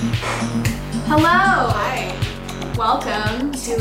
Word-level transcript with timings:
Hello. 0.00 1.68
Hi. 1.68 2.08
Welcome 2.78 3.52
to 3.52 3.76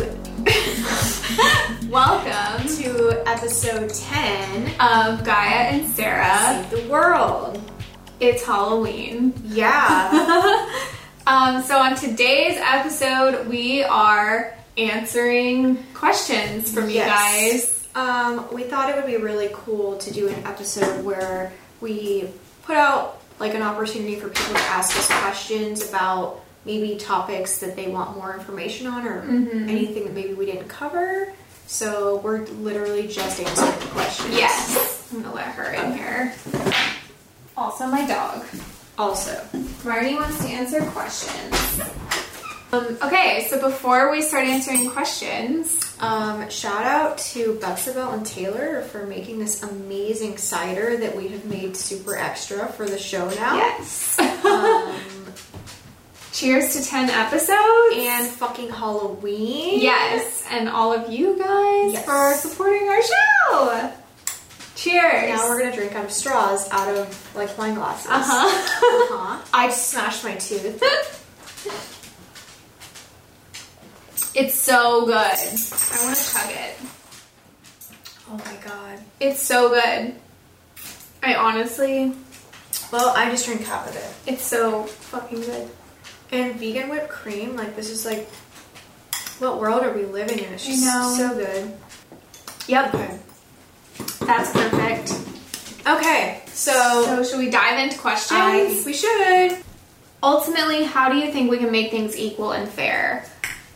Welcome 1.89 2.67
To 2.75 3.23
episode 3.25 3.89
10 3.89 4.67
of 4.81 5.23
Gaia 5.23 5.69
and 5.71 5.87
Sarah. 5.87 6.65
Save 6.69 6.71
the 6.71 6.89
World. 6.91 7.61
It's 8.19 8.43
Halloween. 8.45 9.33
Yeah. 9.45 10.67
Um, 11.27 11.61
so 11.61 11.77
on 11.77 11.95
today's 11.95 12.57
episode, 12.59 13.47
we 13.47 13.83
are 13.83 14.57
answering 14.77 15.77
questions 15.93 16.73
from 16.73 16.85
you 16.89 16.95
Yes. 16.95 17.85
guys. 17.85 17.87
um, 17.95 18.47
we 18.51 18.63
thought 18.63 18.89
it 18.89 18.95
would 18.95 19.05
be 19.05 19.17
really 19.17 19.49
cool 19.53 19.97
to 19.99 20.11
do 20.11 20.27
an 20.27 20.43
episode 20.47 21.05
where 21.05 21.51
we 21.81 22.27
put 22.63 22.75
out 22.77 23.18
like 23.39 23.53
an 23.53 23.61
opportunity 23.61 24.15
for 24.15 24.29
people 24.29 24.53
to 24.53 24.61
ask 24.61 24.97
us 24.97 25.07
questions 25.21 25.87
about 25.87 26.41
maybe 26.65 26.97
topics 26.97 27.59
that 27.59 27.75
they 27.75 27.87
want 27.87 28.15
more 28.17 28.33
information 28.33 28.87
on 28.87 29.07
or 29.07 29.21
mm-hmm. 29.21 29.69
anything 29.69 30.03
that 30.03 30.13
maybe 30.13 30.33
we 30.33 30.45
didn't 30.45 30.67
cover. 30.67 31.31
So 31.67 32.17
we're 32.17 32.45
literally 32.47 33.07
just 33.07 33.39
answering 33.39 33.79
the 33.79 33.85
questions. 33.87 34.33
Yes. 34.33 35.09
I'm 35.13 35.21
gonna 35.21 35.35
let 35.35 35.47
her 35.47 35.71
in 35.71 35.93
here. 35.93 36.33
Also 37.55 37.87
my 37.87 38.05
dog. 38.05 38.45
Also. 38.97 39.45
Marty 39.85 40.15
wants 40.15 40.43
to 40.43 40.49
answer 40.49 40.81
questions. 40.91 41.81
Um, 42.71 42.97
okay, 43.01 43.47
so 43.49 43.59
before 43.59 44.11
we 44.11 44.21
start 44.21 44.45
answering 44.45 44.89
questions, 44.91 45.85
Um, 45.99 46.47
shout 46.49 46.85
out 46.85 47.17
to 47.33 47.55
Betsabel 47.59 48.11
and 48.11 48.23
Taylor 48.25 48.83
for 48.83 49.05
making 49.07 49.39
this 49.39 49.63
amazing 49.63 50.37
cider 50.37 50.95
that 50.97 51.15
we 51.17 51.29
have 51.29 51.45
made 51.45 51.75
super 51.75 52.15
extra 52.15 52.67
for 52.67 52.85
the 52.87 52.99
show 52.99 53.27
now. 53.31 53.55
yes. 53.55 54.19
Um, 54.19 54.95
Cheers 56.31 56.73
to 56.75 56.85
10 56.85 57.09
episodes. 57.09 57.95
and 57.97 58.27
fucking 58.27 58.69
Halloween. 58.69 59.79
yes, 59.81 60.43
and 60.51 60.69
all 60.69 60.93
of 60.93 61.09
you 61.11 61.37
guys 61.37 61.93
Yes. 61.93 62.05
for 62.05 62.33
supporting 62.35 62.87
our 62.87 63.01
show. 63.01 63.91
Cheers. 64.75 65.29
Now 65.37 65.49
we're 65.49 65.59
gonna 65.59 65.75
drink 65.75 65.95
out 65.95 66.05
of 66.05 66.11
straws 66.11 66.69
out 66.71 66.87
of 66.95 67.35
like 67.35 67.57
wine 67.57 67.73
glasses. 67.73 68.07
Uh 68.11 68.23
huh. 68.23 68.47
Uh-huh. 68.47 69.41
I 69.53 69.67
just 69.67 69.87
smashed 69.89 70.23
my 70.23 70.35
tooth. 70.35 70.81
it's 74.39 74.55
so 74.55 75.05
good. 75.05 75.15
I 75.15 76.03
want 76.03 76.15
to 76.17 76.33
chug 76.33 76.49
it. 76.51 76.75
Oh 78.29 78.37
my 78.45 78.55
god. 78.65 78.99
It's 79.19 79.41
so 79.41 79.69
good. 79.69 80.15
I 81.21 81.35
honestly, 81.35 82.13
Well, 82.91 83.09
I 83.15 83.29
just 83.29 83.45
drank 83.45 83.61
half 83.65 83.87
of 83.89 83.95
it. 83.95 84.31
it's 84.33 84.43
so 84.43 84.83
fucking 84.83 85.41
good. 85.41 85.69
And 86.31 86.55
vegan 86.55 86.89
whipped 86.89 87.09
cream, 87.09 87.55
like 87.55 87.75
this 87.75 87.89
is 87.89 88.05
like 88.05 88.27
what 89.39 89.59
world 89.59 89.83
are 89.83 89.93
we 89.93 90.03
living 90.05 90.39
in? 90.39 90.53
It's 90.53 90.65
just 90.65 90.83
know. 90.85 91.15
so 91.17 91.35
good. 91.35 91.73
Yep, 92.67 92.93
Okay. 92.93 93.19
that's 94.21 94.51
perfect. 94.51 95.13
Okay, 95.87 96.41
so, 96.53 96.71
So, 97.05 97.23
should 97.23 97.39
we 97.39 97.49
dive 97.49 97.79
into 97.79 97.97
questions? 97.97 98.39
I 98.39 98.81
we 98.85 98.93
should. 98.93 99.63
Ultimately, 100.21 100.83
how 100.83 101.09
do 101.09 101.17
you 101.17 101.31
think 101.31 101.49
we 101.49 101.57
can 101.57 101.71
make 101.71 101.89
things 101.89 102.15
equal 102.17 102.51
and 102.51 102.69
fair? 102.69 103.25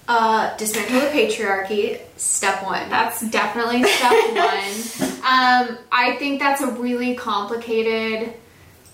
Uh, 0.07 0.55
dismantle 0.57 0.99
the 0.99 1.07
patriarchy. 1.07 1.99
Step 2.17 2.63
one. 2.63 2.89
That's 2.89 3.21
definitely 3.29 3.83
step 3.83 4.11
one. 4.11 5.11
Um, 5.23 5.77
I 5.91 6.15
think 6.19 6.39
that's 6.41 6.61
a 6.61 6.67
really 6.71 7.15
complicated 7.15 8.33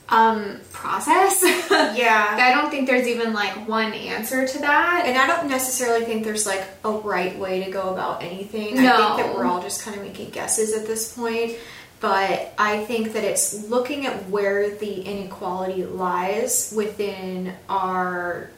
um, 0.09 0.59
process. 0.71 1.43
Yeah. 1.95 2.37
I 2.39 2.53
don't 2.53 2.69
think 2.71 2.87
there's 2.87 3.07
even 3.07 3.33
like 3.33 3.67
one 3.67 3.91
answer 3.93 4.47
to 4.47 4.59
that. 4.59 5.03
And 5.05 5.17
I 5.17 5.25
don't 5.27 5.49
necessarily 5.49 6.05
think 6.05 6.23
there's 6.23 6.45
like 6.45 6.63
a 6.85 6.91
right 6.91 7.37
way 7.37 7.63
to 7.65 7.71
go 7.71 7.89
about 7.93 8.21
anything. 8.23 8.77
I 8.79 8.83
No. 8.83 8.97
think 9.15 9.25
that 9.27 9.35
we're 9.35 9.45
all 9.45 9.61
just 9.61 9.81
kind 9.83 9.97
of 9.97 10.03
making 10.03 10.29
guesses 10.29 10.73
at 10.73 10.85
this 10.87 11.13
point. 11.15 11.55
But 11.99 12.53
I 12.57 12.85
think 12.85 13.13
that 13.13 13.23
it's 13.23 13.67
looking 13.69 14.05
at 14.05 14.29
where 14.29 14.69
the 14.69 15.01
inequality 15.01 15.83
lies 15.85 16.71
within 16.75 17.53
our, 17.67 18.49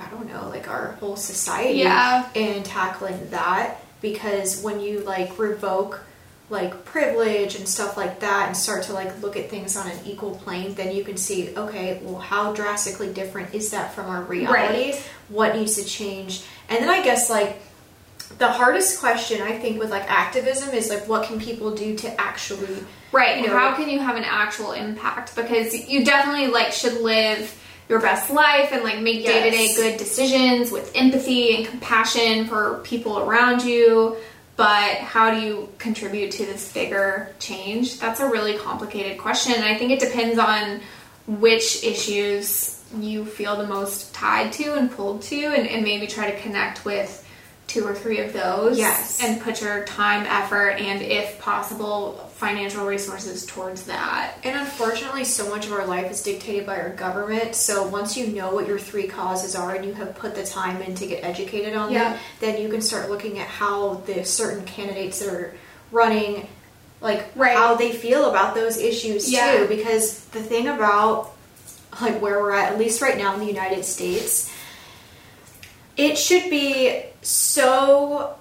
I 0.00 0.10
don't 0.10 0.26
know, 0.28 0.48
like 0.48 0.68
our 0.68 0.92
whole 0.92 1.16
society. 1.16 1.78
Yeah. 1.78 2.28
And 2.34 2.64
tackling 2.64 3.30
that. 3.30 3.80
Because 4.00 4.62
when 4.62 4.80
you 4.80 5.00
like 5.00 5.38
revoke 5.38 6.02
like 6.48 6.84
privilege 6.84 7.54
and 7.54 7.68
stuff 7.68 7.96
like 7.96 8.20
that 8.20 8.48
and 8.48 8.56
start 8.56 8.82
to 8.84 8.92
like 8.92 9.22
look 9.22 9.36
at 9.36 9.48
things 9.48 9.76
on 9.76 9.88
an 9.88 9.98
equal 10.04 10.34
plane, 10.36 10.74
then 10.74 10.94
you 10.94 11.04
can 11.04 11.16
see, 11.16 11.56
okay, 11.56 12.00
well, 12.02 12.18
how 12.18 12.52
drastically 12.52 13.12
different 13.12 13.54
is 13.54 13.70
that 13.70 13.94
from 13.94 14.06
our 14.06 14.22
reality? 14.22 14.92
Right. 14.92 15.10
What 15.28 15.54
needs 15.54 15.76
to 15.76 15.84
change? 15.84 16.42
And 16.68 16.82
then 16.82 16.88
I 16.88 17.02
guess 17.02 17.30
like 17.30 17.60
the 18.38 18.48
hardest 18.48 19.00
question 19.00 19.42
I 19.42 19.58
think 19.58 19.78
with 19.78 19.90
like 19.90 20.10
activism 20.10 20.74
is 20.74 20.88
like 20.88 21.08
what 21.08 21.26
can 21.26 21.40
people 21.40 21.74
do 21.74 21.96
to 21.98 22.20
actually 22.20 22.84
Right. 23.12 23.40
you 23.40 23.48
know, 23.48 23.58
How 23.58 23.74
can 23.74 23.88
you 23.88 23.98
have 23.98 24.16
an 24.16 24.24
actual 24.24 24.72
impact? 24.72 25.34
Because 25.34 25.88
you 25.88 26.04
definitely 26.04 26.46
like 26.46 26.72
should 26.72 27.00
live 27.00 27.56
your 27.90 28.00
best 28.00 28.30
life 28.30 28.70
and 28.72 28.84
like 28.84 29.00
make 29.00 29.24
day 29.24 29.42
to 29.42 29.50
day 29.50 29.74
good 29.74 29.98
decisions 29.98 30.70
with 30.70 30.92
empathy 30.94 31.56
and 31.56 31.66
compassion 31.66 32.46
for 32.46 32.80
people 32.84 33.18
around 33.18 33.64
you. 33.64 34.16
But 34.54 34.98
how 34.98 35.32
do 35.32 35.40
you 35.40 35.68
contribute 35.78 36.30
to 36.32 36.46
this 36.46 36.72
bigger 36.72 37.34
change? 37.40 37.98
That's 37.98 38.20
a 38.20 38.28
really 38.28 38.56
complicated 38.56 39.18
question. 39.18 39.54
And 39.54 39.64
I 39.64 39.76
think 39.76 39.90
it 39.90 39.98
depends 39.98 40.38
on 40.38 40.80
which 41.26 41.82
issues 41.82 42.80
you 42.96 43.24
feel 43.24 43.56
the 43.56 43.66
most 43.66 44.14
tied 44.14 44.52
to 44.54 44.74
and 44.74 44.90
pulled 44.90 45.22
to, 45.22 45.36
and, 45.36 45.66
and 45.66 45.82
maybe 45.82 46.06
try 46.06 46.30
to 46.30 46.40
connect 46.40 46.84
with 46.84 47.19
two 47.70 47.86
or 47.86 47.94
three 47.94 48.18
of 48.18 48.32
those. 48.32 48.76
Yes. 48.76 49.22
And 49.22 49.40
put 49.40 49.60
your 49.62 49.84
time, 49.84 50.26
effort, 50.26 50.70
and 50.70 51.00
if 51.02 51.38
possible, 51.38 52.14
financial 52.34 52.84
resources 52.84 53.46
towards 53.46 53.84
that. 53.84 54.34
And 54.42 54.58
unfortunately, 54.58 55.22
so 55.22 55.48
much 55.48 55.66
of 55.66 55.72
our 55.72 55.86
life 55.86 56.10
is 56.10 56.20
dictated 56.24 56.66
by 56.66 56.80
our 56.80 56.88
government. 56.90 57.54
So 57.54 57.86
once 57.86 58.16
you 58.16 58.26
know 58.26 58.52
what 58.52 58.66
your 58.66 58.78
three 58.78 59.06
causes 59.06 59.54
are 59.54 59.72
and 59.76 59.84
you 59.84 59.92
have 59.94 60.16
put 60.16 60.34
the 60.34 60.44
time 60.44 60.82
in 60.82 60.96
to 60.96 61.06
get 61.06 61.22
educated 61.22 61.74
on 61.74 61.92
Yeah. 61.92 62.10
them, 62.14 62.18
then 62.40 62.60
you 62.60 62.68
can 62.68 62.82
start 62.82 63.08
looking 63.08 63.38
at 63.38 63.46
how 63.46 64.02
the 64.06 64.24
certain 64.24 64.64
candidates 64.64 65.20
that 65.20 65.28
are 65.28 65.54
running, 65.92 66.48
like 67.00 67.26
Right. 67.36 67.56
how 67.56 67.76
they 67.76 67.92
feel 67.92 68.28
about 68.30 68.56
those 68.56 68.78
issues 68.78 69.30
Yeah. 69.30 69.58
too. 69.58 69.66
Because 69.68 70.18
the 70.32 70.42
thing 70.42 70.66
about 70.66 71.30
like 72.00 72.20
where 72.20 72.40
we're 72.40 72.52
at, 72.52 72.72
at 72.72 72.78
least 72.78 73.00
right 73.00 73.16
now 73.16 73.34
in 73.34 73.40
the 73.40 73.46
United 73.46 73.84
States, 73.84 74.50
it 75.96 76.16
should 76.18 76.50
be 76.50 77.02
so 77.22 78.36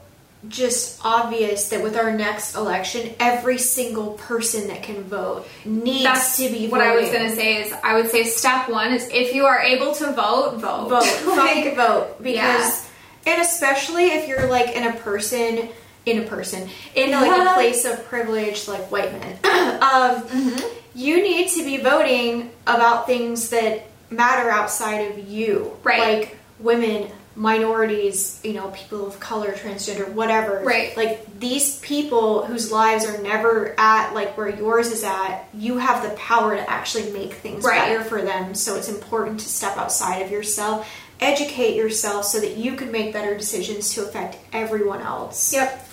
just 0.48 1.02
obvious 1.04 1.68
that 1.70 1.84
with 1.84 1.98
our 1.98 2.12
next 2.12 2.56
election, 2.56 3.14
every 3.20 3.58
single 3.58 4.12
person 4.14 4.70
that 4.70 4.84
can 4.84 5.04
vote 5.04 5.46
needs 5.66 6.04
That's 6.04 6.38
to 6.38 6.50
be 6.50 6.68
what 6.70 6.80
I 6.82 6.96
was 6.96 7.10
gonna 7.10 7.36
say 7.36 7.62
is 7.62 7.74
I 7.84 7.96
would 7.96 8.10
say 8.10 8.24
step 8.24 8.70
one 8.70 8.94
is 8.94 9.10
if 9.12 9.36
you 9.36 9.46
are 9.46 9.60
able 9.60 9.94
to 9.96 10.12
vote, 10.14 10.56
vote. 10.58 10.90
vote, 10.90 11.26
Like, 11.38 11.76
vote, 11.76 12.24
because 12.24 12.88
and 13.28 13.42
especially 13.42 14.06
if 14.12 14.30
you're 14.30 14.48
like 14.48 14.70
in 14.76 14.88
a 14.88 14.94
person, 14.94 15.68
in 16.06 16.20
a 16.24 16.26
person, 16.26 16.70
in 16.96 17.12
like 17.12 17.30
a 17.50 17.54
place 17.54 17.84
of 17.84 18.06
privilege, 18.06 18.68
like 18.70 18.90
white 18.92 19.12
men, 19.12 19.38
um, 19.84 20.22
Mm-hmm. 20.24 20.68
you 20.96 21.22
need 21.22 21.50
to 21.50 21.66
be 21.66 21.78
voting 21.78 22.50
about 22.66 23.08
things 23.08 23.50
that 23.50 23.88
matter 24.10 24.50
outside 24.50 25.12
of 25.12 25.28
you, 25.28 25.76
Right. 25.84 26.00
Like 26.22 26.38
women, 26.60 27.12
minorities, 27.36 28.40
you 28.44 28.54
know, 28.54 28.70
people 28.70 29.08
of 29.08 29.20
color, 29.20 29.52
transgender, 29.52 30.12
whatever, 30.12 30.62
Right. 30.64 30.96
Like 30.98 31.40
these 31.40 31.80
people 31.80 32.46
whose 32.46 32.72
lives 32.72 33.06
are 33.06 33.22
never 33.22 33.76
at 33.80 34.14
like 34.14 34.38
where 34.38 34.50
yours 34.50 34.92
is 34.92 35.04
at, 35.04 35.46
you 35.54 35.78
have 35.78 36.04
the 36.04 36.10
power 36.18 36.56
to 36.56 36.70
actually 36.70 37.12
make 37.12 37.34
things 37.34 37.64
Right. 37.64 37.80
better 37.80 38.04
for 38.04 38.22
them. 38.22 38.56
So 38.56 38.76
it's 38.76 38.90
important 38.90 39.40
to 39.42 39.48
step 39.48 39.78
outside 39.78 40.22
of 40.22 40.32
yourself, 40.32 40.90
educate 41.22 41.76
yourself 41.76 42.26
so 42.26 42.40
that 42.40 42.58
you 42.58 42.74
can 42.76 42.92
make 42.92 43.14
better 43.14 43.38
decisions 43.38 43.94
to 43.94 44.04
affect 44.04 44.38
everyone 44.54 45.02
else. 45.02 45.54
Yep. 45.54 45.88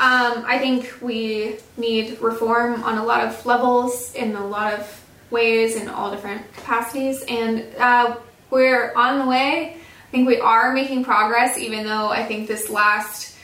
Um, 0.00 0.44
I 0.46 0.58
think 0.58 0.94
we 1.00 1.56
need 1.76 2.20
reform 2.20 2.84
on 2.84 2.98
a 2.98 3.04
lot 3.04 3.26
of 3.26 3.44
levels, 3.44 4.14
in 4.14 4.36
a 4.36 4.46
lot 4.46 4.74
of 4.74 5.04
ways, 5.30 5.74
in 5.74 5.88
all 5.88 6.10
different 6.12 6.40
capacities, 6.54 7.22
and 7.28 7.64
uh, 7.78 8.16
we're 8.50 8.92
on 8.94 9.18
the 9.18 9.26
way. 9.26 9.76
I 10.08 10.10
think 10.10 10.26
we 10.26 10.40
are 10.40 10.72
making 10.72 11.04
progress, 11.04 11.58
even 11.58 11.84
though 11.84 12.08
I 12.08 12.24
think 12.24 12.48
this 12.48 12.70
last 12.70 13.36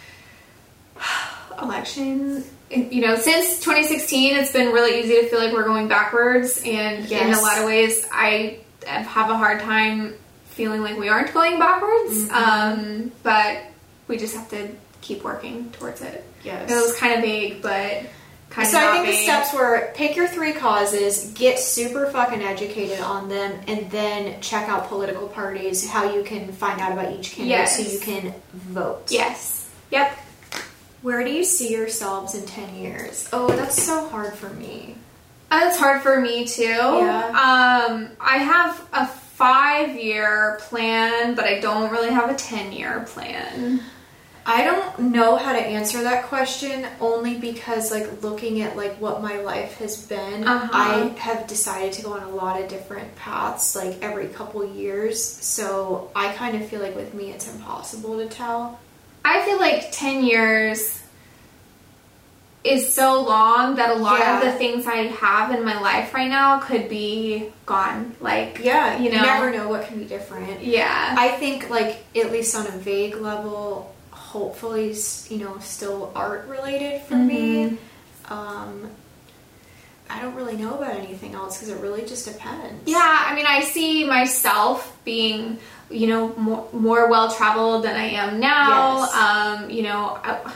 election, 1.62 2.42
you 2.70 3.02
know, 3.02 3.16
since 3.16 3.60
2016, 3.60 4.36
it's 4.36 4.52
been 4.52 4.72
really 4.72 5.00
easy 5.00 5.20
to 5.20 5.28
feel 5.28 5.38
like 5.38 5.52
we're 5.52 5.64
going 5.64 5.88
backwards, 5.88 6.62
and 6.64 7.10
in 7.10 7.34
a 7.34 7.40
lot 7.40 7.58
of 7.58 7.66
ways, 7.66 8.06
I 8.10 8.60
have 8.86 9.30
a 9.30 9.36
hard 9.36 9.60
time 9.60 10.14
feeling 10.46 10.82
like 10.82 10.96
we 10.96 11.08
aren't 11.08 11.34
going 11.34 11.58
backwards. 11.58 12.30
Um, 12.30 13.12
but 13.22 13.62
we 14.08 14.16
just 14.16 14.34
have 14.36 14.48
to 14.50 14.68
keep 15.00 15.22
working 15.22 15.70
towards 15.72 16.00
it. 16.00 16.24
Yes. 16.42 16.70
It 16.70 16.74
was 16.74 16.96
kind 16.96 17.14
of 17.14 17.20
vague, 17.20 17.60
but 17.60 18.04
kind 18.54 18.68
So 18.68 18.78
I 18.78 18.92
think 18.92 19.06
the 19.06 19.12
steps 19.12 19.52
were 19.52 19.92
pick 19.94 20.16
your 20.16 20.28
three 20.28 20.52
causes, 20.52 21.32
get 21.34 21.58
super 21.58 22.06
fucking 22.06 22.40
educated 22.40 23.00
on 23.00 23.28
them, 23.28 23.60
and 23.66 23.90
then 23.90 24.40
check 24.40 24.68
out 24.68 24.88
political 24.88 25.28
parties, 25.28 25.88
how 25.88 26.14
you 26.14 26.22
can 26.22 26.52
find 26.52 26.80
out 26.80 26.92
about 26.92 27.12
each 27.12 27.32
candidate 27.32 27.68
so 27.68 27.82
you 27.82 27.98
can 27.98 28.34
vote. 28.52 29.10
Yes. 29.10 29.68
Yep. 29.90 30.18
Where 31.02 31.24
do 31.24 31.30
you 31.30 31.44
see 31.44 31.72
yourselves 31.72 32.34
in 32.34 32.46
10 32.46 32.76
years? 32.76 33.28
Oh, 33.32 33.48
that's 33.48 33.82
so 33.82 34.08
hard 34.08 34.34
for 34.34 34.50
me. 34.50 34.96
That's 35.50 35.76
hard 35.76 36.02
for 36.02 36.20
me 36.20 36.46
too. 36.46 36.62
Yeah. 36.62 37.86
Um, 37.88 38.08
I 38.20 38.38
have 38.38 38.88
a 38.92 39.06
five 39.06 39.96
year 39.96 40.58
plan, 40.62 41.34
but 41.34 41.44
I 41.44 41.60
don't 41.60 41.90
really 41.90 42.10
have 42.10 42.30
a 42.30 42.34
10 42.34 42.72
year 42.72 43.04
plan. 43.08 43.80
I 44.46 44.62
don't 44.64 44.98
know 45.12 45.36
how 45.36 45.52
to 45.54 45.58
answer 45.58 46.02
that 46.02 46.24
question 46.26 46.86
only 47.00 47.38
because 47.38 47.90
like 47.90 48.22
looking 48.22 48.60
at 48.60 48.76
like 48.76 48.96
what 49.00 49.22
my 49.22 49.38
life 49.40 49.78
has 49.78 50.06
been, 50.06 50.46
Uh-huh. 50.46 50.68
I 50.72 51.18
have 51.18 51.46
decided 51.46 51.94
to 51.94 52.02
go 52.02 52.12
on 52.12 52.22
a 52.22 52.28
lot 52.28 52.60
of 52.60 52.68
different 52.68 53.16
paths 53.16 53.74
like 53.74 54.02
every 54.02 54.26
couple 54.28 54.62
years. 54.66 55.24
So 55.24 56.10
I 56.14 56.32
kind 56.34 56.60
of 56.60 56.68
feel 56.68 56.80
like 56.82 56.94
with 56.94 57.14
me 57.14 57.30
it's 57.30 57.50
impossible 57.50 58.18
to 58.18 58.26
tell. 58.28 58.78
I 59.24 59.42
feel 59.46 59.58
like 59.58 59.90
10 59.92 60.22
years 60.24 61.00
is 62.64 62.94
so 62.94 63.22
long 63.22 63.76
that 63.76 63.90
a 63.90 63.94
lot 63.94 64.18
Yeah. 64.20 64.38
of 64.38 64.44
the 64.44 64.52
things 64.52 64.86
I 64.86 65.06
have 65.20 65.50
in 65.52 65.64
my 65.64 65.78
life 65.80 66.12
right 66.14 66.28
now 66.28 66.58
could 66.60 66.88
be 66.90 67.50
gone. 67.66 68.14
Like, 68.20 68.60
Yeah, 68.62 68.98
you 68.98 69.04
you 69.04 69.10
know. 69.12 69.22
never 69.22 69.50
know 69.50 69.68
what 69.68 69.86
can 69.86 69.98
be 69.98 70.04
different. 70.04 70.62
yeah. 70.62 71.14
I 71.18 71.28
think 71.28 71.70
like 71.70 72.04
at 72.14 72.30
least 72.32 72.54
on 72.54 72.66
a 72.66 72.70
vague 72.70 73.16
level, 73.16 73.93
hopefully 74.44 74.90
s- 74.90 75.28
you 75.30 75.38
know 75.38 75.54
still 75.60 76.10
art 76.14 76.42
related 76.48 77.02
for 77.02 77.14
me. 77.16 77.78
Um, 78.28 78.90
I 80.10 80.20
don't 80.20 80.34
really 80.34 80.56
know 80.56 80.74
about 80.78 80.96
anything 80.96 81.34
else 81.34 81.56
because 81.56 81.70
it 81.74 81.80
really 81.80 82.04
just 82.04 82.26
depends. 82.26 82.82
Yeah, 82.86 83.24
I 83.28 83.34
mean, 83.34 83.46
I 83.46 83.60
see 83.62 84.04
myself 84.04 84.76
being, 85.04 85.58
you 85.90 86.06
know, 86.08 86.34
more, 86.36 86.68
more 86.72 87.08
well 87.08 87.30
traveled 87.32 87.84
than 87.84 87.96
I 87.96 88.08
am 88.22 88.38
now. 88.38 89.00
Yes. 89.00 89.14
Um, 89.14 89.70
you 89.70 89.82
know, 89.82 90.18
I, 90.22 90.52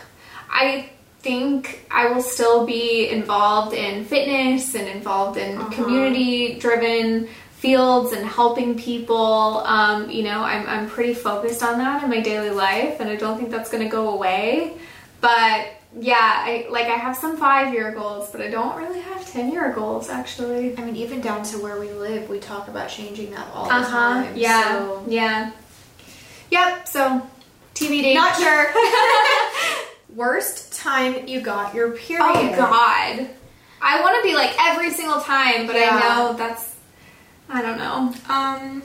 I 0.51 0.91
think 1.21 1.87
I 1.91 2.13
will 2.13 2.23
still 2.23 2.67
be 2.67 3.09
involved 3.09 3.75
in 3.75 4.05
fitness 4.05 4.75
and 4.75 4.87
involved 4.87 5.39
in 5.39 5.57
Uh-huh. 5.59 5.71
community 5.71 6.59
driven 6.59 7.29
fields 7.59 8.13
and 8.13 8.25
helping 8.27 8.79
people. 8.79 9.63
Um, 9.65 10.11
you 10.11 10.23
know, 10.23 10.41
I'm, 10.43 10.67
I'm 10.67 10.89
pretty 10.89 11.15
focused 11.15 11.63
on 11.63 11.79
that 11.79 12.03
in 12.05 12.11
my 12.11 12.21
daily 12.21 12.51
life, 12.51 13.01
and 13.01 13.09
I 13.11 13.17
don't 13.17 13.37
think 13.39 13.51
that's 13.51 13.71
going 13.71 13.83
to 13.83 13.89
go 13.91 14.11
away. 14.11 14.75
But 15.21 15.67
yeah, 15.99 16.17
I 16.21 16.67
like 16.71 16.87
I 16.87 16.97
have 16.97 17.17
some 17.17 17.37
five 17.37 17.73
year 17.73 17.91
goals, 17.93 18.31
but 18.31 18.41
I 18.41 18.49
don't 18.49 18.77
really 18.77 19.01
have 19.01 19.27
ten 19.33 19.51
year 19.51 19.73
goals 19.73 20.09
actually. 20.09 20.77
I 20.79 20.85
mean, 20.85 20.95
even 20.97 21.21
down 21.21 21.43
to 21.45 21.59
where 21.59 21.81
we 21.81 21.91
live, 21.91 22.29
we 22.29 22.39
talk 22.39 22.69
about 22.69 22.89
changing 22.91 23.31
that 23.33 23.49
all 23.53 23.69
Uh 23.71 23.83
huh. 23.83 23.91
time. 24.25 24.37
Yeah. 24.37 24.63
So- 24.79 25.05
Yeah. 25.09 25.51
Yep. 26.51 26.89
So 26.89 27.27
TBD. 27.75 28.15
Not 28.15 28.37
sure. 28.43 28.67
Worst 30.15 30.73
time 30.73 31.27
you 31.27 31.41
got 31.41 31.75
your 31.75 31.91
period. 31.93 32.23
Oh 32.25 32.55
God. 32.57 33.29
I 33.81 34.01
want 34.01 34.17
to 34.17 34.23
be 34.23 34.35
like 34.35 34.55
every 34.61 34.91
single 34.91 35.21
time, 35.21 35.67
but 35.67 35.77
Yeah. 35.77 36.01
I 36.03 36.09
know 36.19 36.33
that's. 36.35 36.77
I 37.49 37.63
don't 37.63 37.79
know. 37.79 38.15
Um. 38.29 38.83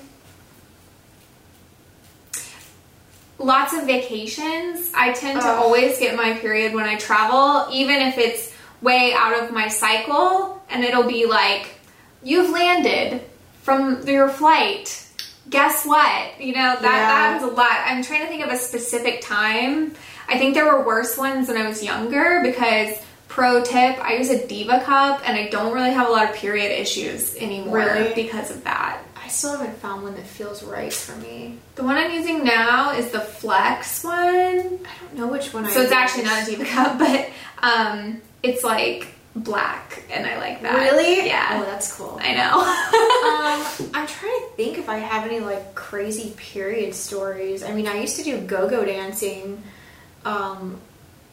Lots 3.39 3.74
of 3.74 3.86
vacations. 3.86 4.92
I 4.95 5.12
tend 5.12 5.42
to 5.42 5.48
Ugh. 5.48 5.60
always 5.63 6.00
get 6.00 6.15
my 6.15 6.33
period 6.33 6.74
when 6.74 6.86
I 6.86 6.95
travel, 6.95 7.68
even 7.74 7.95
if 7.98 8.18
it's 8.18 8.54
way 8.81 9.13
out 9.13 9.42
of 9.44 9.51
my 9.51 9.68
cycle, 9.68 10.62
and 10.69 10.83
it'll 10.83 11.07
be 11.07 11.25
like, 11.25 11.75
you've 12.21 12.51
landed 12.51 13.21
from 13.63 14.07
your 14.07 14.30
flight. 14.30 15.06
Guess 15.50 15.86
what? 15.86 16.39
You 16.39 16.54
know, 16.54 16.62
that, 16.75 16.81
that 16.83 16.98
Yeah. 16.98 17.06
happens 17.31 17.51
a 17.51 17.54
lot. 17.54 17.77
I'm 17.86 18.01
trying 18.01 18.21
to 18.21 18.27
think 18.27 18.45
of 18.45 18.51
a 18.51 18.57
specific 18.57 19.19
time. 19.21 19.95
I 20.30 20.38
think 20.38 20.54
there 20.54 20.65
were 20.65 20.86
worse 20.86 21.18
ones 21.18 21.50
when 21.50 21.57
I 21.57 21.68
was 21.68 21.83
younger 21.83 22.39
because, 22.44 22.95
pro 23.33 23.63
tip, 23.63 23.97
I 24.00 24.15
use 24.18 24.30
a 24.30 24.45
Diva 24.45 24.81
cup 24.81 25.27
and 25.27 25.35
I 25.35 25.50
don't 25.50 25.74
really 25.74 25.89
have 25.91 26.07
a 26.07 26.12
lot 26.12 26.30
of 26.30 26.35
period 26.35 26.71
issues 26.80 27.35
anymore 27.38 27.77
Really? 27.80 28.13
because 28.13 28.51
of 28.51 28.63
that. 28.65 29.01
I 29.15 29.27
still 29.27 29.57
haven't 29.57 29.75
found 29.77 30.03
one 30.03 30.13
that 30.13 30.25
feels 30.27 30.62
right 30.63 30.94
for 30.94 31.15
me. 31.15 31.57
The 31.74 31.83
one 31.83 31.95
I'm 31.97 32.12
using 32.12 32.44
now 32.44 32.91
is 32.91 33.09
the 33.09 33.19
Flex 33.21 34.03
one. 34.03 34.13
I 34.19 34.91
don't 35.01 35.15
know 35.15 35.27
which 35.27 35.51
one 35.51 35.65
I 35.65 35.71
So 35.71 35.81
it's 35.81 35.89
use. 35.89 35.97
actually 35.97 36.24
not 36.25 36.44
a 36.44 36.45
Diva 36.51 36.65
cup, 36.65 37.00
but 37.06 37.30
um, 37.63 38.21
it's 38.44 38.63
like 38.63 39.07
black, 39.36 40.03
and 40.12 40.27
I 40.27 40.38
like 40.38 40.62
that. 40.62 40.75
Really? 40.75 41.25
Yeah. 41.25 41.59
Oh, 41.59 41.65
that's 41.65 41.97
cool. 41.97 42.19
I 42.21 42.33
know. 42.36 42.59
um, 43.89 43.89
I'm 43.95 44.06
trying 44.06 44.39
to 44.41 44.47
think 44.56 44.77
if 44.77 44.89
I 44.89 44.97
have 45.00 45.25
any 45.25 45.39
like 45.39 45.74
crazy 45.74 46.36
period 46.38 46.94
stories. 46.94 47.63
I 47.63 47.74
mean, 47.74 47.88
I 47.88 48.00
used 48.00 48.18
to 48.18 48.24
do 48.24 48.39
go-go 48.41 48.86
dancing, 48.86 49.63
um, 50.24 50.79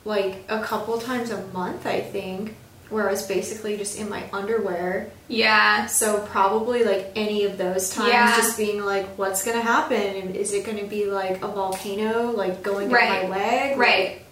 like 0.04 0.44
a 0.48 0.60
couple 0.62 0.98
times 0.98 1.30
a 1.30 1.42
month, 1.48 1.86
I 1.86 2.00
think, 2.00 2.54
where 2.88 3.06
I 3.08 3.12
was 3.12 3.22
basically 3.26 3.76
just 3.76 3.98
in 3.98 4.08
my 4.08 4.24
underwear. 4.32 5.10
yeah. 5.28 5.86
So 5.86 6.18
probably 6.30 6.82
like 6.84 7.12
any 7.14 7.44
of 7.44 7.56
those 7.58 7.90
times, 7.90 8.08
Yeah. 8.08 8.34
just 8.36 8.56
being 8.56 8.84
like, 8.84 9.06
what's 9.16 9.44
gonna 9.44 9.60
happen? 9.60 10.00
And 10.00 10.34
Is 10.36 10.52
it 10.52 10.64
gonna 10.66 10.84
be 10.84 11.06
like 11.06 11.36
a 11.42 11.48
volcano, 11.48 12.30
like 12.32 12.62
going 12.62 12.90
Right. 12.90 13.28
my 13.28 13.36
leg? 13.36 13.78
Right. 13.78 14.22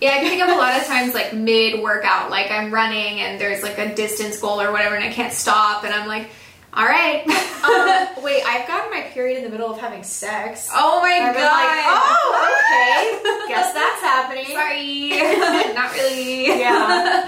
Yeah, 0.00 0.10
I 0.10 0.18
can 0.18 0.28
think 0.28 0.42
of 0.42 0.50
a 0.50 0.54
lot 0.54 0.78
of 0.78 0.86
times 0.86 1.14
like 1.14 1.32
mid 1.32 1.82
workout, 1.82 2.30
like 2.30 2.50
I'm 2.50 2.70
running 2.72 3.20
and 3.20 3.40
there's 3.40 3.62
like 3.62 3.78
a 3.78 3.94
distance 3.94 4.38
goal 4.38 4.60
or 4.60 4.70
whatever, 4.70 4.94
and 4.94 5.02
I 5.04 5.10
can't 5.10 5.32
stop, 5.32 5.84
and 5.84 5.92
I'm 5.94 6.06
like, 6.06 6.28
all 6.76 6.84
right. 6.84 7.26
um, 7.64 8.08
wait, 8.22 8.42
I've 8.46 8.66
gotten 8.68 8.90
my 8.90 9.00
period 9.12 9.38
in 9.38 9.44
the 9.44 9.50
middle 9.50 9.72
of 9.72 9.78
having 9.80 10.02
sex. 10.02 10.68
oh 10.72 11.00
my 11.00 11.08
I've 11.08 11.34
god. 11.34 11.42
like, 11.42 11.84
oh, 11.88 12.58
okay. 12.68 13.48
Guess 13.48 13.72
that's 13.72 14.00
happening. 14.02 14.46
Sorry. 14.46 15.10
Not 15.74 15.92
really. 15.94 16.46
Yeah. 16.60 17.26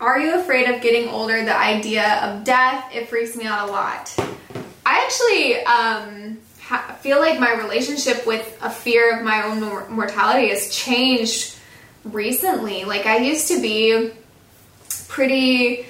Are 0.00 0.18
you 0.18 0.40
afraid 0.40 0.68
of 0.68 0.82
getting 0.82 1.08
older? 1.08 1.44
The 1.44 1.56
idea 1.56 2.20
of 2.24 2.44
death, 2.44 2.90
it 2.92 3.08
freaks 3.08 3.36
me 3.36 3.44
out 3.46 3.68
a 3.68 3.72
lot. 3.72 4.14
I 4.84 5.04
actually 5.04 5.56
um, 5.64 6.38
ha- 6.60 6.96
feel 7.00 7.20
like 7.20 7.38
my 7.38 7.52
relationship 7.54 8.26
with 8.26 8.58
a 8.62 8.70
fear 8.70 9.16
of 9.18 9.24
my 9.24 9.44
own 9.44 9.60
mor- 9.60 9.88
mortality 9.88 10.48
has 10.48 10.74
changed 10.74 11.56
recently. 12.04 12.84
Like, 12.84 13.06
I 13.06 13.18
used 13.18 13.48
to 13.48 13.60
be 13.62 14.10
pretty. 15.08 15.86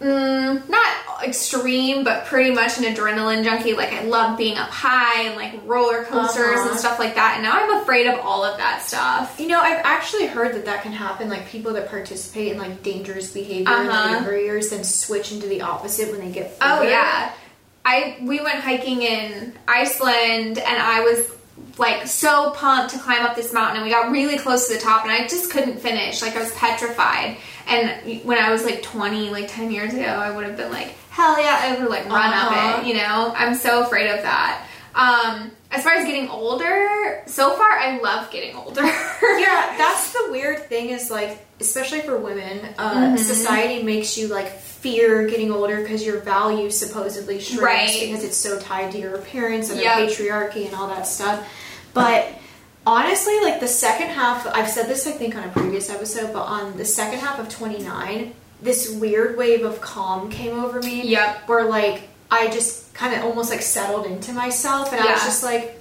Mm, 0.00 0.66
not 0.70 0.88
extreme, 1.22 2.04
but 2.04 2.24
pretty 2.24 2.50
much 2.50 2.78
an 2.78 2.84
adrenaline 2.84 3.44
junkie. 3.44 3.74
Like 3.74 3.92
I 3.92 4.04
love 4.04 4.38
being 4.38 4.56
up 4.56 4.70
high 4.70 5.22
and 5.24 5.36
like 5.36 5.60
roller 5.66 6.04
coasters 6.04 6.58
Uh-huh. 6.60 6.70
and 6.70 6.78
stuff 6.78 6.98
like 6.98 7.14
that. 7.16 7.34
And 7.34 7.42
now 7.42 7.52
I'm 7.60 7.82
afraid 7.82 8.06
of 8.06 8.18
all 8.20 8.42
of 8.42 8.56
that 8.56 8.80
stuff. 8.82 9.38
You 9.38 9.48
know, 9.48 9.60
I've 9.60 9.82
actually 9.84 10.26
heard 10.26 10.54
that 10.54 10.64
that 10.64 10.82
can 10.82 10.92
happen. 10.92 11.28
Like 11.28 11.46
people 11.48 11.74
that 11.74 11.90
participate 11.90 12.52
in 12.52 12.58
like 12.58 12.82
dangerous 12.82 13.30
behavior 13.32 13.60
in 13.74 13.88
Uh-huh. 13.88 14.04
the 14.08 14.10
younger 14.14 14.38
years, 14.40 14.70
then 14.70 14.84
switch 14.84 15.32
into 15.32 15.46
the 15.46 15.60
opposite 15.60 16.10
when 16.10 16.20
they 16.20 16.30
get. 16.32 16.56
Oh 16.62 16.82
yeah. 16.82 17.32
I 17.84 18.16
we 18.22 18.40
went 18.40 18.60
hiking 18.60 19.02
in 19.02 19.52
Iceland 19.68 20.58
and 20.58 20.82
I 20.82 21.00
was 21.00 21.30
like 21.76 22.06
so 22.06 22.50
pumped 22.52 22.92
to 22.94 22.98
climb 22.98 23.24
up 23.24 23.36
this 23.36 23.52
mountain 23.52 23.76
and 23.76 23.84
we 23.84 23.90
got 23.90 24.10
really 24.10 24.38
close 24.38 24.68
to 24.68 24.74
the 24.74 24.80
top 24.80 25.02
and 25.04 25.12
I 25.12 25.26
just 25.28 25.50
couldn't 25.50 25.80
finish. 25.80 26.22
Like 26.22 26.36
I 26.36 26.40
was 26.40 26.52
petrified. 26.54 27.36
And 27.70 28.24
when 28.24 28.36
I 28.38 28.50
was 28.50 28.64
like 28.64 28.82
20, 28.82 29.30
like 29.30 29.46
10 29.48 29.70
years 29.70 29.94
ago, 29.94 30.02
I 30.04 30.34
would 30.34 30.44
have 30.44 30.56
been 30.56 30.72
like, 30.72 30.88
hell 31.10 31.40
yeah, 31.40 31.58
I 31.62 31.80
would 31.80 31.88
like 31.90 32.04
run 32.06 32.32
Uh-huh. 32.32 32.78
up 32.78 32.82
it, 32.82 32.86
you 32.88 32.94
know? 32.94 33.32
I'm 33.36 33.54
so 33.54 33.82
afraid 33.84 34.10
of 34.10 34.22
that. 34.22 34.66
Um, 34.94 35.52
as 35.70 35.84
far 35.84 35.92
as 35.92 36.04
getting 36.04 36.28
older, 36.28 37.22
so 37.26 37.52
far 37.52 37.70
I 37.70 37.98
love 38.00 38.28
getting 38.32 38.56
older. 38.56 38.82
yeah, 38.82 39.74
that's 39.78 40.12
the 40.12 40.28
weird 40.32 40.66
thing 40.66 40.88
is 40.90 41.10
like, 41.12 41.38
especially 41.60 42.00
for 42.00 42.16
women, 42.18 42.60
uh, 42.76 42.92
Mm-hmm. 42.94 43.16
society 43.16 43.82
makes 43.84 44.18
you 44.18 44.26
like 44.28 44.48
fear 44.50 45.28
getting 45.28 45.52
older 45.52 45.80
because 45.82 46.04
your 46.04 46.18
value 46.20 46.70
supposedly 46.70 47.38
shrinks 47.38 47.62
Right. 47.62 48.00
because 48.00 48.24
it's 48.24 48.36
so 48.36 48.58
tied 48.58 48.90
to 48.92 48.98
your 48.98 49.14
appearance 49.14 49.70
and 49.70 49.78
Yep. 49.80 49.96
the 49.96 50.02
patriarchy 50.24 50.66
and 50.66 50.74
all 50.74 50.88
that 50.88 51.06
stuff. 51.06 51.46
But 51.94 52.26
honestly, 52.86 53.40
like 53.40 53.60
the 53.60 53.68
second 53.68 54.08
half, 54.08 54.46
I've 54.46 54.68
said 54.68 54.88
this 54.88 55.06
I 55.06 55.12
think 55.12 55.36
on 55.36 55.44
a 55.44 55.48
previous 55.48 55.90
episode, 55.90 56.32
but 56.32 56.42
on 56.42 56.76
the 56.76 56.84
second 56.84 57.20
half 57.20 57.38
of 57.38 57.48
29, 57.48 58.34
this 58.62 58.90
weird 58.90 59.36
wave 59.36 59.64
of 59.64 59.80
calm 59.80 60.30
came 60.30 60.58
over 60.58 60.80
me. 60.80 61.06
Yep. 61.06 61.48
Where 61.48 61.64
like 61.64 62.08
I 62.30 62.48
just 62.48 62.92
kind 62.94 63.14
of 63.14 63.24
almost 63.24 63.50
like 63.50 63.62
settled 63.62 64.06
into 64.06 64.32
myself 64.32 64.92
and 64.92 65.00
I 65.00 65.12
was 65.12 65.24
just 65.24 65.42
like, 65.42 65.79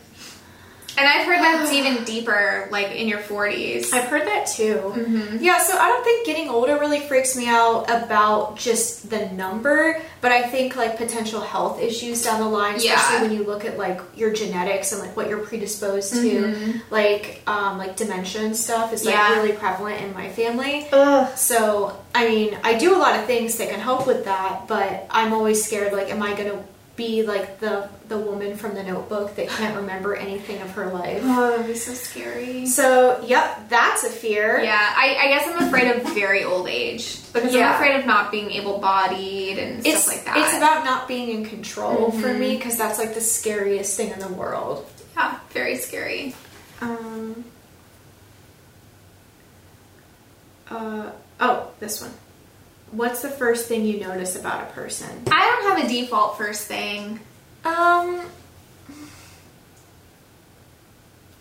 And 1.00 1.08
I've 1.08 1.25
heard 1.25 1.39
that's 1.39 1.72
even 1.72 2.03
deeper, 2.03 2.68
like 2.72 2.91
in 2.91 3.08
your 3.08 3.20
40s. 3.20 3.94
I've 3.94 4.10
heard 4.10 4.27
that 4.27 4.48
too. 4.48 4.75
Mm-hmm. 4.96 5.38
Yeah, 5.39 5.60
so 5.60 5.77
I 5.77 5.88
don't 5.88 6.03
think 6.03 6.25
getting 6.25 6.50
older 6.50 6.77
really 6.77 7.00
freaks 7.00 7.38
me 7.38 7.48
out 7.48 7.86
about 7.89 8.58
just 8.58 9.10
the 9.10 9.29
number, 9.29 10.01
but 10.20 10.34
I 10.34 10.41
think 10.44 10.75
like 10.75 10.98
potential 10.98 11.39
health 11.39 11.82
issues 11.82 12.22
down 12.24 12.41
the 12.41 12.48
line, 12.50 12.75
especially 12.75 13.15
Yeah. 13.15 13.22
when 13.22 13.32
you 13.32 13.46
look 13.46 13.63
at 13.63 13.77
like 13.77 14.01
your 14.15 14.34
genetics 14.34 14.91
and 14.91 15.00
like 15.00 15.15
what 15.15 15.29
you're 15.29 15.39
predisposed 15.46 16.13
to, 16.15 16.20
Mhm. 16.20 16.82
like 16.91 17.41
um, 17.48 17.77
like 17.77 17.96
dementia 17.96 18.41
and 18.41 18.56
stuff 18.58 18.91
is 18.91 19.06
like 19.06 19.15
Yeah. 19.15 19.36
really 19.38 19.53
prevalent 19.53 20.01
in 20.01 20.13
my 20.13 20.27
family. 20.29 20.86
Ugh. 20.91 21.27
So 21.38 21.96
I 22.13 22.27
mean, 22.27 22.58
I 22.63 22.74
do 22.74 22.94
a 22.94 23.00
lot 23.00 23.18
of 23.18 23.25
things 23.25 23.58
that 23.60 23.70
can 23.70 23.79
help 23.79 24.06
with 24.06 24.25
that, 24.25 24.68
but 24.68 25.06
I'm 25.10 25.32
always 25.32 25.63
scared. 25.63 25.94
Like, 25.94 26.12
am 26.12 26.22
I 26.22 26.34
gonna 26.34 26.63
be 27.00 27.24
like 27.24 27.60
the 27.62 27.88
the 28.10 28.18
woman 28.18 28.56
from 28.58 28.75
the 28.75 28.84
Notebook 28.84 29.36
that 29.38 29.48
can't 29.48 29.75
remember 29.77 30.15
anything 30.15 30.62
of 30.62 30.70
her 30.72 30.88
life? 30.91 31.22
Oh, 31.24 31.51
that'd 31.51 31.65
be 31.65 31.74
so 31.75 31.94
scary. 31.94 32.65
So, 32.65 33.24
yep, 33.25 33.70
that's 33.70 34.03
a 34.03 34.10
fear. 34.10 34.60
Yeah, 34.60 34.94
I, 34.96 35.15
I 35.22 35.27
guess 35.29 35.48
I'm 35.48 35.68
afraid 35.68 35.89
of 35.96 36.03
very 36.13 36.44
old 36.44 36.68
age 36.68 37.22
because 37.32 37.53
Yeah. 37.53 37.70
I'm 37.70 37.75
afraid 37.75 38.00
of 38.00 38.06
not 38.06 38.32
being 38.32 38.51
able-bodied 38.51 39.58
and 39.58 39.86
It's 39.88 40.03
stuff 40.03 40.15
like 40.15 40.25
that. 40.25 40.38
it's 40.38 40.58
about 40.58 40.84
not 40.84 41.08
being 41.08 41.29
in 41.29 41.46
control 41.46 42.12
for 42.12 42.27
Mhm. 42.27 42.39
me 42.39 42.58
because 42.58 42.77
that's 42.77 43.00
like 43.00 43.13
the 43.13 43.22
scariest 43.22 43.96
thing 43.96 44.12
in 44.12 44.20
the 44.20 44.27
world. 44.27 44.86
yeah, 45.15 45.39
very 45.51 45.77
scary. 45.77 46.36
Um. 46.82 47.46
Uh 50.70 51.12
oh, 51.39 51.72
this 51.79 52.01
one. 52.01 52.12
What's 52.91 53.22
the 53.22 53.29
first 53.29 53.67
thing 53.67 53.86
you 53.86 54.00
notice 54.00 54.36
about 54.36 54.63
a 54.63 54.72
person? 54.74 55.10
I 55.31 55.46
don't 55.46 55.77
have 55.77 55.86
a 55.86 55.88
default 55.93 56.38
first 56.38 56.67
thing. 56.67 57.19
Um, 57.63 58.22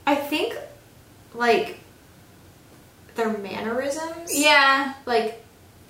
I 0.06 0.14
think 0.14 0.56
like 1.34 1.78
their 3.14 3.36
mannerisms. 3.38 4.30
Yeah, 4.38 4.94
Like 5.06 5.42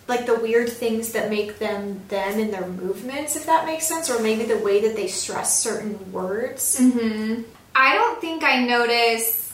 like 0.06 0.24
the 0.24 0.36
weird 0.36 0.70
things 0.70 1.12
that 1.12 1.28
make 1.28 1.58
them 1.58 2.00
them 2.08 2.38
in 2.38 2.50
their 2.50 2.66
movements, 2.66 3.36
if 3.36 3.44
that 3.46 3.66
makes 3.66 3.86
sense, 3.86 4.08
or 4.08 4.20
maybe 4.22 4.44
the 4.44 4.56
way 4.58 4.80
that 4.80 4.96
they 4.96 5.06
stress 5.06 5.58
certain 5.62 6.12
words. 6.12 6.78
hmm 6.78 7.42
I 7.74 7.94
don't 7.94 8.20
think 8.20 8.42
I 8.42 8.64
notice. 8.64 9.44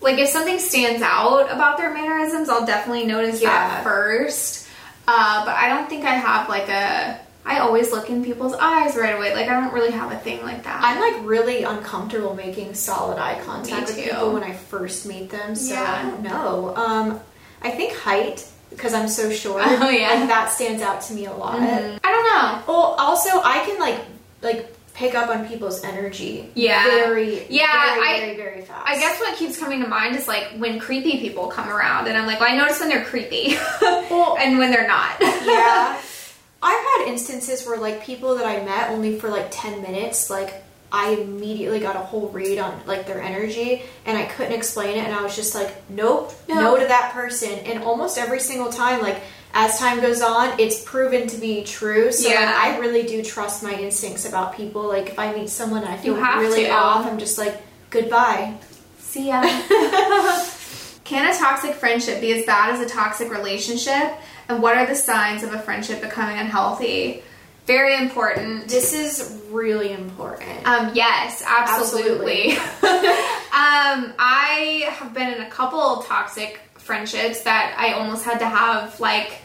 Like 0.00 0.18
if 0.18 0.28
something 0.28 0.58
stands 0.58 1.02
out 1.02 1.50
about 1.50 1.78
their 1.78 1.92
mannerisms, 1.94 2.48
I'll 2.48 2.66
definitely 2.66 3.06
notice 3.06 3.40
Yeah. 3.40 3.50
that 3.50 3.84
first. 3.84 4.65
Uh, 5.08 5.44
but 5.44 5.54
I 5.54 5.68
don't 5.68 5.88
think 5.88 6.04
I 6.04 6.14
have 6.14 6.48
like 6.48 6.68
a. 6.68 7.20
I 7.44 7.60
always 7.60 7.92
look 7.92 8.10
in 8.10 8.24
people's 8.24 8.54
eyes 8.54 8.96
right 8.96 9.14
away. 9.16 9.32
Like 9.32 9.48
I 9.48 9.60
don't 9.60 9.72
really 9.72 9.92
have 9.92 10.10
a 10.10 10.16
thing 10.18 10.42
like 10.42 10.64
that. 10.64 10.80
I'm 10.82 10.98
like 11.00 11.24
really 11.28 11.62
uncomfortable 11.62 12.34
making 12.34 12.74
solid 12.74 13.18
eye 13.18 13.40
contact 13.44 13.86
with 13.86 14.02
people 14.04 14.32
when 14.32 14.42
I 14.42 14.52
first 14.52 15.06
meet 15.06 15.30
them. 15.30 15.54
So 15.54 15.74
I 15.74 15.78
Yeah. 15.78 16.02
don't 16.10 16.22
know. 16.22 16.74
Um, 16.76 17.20
I 17.62 17.70
think 17.70 17.94
height 17.94 18.44
because 18.70 18.94
I'm 18.94 19.06
so 19.08 19.30
short. 19.30 19.62
Oh, 19.64 19.88
yeah. 19.88 20.14
like 20.14 20.28
that 20.28 20.50
stands 20.50 20.82
out 20.82 21.02
to 21.02 21.14
me 21.14 21.26
a 21.26 21.32
lot. 21.32 21.58
Mhm. 21.60 22.00
I 22.02 22.10
don't 22.10 22.24
know. 22.34 22.62
Well, 22.66 22.96
also 22.98 23.30
I 23.44 23.60
can 23.64 23.78
like 23.78 24.00
like 24.42 24.75
pick 24.96 25.14
up 25.14 25.28
on 25.28 25.46
people's 25.46 25.84
energy. 25.84 26.50
Yeah. 26.54 26.82
Very. 26.84 27.46
Yeah, 27.48 27.94
Very 27.94 28.08
I- 28.08 28.20
very 28.20 28.36
very 28.36 28.62
fast. 28.62 28.82
I 28.88 28.98
guess 28.98 29.20
what 29.20 29.36
keeps 29.36 29.58
coming 29.58 29.82
to 29.82 29.88
mind 29.88 30.16
is 30.16 30.26
like 30.26 30.48
when 30.56 30.78
creepy 30.80 31.18
people 31.18 31.48
come 31.48 31.68
around, 31.68 32.08
and 32.08 32.16
I'm 32.16 32.26
like, 32.26 32.40
well, 32.40 32.50
I 32.50 32.56
notice 32.56 32.80
when 32.80 32.88
they're 32.88 33.04
creepy, 33.04 33.56
Well, 33.82 34.36
and 34.40 34.58
when 34.58 34.70
they're 34.70 34.88
not. 34.88 35.16
yeah. 35.20 36.00
I've 36.62 36.84
had 36.98 37.04
instances 37.08 37.66
where 37.66 37.78
like 37.78 38.02
people 38.04 38.36
that 38.36 38.46
I 38.46 38.64
met 38.64 38.90
only 38.90 39.18
for 39.20 39.28
like 39.28 39.48
10 39.50 39.82
minutes, 39.82 40.30
like 40.30 40.64
I 40.90 41.10
immediately 41.10 41.78
got 41.80 41.94
a 41.94 42.00
whole 42.00 42.28
read 42.30 42.58
on 42.58 42.80
like 42.86 43.06
their 43.06 43.20
energy 43.20 43.82
and 44.06 44.16
I 44.16 44.24
couldn't 44.24 44.54
explain 44.54 44.96
it 44.96 45.04
and 45.04 45.14
I 45.14 45.22
was 45.22 45.36
just 45.36 45.54
like, 45.54 45.70
nope, 45.90 46.32
No. 46.48 46.54
no, 46.54 46.78
to 46.80 46.86
that 46.86 47.12
person. 47.12 47.50
And 47.50 47.84
almost 47.84 48.16
every 48.18 48.40
single 48.40 48.72
time, 48.72 49.00
like 49.02 49.20
as 49.56 49.78
time 49.78 50.00
goes 50.02 50.20
on, 50.20 50.60
it's 50.60 50.82
proven 50.82 51.26
to 51.28 51.38
be 51.38 51.64
true. 51.64 52.12
So 52.12 52.28
like, 52.28 52.38
I 52.38 52.78
really 52.78 53.04
do 53.04 53.24
trust 53.24 53.62
my 53.62 53.72
instincts 53.72 54.28
about 54.28 54.54
people. 54.54 54.86
Like 54.86 55.08
if 55.08 55.18
I 55.18 55.34
meet 55.34 55.48
someone 55.48 55.82
and 55.82 55.90
I 55.90 55.96
feel 55.96 56.14
really 56.14 56.64
to. 56.64 56.70
off, 56.70 57.06
I'm 57.06 57.18
just 57.18 57.38
like, 57.38 57.62
goodbye. 57.88 58.54
See 58.98 59.28
ya. 59.28 59.40
Can 61.04 61.32
a 61.32 61.38
toxic 61.38 61.74
friendship 61.74 62.20
be 62.20 62.32
as 62.38 62.44
bad 62.44 62.74
as 62.74 62.80
a 62.80 62.88
toxic 62.88 63.30
relationship? 63.30 64.12
And 64.48 64.62
what 64.62 64.76
are 64.76 64.84
the 64.84 64.94
signs 64.94 65.42
of 65.42 65.54
a 65.54 65.58
friendship 65.58 66.02
becoming 66.02 66.38
unhealthy? 66.38 67.22
Very 67.64 67.96
important. 67.96 68.68
This 68.68 68.92
is 68.92 69.40
really 69.50 69.92
important. 69.92 70.66
Um, 70.68 70.90
yes, 70.94 71.42
absolutely. 71.46 72.52
um, 72.52 74.12
I 74.18 74.86
have 74.90 75.14
been 75.14 75.32
in 75.32 75.40
a 75.40 75.50
couple 75.50 76.02
toxic 76.02 76.60
friendships 76.74 77.42
that 77.44 77.74
I 77.78 77.94
almost 77.94 78.24
had 78.24 78.38
to 78.40 78.46
have 78.46 79.00
like 79.00 79.40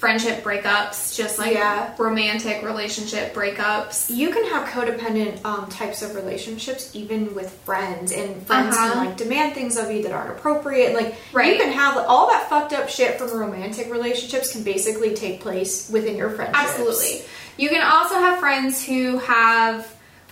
friendship 0.00 0.42
breakups, 0.42 1.14
just 1.14 1.38
like 1.38 1.52
Yeah. 1.52 1.90
romantic 1.98 2.62
relationship 2.64 3.34
breakups. 3.34 4.08
you 4.08 4.30
can 4.30 4.44
have 4.50 4.66
codependent 4.68 5.44
um, 5.44 5.66
types 5.68 6.00
of 6.02 6.14
relationships 6.14 6.90
even 6.94 7.34
with 7.34 7.50
friends 7.66 8.10
and 8.10 8.44
friends 8.46 8.74
Uh-huh. 8.76 8.92
can 8.94 9.04
like 9.04 9.16
demand 9.18 9.52
things 9.54 9.76
of 9.76 9.90
you 9.90 10.02
that 10.04 10.12
aren't 10.12 10.30
appropriate 10.30 10.94
like 10.94 11.14
Right. 11.34 11.52
you 11.52 11.58
can 11.62 11.72
have 11.72 11.98
all 11.98 12.28
that 12.30 12.48
fucked 12.48 12.72
up 12.72 12.88
shit 12.88 13.18
from 13.18 13.30
romantic 13.38 13.90
relationships 13.92 14.52
can 14.52 14.62
basically 14.62 15.14
take 15.14 15.40
place 15.42 15.88
within 15.90 16.16
your 16.16 16.30
friendships 16.30 16.58
Absolutely. 16.70 17.22
You 17.58 17.68
can 17.68 17.82
also 17.82 18.14
have 18.14 18.38
friends 18.38 18.82
who 18.82 19.18
have 19.18 19.86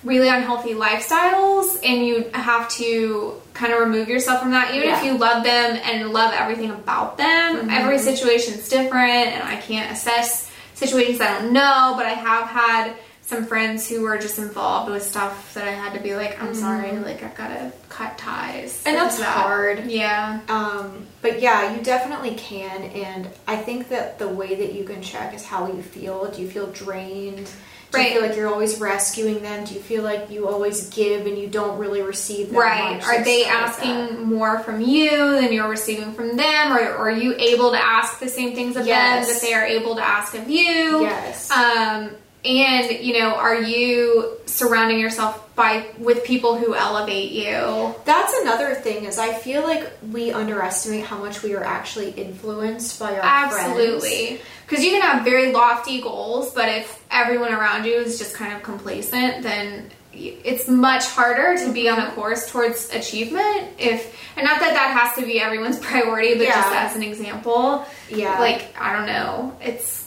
really 0.05 0.29
unhealthy 0.29 0.75
lifestyles 0.75 1.77
and 1.85 2.07
you 2.07 2.31
have 2.33 2.69
to 2.71 3.35
kind 3.59 3.73
of 3.73 3.81
remove 3.81 4.09
yourself 4.09 4.41
from 4.41 4.53
that 4.53 4.73
even 4.75 4.89
if 4.89 5.03
you 5.05 5.19
love 5.19 5.43
them 5.43 5.79
and 5.85 6.11
love 6.13 6.33
everything 6.33 6.71
about 6.71 7.19
them 7.19 7.69
every 7.71 7.99
situation's 7.99 8.69
different 8.69 9.27
and 9.35 9.43
i 9.43 9.57
can't 9.57 9.91
assess 9.91 10.51
situations 10.75 11.21
i 11.21 11.27
don't 11.41 11.53
know 11.53 11.95
but 11.97 12.07
i 12.07 12.11
have 12.11 12.47
had 12.49 12.95
some 13.23 13.45
friends 13.45 13.87
who 13.89 14.01
were 14.03 14.17
just 14.17 14.39
involved 14.39 14.91
with 14.91 15.03
stuff 15.03 15.53
that 15.55 15.67
i 15.67 15.73
had 15.73 15.93
to 15.93 16.01
be 16.01 16.15
like 16.15 16.41
i'm 16.43 16.55
sorry 16.55 16.93
like 17.01 17.23
i've 17.23 17.35
got 17.37 17.49
to 17.49 17.73
cut 17.89 18.17
ties 18.17 18.83
And 18.87 18.97
that's 18.97 19.19
that. 19.19 19.27
hard. 19.37 19.87
yeah. 19.87 20.41
Um, 20.49 21.07
but 21.21 21.41
yeah 21.43 21.75
you 21.75 21.83
definitely 21.83 22.35
can 22.37 22.85
and 22.85 23.29
i 23.49 23.57
think 23.57 23.89
that 23.89 24.19
the 24.21 24.29
way 24.29 24.55
that 24.55 24.73
you 24.73 24.85
can 24.85 25.03
check 25.03 25.35
is 25.35 25.45
how 25.45 25.67
you 25.67 25.83
feel. 25.83 26.31
Do 26.31 26.41
you 26.43 26.49
feel 26.49 26.69
drained 26.69 27.51
do 27.91 27.97
Right. 27.99 28.09
you 28.09 28.13
feel 28.19 28.29
like 28.29 28.37
you're 28.37 28.49
always 28.53 28.79
rescuing 28.79 29.41
them 29.43 29.65
do 29.65 29.73
you 29.75 29.81
feel 29.81 30.03
like 30.03 30.31
you 30.31 30.47
always 30.47 30.89
give 30.91 31.27
and 31.27 31.39
you 31.39 31.47
don't 31.47 31.79
really 31.79 32.03
receive 32.03 32.51
that 32.51 32.59
Right. 32.59 32.97
much? 32.97 33.05
Are 33.07 33.23
they 33.25 33.43
stuff 33.45 33.53
like 33.81 33.89
asking 33.89 34.25
more 34.25 34.59
from 34.61 34.81
you 34.83 35.11
than 35.41 35.53
you're 35.53 35.69
receiving 35.69 36.13
from 36.13 36.37
them? 36.37 36.73
Or, 36.73 36.81
or 36.81 37.09
are 37.09 37.11
you 37.11 37.35
able 37.39 37.71
to 37.73 37.83
ask 37.83 38.19
the 38.21 38.29
same 38.29 38.55
things 38.55 38.77
of 38.77 38.87
Yes. 38.87 39.27
them 39.27 39.35
that 39.35 39.41
they 39.43 39.55
are 39.55 39.65
able 39.65 39.97
to 39.97 40.03
ask 40.07 40.35
of 40.35 40.51
you? 40.51 41.01
yes 41.03 41.51
Um, 41.51 42.11
and 42.45 42.91
you 43.01 43.19
know, 43.19 43.35
are 43.35 43.57
you 43.61 44.33
surrounding 44.47 44.99
yourself 45.01 45.43
by 45.57 45.87
with 45.99 46.23
people 46.25 46.57
who 46.57 46.75
elevate 46.75 47.33
you? 47.33 47.95
That's 48.05 48.33
another 48.43 48.75
thing 48.77 49.07
is 49.07 49.19
I 49.19 49.33
feel 49.33 49.63
like 49.63 49.91
we 50.13 50.31
underestimate 50.31 51.05
how 51.05 51.17
much 51.19 51.43
we 51.43 51.55
are 51.57 51.65
actually 51.65 52.11
influenced 52.11 53.01
by 53.01 53.19
our 53.19 53.51
friends. 53.51 53.67
Absolutely. 53.71 54.41
Because 54.69 54.85
you 54.85 54.91
can 54.91 55.01
have 55.03 55.25
very 55.25 55.51
lofty 55.53 56.01
goals, 56.03 56.53
but 56.53 56.69
if 56.69 57.03
everyone 57.11 57.53
around 57.55 57.85
you 57.87 57.95
is 57.95 58.19
just 58.19 58.35
kind 58.35 58.53
of 58.53 58.63
complacent, 58.63 59.43
then 59.43 59.91
it's 60.13 60.69
much 60.69 61.07
harder 61.07 61.57
to 61.65 61.73
be 61.73 61.89
on 61.89 61.99
a 61.99 62.11
course 62.13 62.51
towards 62.51 62.91
achievement. 62.91 63.69
If 63.79 64.15
and 64.37 64.45
not 64.45 64.61
that 64.61 64.75
that 64.75 64.91
has 64.91 65.15
to 65.17 65.25
be 65.25 65.41
everyone's 65.41 65.79
priority, 65.91 66.35
but 66.37 66.47
just 66.49 66.69
as 66.75 66.97
an 66.97 67.03
example, 67.03 67.87
Yeah. 68.11 68.39
like 68.39 68.75
I 68.79 68.93
don't 68.97 69.07
know, 69.07 69.57
it's 69.63 70.07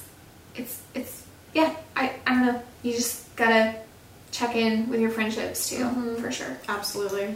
it's 0.55 0.79
it's 0.93 1.23
yeah, 1.53 1.75
I 1.95 2.11
I 2.27 2.33
don't 2.35 2.45
know. 2.45 2.61
You 2.83 2.93
just 2.93 3.35
gotta 3.35 3.75
check 4.31 4.55
in 4.55 4.89
with 4.89 4.99
your 4.99 5.09
friendships 5.09 5.69
too, 5.69 5.77
Mhm. 5.85 6.21
for 6.21 6.31
sure. 6.31 6.57
absolutely. 6.69 7.33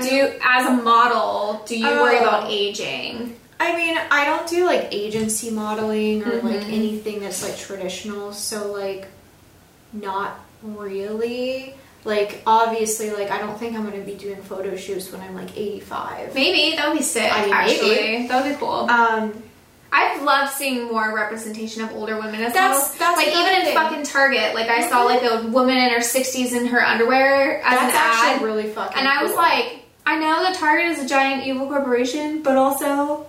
Do 0.00 0.14
you, 0.14 0.32
as 0.44 0.64
a 0.66 0.70
model, 0.70 1.64
do 1.66 1.76
you 1.76 1.84
worry 1.86 2.18
Oh. 2.18 2.22
about 2.22 2.50
aging? 2.50 3.36
I 3.60 3.76
mean, 3.76 3.98
I 4.10 4.24
don't 4.24 4.48
do 4.48 4.64
like 4.64 4.88
agency 4.92 5.50
modeling 5.50 6.24
or 6.24 6.36
like 6.42 6.60
Mhm. 6.60 6.72
anything 6.72 7.20
that's 7.20 7.42
like 7.42 7.58
traditional, 7.58 8.32
so 8.32 8.70
like 8.72 9.06
not 9.92 10.38
really. 10.62 11.74
Like 12.04 12.42
obviously 12.46 13.10
like 13.10 13.30
I 13.30 13.38
don't 13.38 13.58
think 13.58 13.76
I'm 13.76 13.90
to 13.90 13.98
be 13.98 14.14
doing 14.14 14.40
photo 14.42 14.76
shoots 14.76 15.10
when 15.12 15.20
I'm 15.20 15.34
like 15.34 15.56
85. 15.56 16.34
Maybe 16.34 16.76
that 16.76 16.88
would 16.88 16.98
be 16.98 17.02
sick. 17.04 17.30
I 17.34 17.44
mean, 17.44 17.52
actually, 17.52 17.90
maybe. 17.96 18.28
that 18.28 18.44
would 18.44 18.50
be 18.52 18.56
cool. 18.58 18.88
Um 18.90 19.42
I've 19.90 20.22
loved 20.22 20.52
seeing 20.52 20.84
more 20.92 21.14
representation 21.14 21.82
of 21.82 21.92
older 21.94 22.16
women 22.16 22.42
as 22.42 22.52
That's- 22.52 22.78
models. 22.78 22.98
that's 22.98 23.16
like 23.16 23.28
even 23.28 23.66
in 23.66 23.74
fucking 23.74 24.02
Target, 24.04 24.54
like 24.54 24.68
I 24.68 24.88
saw 24.88 25.02
like 25.04 25.22
a 25.22 25.46
woman 25.48 25.76
in 25.78 25.90
her 25.90 26.02
sixties 26.02 26.52
in 26.52 26.66
her 26.66 26.84
underwear 26.84 27.60
as 27.62 27.70
that's 27.78 27.82
an 27.82 27.88
ad, 27.90 28.14
actually 28.34 28.46
really 28.46 28.68
fucking 28.70 28.98
and 28.98 29.08
I 29.08 29.22
was 29.22 29.32
cool. 29.32 29.40
like, 29.40 29.84
I 30.06 30.16
know 30.18 30.42
that 30.42 30.54
Target 30.56 30.86
is 30.98 31.04
a 31.04 31.08
giant 31.08 31.46
evil 31.46 31.66
corporation, 31.66 32.42
but 32.42 32.56
also 32.56 33.26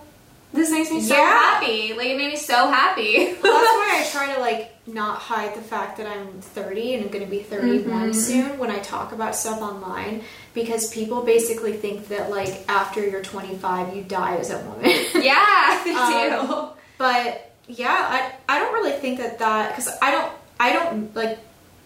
this 0.52 0.70
makes 0.70 0.90
me 0.90 1.00
so 1.00 1.14
Yeah. 1.16 1.26
happy. 1.28 1.92
Like 1.94 2.06
it 2.08 2.16
made 2.16 2.30
me 2.32 2.36
so 2.36 2.68
happy. 2.70 3.34
Well, 3.42 3.52
that's 3.52 3.72
why 3.80 4.02
I 4.04 4.08
try 4.10 4.34
to 4.34 4.40
like 4.40 4.74
not 4.86 5.18
hide 5.18 5.54
the 5.54 5.60
fact 5.62 5.98
that 5.98 6.06
I'm 6.06 6.40
30 6.40 6.94
and 6.94 7.04
I'm 7.04 7.10
going 7.10 7.24
to 7.24 7.30
be 7.30 7.42
31 7.42 8.12
soon 8.12 8.58
when 8.58 8.70
I 8.70 8.78
talk 8.80 9.12
about 9.12 9.36
stuff 9.36 9.60
online 9.62 10.24
because 10.52 10.90
people 10.92 11.22
basically 11.22 11.74
think 11.74 12.08
that 12.08 12.30
like 12.30 12.64
after 12.68 13.06
you're 13.06 13.22
25 13.22 13.94
you 13.94 14.02
die 14.02 14.36
as 14.36 14.50
a 14.50 14.58
woman. 14.58 14.90
Yeah, 15.14 15.80
they 15.84 15.94
Um, 15.94 16.46
do. 16.46 16.68
But 16.98 17.52
yeah, 17.68 17.88
I 17.94 18.32
I 18.48 18.58
don't 18.58 18.72
really 18.72 18.92
think 18.98 19.18
that 19.18 19.38
that 19.38 19.70
because 19.70 19.88
I 20.02 20.10
don't 20.10 20.32
I 20.58 20.72
don't 20.72 21.14
like 21.14 21.38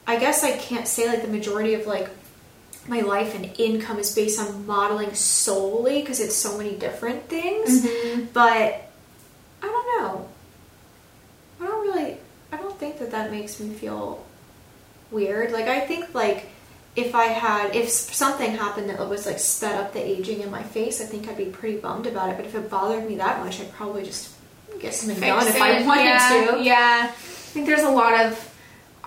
I 0.07 0.17
guess 0.19 0.43
I 0.45 0.57
can't 0.57 0.89
say 0.89 1.07
like 1.09 1.23
the 1.23 1.29
majority 1.29 1.75
of 1.75 1.87
like 1.87 2.09
my 2.87 3.01
life 3.01 3.35
and 3.35 3.51
income 3.59 3.99
is 3.99 4.15
based 4.15 4.39
on 4.41 4.67
modeling 4.67 5.15
solely 5.15 6.01
because 6.01 6.21
it's 6.21 6.37
so 6.37 6.57
many 6.59 6.75
different 6.77 7.29
things. 7.29 7.85
Mm-hmm. 7.85 8.25
But 8.33 8.91
I 9.63 9.67
don't 9.67 10.03
know. 10.03 10.29
I 11.61 11.67
don't 11.67 11.87
really. 11.87 12.19
I 12.53 12.57
don't 12.57 12.79
think 12.79 12.99
that 12.99 13.11
that 13.13 13.31
makes 13.31 13.59
me 13.59 13.73
feel 13.75 14.25
weird. 15.11 15.53
Like 15.53 15.67
I 15.67 15.81
think 15.81 16.15
like 16.15 16.49
if 16.97 17.15
I 17.15 17.25
had 17.25 17.75
if 17.75 17.89
something 17.89 18.53
happened 18.53 18.91
that 18.91 19.09
was 19.09 19.27
like 19.27 19.39
sped 19.39 19.81
up 19.81 19.93
the 19.93 20.01
aging 20.01 20.41
in 20.41 20.51
my 20.51 20.63
face, 20.63 21.01
I 21.01 21.05
think 21.05 21.29
I'd 21.29 21.37
be 21.37 21.47
pretty 21.47 21.79
bummed 21.79 22.07
about 22.07 22.31
it. 22.31 22.37
But 22.37 22.47
if 22.47 22.55
it 22.55 22.71
bothered 22.71 23.09
me 23.09 23.17
that 23.17 23.45
much, 23.45 23.61
I'd 23.61 23.73
probably 23.73 24.05
just 24.05 24.33
get 24.81 24.95
something 24.95 25.17
Fix 25.17 25.27
done 25.27 25.47
if 25.49 25.61
I 25.61 25.87
wanted 25.87 26.05
yeah, 26.05 26.51
to. 26.51 26.63
Yeah, 26.63 27.07
I 27.09 27.13
think 27.13 27.67
there's 27.67 27.83
a 27.83 27.91
lot 27.91 28.25
of 28.25 28.54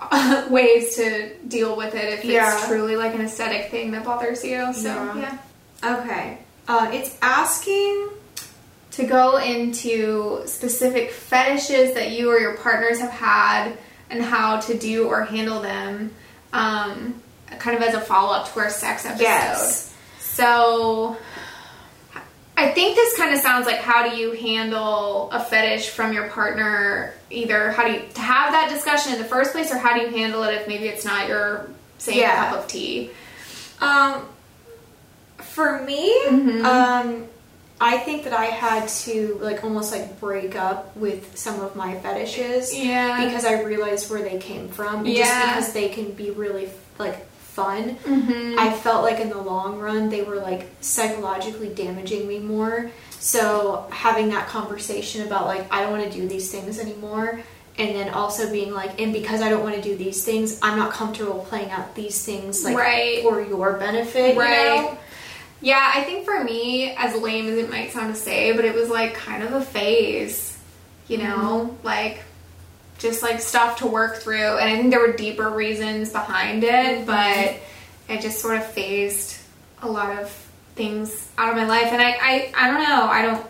ways 0.50 0.96
to 0.96 1.34
deal 1.48 1.76
with 1.76 1.94
it 1.94 2.12
if 2.18 2.24
Yeah. 2.24 2.54
it's 2.56 2.66
truly 2.66 2.96
like 2.96 3.14
an 3.14 3.20
aesthetic 3.22 3.70
thing 3.70 3.90
that 3.92 4.04
bothers 4.04 4.44
you. 4.44 4.72
So 4.72 4.88
Yeah. 4.88 5.38
yeah. 5.82 5.98
Okay. 6.00 6.38
Uh, 6.66 6.90
it's 6.92 7.16
asking. 7.22 8.10
to 8.92 9.04
go 9.04 9.36
into 9.36 10.42
specific 10.46 11.12
fetishes 11.12 11.94
that 11.94 12.10
you 12.10 12.28
or 12.32 12.38
your 12.40 12.56
partners 12.56 12.98
have 12.98 13.10
had 13.12 13.72
and 14.10 14.20
how 14.20 14.58
to 14.58 14.76
do 14.76 15.06
or 15.06 15.22
handle 15.22 15.60
them, 15.60 16.10
um, 16.52 17.14
kind 17.60 17.76
of 17.76 17.82
as 17.84 17.94
a 17.94 18.00
follow 18.00 18.32
up 18.34 18.52
to 18.52 18.58
our 18.58 18.70
sex 18.70 19.04
episode. 19.06 19.22
Yes. 19.22 19.94
So, 20.18 21.16
I 22.58 22.72
think 22.72 22.96
this 22.96 23.16
kind 23.16 23.32
of 23.32 23.40
sounds 23.40 23.66
like 23.66 23.76
how 23.78 24.08
do 24.08 24.16
you 24.16 24.32
handle 24.32 25.30
a 25.30 25.38
fetish 25.42 25.90
from 25.90 26.12
your 26.12 26.28
partner? 26.28 27.14
Either 27.30 27.70
how 27.70 27.84
do 27.86 27.92
you 27.92 28.02
to 28.14 28.20
have 28.20 28.52
that 28.52 28.68
discussion 28.68 29.12
in 29.12 29.18
the 29.18 29.24
first 29.24 29.52
place, 29.52 29.70
or 29.72 29.78
how 29.78 29.94
do 29.94 30.00
you 30.00 30.08
handle 30.08 30.42
it 30.42 30.54
if 30.54 30.66
maybe 30.66 30.86
it's 30.88 31.04
not 31.04 31.28
your 31.28 31.68
same 31.98 32.18
Yeah. 32.18 32.50
cup 32.50 32.58
of 32.58 32.66
tea? 32.66 33.10
Um, 33.80 34.26
for 35.38 35.82
me, 35.82 36.12
Mm-hmm. 36.26 36.64
um, 36.66 37.26
I 37.80 37.98
think 37.98 38.24
that 38.24 38.32
I 38.32 38.46
had 38.46 38.88
to 39.06 39.38
like 39.40 39.62
almost 39.62 39.92
like 39.92 40.18
break 40.18 40.56
up 40.56 40.96
with 40.96 41.38
some 41.38 41.60
of 41.60 41.76
my 41.76 41.96
fetishes. 42.00 42.76
Yeah. 42.76 43.24
Because 43.24 43.44
I 43.44 43.62
realized 43.62 44.10
where 44.10 44.20
they 44.22 44.38
came 44.38 44.68
from. 44.68 45.06
Yeah. 45.06 45.22
Just 45.24 45.46
because 45.46 45.72
they 45.74 45.88
can 45.90 46.10
be 46.10 46.30
really 46.32 46.70
like 46.98 47.24
fun. 47.58 47.96
Mm-hmm. 47.96 48.58
I 48.58 48.72
felt 48.72 49.02
like 49.02 49.18
in 49.18 49.30
the 49.30 49.38
long 49.52 49.78
run 49.80 50.08
they 50.10 50.22
were 50.22 50.36
like 50.36 50.68
psychologically 50.80 51.68
damaging 51.70 52.26
me 52.28 52.38
more. 52.38 52.90
So 53.18 53.86
having 53.90 54.28
that 54.30 54.46
conversation 54.46 55.26
about 55.26 55.46
like 55.46 55.66
I 55.72 55.80
don't 55.82 55.90
want 55.96 56.04
to 56.10 56.16
do 56.20 56.28
these 56.28 56.50
things 56.52 56.78
anymore 56.78 57.40
and 57.76 57.94
then 57.96 58.08
also 58.10 58.50
being 58.50 58.72
like 58.72 59.00
and 59.00 59.12
because 59.12 59.40
I 59.40 59.48
don't 59.48 59.62
want 59.64 59.74
to 59.74 59.82
do 59.82 59.96
these 59.96 60.24
things, 60.24 60.58
I'm 60.62 60.78
not 60.78 60.92
comfortable 60.92 61.44
playing 61.48 61.70
out 61.70 61.94
these 61.96 62.24
things 62.24 62.64
like 62.64 62.76
Right. 62.76 63.22
for 63.24 63.40
your 63.42 63.72
benefit, 63.74 64.34
you 64.34 64.40
Right. 64.40 64.80
know? 64.82 64.98
Yeah, 65.60 65.90
I 65.96 66.04
think 66.04 66.24
for 66.24 66.44
me, 66.44 66.92
as 66.96 67.20
lame 67.20 67.48
as 67.48 67.56
it 67.58 67.68
might 67.68 67.90
sound 67.92 68.14
to 68.14 68.20
say, 68.20 68.52
but 68.52 68.64
it 68.64 68.74
was 68.74 68.88
like 68.88 69.14
kind 69.14 69.42
of 69.42 69.52
a 69.52 69.60
phase, 69.60 70.56
you 71.08 71.18
know, 71.18 71.76
like 71.82 72.20
just 72.98 73.22
like 73.22 73.40
stuff 73.40 73.78
to 73.78 73.86
work 73.86 74.16
through. 74.16 74.58
And 74.58 74.68
I 74.68 74.76
think 74.76 74.90
there 74.90 75.00
were 75.00 75.12
deeper 75.12 75.48
reasons 75.48 76.10
behind 76.12 76.64
it, 76.64 76.70
mm-hmm. 76.70 77.06
but 77.06 77.56
it 78.12 78.20
just 78.20 78.40
sort 78.40 78.56
of 78.56 78.66
phased 78.66 79.38
a 79.82 79.88
lot 79.88 80.18
of 80.20 80.30
things 80.74 81.28
out 81.38 81.50
of 81.50 81.56
my 81.56 81.66
life. 81.66 81.92
And 81.92 82.02
I, 82.02 82.10
I, 82.10 82.52
I 82.56 82.70
don't 82.70 82.82
know, 82.82 83.06
I 83.06 83.22
don't, 83.22 83.46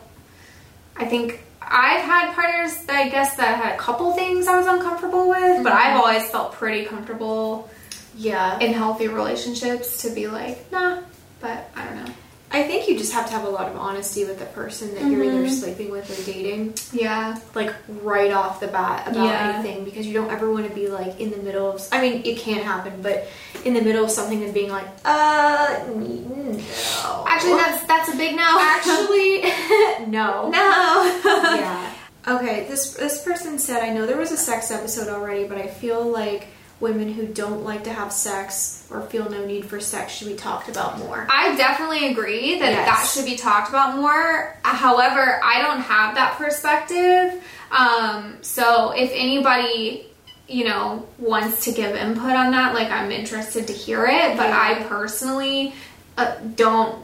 I 0.97 1.05
think 1.07 1.43
I've 1.63 2.03
had 2.03 2.35
partners 2.35 2.77
that 2.87 2.97
I 2.97 3.09
guess 3.09 3.37
that 3.37 3.63
had 3.63 3.75
a 3.75 3.79
couple 3.79 4.13
things 4.13 4.47
I 4.47 4.57
was 4.57 4.67
uncomfortable 4.67 5.29
with, 5.29 5.63
but 5.63 5.73
mm-hmm. 5.73 5.97
I've 5.97 5.97
always 5.97 6.31
felt 6.31 6.53
pretty 6.53 6.85
comfortable 6.87 7.71
Yeah. 8.17 8.59
in 8.59 8.73
healthy 8.73 9.09
relationships 9.09 10.03
to 10.03 10.11
be 10.11 10.29
like, 10.29 10.71
nah, 10.73 11.01
but 11.41 11.71
I 11.77 11.85
don't 11.85 12.05
know. 12.05 12.13
I 12.51 12.63
think 12.63 12.89
you 12.89 12.97
just 12.97 13.13
have 13.13 13.27
to 13.27 13.33
have 13.33 13.45
a 13.45 13.49
lot 13.51 13.71
of 13.71 13.77
honesty 13.77 14.25
with 14.25 14.39
the 14.39 14.47
person 14.47 14.95
that 14.95 15.05
you're 15.05 15.23
Mm-hmm. 15.25 15.45
either 15.45 15.49
sleeping 15.51 15.91
with 15.91 16.09
or 16.11 16.25
dating. 16.25 16.75
Yeah. 16.93 17.39
like 17.55 17.75
right 18.03 18.31
off 18.33 18.59
the 18.61 18.69
bat 18.69 19.07
about 19.09 19.27
Yeah. 19.27 19.53
anything 19.59 19.85
because 19.85 20.07
you 20.07 20.15
don't 20.15 20.31
ever 20.31 20.51
want 20.51 20.67
to 20.69 20.75
be 20.75 20.89
like 20.89 21.21
in 21.21 21.31
the 21.31 21.37
middle 21.39 21.71
of 21.71 21.87
I 21.93 22.01
mean 22.01 22.23
it 22.25 22.39
can 22.39 22.63
happen 22.63 23.03
but 23.03 23.29
in 23.67 23.75
the 23.75 23.83
middle 23.83 24.05
of 24.05 24.11
something 24.11 24.43
and 24.43 24.55
being 24.55 24.71
like 24.71 24.87
uh 25.05 25.85
no 25.95 27.25
Actually, 27.29 27.57
that's 27.57 27.85
that's 27.87 28.13
a 28.15 28.17
big 28.17 28.35
no. 28.37 28.43
actually 28.61 29.43
no 30.11 30.49
no. 30.51 31.21
yeah 31.57 31.93
okay 32.27 32.67
this 32.69 32.95
this 32.95 33.23
person 33.23 33.59
said 33.59 33.83
I 33.83 33.91
know 33.93 34.07
there 34.07 34.17
was 34.17 34.33
a 34.33 34.37
sex 34.39 34.71
episode 34.71 35.09
already 35.09 35.45
but 35.47 35.59
I 35.59 35.67
feel 35.67 36.03
like 36.05 36.47
women 36.81 37.13
who 37.13 37.27
don't 37.27 37.65
like 37.65 37.85
to 37.85 37.93
have 37.93 38.13
sex 38.13 38.87
or 38.91 39.03
feel 39.03 39.29
no 39.29 39.45
need 39.45 39.65
for 39.65 39.81
sex 39.81 40.13
should 40.13 40.29
be 40.29 40.35
talked 40.37 40.69
about 40.69 40.99
more 40.99 41.27
I 41.29 41.57
definitely 41.57 42.09
agree 42.11 42.59
that 42.61 42.71
Yes. 42.71 42.87
that 42.89 43.09
should 43.13 43.25
be 43.29 43.37
talked 43.37 43.69
about 43.69 43.97
more. 43.97 44.57
However, 44.63 45.41
I 45.43 45.61
don't 45.61 45.81
have 45.81 46.15
that 46.15 46.37
perspective. 46.39 47.43
Um, 47.73 48.39
so 48.43 48.93
if 48.93 49.11
anybody, 49.13 50.07
you 50.49 50.65
know, 50.65 51.07
wants 51.19 51.65
to 51.65 51.73
give 51.73 51.95
input 51.97 52.31
on 52.33 52.53
that, 52.53 52.75
like 52.75 52.91
I'm 52.91 53.11
interested 53.11 53.67
to 53.67 53.73
hear 53.73 54.07
it. 54.07 54.37
But. 54.37 54.51
I 54.51 54.83
personally 54.85 55.75
uh, 56.17 56.37
don't 56.57 57.03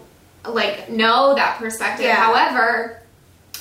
like 0.49 0.89
know 0.89 1.35
that 1.35 1.59
perspective. 1.59 2.07
Yeah. 2.07 2.17
However, 2.17 3.01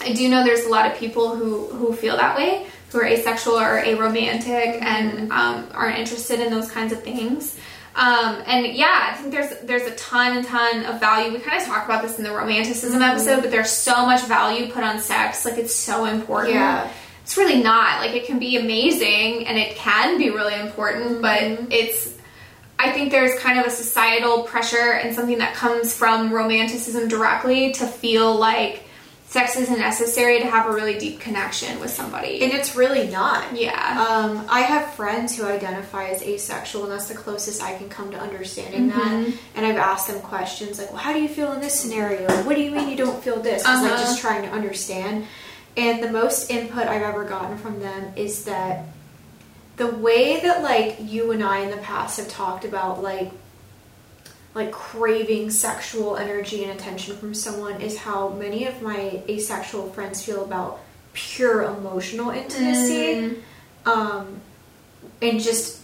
I 0.02 0.14
do 0.14 0.28
know 0.30 0.44
there's 0.44 0.66
a 0.66 0.70
lot 0.70 0.90
of 0.90 0.98
people 0.98 1.36
who 1.36 1.68
who 1.68 1.94
feel 1.94 2.18
that 2.18 2.36
way, 2.38 2.66
who 2.94 3.00
are 3.00 3.06
asexual 3.06 3.60
or 3.60 3.82
aromantic 3.82 4.82
and 4.82 5.32
um, 5.32 5.68
aren't 5.74 5.98
interested 5.98 6.40
in 6.40 6.52
those 6.52 6.72
kinds 6.72 6.94
of 6.94 7.04
things. 7.04 7.58
Um, 7.96 8.42
and 8.48 8.68
yeah, 8.68 9.10
I 9.12 9.16
think 9.16 9.32
there's 9.32 9.60
there's 9.62 9.84
a 9.84 9.96
ton 9.96 10.38
and 10.38 10.46
ton 10.46 10.86
of 10.86 11.00
value. 11.00 11.32
We 11.32 11.40
kind 11.40 11.62
of 11.62 11.68
talk 11.68 11.86
about 11.86 12.02
this 12.02 12.18
in 12.18 12.24
the 12.24 12.32
romanticism 12.32 13.02
episode, 13.02 13.42
but 13.42 13.52
there's 13.52 13.70
so 13.70 14.06
much 14.06 14.22
value 14.26 14.72
put 14.72 14.84
on 14.84 15.00
sex. 15.00 15.46
Like 15.46 15.58
it's 15.58 15.76
so 15.76 16.06
important. 16.06 16.56
Yeah. 16.56 16.90
It's 17.24 17.38
really 17.38 17.62
not. 17.62 18.00
Like 18.00 18.16
it 18.16 18.26
can 18.26 18.40
be 18.40 18.58
amazing 18.58 19.48
and 19.48 19.58
it 19.58 19.76
can 19.76 20.18
be 20.18 20.30
really 20.30 20.60
important, 20.60 21.22
but 21.22 21.42
it's 21.72 22.18
I 22.80 22.92
think 22.92 23.12
there's 23.12 23.40
kind 23.40 23.60
of 23.60 23.66
a 23.66 23.70
societal 23.70 24.44
pressure 24.44 24.94
and 24.94 25.16
something 25.16 25.38
that 25.38 25.54
comes 25.54 25.96
from 25.96 26.34
romanticism 26.34 27.08
directly 27.08 27.74
to 27.74 27.86
feel 27.86 28.36
like 28.36 28.84
sex 29.34 29.56
isn't 29.58 29.80
necessary 29.80 30.38
to 30.40 30.46
have 30.46 30.68
a 30.68 30.72
really 30.72 30.98
deep 31.00 31.20
connection 31.20 31.80
with 31.80 31.90
somebody. 31.90 32.44
and 32.44 32.52
it's 32.54 32.76
really 32.76 33.08
not 33.10 33.42
yeah. 33.56 34.06
Um, 34.08 34.46
I 34.48 34.62
have 34.62 34.94
friends 34.94 35.36
who 35.36 35.44
identify 35.46 36.10
as 36.10 36.22
asexual, 36.22 36.84
and 36.84 36.92
that's 36.94 37.08
the 37.08 37.16
closest 37.16 37.64
I 37.64 37.76
can 37.80 37.90
come 37.90 38.12
to 38.12 38.20
understanding 38.20 38.92
Mm-hmm. 38.92 39.00
that. 39.24 39.34
And 39.56 39.66
I've 39.66 39.78
asked 39.92 40.08
them 40.08 40.20
questions 40.22 40.78
like, 40.80 40.90
"Well, 40.92 41.02
how 41.08 41.14
do 41.14 41.20
you 41.20 41.28
feel 41.38 41.52
in 41.54 41.62
this 41.62 41.74
scenario? 41.82 42.28
What 42.46 42.56
do 42.56 42.62
you 42.62 42.70
mean 42.72 42.88
you 42.90 42.96
don't 43.06 43.22
feel 43.24 43.40
this?" 43.42 43.64
'Cause, 43.64 43.82
like 43.82 43.92
Uh-huh. 43.94 44.04
just 44.04 44.20
trying 44.22 44.44
to 44.44 44.50
understand. 44.50 45.26
And 45.76 46.04
the 46.04 46.12
most 46.12 46.52
input 46.52 46.86
I've 46.88 47.02
ever 47.02 47.24
gotten 47.24 47.58
from 47.58 47.80
them 47.80 48.14
is 48.16 48.46
that 48.46 48.86
the 49.78 49.88
way 49.88 50.40
that 50.42 50.62
like 50.62 50.98
you 51.00 51.32
and 51.32 51.44
I 51.44 51.58
in 51.66 51.72
the 51.72 51.78
past 51.92 52.18
have 52.20 52.28
talked 52.30 52.66
about 52.66 53.02
like 53.02 53.32
like 54.56 54.72
craving 54.72 55.50
sexual 55.50 56.16
energy 56.18 56.64
and 56.64 56.80
attention 56.80 57.18
from 57.18 57.34
someone 57.34 57.82
is 57.82 57.98
how 57.98 58.30
many 58.30 58.66
of 58.66 58.82
my 58.82 59.22
asexual 59.28 59.90
friends 59.92 60.24
feel 60.24 60.44
about 60.44 60.80
pure 61.14 61.64
emotional 61.64 62.30
intimacy. 62.30 63.38
Um, 63.86 64.42
and 65.22 65.40
just 65.40 65.82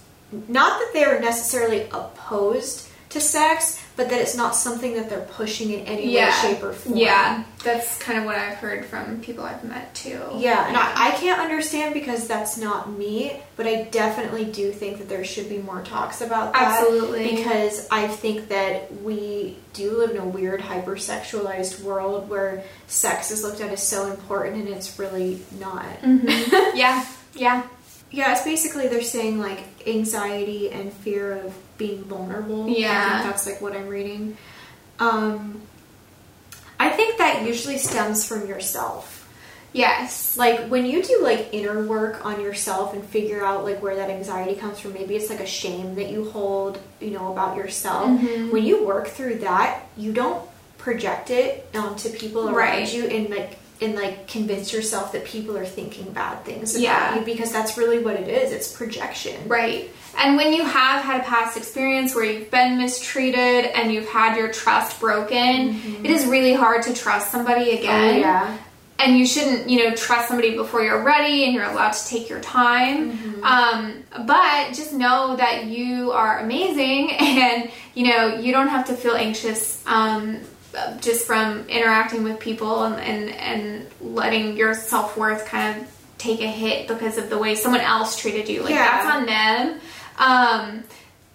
not 0.48 0.80
that 0.80 0.92
they're 0.94 1.20
necessarily 1.20 1.88
opposed 1.92 2.88
to 3.10 3.20
sex, 3.20 3.84
but 4.00 4.10
that 4.12 4.22
it's 4.22 4.34
not 4.34 4.56
something 4.56 4.96
that 4.96 5.10
they're 5.10 5.28
pushing 5.34 5.72
in 5.72 5.82
any 5.82 6.14
yeah. 6.14 6.28
way, 6.28 6.54
shape, 6.54 6.64
or 6.64 6.72
form. 6.72 6.96
Yeah. 6.96 7.44
That's 7.66 8.00
kind 8.00 8.18
of 8.18 8.24
what 8.24 8.38
I've 8.38 8.56
heard 8.56 8.86
from 8.86 9.20
people 9.20 9.44
I've 9.44 9.62
met 9.66 9.94
too. 9.94 10.22
Yeah, 10.38 10.70
and 10.70 10.78
I, 10.78 11.10
I 11.10 11.12
can't 11.18 11.42
understand 11.42 11.94
because 11.94 12.26
that's 12.26 12.58
not 12.58 12.90
me, 12.90 13.42
but 13.58 13.68
I 13.68 13.84
definitely 13.92 14.46
do 14.46 14.72
think 14.72 15.00
that 15.00 15.10
there 15.10 15.26
should 15.26 15.50
be 15.50 15.58
more 15.58 15.82
talks 15.82 16.22
about 16.22 16.54
that. 16.54 16.80
Absolutely. 16.80 17.36
Because 17.36 17.90
I 17.92 18.08
think 18.08 18.48
that 18.48 19.02
we 19.02 19.58
do 19.74 19.98
live 19.98 20.12
in 20.12 20.18
a 20.18 20.26
weird, 20.26 20.62
hypersexualized 20.62 21.84
world 21.84 22.30
where 22.30 22.64
sex 22.88 23.32
is 23.32 23.44
looked 23.44 23.60
at 23.60 23.70
as 23.70 23.86
so 23.86 24.10
important 24.10 24.56
and 24.56 24.70
it's 24.70 24.98
really 24.98 25.42
not. 25.60 25.84
Mm-hmm. 26.02 26.78
yeah. 26.78 27.06
Yeah. 27.36 27.68
Yeah, 28.12 28.32
it's 28.32 28.46
basically 28.46 28.88
they're 28.88 29.02
saying 29.02 29.40
like 29.40 29.62
anxiety 29.86 30.72
and 30.72 30.94
fear 30.94 31.34
of 31.34 31.54
being 31.80 32.04
vulnerable. 32.04 32.68
Yeah. 32.70 32.92
I 32.92 33.22
think 33.24 33.32
that's 33.32 33.48
like 33.48 33.60
what 33.62 33.76
I'm 33.76 33.88
reading. 33.88 34.38
Um, 35.00 35.62
I 36.80 36.90
think 36.90 37.18
that 37.18 37.44
usually 37.46 37.78
stems 37.80 38.28
from 38.28 38.48
yourself. 38.48 39.16
Yes. 39.72 40.36
Like 40.38 40.68
when 40.68 40.86
you 40.86 41.04
do 41.04 41.20
like 41.22 41.50
inner 41.52 41.84
work 41.86 42.26
on 42.26 42.42
yourself 42.42 42.94
and 42.94 43.04
figure 43.04 43.44
out 43.44 43.64
like 43.64 43.82
where 43.82 43.96
that 43.96 44.10
anxiety 44.10 44.56
comes 44.56 44.80
from, 44.80 44.94
maybe 44.94 45.16
it's 45.16 45.30
like 45.30 45.40
a 45.40 45.46
shame 45.46 45.96
that 45.96 46.10
you 46.10 46.30
hold, 46.32 46.80
you 47.00 47.12
know, 47.12 47.32
about 47.32 47.56
yourself. 47.58 48.08
Mm-hmm. 48.10 48.52
When 48.52 48.64
you 48.64 48.86
work 48.86 49.08
through 49.08 49.40
that, 49.40 49.84
you 49.98 50.12
don't 50.12 50.48
project 50.80 51.30
it 51.30 51.68
onto 51.76 52.10
people 52.10 52.46
around 52.48 52.56
Right. 52.56 52.94
you 52.94 53.06
and 53.06 53.30
like 53.30 53.58
and 53.82 53.96
like 53.96 54.28
convince 54.28 54.74
yourself 54.74 55.12
that 55.14 55.24
people 55.24 55.56
are 55.58 55.66
thinking 55.66 56.12
bad 56.12 56.44
things 56.44 56.74
about 56.76 56.82
Yeah. 56.84 57.20
you 57.20 57.24
because 57.26 57.52
that's 57.52 57.78
really 57.78 58.00
what 58.04 58.16
it 58.16 58.28
is. 58.28 58.52
It's 58.52 58.72
projection. 58.72 59.48
Right. 59.48 59.90
And 60.18 60.36
when 60.38 60.54
you 60.54 60.64
have 60.66 61.04
had 61.04 61.22
a 61.22 61.24
past 61.24 61.56
experience 61.58 62.14
where 62.16 62.26
you've 62.26 62.52
been 62.52 62.78
mistreated 62.78 63.66
and 63.66 63.92
you've 63.94 64.08
had 64.08 64.36
your 64.38 64.52
trust 64.52 65.00
broken, 65.00 65.80
it 66.04 66.12
is 66.12 66.26
really 66.26 66.54
hard 66.54 66.84
to 66.84 66.94
trust 66.94 67.32
somebody 67.32 67.72
Oh, 67.72 67.78
again. 67.80 68.20
yeah. 68.20 68.58
And 69.02 69.18
you 69.18 69.26
shouldn't, 69.26 69.70
you 69.70 69.82
know, 69.86 69.96
trust 69.96 70.28
somebody 70.28 70.58
before 70.58 70.82
you're 70.84 71.02
ready 71.02 71.46
and 71.46 71.54
you're 71.54 71.64
allowed 71.64 71.94
to 71.94 72.06
take 72.08 72.28
your 72.30 72.42
time. 72.42 73.14
Mm-hmm. 73.18 73.44
Um, 73.46 74.04
but 74.28 74.74
just 74.74 74.92
know 74.92 75.38
that 75.38 75.66
you 75.68 76.12
are 76.12 76.40
amazing 76.40 77.12
and, 77.20 77.72
you 77.94 78.08
know, 78.10 78.36
you 78.36 78.52
don't 78.52 78.68
have 78.68 78.88
to 78.88 78.94
feel 78.96 79.16
anxious 79.16 79.82
um, 79.88 80.40
just 81.00 81.26
from 81.26 81.66
interacting 81.70 82.24
with 82.26 82.40
people 82.42 82.84
and, 82.84 82.96
and, 83.00 83.30
and 83.36 83.88
letting 84.02 84.58
your 84.58 84.74
self 84.74 85.16
worth 85.16 85.46
kind 85.46 85.80
of 85.82 85.88
take 86.18 86.42
a 86.42 86.48
hit 86.48 86.90
because 86.90 87.18
of 87.18 87.30
the 87.30 87.38
way 87.38 87.56
someone 87.56 87.80
else 87.80 88.18
treated 88.20 88.50
you. 88.50 88.64
Like, 88.64 88.74
Yeah. 88.74 88.84
that's 89.02 89.16
on 89.16 89.26
them. 89.26 89.80
Um, 90.20 90.84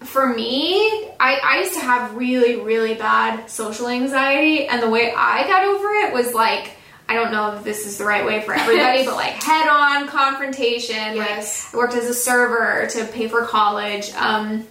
for 0.00 0.28
me, 0.28 1.08
I, 1.18 1.40
I 1.42 1.58
used 1.60 1.74
to 1.74 1.80
have 1.80 2.14
really, 2.14 2.60
really 2.60 2.94
bad 2.94 3.48
social 3.50 3.88
anxiety, 3.88 4.66
and 4.66 4.82
the 4.82 4.90
way 4.90 5.12
I 5.16 5.46
got 5.46 5.64
over 5.64 5.88
it 6.06 6.12
was 6.12 6.34
like, 6.34 6.72
I 7.08 7.14
don't 7.14 7.32
know 7.32 7.56
if 7.56 7.64
this 7.64 7.86
is 7.86 7.98
the 7.98 8.04
right 8.04 8.24
way 8.24 8.42
for 8.42 8.54
everybody, 8.54 9.04
but 9.06 9.16
like 9.16 9.32
head 9.32 9.68
on 9.68 10.06
confrontation. 10.08 11.16
Yes. 11.16 11.66
Like, 11.66 11.74
I 11.74 11.78
worked 11.78 11.94
as 11.94 12.08
a 12.08 12.14
server 12.14 12.86
to 12.90 13.04
pay 13.06 13.28
for 13.28 13.44
college. 13.44 14.12
Um, 14.14 14.66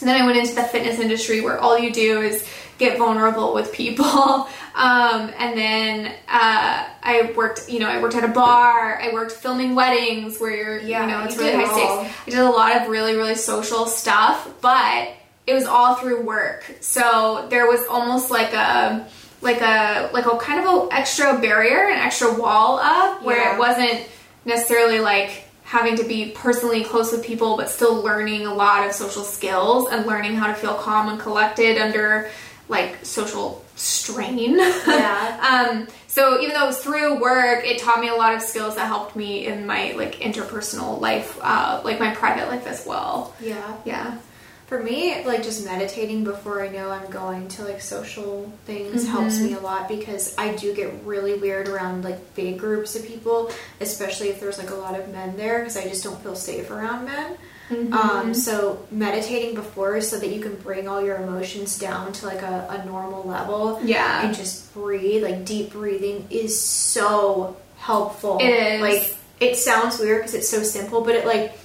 then 0.00 0.20
I 0.20 0.26
went 0.26 0.38
into 0.38 0.54
the 0.54 0.64
fitness 0.64 0.98
industry 0.98 1.40
where 1.40 1.58
all 1.58 1.78
you 1.78 1.92
do 1.92 2.20
is 2.20 2.46
get 2.82 2.98
vulnerable 2.98 3.54
with 3.54 3.72
people. 3.72 4.48
Um, 4.74 5.30
and 5.38 5.52
then 5.58 6.06
uh, 6.28 6.88
I 7.02 7.30
worked, 7.36 7.68
you 7.68 7.78
know, 7.78 7.88
I 7.90 8.00
worked 8.00 8.14
at 8.14 8.24
a 8.24 8.28
bar. 8.28 8.98
I 8.98 9.12
worked 9.12 9.32
filming 9.32 9.74
weddings 9.74 10.38
where 10.40 10.50
you're, 10.56 10.78
Yeah, 10.80 11.02
you 11.04 11.12
know, 11.12 11.24
it's 11.24 11.36
you 11.36 11.42
really 11.42 11.62
high 11.62 11.70
all. 11.70 12.04
stakes. 12.04 12.16
I 12.26 12.30
did 12.30 12.38
a 12.38 12.48
lot 12.48 12.80
of 12.80 12.88
really, 12.88 13.14
really 13.14 13.34
social 13.34 13.84
stuff, 13.84 14.48
but 14.62 15.10
it 15.46 15.52
was 15.52 15.66
all 15.66 15.96
through 15.96 16.22
work. 16.22 16.64
So 16.80 17.46
there 17.50 17.66
was 17.66 17.86
almost 17.86 18.30
like 18.30 18.54
a 18.54 19.06
like 19.42 19.60
a 19.60 20.08
like 20.14 20.24
a 20.24 20.38
kind 20.38 20.64
of 20.66 20.88
a 20.90 20.94
extra 20.94 21.38
barrier, 21.38 21.90
an 21.90 21.98
extra 21.98 22.32
wall 22.32 22.78
up 22.78 23.22
where 23.22 23.36
Yeah. 23.36 23.54
it 23.56 23.58
wasn't 23.58 24.06
necessarily 24.46 25.00
like 25.00 25.44
having 25.64 25.96
to 25.96 26.04
be 26.04 26.32
personally 26.34 26.82
close 26.82 27.12
with 27.12 27.22
people 27.24 27.58
but 27.58 27.68
still 27.68 27.96
learning 28.02 28.46
a 28.46 28.54
lot 28.54 28.86
of 28.86 28.92
social 28.94 29.22
skills 29.22 29.86
and 29.92 30.06
learning 30.06 30.34
how 30.34 30.46
to 30.46 30.54
feel 30.54 30.74
calm 30.74 31.10
and 31.10 31.20
collected 31.20 31.76
under 31.76 32.30
like 32.68 33.04
social 33.04 33.64
strain. 33.76 34.56
Yeah. 34.58 35.68
um, 35.70 35.88
so 36.06 36.40
even 36.40 36.54
though 36.54 36.64
it 36.64 36.66
was 36.68 36.78
through 36.82 37.20
work, 37.20 37.64
it 37.64 37.78
taught 37.80 38.00
me 38.00 38.08
a 38.08 38.14
lot 38.14 38.34
of 38.34 38.42
skills 38.42 38.76
that 38.76 38.86
helped 38.86 39.16
me 39.16 39.46
in 39.46 39.66
my 39.66 39.92
like 39.92 40.16
interpersonal 40.16 41.00
life, 41.00 41.38
uh, 41.42 41.80
like 41.84 41.98
my 42.00 42.14
private 42.14 42.48
life 42.48 42.66
as 42.66 42.86
well. 42.86 43.34
Yeah. 43.40 43.76
Yeah. 43.84 44.18
For 44.66 44.82
me, 44.82 45.22
like 45.26 45.42
just 45.42 45.66
meditating 45.66 46.24
before 46.24 46.62
I 46.64 46.68
know 46.68 46.90
I'm 46.90 47.10
going 47.10 47.48
to 47.48 47.64
like 47.64 47.82
social 47.82 48.50
things 48.64 49.06
helps 49.06 49.34
Mm-hmm. 49.36 49.44
me 49.46 49.52
a 49.54 49.60
lot 49.60 49.86
because 49.86 50.34
I 50.38 50.54
do 50.56 50.74
get 50.74 50.94
really 51.04 51.34
weird 51.34 51.68
around 51.68 52.04
like 52.04 52.34
big 52.34 52.58
groups 52.58 52.96
of 52.96 53.04
people, 53.06 53.50
especially 53.82 54.28
if 54.30 54.40
there's 54.40 54.56
like 54.58 54.70
a 54.70 54.74
lot 54.74 54.98
of 54.98 55.08
men 55.10 55.36
there 55.36 55.58
because 55.58 55.76
I 55.76 55.82
just 55.86 56.02
don't 56.02 56.18
feel 56.22 56.34
safe 56.36 56.70
around 56.70 57.04
men. 57.04 57.36
Mm-hmm. 57.72 57.92
Um, 57.94 58.34
so 58.34 58.86
meditating 58.90 59.54
before 59.54 60.00
so 60.00 60.18
that 60.18 60.28
you 60.28 60.40
can 60.40 60.54
bring 60.56 60.88
all 60.88 61.02
your 61.02 61.16
emotions 61.16 61.78
down 61.78 62.12
to 62.14 62.26
like 62.26 62.42
a, 62.42 62.66
a 62.82 62.84
normal 62.86 63.22
level 63.26 63.80
Yeah. 63.82 64.26
and 64.26 64.34
just 64.34 64.72
breathe, 64.74 65.22
like 65.22 65.44
deep 65.44 65.72
breathing 65.72 66.26
is 66.30 66.60
so 66.60 67.56
helpful. 67.78 68.38
It 68.40 68.48
is. 68.50 68.80
Like 68.82 69.16
it 69.40 69.56
sounds 69.56 69.98
weird 69.98 70.20
because 70.20 70.34
it's 70.34 70.48
so 70.48 70.62
simple, 70.62 71.00
but 71.02 71.14
it 71.14 71.26
like 71.26 71.58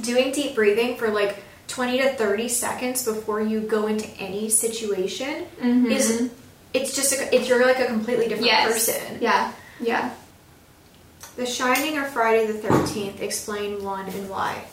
doing 0.00 0.32
deep 0.32 0.54
breathing 0.54 0.96
for 0.96 1.08
like 1.08 1.42
20 1.68 1.98
to 1.98 2.14
30 2.14 2.48
seconds 2.48 3.04
before 3.04 3.40
you 3.40 3.60
go 3.60 3.86
into 3.86 4.06
any 4.18 4.48
situation 4.48 5.46
Mhm. 5.60 5.90
is 5.90 6.30
it's 6.74 6.94
just 6.94 7.12
a, 7.14 7.34
it's 7.34 7.48
you're 7.48 7.64
like 7.64 7.78
a 7.78 7.86
completely 7.86 8.24
different 8.28 8.46
yes. 8.46 8.72
person. 8.72 9.18
Yeah. 9.20 9.52
Yeah. 9.80 10.10
The 11.36 11.46
Shining 11.46 11.96
or 11.96 12.04
Friday 12.04 12.46
the 12.50 12.58
13th, 12.58 13.20
explain 13.20 13.82
one 13.84 14.06
and 14.08 14.28
why. 14.28 14.64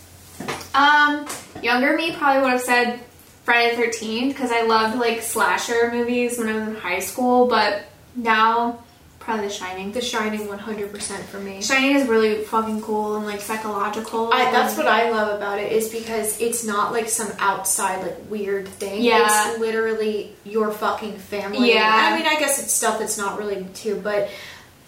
Um, 0.74 1.26
younger 1.62 1.96
me 1.96 2.16
probably 2.16 2.42
would 2.42 2.52
have 2.52 2.62
said 2.62 3.00
Friday 3.44 3.76
the 3.76 3.84
Thirteenth 3.84 4.34
because 4.34 4.52
I 4.52 4.64
loved 4.64 4.98
like 4.98 5.22
slasher 5.22 5.92
movies 5.92 6.38
when 6.38 6.50
I 6.50 6.54
was 6.60 6.68
in 6.68 6.76
high 6.76 7.00
school, 7.00 7.48
but 7.48 7.84
now 8.16 8.80
probably 9.26 9.48
The 9.48 9.54
Shining. 9.54 9.92
The 9.92 10.02
Shining 10.02 10.48
100% 10.48 11.24
for 11.24 11.40
me. 11.40 11.62
Shining 11.62 11.96
is 11.96 12.08
really 12.08 12.44
fucking 12.44 12.82
cool 12.82 13.16
and 13.16 13.26
like 13.26 13.42
psychological. 13.42 14.32
I, 14.32 14.52
that's 14.52 14.78
what 14.78 14.88
I 14.88 15.10
love 15.10 15.36
about 15.36 15.60
it 15.60 15.72
is 15.72 15.90
because 15.90 16.40
it's 16.40 16.64
not 16.64 16.92
like 16.92 17.10
some 17.10 17.32
outside 17.40 18.04
like 18.04 18.30
weird 18.30 18.68
thing. 18.68 19.02
Yeah. 19.02 19.50
It's 19.50 19.60
literally 19.60 20.36
your 20.44 20.72
fucking 20.72 21.18
family. 21.18 21.74
Yeah. 21.74 22.12
I 22.12 22.16
mean, 22.16 22.28
I 22.28 22.40
guess 22.40 22.62
it's 22.62 22.72
stuff 22.72 23.00
that's 23.00 23.18
not 23.18 23.40
related 23.40 23.74
to, 23.76 23.96
but 23.96 24.30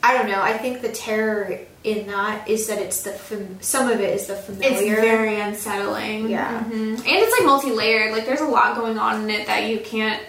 I 0.03 0.13
don't 0.17 0.27
know. 0.27 0.41
I 0.41 0.57
think 0.57 0.81
the 0.81 0.89
terror 0.91 1.59
in 1.83 2.07
that 2.07 2.47
is 2.47 2.67
that 2.67 2.79
it's 2.79 3.01
the 3.01 3.11
fam- 3.11 3.57
some 3.61 3.89
of 3.89 3.99
it 3.99 4.13
is 4.15 4.27
the 4.27 4.35
familiar. 4.35 4.93
It's 4.93 5.01
very 5.01 5.39
unsettling. 5.39 6.29
Yeah. 6.29 6.63
Mhm. 6.63 6.97
and 6.99 7.05
it's 7.05 7.31
like 7.37 7.45
multi-layered. 7.45 8.11
Like 8.11 8.25
there's 8.25 8.41
a 8.41 8.45
lot 8.47 8.75
going 8.77 8.97
on 8.99 9.23
in 9.23 9.29
it 9.29 9.47
that 9.47 9.65
you 9.65 9.79
can't 9.79 10.21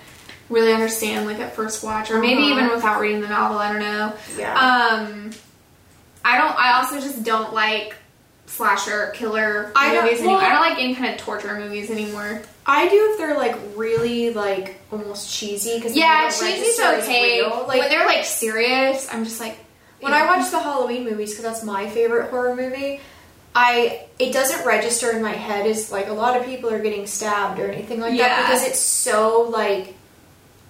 really 0.48 0.72
understand 0.72 1.26
like 1.26 1.38
at 1.40 1.54
first 1.54 1.82
watch, 1.84 2.10
or 2.10 2.18
maybe 2.20 2.42
Uh-huh. 2.42 2.52
even 2.52 2.70
without 2.70 3.00
reading 3.00 3.20
the 3.20 3.28
novel. 3.28 3.58
I 3.58 3.72
don't 3.72 3.80
know. 3.82 4.12
yeah. 4.38 4.54
Um, 4.58 5.30
I 6.24 6.38
don't. 6.38 6.56
I 6.58 6.78
also 6.78 7.00
just 7.00 7.22
don't 7.22 7.52
like 7.52 7.94
slasher 8.48 9.10
killer 9.14 9.70
I 9.76 9.94
don't- 9.94 10.08
anymore. 10.08 10.36
well- 10.38 10.40
I 10.44 10.48
don't 10.50 10.60
like 10.60 10.82
any 10.82 10.94
kind 10.94 11.14
of 11.14 11.20
torture 11.20 11.54
movies 11.54 11.90
anymore. 11.90 12.42
I 12.66 12.88
do 12.88 13.10
if 13.12 13.18
they're 13.18 13.36
like 13.36 13.56
really 13.76 14.32
like 14.34 14.80
almost 14.90 15.32
cheesy 15.32 15.76
because 15.76 15.94
Yeah, 15.96 16.28
cheesy's 16.28 16.78
okay. 16.80 17.42
Like 17.46 17.80
when 17.80 17.88
they're 17.88 18.06
like 18.06 18.24
serious, 18.24 19.08
I'm 19.12 19.24
just 19.24 19.40
like. 19.40 19.56
when 20.00 20.12
you 20.12 20.18
I 20.18 20.26
watch 20.26 20.50
the 20.50 20.58
Halloween 20.60 21.04
movies 21.04 21.30
because 21.30 21.44
that's 21.44 21.64
my 21.64 21.88
favorite 21.88 22.30
horror 22.30 22.54
movie. 22.56 23.00
I 23.54 24.02
it 24.18 24.32
doesn't 24.32 24.66
register 24.66 25.10
in 25.12 25.22
my 25.22 25.32
head 25.32 25.66
as 25.66 25.90
like 25.90 26.08
a 26.08 26.12
lot 26.12 26.36
of 26.36 26.44
people 26.44 26.70
are 26.70 26.78
getting 26.78 27.06
stabbed 27.06 27.58
or 27.58 27.68
anything 27.70 28.00
like 28.00 28.14
Yeah. 28.14 28.28
that 28.28 28.46
because 28.48 28.66
it's 28.66 28.78
so 28.80 29.42
like 29.50 29.94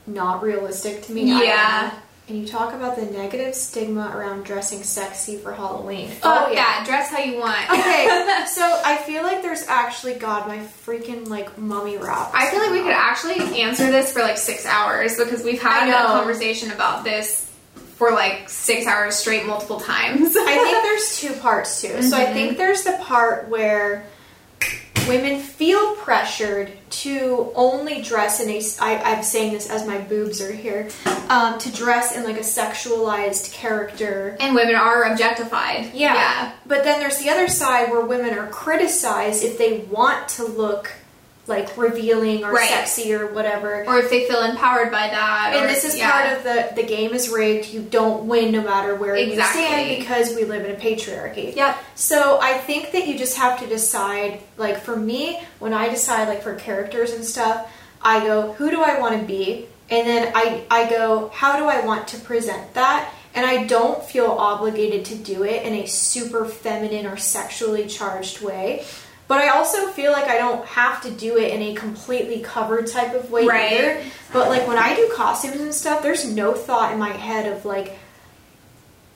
not 0.07 0.43
realistic 0.43 1.03
to 1.05 1.13
me. 1.13 1.33
I 1.33 1.39
don't 1.39 1.47
Yeah. 1.47 1.91
And 2.29 2.39
you 2.39 2.47
talk 2.47 2.75
about 2.75 2.97
the 2.97 3.07
negative 3.07 3.55
stigma 3.55 4.13
around 4.15 4.45
dressing 4.45 4.83
sexy 4.83 5.39
for 5.39 5.51
Halloween. 5.51 6.11
Oh, 6.23 6.45
fuck 6.45 6.53
that, 6.53 6.85
dress 6.87 7.11
how 7.11 7.21
you 7.21 7.39
want. 7.39 7.65
Oh, 7.71 7.81
okay, 7.81 8.45
so 8.49 8.83
I 8.85 8.99
feel 8.99 9.23
like 9.23 9.41
there's 9.41 9.67
actually 9.67 10.15
God, 10.15 10.47
my 10.47 10.59
freaking 10.59 11.29
like 11.29 11.57
mummy 11.57 11.97
wrap. 11.97 12.31
I 12.35 12.51
feel 12.51 12.61
like 12.61 12.73
we 12.73 12.83
could 12.83 12.93
actually 12.93 13.63
answer 13.63 13.91
this 13.91 14.13
for 14.13 14.21
like 14.21 14.37
six 14.37 14.67
hours 14.67 15.17
because 15.17 15.43
we've 15.43 15.63
had 15.63 15.89
a 15.89 16.07
conversation 16.07 16.71
about 16.71 17.03
this 17.03 17.51
for 17.97 18.13
like 18.13 18.51
six 18.51 18.87
hours 18.87 19.17
straight 19.17 19.47
multiple 19.47 19.81
times. 19.81 20.37
I 20.37 20.55
think 20.55 20.83
there's 20.83 21.19
two 21.19 21.33
parts 21.41 21.81
too. 21.81 22.03
So 22.03 22.15
I 22.15 22.25
mm-hmm. 22.25 22.35
think 22.35 22.59
there's 22.59 22.85
the 22.85 22.99
part 23.03 23.49
where 23.49 24.07
women 25.09 25.41
feel 25.41 25.97
pressured 25.97 26.71
to 26.91 27.51
only 27.55 28.03
dress 28.03 28.41
in 28.41 28.49
a. 28.51 28.63
I, 28.81 28.99
I'm 28.99 29.23
saying 29.23 29.55
this 29.55 29.71
as 29.71 29.87
my 29.87 29.99
boobs 29.99 30.41
are 30.41 30.53
here. 30.53 30.89
Um, 31.29 31.59
to 31.59 31.73
dress 31.73 32.17
in 32.17 32.25
like 32.25 32.37
a 32.37 32.41
sexualized 32.41 33.53
character. 33.53 34.37
and 34.41 34.55
women 34.55 34.75
are 34.75 35.05
objectified. 35.05 35.93
Yeah. 35.95 36.53
But 36.67 36.85
then 36.85 37.01
there's 37.01 37.19
the 37.19 37.31
other 37.31 37.49
side 37.49 37.91
where 37.91 38.05
women 38.05 38.39
are 38.39 38.49
criticized 38.49 39.43
if 39.45 39.59
they 39.59 39.81
want 39.81 40.29
to 40.31 40.45
look 40.45 40.93
like 41.49 41.77
revealing 41.77 42.45
or 42.45 42.53
Right. 42.53 42.69
sexy 42.69 43.13
or 43.15 43.27
whatever. 43.29 43.85
Or 43.87 43.99
if 43.99 44.11
they 44.11 44.27
feel 44.29 44.43
empowered 44.43 44.91
by 44.93 45.09
that. 45.09 45.53
And 45.55 45.65
or- 45.65 45.69
this 45.69 45.85
is 45.85 45.97
yeah. 45.97 46.11
part 46.11 46.37
of 46.37 46.45
the 46.45 46.69
the 46.77 46.83
game 46.87 47.13
is 47.15 47.29
rigged. 47.31 47.67
You 47.73 47.81
don't 47.81 48.25
win 48.29 48.53
no 48.53 48.61
matter 48.63 48.95
where 48.95 49.15
Exactly. 49.17 49.63
you 49.63 49.67
stand 49.69 49.99
because 49.99 50.37
we 50.37 50.45
live 50.45 50.65
in 50.65 50.71
a 50.73 50.79
patriarchy. 50.79 51.57
Yep. 51.57 51.77
So 51.95 52.39
I 52.41 52.59
think 52.59 52.93
that 52.93 53.07
you 53.07 53.17
just 53.19 53.37
have 53.39 53.59
to 53.61 53.67
decide. 53.67 54.41
Like 54.59 54.81
for 54.83 54.95
me, 54.97 55.41
when 55.59 55.73
I 55.73 55.89
decide 55.89 56.29
like 56.29 56.43
for 56.43 56.55
characters 56.55 57.13
and 57.13 57.25
stuff, 57.25 57.67
I 58.03 58.21
go, 58.21 58.53
who 58.53 58.71
do 58.71 58.83
I 58.83 59.01
want 59.01 59.19
to 59.21 59.27
be, 59.27 59.67
and 59.91 60.07
then 60.07 60.33
I 60.35 60.63
I 60.71 60.89
go, 60.91 61.31
how 61.35 61.57
do 61.57 61.65
I 61.67 61.81
want 61.85 62.09
to 62.09 62.19
present 62.19 62.75
that. 62.75 63.13
And 63.35 63.47
I 63.47 63.65
don't 63.67 64.03
feel 64.03 64.27
obligated 64.27 65.05
to 65.07 65.15
do 65.15 65.45
it 65.45 65.63
in 65.63 65.73
a 65.75 65.87
super 65.87 66.45
feminine 66.45 67.07
or 67.07 67.17
sexually 67.17 67.87
charged 67.87 68.41
way. 68.41 68.85
But 69.29 69.41
I 69.43 69.49
also 69.51 69.89
feel 69.89 70.11
like 70.13 70.27
I 70.27 70.39
don't 70.39 70.65
have 70.67 71.03
to 71.03 71.11
do 71.11 71.37
it 71.37 71.53
in 71.53 71.61
a 71.63 71.75
completely 71.75 72.41
covered 72.41 72.87
type 72.87 73.15
of 73.15 73.31
way 73.31 73.45
Right. 73.47 73.73
either. 73.73 74.03
But 74.33 74.49
like 74.49 74.67
when 74.67 74.79
I 74.79 74.95
do 74.97 75.11
costumes 75.15 75.61
and 75.61 75.75
stuff, 75.75 76.03
there's 76.03 76.25
no 76.27 76.55
thought 76.55 76.93
in 76.93 76.99
my 76.99 77.11
head 77.11 77.45
of 77.53 77.65
like 77.67 77.97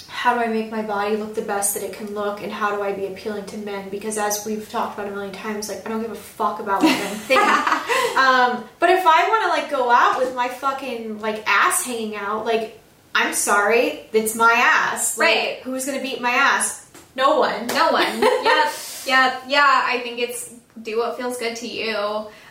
how 0.09 0.35
do 0.35 0.41
I 0.41 0.47
make 0.49 0.71
my 0.71 0.83
body 0.83 1.17
look 1.17 1.35
the 1.35 1.43
best 1.43 1.75
that 1.75 1.83
it 1.83 1.95
can 1.95 2.15
look, 2.15 2.43
and 2.43 2.53
how 2.53 2.77
do 2.77 2.83
I 2.83 2.93
be 2.93 3.07
appealing 3.07 3.45
to 3.47 3.57
men? 3.57 3.89
Because 3.89 4.19
as 4.19 4.45
we've 4.47 4.69
talked 4.71 4.97
about 4.97 5.11
a 5.11 5.15
million 5.15 5.33
times, 5.33 5.69
like 5.69 5.85
I 5.85 5.89
don't 5.89 6.01
give 6.03 6.13
a 6.13 6.15
fuck 6.15 6.61
about 6.61 6.83
what 6.83 6.91
men 6.93 7.15
think. 7.27 7.41
um, 7.41 8.65
but 8.79 8.91
if 8.91 9.05
I 9.05 9.29
want 9.29 9.43
to 9.45 9.49
like 9.49 9.71
go 9.71 9.91
out 9.91 10.19
with 10.19 10.35
my 10.37 10.49
fucking 10.49 11.21
like 11.21 11.43
ass 11.49 11.85
hanging 11.85 12.15
out, 12.17 12.45
like 12.45 12.79
I'm 13.15 13.35
sorry, 13.35 14.01
it's 14.13 14.35
my 14.37 14.53
ass. 14.53 15.19
Like, 15.19 15.27
Right. 15.27 15.61
Who's 15.65 15.87
gonna 15.87 16.03
beat 16.03 16.21
my 16.21 16.31
ass? 16.31 16.87
No 17.17 17.41
one. 17.41 17.67
No 17.69 17.91
one. 17.91 18.21
yep. 18.23 18.73
Yep. 19.07 19.43
Yeah. 19.49 19.83
I 19.87 20.01
think 20.01 20.19
it's 20.19 20.53
do 20.83 20.99
what 20.99 21.17
feels 21.17 21.37
good 21.39 21.57
to 21.57 21.69
you. 21.69 21.97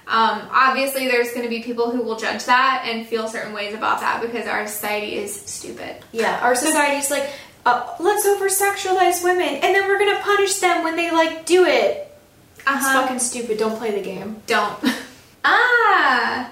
Um, 0.08 0.42
obviously, 0.52 1.08
there's 1.08 1.30
going 1.32 1.44
to 1.44 1.50
be 1.50 1.62
people 1.64 1.90
who 1.92 2.02
will 2.02 2.18
judge 2.18 2.46
that 2.46 2.84
and 2.86 3.06
feel 3.08 3.28
certain 3.28 3.54
ways 3.54 3.74
about 3.74 4.00
that 4.02 4.22
because 4.22 4.46
our 4.48 4.68
society 4.68 5.16
is 5.16 5.34
stupid. 5.34 5.96
Yeah, 6.12 6.40
our 6.42 6.54
society's 6.56 7.10
like, 7.10 7.30
uh, 7.66 7.96
let's 8.00 8.26
over 8.26 8.48
sexualize 8.50 9.24
women, 9.24 9.48
and 9.48 9.76
then 9.76 9.88
we're 9.88 10.00
gonna 10.00 10.20
punish 10.22 10.56
them 10.60 10.84
when 10.84 10.96
they 10.96 11.12
like 11.12 11.46
do 11.46 11.66
it. 11.66 12.12
It's 12.58 12.68
Uh-huh. 12.68 13.02
fucking 13.04 13.20
stupid. 13.20 13.58
Don't 13.60 13.78
play 13.78 13.92
the 13.92 14.02
game. 14.02 14.42
Don't. 14.48 14.74
ah! 15.46 16.52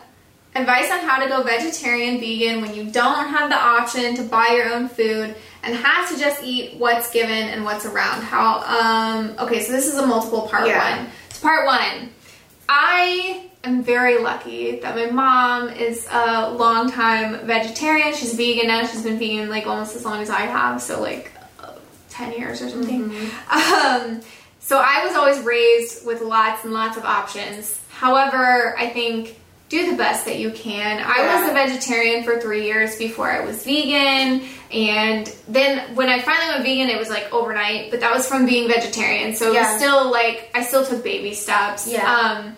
Advice 0.60 0.92
on 0.92 1.00
how 1.00 1.22
to 1.24 1.30
go 1.30 1.42
vegetarian, 1.44 2.20
vegan 2.20 2.62
when 2.62 2.76
you 2.76 2.84
don't 2.92 3.30
have 3.30 3.50
the 3.50 3.56
option 3.56 4.16
to 4.16 4.24
buy 4.24 4.50
your 4.56 4.74
own 4.74 4.90
food 4.90 5.34
and 5.64 5.76
have 5.76 6.10
to 6.10 6.18
just 6.20 6.44
eat 6.44 6.76
what's 6.78 7.10
given 7.12 7.32
and 7.32 7.64
what's 7.64 7.86
around. 7.86 8.22
How, 8.24 8.60
um, 8.62 9.36
okay, 9.40 9.62
so 9.64 9.72
this 9.72 9.88
is 9.88 9.96
a 9.98 10.06
multiple 10.06 10.44
part 10.48 10.68
Yeah. 10.68 10.98
one. 10.98 11.08
So, 11.32 11.42
part 11.48 11.66
one. 11.66 12.10
I 12.68 13.46
am 13.64 13.84
very 13.84 14.20
lucky 14.20 14.80
that 14.80 14.96
my 14.96 15.08
mom 15.08 15.70
is 15.70 16.08
a 16.12 16.50
long 16.52 16.92
time 16.92 17.46
vegetarian. 17.46 18.14
She's 18.14 18.34
vegan 18.36 18.68
now. 18.68 18.86
She's 18.86 19.04
been 19.04 19.18
vegan 19.18 19.50
like 19.50 19.66
almost 19.66 19.96
as 19.96 20.04
long 20.06 20.22
as 20.22 20.30
I 20.30 20.42
have, 20.42 20.82
so 20.82 21.02
like 21.02 21.32
uh, 21.60 21.72
10 22.10 22.34
years 22.34 22.62
or 22.62 22.70
something. 22.70 23.04
Um, 23.50 24.22
so 24.60 24.78
I 24.78 25.06
was 25.06 25.16
always 25.16 25.40
raised 25.40 26.06
with 26.06 26.22
lots 26.22 26.64
and 26.64 26.74
lots 26.74 26.96
of 26.98 27.06
options. 27.06 27.80
However, 27.90 28.78
I 28.78 28.88
think 28.90 29.38
do 29.70 29.90
the 29.92 29.96
best 29.98 30.26
that 30.26 30.40
you 30.40 30.50
can. 30.52 31.00
I 31.06 31.42
was 31.42 31.50
a 31.50 31.54
vegetarian 31.54 32.24
for 32.24 32.40
three 32.42 32.66
years 32.66 32.98
before 32.98 33.30
I 33.32 33.46
was 33.46 33.64
vegan, 33.64 34.44
and 34.72 35.28
then 35.48 35.96
when 35.96 36.10
I 36.10 36.20
finally 36.22 36.54
went 36.54 36.64
vegan, 36.66 36.90
it 36.90 36.98
was 36.98 37.10
like 37.10 37.32
overnight. 37.32 37.92
But 37.92 38.00
that 38.02 38.14
was 38.14 38.28
from 38.28 38.46
being 38.46 38.68
vegetarian, 38.68 39.36
so 39.36 39.52
it 39.52 39.54
Yeah. 39.54 39.72
was 39.72 39.80
still 39.82 40.12
like 40.12 40.50
I 40.56 40.64
still 40.64 40.86
took 40.86 41.04
baby 41.04 41.34
steps. 41.36 41.88
Yeah. 41.88 42.04
Um, 42.12 42.56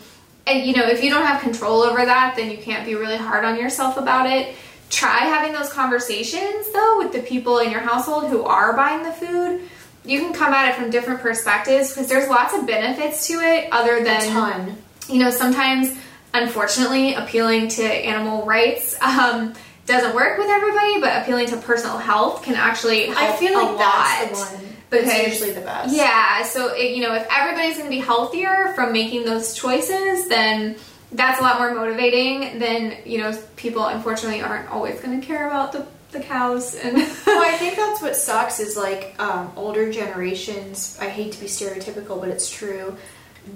and 0.47 0.65
you 0.65 0.73
know, 0.75 0.87
if 0.87 1.03
you 1.03 1.09
don't 1.09 1.25
have 1.25 1.41
control 1.41 1.81
over 1.81 2.03
that, 2.05 2.35
then 2.37 2.49
you 2.49 2.57
can't 2.57 2.85
be 2.85 2.95
really 2.95 3.17
hard 3.17 3.43
on 3.45 3.57
yourself 3.59 3.97
about 3.97 4.25
it. 4.29 4.55
Try 4.89 5.19
having 5.19 5.53
those 5.53 5.71
conversations 5.71 6.71
though 6.73 6.97
with 6.97 7.11
the 7.13 7.19
people 7.19 7.59
in 7.59 7.71
your 7.71 7.79
household 7.81 8.27
who 8.29 8.43
are 8.43 8.73
buying 8.73 9.03
the 9.03 9.11
food. 9.11 9.61
You 10.03 10.19
can 10.19 10.33
come 10.33 10.53
at 10.53 10.69
it 10.69 10.75
from 10.75 10.89
different 10.89 11.19
perspectives 11.21 11.89
because 11.91 12.07
there's 12.07 12.27
lots 12.27 12.53
of 12.53 12.65
benefits 12.65 13.27
to 13.27 13.33
it 13.33 13.67
other 13.71 13.97
A 13.97 14.03
than 14.03 14.21
ton. 14.29 14.77
you 15.07 15.19
know, 15.19 15.29
sometimes, 15.29 15.95
unfortunately, 16.33 17.13
appealing 17.13 17.67
to 17.69 17.83
animal 17.83 18.45
rights 18.45 18.99
um, 19.01 19.53
doesn't 19.85 20.15
work 20.15 20.37
with 20.37 20.47
everybody, 20.49 20.99
but 21.01 21.21
appealing 21.21 21.47
to 21.47 21.57
personal 21.57 21.97
health 21.97 22.43
can 22.43 22.55
actually 22.55 23.07
help 23.07 23.17
I 23.17 23.35
feel 23.37 23.59
a 23.59 23.61
like 23.61 23.77
that's 23.77 24.29
the 24.31 24.37
lot. 24.37 24.53
one. 24.63 24.75
Because- 24.89 25.05
That's 25.07 25.27
usually 25.27 25.51
the 25.51 25.61
best. 25.61 25.95
Yeah, 25.95 26.43
so 26.43 26.73
it, 26.75 26.95
you 26.97 27.01
know, 27.03 27.13
if 27.15 27.25
everybody's 27.31 27.77
going 27.77 27.89
to 27.89 27.95
be 27.95 28.01
healthier 28.01 28.73
from 28.75 28.91
making 28.91 29.23
those 29.23 29.53
choices, 29.53 30.27
then 30.27 30.75
that's 31.13 31.39
a 31.39 31.43
lot 31.43 31.59
more 31.59 31.73
motivating 31.73 32.59
than 32.59 32.97
you 33.05 33.17
know 33.19 33.37
people 33.55 33.85
unfortunately 33.85 34.41
aren't 34.41 34.69
always 34.69 34.99
going 34.99 35.19
to 35.19 35.25
care 35.25 35.47
about 35.47 35.71
the 35.71 35.85
the 36.11 36.19
cows 36.19 36.75
and 36.75 36.95
well, 37.25 37.41
I 37.41 37.55
think 37.57 37.77
that's 37.77 38.01
what 38.01 38.17
sucks 38.17 38.59
is 38.59 38.75
like 38.75 39.15
um, 39.17 39.51
older 39.55 39.91
generations. 39.93 40.97
I 40.99 41.07
hate 41.07 41.31
to 41.33 41.39
be 41.39 41.45
stereotypical, 41.47 42.19
but 42.19 42.27
it's 42.27 42.49
true. 42.49 42.97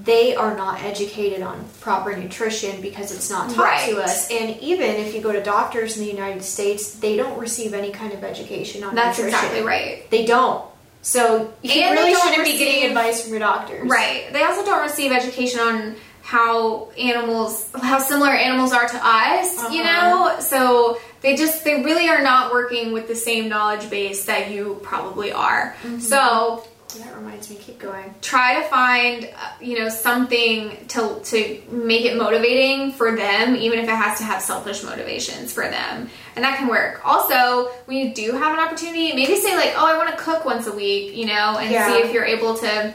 They 0.04 0.36
are 0.36 0.56
not 0.58 0.82
educated 0.84 1.42
on 1.44 1.64
proper 1.82 2.16
nutrition 2.16 2.82
because 2.82 3.12
it's 3.12 3.30
not 3.30 3.52
taught 3.52 3.88
to 3.88 4.02
us. 4.02 4.30
And 4.32 4.58
even 4.60 4.90
if 4.96 5.14
you 5.14 5.22
go 5.22 5.32
to 5.32 5.42
doctors 5.44 5.98
in 5.98 6.04
the 6.06 6.12
United 6.12 6.42
States, 6.44 6.96
they 6.96 7.16
don't 7.16 7.38
receive 7.40 7.74
any 7.74 7.92
kind 7.92 8.12
of 8.14 8.24
education 8.24 8.84
on 8.84 8.96
that's 8.96 9.18
nutrition. 9.20 9.40
exactly 9.40 9.62
right. 9.66 10.10
They 10.10 10.26
don't. 10.26 10.66
So 11.04 11.54
you 11.62 11.72
And 11.84 11.96
really 11.96 12.16
shouldn't 12.16 12.44
be 12.46 12.58
getting 12.58 12.88
advice 12.90 13.22
from 13.22 13.30
your 13.32 13.40
doctors. 13.40 13.88
Right. 13.88 14.34
They 14.34 14.42
also 14.44 14.66
don't 14.66 14.82
receive 14.82 15.12
education 15.12 15.60
on 15.60 15.96
how 16.24 16.90
animals, 16.98 17.70
how 17.80 18.00
similar 18.00 18.32
animals 18.32 18.74
are 18.74 18.88
to 18.88 19.00
us, 19.04 19.72
you 19.72 19.84
Uh-huh. 19.84 20.34
know? 20.34 20.40
So 20.40 20.98
they 21.22 21.36
just, 21.36 21.64
they 21.64 21.84
really 21.84 22.10
are 22.10 22.24
not 22.24 22.52
working 22.52 22.92
with 22.92 23.08
the 23.08 23.16
same 23.16 23.48
knowledge 23.50 23.88
base 23.92 24.26
that 24.26 24.50
you 24.50 24.80
probably 24.82 25.32
are. 25.32 25.76
Mm-hmm. 25.84 26.00
So 26.00 26.66
That 27.04 27.16
reminds 27.16 27.50
me. 27.50 27.56
Keep 27.58 27.80
going. 27.80 28.14
try 28.22 28.62
to 28.62 28.68
find, 28.70 29.26
uh, 29.26 29.52
you 29.62 29.80
know, 29.80 29.90
something 29.90 30.78
to, 30.88 31.20
to 31.24 31.62
make 31.70 32.06
it 32.06 32.18
motivating 32.18 32.92
for 32.92 33.16
them, 33.16 33.56
even 33.56 33.80
if 33.80 33.86
it 33.86 33.96
has 33.96 34.18
to 34.20 34.24
have 34.24 34.42
selfish 34.42 34.84
motivations 34.84 35.54
for 35.54 35.64
them. 35.68 36.10
And 36.36 36.44
that 36.46 36.58
can 36.58 36.68
work. 36.68 37.02
Also, 37.06 37.70
when 37.86 37.98
you 37.98 38.14
do 38.14 38.32
have 38.34 38.58
an 38.58 38.60
opportunity, 38.64 39.14
maybe 39.14 39.36
say 39.38 39.56
like, 39.56 39.74
oh, 39.76 39.86
I 39.86 39.98
want 39.98 40.10
to 40.10 40.18
cook 40.24 40.46
once 40.46 40.68
a 40.68 40.72
week, 40.74 41.16
you 41.16 41.26
know, 41.26 41.58
and 41.58 41.72
Yeah. 41.72 41.88
see 41.88 42.00
if 42.00 42.14
you're 42.14 42.26
able 42.26 42.56
to 42.58 42.94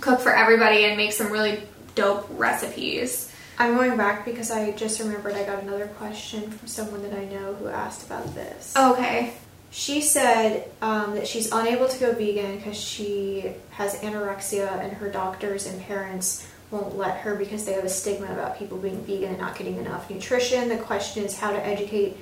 cook 0.00 0.20
for 0.20 0.34
everybody 0.34 0.84
and 0.84 0.96
make 0.96 1.12
some 1.12 1.30
really 1.30 1.62
dope 1.94 2.26
recipes. 2.30 3.30
I'm 3.58 3.76
going 3.76 3.96
back 3.96 4.24
because 4.24 4.50
I 4.50 4.72
just 4.72 4.98
remembered 4.98 5.34
I 5.34 5.44
got 5.44 5.62
another 5.62 5.86
question 5.86 6.50
from 6.50 6.66
someone 6.66 7.02
that 7.02 7.12
I 7.16 7.24
know 7.26 7.54
who 7.54 7.68
asked 7.68 8.04
about 8.04 8.34
this. 8.34 8.74
Okay. 8.76 9.34
She 9.76 10.02
said 10.02 10.70
um, 10.80 11.16
that 11.16 11.26
she's 11.26 11.50
unable 11.50 11.88
to 11.88 11.98
go 11.98 12.12
vegan 12.12 12.58
because 12.58 12.80
she 12.80 13.52
has 13.70 13.96
anorexia 13.96 14.70
and 14.78 14.92
her 14.92 15.10
doctors 15.10 15.66
and 15.66 15.82
parents 15.82 16.46
won't 16.70 16.96
let 16.96 17.18
her 17.18 17.34
because 17.34 17.64
they 17.64 17.72
have 17.72 17.82
a 17.82 17.88
stigma 17.88 18.26
about 18.26 18.56
people 18.56 18.78
being 18.78 19.04
vegan 19.04 19.30
and 19.30 19.38
not 19.38 19.58
getting 19.58 19.76
enough 19.78 20.08
nutrition. 20.08 20.68
The 20.68 20.76
question 20.76 21.24
is 21.24 21.36
how 21.36 21.50
to 21.50 21.66
educate 21.66 22.16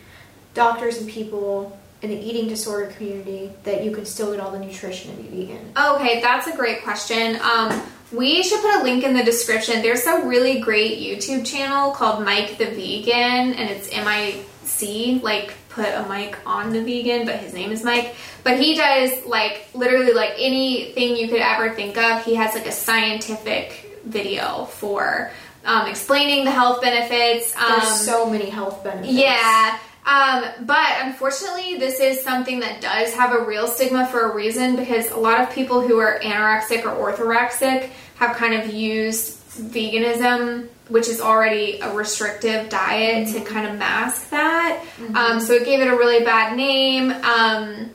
doctors 0.54 0.96
and 0.96 1.06
people 1.06 1.78
in 2.00 2.08
the 2.08 2.16
eating 2.16 2.48
disorder 2.48 2.86
community 2.86 3.52
that 3.64 3.84
you 3.84 3.90
can 3.90 4.06
still 4.06 4.32
get 4.32 4.40
all 4.40 4.50
the 4.50 4.58
nutrition 4.58 5.10
and 5.10 5.30
be 5.30 5.44
vegan. 5.44 5.72
Okay, 5.76 6.22
that's 6.22 6.46
a 6.46 6.56
great 6.56 6.82
question. 6.82 7.38
Um, 7.42 7.82
we 8.12 8.42
should 8.42 8.62
put 8.62 8.80
a 8.80 8.82
link 8.82 9.04
in 9.04 9.14
the 9.14 9.24
description. 9.24 9.82
There's 9.82 10.06
a 10.06 10.26
really 10.26 10.60
great 10.60 10.98
YouTube 10.98 11.44
channel 11.44 11.90
called 11.90 12.24
Mic 12.24 12.56
the 12.56 12.66
Vegan, 12.66 13.52
and 13.52 13.68
it's 13.68 13.90
M 13.92 14.08
I 14.08 14.42
C, 14.64 15.20
like 15.22 15.54
put 15.74 15.86
a 15.86 16.06
mic 16.08 16.36
on 16.46 16.72
the 16.72 16.82
vegan, 16.82 17.26
but 17.26 17.36
his 17.36 17.52
name 17.52 17.70
is 17.70 17.82
Mike. 17.82 18.14
But 18.44 18.58
he 18.58 18.74
does 18.76 19.24
like 19.24 19.68
literally 19.74 20.12
like 20.12 20.34
anything 20.38 21.16
you 21.16 21.28
could 21.28 21.40
ever 21.40 21.70
think 21.70 21.96
of. 21.96 22.24
He 22.24 22.34
has 22.34 22.54
like 22.54 22.66
a 22.66 22.72
scientific 22.72 24.00
video 24.04 24.64
for 24.66 25.30
um, 25.64 25.88
explaining 25.88 26.44
the 26.44 26.50
health 26.50 26.80
benefits. 26.80 27.56
Um, 27.56 27.80
There's 27.80 28.00
so 28.04 28.28
many 28.28 28.50
health 28.50 28.82
benefits. 28.84 29.12
yeah. 29.12 29.78
Um, 30.04 30.44
but 30.66 30.90
unfortunately, 31.02 31.78
this 31.78 32.00
is 32.00 32.22
something 32.22 32.58
that 32.60 32.80
does 32.80 33.14
have 33.14 33.32
a 33.32 33.44
real 33.44 33.68
stigma 33.68 34.06
for 34.08 34.32
a 34.32 34.34
reason 34.34 34.74
because 34.74 35.10
a 35.12 35.16
lot 35.16 35.40
of 35.40 35.50
people 35.54 35.80
who 35.80 35.98
are 35.98 36.18
anorexic 36.18 36.84
or 36.84 37.12
orthorexic 37.12 37.88
have 38.16 38.36
kind 38.36 38.54
of 38.54 38.74
used 38.74 39.38
veganism, 39.56 40.68
which 40.88 41.08
is 41.08 41.20
already 41.20 41.80
a 41.80 41.92
restrictive 41.94 42.68
diet, 42.68 43.28
to 43.28 43.40
kind 43.40 43.66
of 43.66 43.78
mask 43.78 44.30
that. 44.30 44.84
Um, 45.14 45.40
so 45.40 45.54
it 45.54 45.64
gave 45.64 45.80
it 45.80 45.88
a 45.88 45.96
really 45.96 46.24
bad 46.24 46.56
name. 46.56 47.10
Um, 47.10 47.90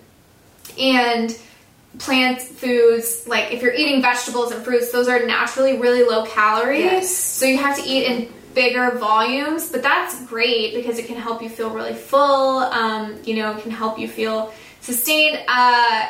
and 0.80 1.38
plant 2.00 2.42
foods, 2.42 3.28
like 3.28 3.52
if 3.52 3.62
you're 3.62 3.74
eating 3.74 4.02
vegetables 4.02 4.52
and 4.52 4.64
fruits, 4.64 4.92
those 4.92 5.08
are 5.08 5.26
naturally 5.26 5.78
really 5.78 6.04
low 6.04 6.26
calories. 6.26 6.84
Yes. 6.84 7.16
So 7.16 7.46
you 7.46 7.58
have 7.58 7.78
to 7.78 7.84
eat 7.84 8.06
in 8.06 8.34
bigger 8.54 8.92
volumes, 8.98 9.72
but 9.72 9.84
that's 9.84 10.24
great 10.26 10.74
because 10.74 10.98
it 10.98 11.06
can 11.06 11.18
help 11.18 11.42
you 11.42 11.50
feel 11.50 11.70
really 11.70 11.94
full. 11.94 12.60
Um, 12.60 13.20
you 13.24 13.36
know, 13.36 13.56
it 13.56 13.62
can 13.62 13.72
help 13.72 14.00
you 14.00 14.08
feel 14.08 14.54
sustained. 14.82 15.40
Uh, 15.48 16.10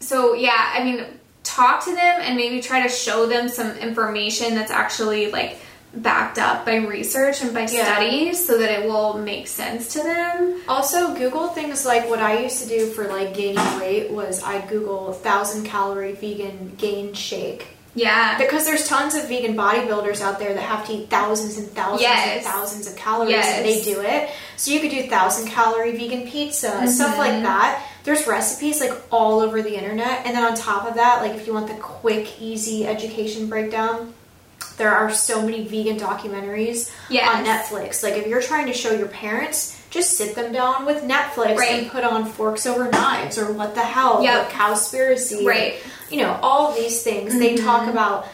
so 0.00 0.34
yeah, 0.34 0.72
I 0.74 0.84
mean, 0.84 1.06
talk 1.56 1.84
to 1.84 1.90
them 1.94 2.20
and 2.22 2.36
maybe 2.36 2.60
try 2.60 2.82
to 2.82 2.88
show 2.88 3.26
them 3.26 3.48
some 3.48 3.70
information 3.78 4.54
that's 4.54 4.70
actually 4.70 5.30
like 5.32 5.58
backed 5.94 6.38
up 6.38 6.66
by 6.66 6.76
research 6.76 7.40
and 7.42 7.54
by 7.54 7.60
Yeah. 7.60 7.84
studies 7.84 8.46
so 8.46 8.58
that 8.58 8.70
it 8.70 8.86
will 8.86 9.14
make 9.16 9.48
sense 9.48 9.92
to 9.94 10.02
them. 10.02 10.60
Also, 10.68 11.14
Google 11.14 11.48
things 11.48 11.86
like 11.86 12.08
what 12.10 12.18
I 12.18 12.38
used 12.40 12.60
to 12.62 12.68
do 12.68 12.90
for 12.90 13.04
like 13.08 13.32
gaining 13.34 13.80
weight 13.80 14.10
was 14.10 14.42
I'd 14.42 14.68
Google 14.68 15.12
thousand 15.14 15.64
calorie 15.64 16.12
vegan 16.12 16.74
gain 16.76 17.14
shake 17.14 17.68
Yeah. 17.94 18.36
because 18.36 18.66
there's 18.66 18.86
tons 18.86 19.14
of 19.14 19.26
vegan 19.26 19.56
bodybuilders 19.56 20.20
out 20.20 20.38
there 20.38 20.52
that 20.52 20.60
have 20.62 20.86
to 20.88 20.92
eat 20.92 21.08
thousands 21.08 21.56
and 21.56 21.68
thousands 21.70 22.02
Yes. 22.02 22.44
and 22.44 22.44
thousands 22.44 22.86
of 22.88 22.94
calories 22.96 23.30
Yes. 23.30 23.56
and 23.56 23.64
they 23.64 23.80
do 23.82 24.00
it. 24.00 24.28
So 24.58 24.72
you 24.72 24.80
could 24.80 24.90
do 24.90 25.08
thousand 25.08 25.48
calorie 25.48 25.96
vegan 25.96 26.28
pizza 26.30 26.68
Mm-hmm. 26.72 26.88
stuff 26.88 27.16
like 27.16 27.42
that. 27.42 27.80
There's 28.06 28.24
recipes 28.28 28.80
like 28.80 28.92
all 29.10 29.40
over 29.40 29.60
the 29.62 29.74
internet, 29.76 30.24
and 30.24 30.36
then 30.36 30.44
on 30.44 30.54
top 30.54 30.86
of 30.88 30.94
that, 30.94 31.22
like 31.22 31.32
if 31.34 31.44
you 31.48 31.52
want 31.52 31.66
the 31.66 31.74
quick, 31.74 32.40
easy 32.40 32.86
education 32.86 33.48
breakdown. 33.48 34.14
there 34.78 34.94
are 34.94 35.10
so 35.10 35.40
many 35.42 35.64
vegan 35.66 35.98
documentaries 35.98 36.90
Yes. 37.08 37.28
on 37.34 37.44
Netflix. 37.46 38.02
Like 38.02 38.14
if 38.14 38.26
you're 38.26 38.42
trying 38.42 38.66
to 38.66 38.74
show 38.74 38.92
your 38.92 39.08
parents, 39.08 39.80
just 39.90 40.18
sit 40.18 40.34
them 40.34 40.52
down 40.52 40.84
with 40.84 41.02
Netflix 41.02 41.56
Right. 41.56 41.82
and 41.82 41.90
put 41.90 42.04
on 42.04 42.26
Forks 42.26 42.66
Over 42.66 42.90
Knives 42.90 43.38
or 43.38 43.52
What 43.52 43.74
the 43.74 43.80
Health, 43.80 44.22
Yep. 44.22 44.50
Cowspiracy, 44.50 45.46
Right. 45.46 45.76
You 46.10 46.18
know, 46.22 46.38
all 46.42 46.72
these 46.72 47.02
things. 47.02 47.38
They 47.38 47.54
Mhm. 47.54 47.64
talk 47.64 47.88
about 47.88 48.28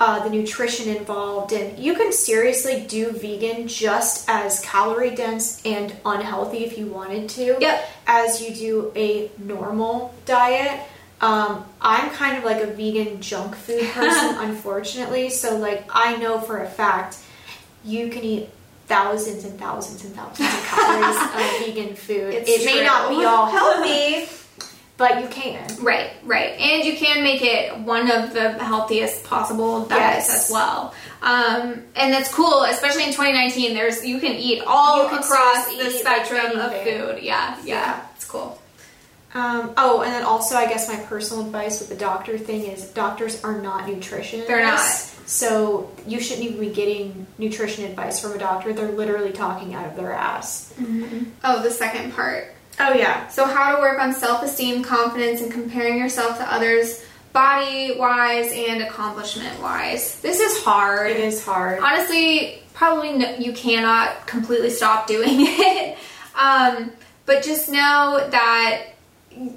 uh, 0.00 0.22
the 0.22 0.30
nutrition 0.30 0.94
involved, 0.96 1.52
and 1.52 1.78
you 1.78 1.94
can 1.94 2.12
seriously 2.12 2.84
do 2.88 3.10
vegan 3.10 3.66
just 3.66 4.28
as 4.28 4.60
calorie 4.60 5.14
dense 5.14 5.60
and 5.64 5.94
unhealthy 6.04 6.64
if 6.64 6.78
you 6.78 6.86
wanted 6.86 7.28
to 7.30 7.56
Yep. 7.60 7.88
as 8.06 8.40
you 8.42 8.54
do 8.54 8.92
a 8.94 9.30
normal 9.38 10.14
diet. 10.24 10.80
Um, 11.20 11.64
I'm 11.80 12.10
kind 12.10 12.38
of 12.38 12.44
like 12.44 12.62
a 12.62 12.66
vegan 12.68 13.20
junk 13.20 13.56
food 13.56 13.82
person, 13.92 14.36
unfortunately. 14.38 15.30
So, 15.30 15.56
like, 15.56 15.84
I 15.92 16.14
know 16.16 16.38
for 16.40 16.62
a 16.62 16.68
fact 16.68 17.18
you 17.84 18.08
can 18.08 18.22
eat 18.22 18.48
thousands 18.86 19.44
and 19.44 19.58
thousands 19.58 20.04
and 20.04 20.14
thousands 20.14 20.48
of 20.48 20.64
calories 20.64 21.16
of 21.16 21.66
vegan 21.74 21.96
food. 21.96 22.34
It's 22.34 22.48
it 22.48 22.64
may 22.64 22.84
not 22.84 23.10
be 23.10 23.24
all 23.24 23.46
healthy, 23.50 24.28
but 24.98 25.22
you 25.22 25.28
can. 25.28 25.64
Right, 25.80 26.10
right. 26.24 26.50
And 26.60 26.84
you 26.84 26.96
can 26.96 27.22
make 27.22 27.40
it 27.42 27.74
one 27.78 28.10
of 28.10 28.34
the 28.34 28.52
healthiest 28.62 29.24
possible 29.24 29.86
diets 29.86 30.28
Yes. 30.28 30.44
as 30.46 30.50
well. 30.52 30.92
Um, 31.22 31.82
and 31.96 32.12
that's 32.12 32.32
cool, 32.34 32.64
especially 32.64 33.04
in 33.04 33.10
2019. 33.10 33.74
There's 33.74 34.04
you 34.04 34.18
can 34.20 34.32
eat 34.32 34.62
all 34.66 35.04
You 35.10 35.18
across 35.18 35.66
the 35.68 35.72
eat, 35.74 35.82
like, 35.84 35.92
spectrum 35.92 36.58
of 36.58 36.72
food. 36.82 37.22
Yeah, 37.22 37.56
yeah, 37.62 37.64
Yeah. 37.64 38.00
it's 38.16 38.24
cool. 38.26 38.60
Um, 39.34 39.72
oh, 39.76 40.00
and 40.02 40.12
then 40.12 40.22
also, 40.24 40.56
I 40.56 40.66
guess 40.66 40.88
my 40.88 40.96
personal 40.96 41.44
advice 41.44 41.80
with 41.80 41.90
the 41.90 41.96
doctor 41.96 42.36
thing 42.38 42.64
is 42.64 42.84
doctors 42.86 43.44
are 43.44 43.60
not 43.60 43.86
nutritionists. 43.86 44.46
They're 44.46 44.64
not. 44.64 44.80
So 45.26 45.90
you 46.06 46.18
shouldn't 46.18 46.46
even 46.46 46.60
be 46.60 46.70
getting 46.70 47.26
nutrition 47.36 47.84
advice 47.84 48.18
from 48.20 48.32
a 48.32 48.38
doctor. 48.38 48.72
They're 48.72 48.90
literally 48.90 49.32
talking 49.32 49.74
out 49.74 49.86
of 49.86 49.96
their 49.96 50.12
ass. 50.12 50.72
Oh, 51.44 51.62
the 51.62 51.70
second 51.70 52.14
part. 52.14 52.54
Oh 52.80 52.92
yeah. 52.94 53.26
So, 53.28 53.44
how 53.44 53.74
to 53.74 53.80
work 53.80 53.98
on 53.98 54.12
self 54.14 54.42
esteem, 54.42 54.82
confidence, 54.82 55.40
and 55.40 55.50
comparing 55.50 55.98
yourself 55.98 56.38
to 56.38 56.52
others 56.52 57.04
body 57.32 57.94
wise 57.98 58.50
and 58.52 58.82
accomplishment 58.82 59.60
wise. 59.60 60.18
This 60.20 60.40
is 60.40 60.62
hard. 60.62 61.10
It 61.10 61.18
is 61.20 61.44
hard. 61.44 61.78
honestly 61.80 62.62
probably 62.74 63.12
no, 63.12 63.34
you 63.36 63.52
cannot 63.52 64.26
completely 64.26 64.70
stop 64.70 65.06
doing 65.08 65.28
it 65.40 65.98
um, 66.36 66.90
but 67.26 67.42
just 67.42 67.68
know 67.68 68.26
that 68.30 68.84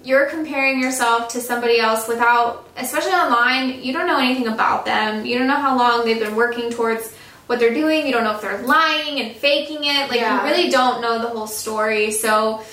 you're 0.03 0.25
comparing 0.25 0.81
yourself 0.81 1.27
to 1.29 1.39
somebody 1.39 1.79
else 1.79 2.07
without 2.07 2.67
especially 2.77 3.11
online 3.13 3.81
you 3.83 3.93
don't 3.93 4.07
know 4.07 4.17
anything 4.19 4.47
about 4.47 4.85
them 4.85 5.23
you 5.25 5.37
don't 5.37 5.47
know 5.47 5.55
how 5.55 5.77
long 5.77 6.03
they've 6.03 6.19
been 6.19 6.35
working 6.35 6.71
towards 6.71 7.13
what 7.45 7.59
they're 7.59 7.73
doing 7.73 8.05
you 8.07 8.11
don't 8.11 8.23
know 8.23 8.33
if 8.35 8.41
they're 8.41 8.61
lying 8.63 9.19
and 9.21 9.35
faking 9.35 9.83
it 9.83 10.09
like 10.09 10.19
Yeah. 10.19 10.43
you 10.43 10.49
really 10.51 10.69
don't 10.71 10.99
know 11.01 11.19
the 11.21 11.27
whole 11.29 11.47
story 11.47 12.11
so 12.11 12.63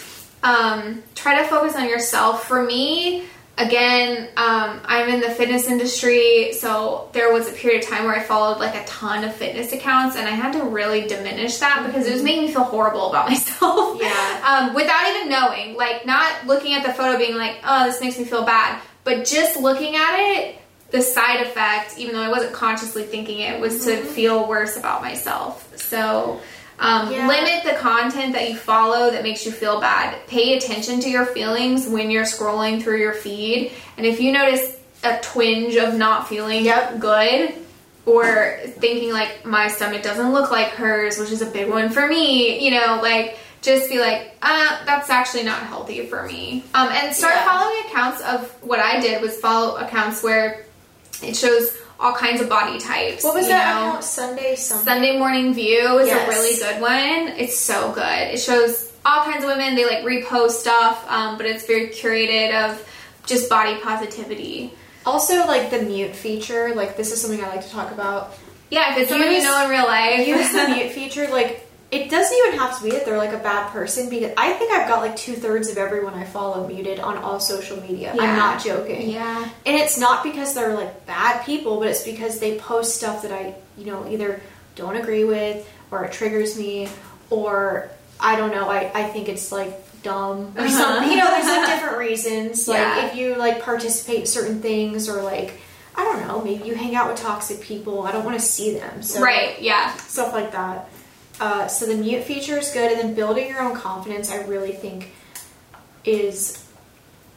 um, 0.43 1.03
try 1.15 1.43
to 1.43 1.49
focus 1.49 1.77
on 1.77 1.89
yourself. 1.89 2.47
For 2.47 2.63
me 2.63 3.25
again 3.59 4.29
um, 4.37 4.81
i'm 4.85 5.09
in 5.09 5.21
the 5.21 5.31
fitness 5.31 5.67
industry 5.67 6.53
so 6.53 7.11
there 7.13 7.33
was 7.33 7.49
a 7.49 7.53
period 7.53 7.83
of 7.83 7.89
time 7.89 8.05
where 8.05 8.15
i 8.15 8.23
followed 8.23 8.59
like 8.59 8.75
a 8.75 8.85
ton 8.87 9.25
of 9.25 9.35
fitness 9.35 9.73
accounts 9.73 10.17
and 10.17 10.29
i 10.29 10.31
had 10.31 10.53
to 10.53 10.63
really 10.63 11.07
diminish 11.09 11.59
that 11.59 11.85
because 11.85 12.07
it 12.07 12.13
was 12.13 12.23
making 12.23 12.47
me 12.47 12.53
feel 12.53 12.63
horrible 12.63 13.11
about 13.11 13.29
myself. 13.29 14.01
Yeah. 14.01 14.43
um, 14.47 14.75
without 14.75 15.09
even 15.09 15.29
knowing 15.29 15.77
like 15.77 16.07
not 16.07 16.47
looking 16.47 16.75
at 16.75 16.87
the 16.87 16.93
photo 16.93 17.19
being 17.19 17.37
like 17.37 17.57
oh 17.65 17.87
this 17.87 18.01
makes 18.01 18.17
me 18.17 18.25
feel 18.25 18.45
bad 18.45 18.81
but 19.03 19.27
just 19.27 19.59
looking 19.59 19.97
at 19.97 20.17
it 20.19 20.59
the 20.91 21.03
side 21.03 21.45
effect 21.45 21.99
even 21.99 22.15
though 22.15 22.23
i 22.23 22.29
wasn't 22.29 22.53
consciously 22.53 23.03
thinking 23.03 23.41
it 23.41 23.61
was 23.61 23.85
to 23.85 23.97
feel 23.97 24.49
worse 24.49 24.77
about 24.77 25.03
myself. 25.03 25.77
So 25.77 26.41
um, 26.81 27.11
Yeah. 27.13 27.27
limit 27.27 27.65
the 27.65 27.73
content 27.75 28.33
that 28.35 28.49
you 28.49 28.57
follow 28.57 29.11
that 29.11 29.23
makes 29.23 29.45
you 29.45 29.53
feel 29.53 29.81
bad. 29.81 30.15
Pay 30.29 30.57
attention 30.57 31.01
to 31.01 31.11
your 31.11 31.27
feelings 31.27 31.87
when 31.89 32.11
you're 32.11 32.25
scrolling 32.25 32.83
through 32.83 32.99
your 32.99 33.15
feed. 33.15 33.73
And 33.97 34.07
if 34.07 34.21
you 34.21 34.33
notice 34.33 34.77
a 35.05 35.19
twinge 35.21 35.77
of 35.77 35.95
not 35.95 36.29
feeling 36.29 36.65
Yep. 36.65 36.99
good 37.01 37.55
or 38.07 38.59
thinking 38.79 39.13
like 39.13 39.45
my 39.45 39.69
stomach 39.69 40.03
doesn't 40.03 40.33
look 40.33 40.51
like 40.51 40.69
hers, 40.69 41.19
which 41.19 41.31
is 41.31 41.43
a 41.43 41.47
big 41.47 41.69
one 41.69 41.91
for 41.91 42.07
me, 42.07 42.65
you 42.65 42.71
know, 42.71 43.01
like 43.03 43.39
just 43.61 43.91
be 43.91 43.99
like, 43.99 44.37
uh, 44.41 44.77
that's 44.87 45.11
actually 45.11 45.43
not 45.43 45.61
healthy 45.65 46.07
for 46.07 46.23
me. 46.25 46.63
Um, 46.75 46.89
and 46.89 47.15
start 47.15 47.35
Yeah. 47.35 47.45
following 47.45 47.81
accounts 47.87 48.21
of 48.23 48.51
what 48.63 48.79
I 48.79 49.01
did 49.01 49.21
was 49.21 49.37
follow 49.39 49.77
accounts 49.77 50.23
where 50.23 50.65
it 51.23 51.37
shows 51.37 51.73
all 52.01 52.13
kinds 52.13 52.41
of 52.41 52.49
body 52.49 52.79
types. 52.79 53.25
what 53.25 53.35
was 53.35 53.49
that 53.49 53.75
know? 53.75 53.89
account? 53.91 54.05
Sunday 54.05 54.55
something. 54.55 54.85
Sunday 54.85 55.19
Morning 55.19 55.53
View 55.55 55.99
is 55.99 56.07
Yes. 56.09 56.27
a 56.27 56.31
really 56.31 56.57
good 56.57 56.81
one. 56.81 57.35
It's 57.39 57.59
so 57.59 57.93
good. 57.93 58.05
It 58.35 58.39
shows 58.41 58.93
all 59.05 59.25
kinds 59.25 59.43
of 59.45 59.51
women. 59.51 59.75
They 59.75 59.85
like 59.85 60.05
repost 60.05 60.53
stuff, 60.53 61.05
um, 61.09 61.37
but 61.37 61.47
it's 61.47 61.67
very 61.67 61.89
curated 61.89 62.55
of 62.55 62.85
just 63.27 63.49
body 63.51 63.79
positivity. 63.81 64.73
Also, 65.07 65.47
like 65.47 65.71
the 65.71 65.81
mute 65.83 66.15
feature. 66.15 66.75
Like 66.75 66.97
this 66.97 67.13
is 67.13 67.21
something 67.21 67.43
I 67.43 67.49
like 67.49 67.65
to 67.65 67.71
talk 67.71 67.91
about. 67.93 68.35
Yeah, 68.71 68.93
if 68.93 68.99
it's 68.99 69.11
someone 69.11 69.33
you 69.33 69.43
know 69.43 69.65
in 69.65 69.71
real 69.71 69.87
life, 69.87 70.27
use 70.27 70.53
the 70.53 70.69
mute 70.75 70.93
feature 70.93 71.27
like 71.29 71.68
it 71.91 72.11
doesn't 72.11 72.37
even 72.47 72.59
have 72.59 72.77
to 72.79 72.85
be 72.85 72.91
that 72.91 73.05
they're 73.07 73.17
like 73.17 73.33
a 73.33 73.39
bad 73.39 73.71
person 73.73 74.11
because 74.11 74.31
i 74.37 74.53
think 74.53 74.71
i've 74.73 74.87
got 74.89 75.01
like 75.01 75.17
two-thirds 75.17 75.71
of 75.71 75.79
everyone 75.79 76.13
i 76.15 76.25
follow 76.25 76.67
muted 76.69 77.01
on 77.01 77.17
all 77.19 77.41
social 77.41 77.81
media 77.81 78.13
Yeah. 78.15 78.23
i'm 78.23 78.37
not 78.37 78.63
joking 78.63 79.09
yeah, 79.11 79.49
and 79.65 79.77
it's 79.77 79.99
not 79.99 80.23
because 80.23 80.55
they're 80.55 80.75
like 80.75 81.07
bad 81.07 81.45
people 81.47 81.79
but 81.79 81.89
it's 81.89 82.05
because 82.05 82.41
they 82.41 82.59
post 82.59 82.95
stuff 82.97 83.23
that 83.23 83.33
i 83.33 83.55
you 83.79 83.87
know 83.87 84.07
either 84.11 84.41
don't 84.75 84.97
agree 84.97 85.25
with 85.25 85.67
or 85.91 86.05
it 86.05 86.13
triggers 86.13 86.59
me 86.59 86.89
or 87.31 87.91
i 88.21 88.37
don't 88.37 88.51
know 88.51 88.69
i, 88.69 88.91
I 88.95 89.05
think 89.05 89.29
it's 89.29 89.51
like 89.51 89.73
dumb 90.03 90.53
or 90.57 90.61
Uh-huh. 90.61 90.69
something 90.69 91.11
you 91.11 91.17
know 91.17 91.27
there's 91.29 91.47
like 91.47 91.67
different 91.69 91.99
reasons 91.99 92.69
like 92.75 92.79
Yeah. 92.79 93.07
if 93.07 93.17
you 93.17 93.35
like 93.37 93.63
participate 93.63 94.21
in 94.21 94.27
certain 94.27 94.61
things 94.61 95.09
or 95.09 95.23
like 95.23 95.59
i 95.97 96.05
don't 96.05 96.21
know 96.27 96.43
maybe 96.43 96.65
you 96.69 96.75
hang 96.75 96.95
out 96.95 97.09
with 97.11 97.19
toxic 97.21 97.61
people 97.63 98.03
i 98.03 98.13
don't 98.13 98.25
want 98.25 98.39
to 98.39 98.45
see 98.45 98.75
them 98.75 99.03
so 99.03 99.21
right, 99.23 99.61
yeah, 99.61 99.95
stuff 99.97 100.33
like 100.35 100.53
that. 100.53 100.89
Uh, 101.41 101.69
so 101.69 101.87
the 101.87 101.95
mute 101.95 102.25
feature 102.25 102.59
is 102.59 102.71
good, 102.71 102.91
and 102.93 103.01
then 103.01 103.15
building 103.15 103.49
your 103.49 103.61
own 103.61 103.75
confidence, 103.75 104.31
I 104.31 104.43
really 104.45 104.73
think 104.73 105.11
is, 106.05 106.65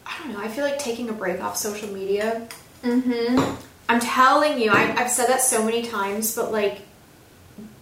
I 0.05 0.17
don't 0.19 0.33
know. 0.33 0.39
I 0.39 0.47
feel 0.47 0.63
like 0.63 0.79
taking 0.79 1.09
a 1.09 1.13
break 1.13 1.41
off 1.41 1.57
social 1.57 1.89
media. 1.89 2.47
mm-hmm. 2.83 3.55
I'm 3.89 3.99
telling 3.99 4.59
you, 4.59 4.71
I, 4.71 4.95
I've 4.97 5.11
said 5.11 5.27
that 5.27 5.41
so 5.41 5.65
many 5.65 5.83
times, 5.83 6.33
but 6.33 6.51
like 6.51 6.79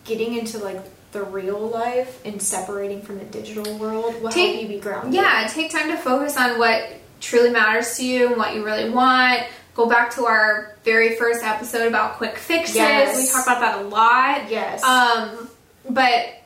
getting 0.06 0.34
into 0.36 0.58
like 0.58 0.82
the 1.12 1.24
real 1.24 1.60
life 1.70 2.20
and 2.26 2.42
separating 2.42 3.02
from 3.02 3.20
the 3.20 3.26
digital 3.26 3.78
world 3.78 4.20
will 4.22 4.32
Take- 4.32 4.56
help 4.56 4.62
you 4.64 4.68
be 4.76 4.80
grounded. 4.80 5.14
Yeah, 5.14 5.48
take 5.52 5.72
time 5.72 5.90
to 5.90 5.98
focus 5.98 6.36
on 6.38 6.58
what 6.58 6.90
truly 7.20 7.50
matters 7.50 7.98
to 7.98 8.06
you 8.06 8.28
and 8.28 8.38
what 8.38 8.56
you 8.56 8.66
really 8.66 8.90
want. 8.90 9.44
Go 9.76 9.88
back 9.88 10.14
to 10.16 10.26
our 10.26 10.76
very 10.84 11.16
first 11.16 11.44
episode 11.44 11.88
about 11.88 12.18
quick 12.18 12.38
fixes. 12.38 12.76
Yes. 12.76 13.18
We 13.18 13.32
talk 13.32 13.46
about 13.46 13.60
that 13.62 13.86
a 13.86 13.88
lot. 13.88 14.50
Yes. 14.50 14.84
Um, 14.84 15.49
but 15.90 16.42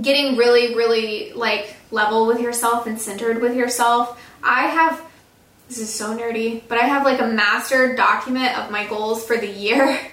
getting 0.00 0.36
really, 0.36 0.74
really 0.74 1.32
like 1.32 1.74
level 1.90 2.26
with 2.26 2.40
yourself 2.40 2.86
and 2.86 3.00
centered 3.00 3.40
with 3.40 3.56
yourself. 3.56 4.22
I 4.42 4.68
have 4.68 5.02
this 5.68 5.78
is 5.78 5.94
so 5.94 6.16
nerdy, 6.16 6.62
but 6.66 6.78
I 6.78 6.86
have 6.86 7.04
like 7.04 7.20
a 7.20 7.26
master 7.26 7.94
document 7.94 8.58
of 8.58 8.72
my 8.72 8.86
goals 8.88 9.24
for 9.24 9.36
the 9.36 9.48
year. 9.48 9.98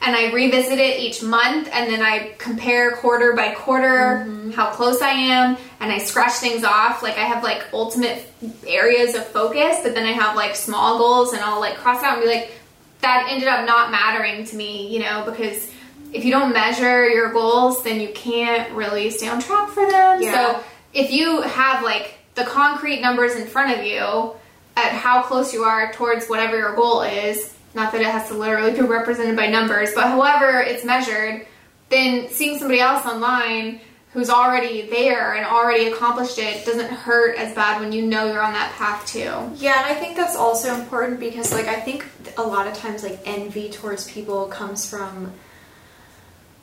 And 0.00 0.14
I 0.14 0.30
revisit 0.32 0.78
it 0.78 1.00
each 1.00 1.24
month 1.24 1.68
and 1.72 1.90
then 1.90 2.00
I 2.00 2.34
compare 2.38 2.92
quarter 2.98 3.32
by 3.32 3.52
quarter 3.54 4.24
mm-hmm. 4.24 4.50
how 4.52 4.70
close 4.70 5.02
I 5.02 5.10
am 5.10 5.56
and 5.80 5.90
I 5.90 5.98
scratch 5.98 6.34
things 6.34 6.62
off. 6.62 7.02
Like 7.02 7.18
I 7.18 7.24
have 7.24 7.42
like 7.42 7.66
ultimate 7.72 8.24
areas 8.64 9.16
of 9.16 9.26
focus, 9.26 9.78
but 9.82 9.96
then 9.96 10.06
I 10.06 10.12
have 10.12 10.36
like 10.36 10.54
small 10.54 10.98
goals 10.98 11.32
and 11.32 11.42
I'll 11.42 11.58
like 11.58 11.78
cross 11.78 12.02
out 12.04 12.18
and 12.18 12.22
be 12.22 12.28
like, 12.28 12.52
that 13.00 13.26
ended 13.28 13.48
up 13.48 13.66
not 13.66 13.90
mattering 13.90 14.44
to 14.44 14.56
me, 14.56 14.86
you 14.86 15.00
know, 15.00 15.24
because 15.26 15.68
if 16.12 16.24
you 16.24 16.30
don't 16.30 16.52
measure 16.52 17.08
your 17.08 17.32
goals, 17.32 17.82
then 17.82 18.00
you 18.00 18.10
can't 18.14 18.72
really 18.72 19.10
stay 19.10 19.28
on 19.28 19.40
track 19.40 19.68
for 19.68 19.88
them. 19.90 20.22
Yeah. 20.22 20.32
So 20.32 20.64
if 20.94 21.12
you 21.12 21.42
have 21.42 21.82
like 21.82 22.18
the 22.34 22.44
concrete 22.44 23.00
numbers 23.00 23.34
in 23.34 23.46
front 23.46 23.78
of 23.78 23.84
you 23.84 24.32
at 24.76 24.92
how 24.92 25.22
close 25.22 25.52
you 25.52 25.64
are 25.64 25.92
towards 25.92 26.26
whatever 26.28 26.56
your 26.56 26.74
goal 26.74 27.02
is, 27.02 27.54
not 27.74 27.92
that 27.92 28.00
it 28.00 28.06
has 28.06 28.28
to 28.28 28.34
literally 28.34 28.72
be 28.72 28.80
represented 28.82 29.36
by 29.36 29.48
numbers, 29.48 29.90
but 29.94 30.04
however 30.04 30.60
it's 30.60 30.84
measured, 30.84 31.46
then 31.88 32.28
seeing 32.30 32.58
somebody 32.58 32.80
else 32.80 33.04
online 33.06 33.80
who's 34.12 34.30
already 34.30 34.82
there 34.82 35.34
and 35.34 35.44
already 35.44 35.86
accomplished 35.86 36.38
it 36.38 36.64
doesn't 36.64 36.90
hurt 36.90 37.36
as 37.36 37.54
bad 37.54 37.80
when 37.80 37.92
you 37.92 38.06
know 38.06 38.26
you're 38.26 38.42
on 38.42 38.52
that 38.54 38.72
path 38.72 39.06
too. 39.06 39.52
Yeah, 39.56 39.76
and 39.76 39.86
I 39.86 39.94
think 39.94 40.16
that's 40.16 40.34
also 40.34 40.74
important 40.74 41.20
because, 41.20 41.52
like, 41.52 41.66
I 41.66 41.78
think 41.78 42.06
a 42.38 42.42
lot 42.42 42.66
of 42.66 42.74
times, 42.74 43.02
like, 43.02 43.20
envy 43.26 43.68
towards 43.68 44.10
people 44.10 44.46
comes 44.46 44.88
from 44.88 45.32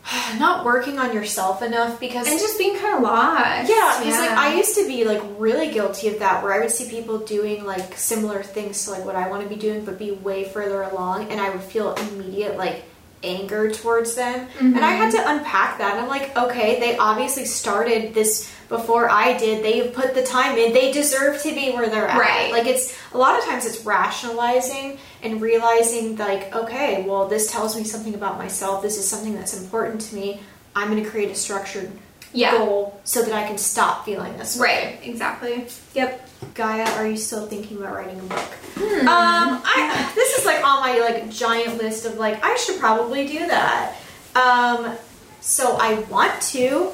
not 0.39 0.65
working 0.65 0.99
on 0.99 1.13
yourself 1.13 1.61
enough 1.61 1.99
because. 1.99 2.27
And 2.27 2.39
just 2.39 2.57
being 2.57 2.77
kind 2.77 2.95
of 2.97 3.01
lost. 3.01 3.69
yeah, 3.69 3.99
because 3.99 4.19
like 4.19 4.31
I 4.31 4.55
used 4.55 4.75
to 4.75 4.87
be 4.87 5.05
like 5.05 5.21
really 5.37 5.71
guilty 5.71 6.09
of 6.09 6.19
that, 6.19 6.43
where 6.43 6.53
I 6.53 6.59
would 6.59 6.71
see 6.71 6.89
people 6.89 7.19
doing 7.19 7.65
like 7.65 7.97
similar 7.97 8.43
things 8.43 8.85
to 8.85 8.91
like 8.91 9.05
what 9.05 9.15
I 9.15 9.29
want 9.29 9.43
to 9.43 9.49
be 9.49 9.55
doing, 9.55 9.85
but 9.85 9.97
be 9.97 10.11
way 10.11 10.45
further 10.45 10.83
along, 10.83 11.29
and 11.29 11.39
I 11.39 11.49
would 11.49 11.61
feel 11.61 11.93
immediate 11.95 12.57
like 12.57 12.83
anger 13.23 13.71
towards 13.71 14.15
them. 14.15 14.47
Mm-hmm. 14.47 14.75
And 14.75 14.85
I 14.85 14.91
had 14.91 15.11
to 15.11 15.29
unpack 15.29 15.79
that. 15.79 15.97
I'm 15.97 16.07
like, 16.07 16.37
okay, 16.37 16.79
they 16.79 16.97
obviously 16.97 17.45
started 17.45 18.13
this 18.13 18.51
before 18.69 19.09
I 19.09 19.37
did. 19.37 19.63
They 19.63 19.89
put 19.89 20.13
the 20.15 20.23
time 20.23 20.57
in. 20.57 20.73
They 20.73 20.91
deserve 20.91 21.41
to 21.43 21.53
be 21.53 21.71
where 21.71 21.89
they're 21.89 22.07
at. 22.07 22.19
Right. 22.19 22.51
Like 22.51 22.65
it's 22.65 22.97
a 23.13 23.17
lot 23.17 23.37
of 23.37 23.45
times 23.45 23.65
it's 23.65 23.85
rationalizing 23.85 24.97
and 25.23 25.41
realizing 25.41 26.15
like, 26.17 26.53
okay, 26.55 27.03
well 27.07 27.27
this 27.27 27.51
tells 27.51 27.75
me 27.77 27.83
something 27.83 28.15
about 28.15 28.37
myself. 28.37 28.81
This 28.81 28.97
is 28.97 29.07
something 29.07 29.35
that's 29.35 29.59
important 29.59 30.01
to 30.01 30.15
me. 30.15 30.39
I'm 30.75 30.89
going 30.91 31.03
to 31.03 31.09
create 31.09 31.29
a 31.31 31.35
structured 31.35 31.91
Yeah. 32.33 32.57
goal 32.57 32.99
so 33.05 33.21
that 33.21 33.31
I 33.33 33.47
can 33.47 33.57
stop 33.57 34.03
feeling 34.05 34.35
this 34.37 34.57
way. 34.59 34.97
Right, 34.97 34.99
exactly. 35.09 35.67
Yep. 35.93 36.29
Gaia, 36.53 36.83
are 36.97 37.07
you 37.07 37.17
still 37.17 37.47
thinking 37.47 37.77
about 37.77 37.93
writing 37.95 38.19
a 38.19 38.23
book? 38.23 38.49
Hmm. 38.75 39.07
Um, 39.07 39.61
I 39.63 40.11
this 40.15 40.37
is 40.37 40.45
like 40.45 40.63
on 40.63 40.81
my 40.81 40.99
like 40.99 41.29
giant 41.29 41.77
list 41.77 42.05
of 42.05 42.17
like 42.17 42.43
I 42.43 42.55
should 42.57 42.77
probably 42.79 43.25
do 43.27 43.39
that. 43.47 43.95
Um, 44.35 44.95
so 45.39 45.77
I 45.79 45.99
want 46.09 46.39
to. 46.53 46.91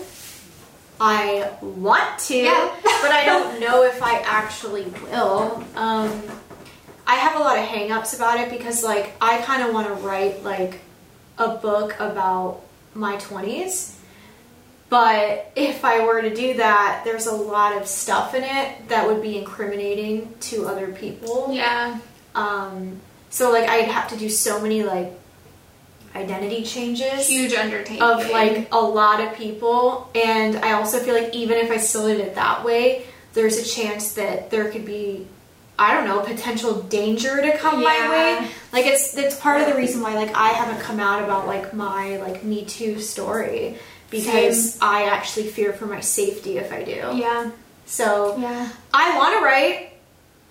I 1.04 1.52
want 1.62 2.20
to, 2.28 2.38
Yeah. 2.38 2.70
but 2.84 3.12
I 3.12 3.26
don't 3.26 3.60
know 3.60 3.84
if 3.84 4.04
I 4.04 4.20
actually 4.20 4.84
will. 4.84 5.64
Um, 5.76 6.22
I 7.08 7.16
have 7.16 7.36
a 7.36 7.39
lot 7.39 7.58
of 7.58 7.66
hangups 7.66 8.16
about 8.16 8.39
it 8.39 8.52
because 8.52 8.84
like 8.84 9.14
I 9.20 9.41
kind 9.41 9.64
of 9.64 9.74
want 9.74 9.88
to 9.88 9.95
write 9.95 10.43
like 10.43 10.80
a 11.39 11.49
book 11.56 11.95
about 11.99 12.62
my 12.93 13.16
20s. 13.18 13.95
But 14.89 15.52
if 15.56 15.84
I 15.84 16.06
were 16.06 16.22
to 16.22 16.36
do 16.36 16.56
that, 16.56 17.02
there's 17.04 17.26
a 17.26 17.34
lot 17.34 17.76
of 17.76 17.88
stuff 17.88 18.36
in 18.36 18.43
it 18.43 18.89
that 18.89 19.08
would 19.08 19.22
be 19.22 19.38
incriminating 19.38 20.34
to 20.41 20.68
other 20.68 20.88
people. 20.91 21.47
Yeah. 21.52 21.97
Um, 22.36 22.99
so 23.30 23.52
like 23.52 23.68
I'd 23.70 23.86
have 23.86 24.10
to 24.10 24.18
do 24.18 24.30
so 24.30 24.62
many 24.62 24.84
like 24.84 25.14
identity 26.16 26.64
changes 26.64 27.28
Huge 27.28 27.53
undertaking. 27.53 28.01
of 28.01 28.30
like 28.30 28.68
a 28.72 28.80
lot 28.80 29.20
of 29.22 29.36
people, 29.36 30.09
and 30.16 30.57
I 30.57 30.74
also 30.74 30.99
feel 30.99 31.16
like 31.16 31.34
even 31.34 31.57
if 31.57 31.72
I 31.72 31.78
still 31.78 32.07
did 32.07 32.20
it 32.20 32.36
that 32.36 32.64
way, 32.64 33.05
there's 33.34 33.57
a 33.57 33.64
chance 33.64 34.14
that 34.14 34.49
there 34.49 34.70
could 34.70 34.86
be 34.86 35.28
I 35.80 35.95
don't 35.95 36.05
know 36.05 36.20
potential 36.22 36.82
danger 36.84 37.41
to 37.41 37.57
come 37.57 37.82
my 37.82 38.09
way. 38.09 38.47
Like 38.72 38.86
it's 38.86 39.18
it's 39.18 39.39
part 39.39 39.62
of 39.62 39.68
the 39.68 39.74
reason 39.76 40.01
why 40.01 40.14
like 40.14 40.36
I 40.36 40.49
haven't 40.49 40.80
come 40.82 40.99
out 40.99 41.24
about 41.24 41.47
like 41.47 41.74
my 41.74 42.18
like 42.18 42.43
Me 42.43 42.66
Too 42.66 42.99
story 42.99 43.78
because 44.12 44.78
I 44.80 45.05
actually 45.05 45.47
fear 45.47 45.74
for 45.74 45.88
my 45.88 46.01
safety 46.01 46.57
if 46.57 46.72
I 46.72 46.84
do. 46.84 46.91
Yeah. 47.16 47.49
So 47.86 48.38
Yeah. 48.38 48.70
I 48.93 49.18
want 49.18 49.39
to 49.39 49.43
write. 49.43 49.93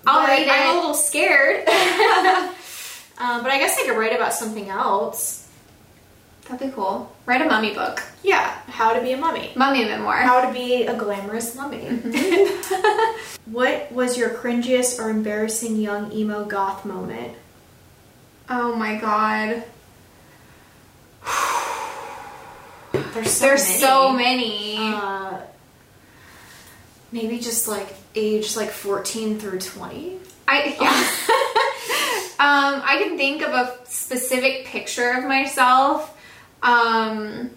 I'll 0.06 0.26
but 0.26 0.30
read 0.30 0.48
I'm 0.48 0.70
a 0.72 0.74
little 0.80 0.94
scared. 0.94 1.58
um, 1.68 3.42
but 3.42 3.52
I 3.52 3.58
guess 3.58 3.78
I 3.78 3.84
could 3.86 3.96
write 3.96 4.16
about 4.16 4.32
something 4.32 4.68
else. 4.68 5.39
That'd 6.50 6.68
be 6.68 6.74
cool. 6.74 7.14
Write 7.26 7.42
a 7.42 7.44
mummy 7.44 7.72
book. 7.74 8.02
Yeah, 8.24 8.50
how 8.66 8.92
to 8.92 9.00
be 9.00 9.12
a 9.12 9.16
mummy. 9.16 9.52
Mummy 9.54 9.84
memoir. 9.84 10.16
How 10.16 10.44
to 10.44 10.52
be 10.52 10.82
a 10.82 10.96
glamorous 10.96 11.54
mummy. 11.54 11.84
what 13.44 13.92
was 13.92 14.18
your 14.18 14.30
cringiest 14.30 14.98
or 14.98 15.10
embarrassing 15.10 15.76
young 15.76 16.12
emo 16.12 16.44
goth 16.44 16.84
moment? 16.84 17.34
oh 18.52 18.74
my 18.74 18.96
god. 18.96 19.62
There's 23.14 23.30
so 23.30 23.46
There's 23.46 23.68
many. 23.68 23.78
so 23.78 24.12
many. 24.12 24.76
Uh, 24.78 25.40
maybe 27.12 27.38
just 27.38 27.68
like 27.68 27.94
age 28.16 28.56
like 28.56 28.70
14 28.70 29.38
through 29.38 29.60
20. 29.60 30.18
I 30.48 30.76
yeah. 30.80 30.88
um, 32.74 32.82
I 32.84 32.96
can 33.04 33.16
think 33.16 33.42
of 33.42 33.52
a 33.54 33.78
specific 33.84 34.66
picture 34.66 35.10
of 35.12 35.24
myself. 35.26 36.16
Um, 36.62 37.50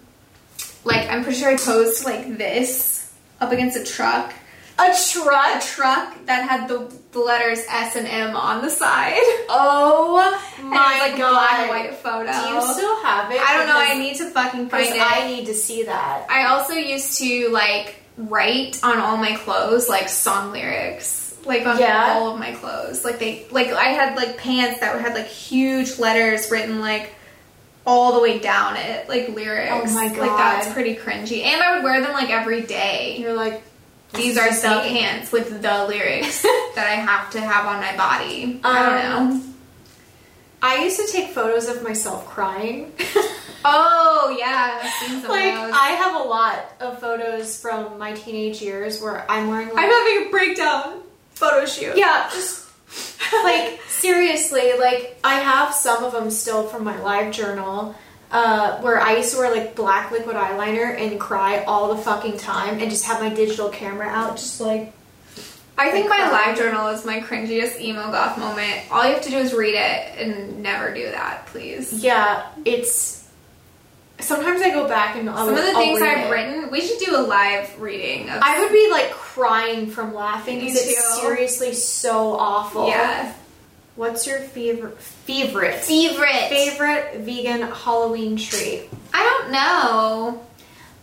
like 0.85 1.09
I'm 1.09 1.23
pretty 1.23 1.39
sure 1.39 1.49
I 1.49 1.57
posed 1.57 2.05
like 2.05 2.37
this 2.37 3.13
up 3.41 3.51
against 3.51 3.77
a 3.77 3.83
truck. 3.83 4.33
A 4.79 4.83
A 4.89 4.95
truck? 5.11 5.61
truck 5.61 6.25
that 6.25 6.49
had 6.49 6.67
the, 6.67 6.91
the 7.11 7.19
letters 7.19 7.63
S 7.69 7.95
and 7.95 8.07
M 8.07 8.35
on 8.35 8.63
the 8.63 8.69
side. 8.71 9.13
Oh 9.49 10.41
And 10.59 10.69
my 10.69 10.97
like 10.99 11.13
a 11.13 11.17
god. 11.17 11.31
black 11.31 11.59
and 11.59 11.69
white 11.69 11.95
photo. 11.97 12.31
Do 12.31 12.53
you 12.55 12.73
still 12.73 13.03
have 13.03 13.31
it? 13.31 13.39
I 13.39 13.55
don't 13.57 13.67
know. 13.67 13.77
I 13.77 13.93
need 13.99 14.17
to 14.17 14.29
fucking 14.31 14.69
find 14.69 14.87
it. 14.95 14.99
I 15.01 15.27
need 15.27 15.45
to 15.45 15.53
see 15.53 15.83
that. 15.83 16.25
I 16.29 16.45
also 16.47 16.73
used 16.73 17.19
to 17.19 17.49
like 17.49 17.95
write 18.17 18.79
on 18.83 18.97
all 18.99 19.17
my 19.17 19.35
clothes 19.37 19.89
like 19.89 20.09
song 20.09 20.51
lyrics, 20.51 21.35
like 21.45 21.65
on 21.67 21.77
Yeah. 21.79 22.13
all 22.15 22.33
of 22.33 22.39
my 22.39 22.53
clothes. 22.53 23.05
Like 23.05 23.19
they, 23.19 23.45
like 23.51 23.67
I 23.67 23.89
had 23.89 24.15
like 24.15 24.37
pants 24.37 24.79
that 24.79 24.99
had 25.01 25.13
like 25.13 25.27
huge 25.27 25.99
letters 25.99 26.49
written 26.49 26.81
like 26.81 27.13
all 27.85 28.13
the 28.13 28.21
way 28.21 28.39
down 28.39 28.77
it, 28.77 29.09
like 29.09 29.29
lyrics. 29.29 29.71
Oh 29.71 29.93
my 29.93 30.07
god. 30.09 30.17
Like 30.17 30.37
that's 30.37 30.73
pretty 30.73 30.95
cringy. 30.95 31.43
And 31.43 31.61
I 31.61 31.75
would 31.75 31.83
wear 31.83 32.01
them 32.01 32.13
like 32.13 32.29
every 32.29 32.61
day. 32.61 33.17
You're 33.19 33.33
like, 33.33 33.61
These 34.13 34.37
are 34.37 34.49
the 34.49 34.81
pants 34.87 35.31
with 35.31 35.61
the 35.61 35.85
lyrics 35.85 36.41
that 36.75 36.87
I 36.87 36.95
have 36.95 37.29
to 37.31 37.41
have 37.41 37.65
on 37.65 37.79
my 37.81 37.95
body. 37.97 38.59
I 38.63 38.83
don't 38.83 39.29
know. 39.29 39.35
Um, 39.35 39.55
I 40.61 40.83
used 40.85 40.97
to 40.97 41.07
take 41.11 41.31
photos 41.31 41.67
of 41.67 41.83
myself 41.83 42.25
crying. 42.27 42.93
Oh 43.65 44.35
yeah, 44.37 44.77
like. 45.29 45.53
I 45.73 45.91
have 45.97 46.15
a 46.19 46.27
lot 46.27 46.73
of 46.81 46.99
photos 46.99 47.59
from 47.61 47.97
my 47.97 48.11
teenage 48.11 48.61
years 48.61 49.01
where 49.01 49.29
I'm 49.31 49.47
wearing 49.47 49.69
like 49.69 49.85
I'm 49.85 49.89
having 49.89 50.27
a 50.27 50.31
breakdown 50.31 51.01
photo 51.31 51.65
shoot. 51.65 51.95
yeah, 51.95 52.29
just 52.33 52.62
like 53.43 53.81
seriously, 53.87 54.73
like 54.77 55.19
I 55.23 55.35
have 55.39 55.73
some 55.73 56.03
of 56.03 56.11
them 56.13 56.29
still 56.31 56.67
from 56.67 56.83
my 56.83 57.01
live 57.01 57.33
journal. 57.33 57.95
Uh, 58.31 58.81
where 58.81 58.99
I 58.99 59.17
used 59.17 59.31
to 59.33 59.37
wear 59.37 59.51
like 59.55 59.75
black 59.75 60.09
liquid 60.09 60.35
eyeliner 60.35 60.99
and 60.99 61.19
cry 61.19 61.63
all 61.65 61.93
the 61.95 62.01
fucking 62.01 62.37
time 62.39 62.79
and 62.79 62.89
just 62.89 63.05
have 63.05 63.21
my 63.21 63.29
digital 63.29 63.69
camera 63.69 64.07
out, 64.07 64.37
just 64.37 64.59
like 64.59 64.91
I 65.77 65.91
think 65.91 66.09
my 66.09 66.17
Like, 66.31 66.47
live 66.47 66.57
journal 66.57 66.87
is 66.89 67.05
my 67.05 67.19
cringiest 67.19 67.79
emo 67.79 68.11
goth 68.11 68.37
moment. 68.37 68.91
All 68.91 69.05
you 69.05 69.13
have 69.13 69.23
to 69.23 69.29
do 69.29 69.37
is 69.37 69.53
read 69.53 69.75
it 69.75 70.19
and 70.19 70.61
never 70.61 70.93
do 70.93 71.05
that, 71.11 71.45
please. 71.47 71.93
yeah, 72.03 72.47
it's. 72.65 73.22
Sometimes 74.23 74.61
I 74.61 74.69
go 74.71 74.87
back 74.87 75.15
and 75.15 75.29
I'll, 75.29 75.45
Some 75.45 75.55
of 75.55 75.63
the 75.63 75.69
I'll 75.71 75.75
things 75.75 76.01
I've 76.01 76.27
it. 76.27 76.31
written, 76.31 76.71
we 76.71 76.81
should 76.81 76.99
do 76.99 77.15
a 77.15 77.21
live 77.21 77.79
reading 77.79 78.29
of. 78.29 78.41
I 78.41 78.59
would 78.61 78.71
be 78.71 78.89
like 78.91 79.11
crying 79.11 79.87
from 79.91 80.13
laughing 80.13 80.59
because 80.59 80.75
it's 80.77 81.19
seriously 81.21 81.73
so 81.73 82.33
awful. 82.37 82.87
yeah. 82.87 83.33
What's 83.95 84.25
your 84.25 84.39
favorite 84.39 84.97
favorite 84.99 85.75
Favorite. 85.75 86.49
favorite 86.49 87.17
vegan 87.19 87.61
Halloween 87.61 88.37
treat? 88.37 88.89
I 89.13 89.21
don't 89.23 89.51
know. 89.51 90.41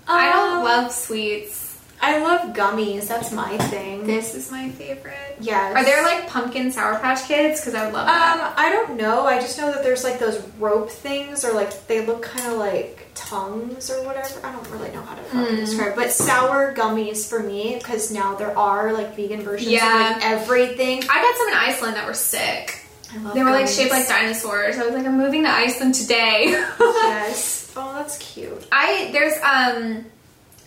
I 0.09 0.33
don't 0.33 0.57
Um, 0.59 0.65
love 0.65 0.91
sweets. 0.93 1.79
I 2.03 2.19
love 2.19 2.53
gummies. 2.57 3.07
That's 3.07 3.31
my 3.31 3.57
thing. 3.59 4.07
This 4.07 4.35
is 4.35 4.51
my 4.51 4.71
favorite. 4.71 5.37
yes. 5.39 5.77
Are 5.77 5.85
there 5.85 6.03
like 6.03 6.29
pumpkin 6.29 6.73
Sour 6.73 6.99
Patch 6.99 7.29
Kids? 7.29 7.61
Because 7.61 7.75
I 7.77 7.85
would 7.85 7.95
love 7.95 8.07
that. 8.07 8.41
Um, 8.41 8.55
I 8.57 8.71
don't 8.73 8.97
know. 8.97 9.25
I 9.27 9.39
just 9.39 9.57
know 9.59 9.71
that 9.71 9.85
there's 9.85 10.03
like 10.03 10.19
those 10.19 10.41
rope 10.59 10.91
things, 10.91 11.45
or 11.45 11.53
like 11.53 11.87
they 11.87 12.05
look 12.05 12.23
kind 12.23 12.51
of 12.51 12.59
like 12.59 13.00
tongues 13.21 13.91
or 13.91 14.03
whatever. 14.05 14.41
I 14.45 14.53
don't 14.53 14.69
really 14.71 14.91
know 14.93 15.03
how 15.03 15.15
to 15.15 15.23
Mm. 15.23 15.57
describe. 15.57 15.95
But 15.95 16.13
sour 16.13 16.75
gummies 16.77 17.29
for 17.29 17.41
me, 17.41 17.77
because 17.79 18.11
now 18.11 18.35
there 18.35 18.57
are 18.59 18.93
like 18.93 19.15
vegan 19.17 19.43
versions 19.43 19.71
Yeah. 19.71 20.11
of 20.11 20.17
like 20.17 20.25
everything. 20.27 21.05
I 21.09 21.21
got 21.23 21.37
some 21.37 21.49
in 21.49 21.55
Iceland 21.55 21.97
that 21.97 22.07
were 22.07 22.15
sick. 22.15 22.85
I 23.15 23.19
love 23.19 23.35
They 23.35 23.43
were 23.43 23.51
like 23.51 23.69
shaped 23.69 23.91
like 23.91 24.07
dinosaurs. 24.09 24.79
I 24.79 24.85
was 24.87 24.95
like, 24.95 25.05
I'm 25.07 25.17
moving 25.19 25.45
to 25.45 25.51
Iceland 25.51 25.95
today. 25.95 26.47
yes. 26.81 27.57
Oh, 27.77 27.93
that's 27.95 28.19
cute. 28.19 28.67
I 28.73 29.11
there's 29.13 29.35
um 29.45 30.05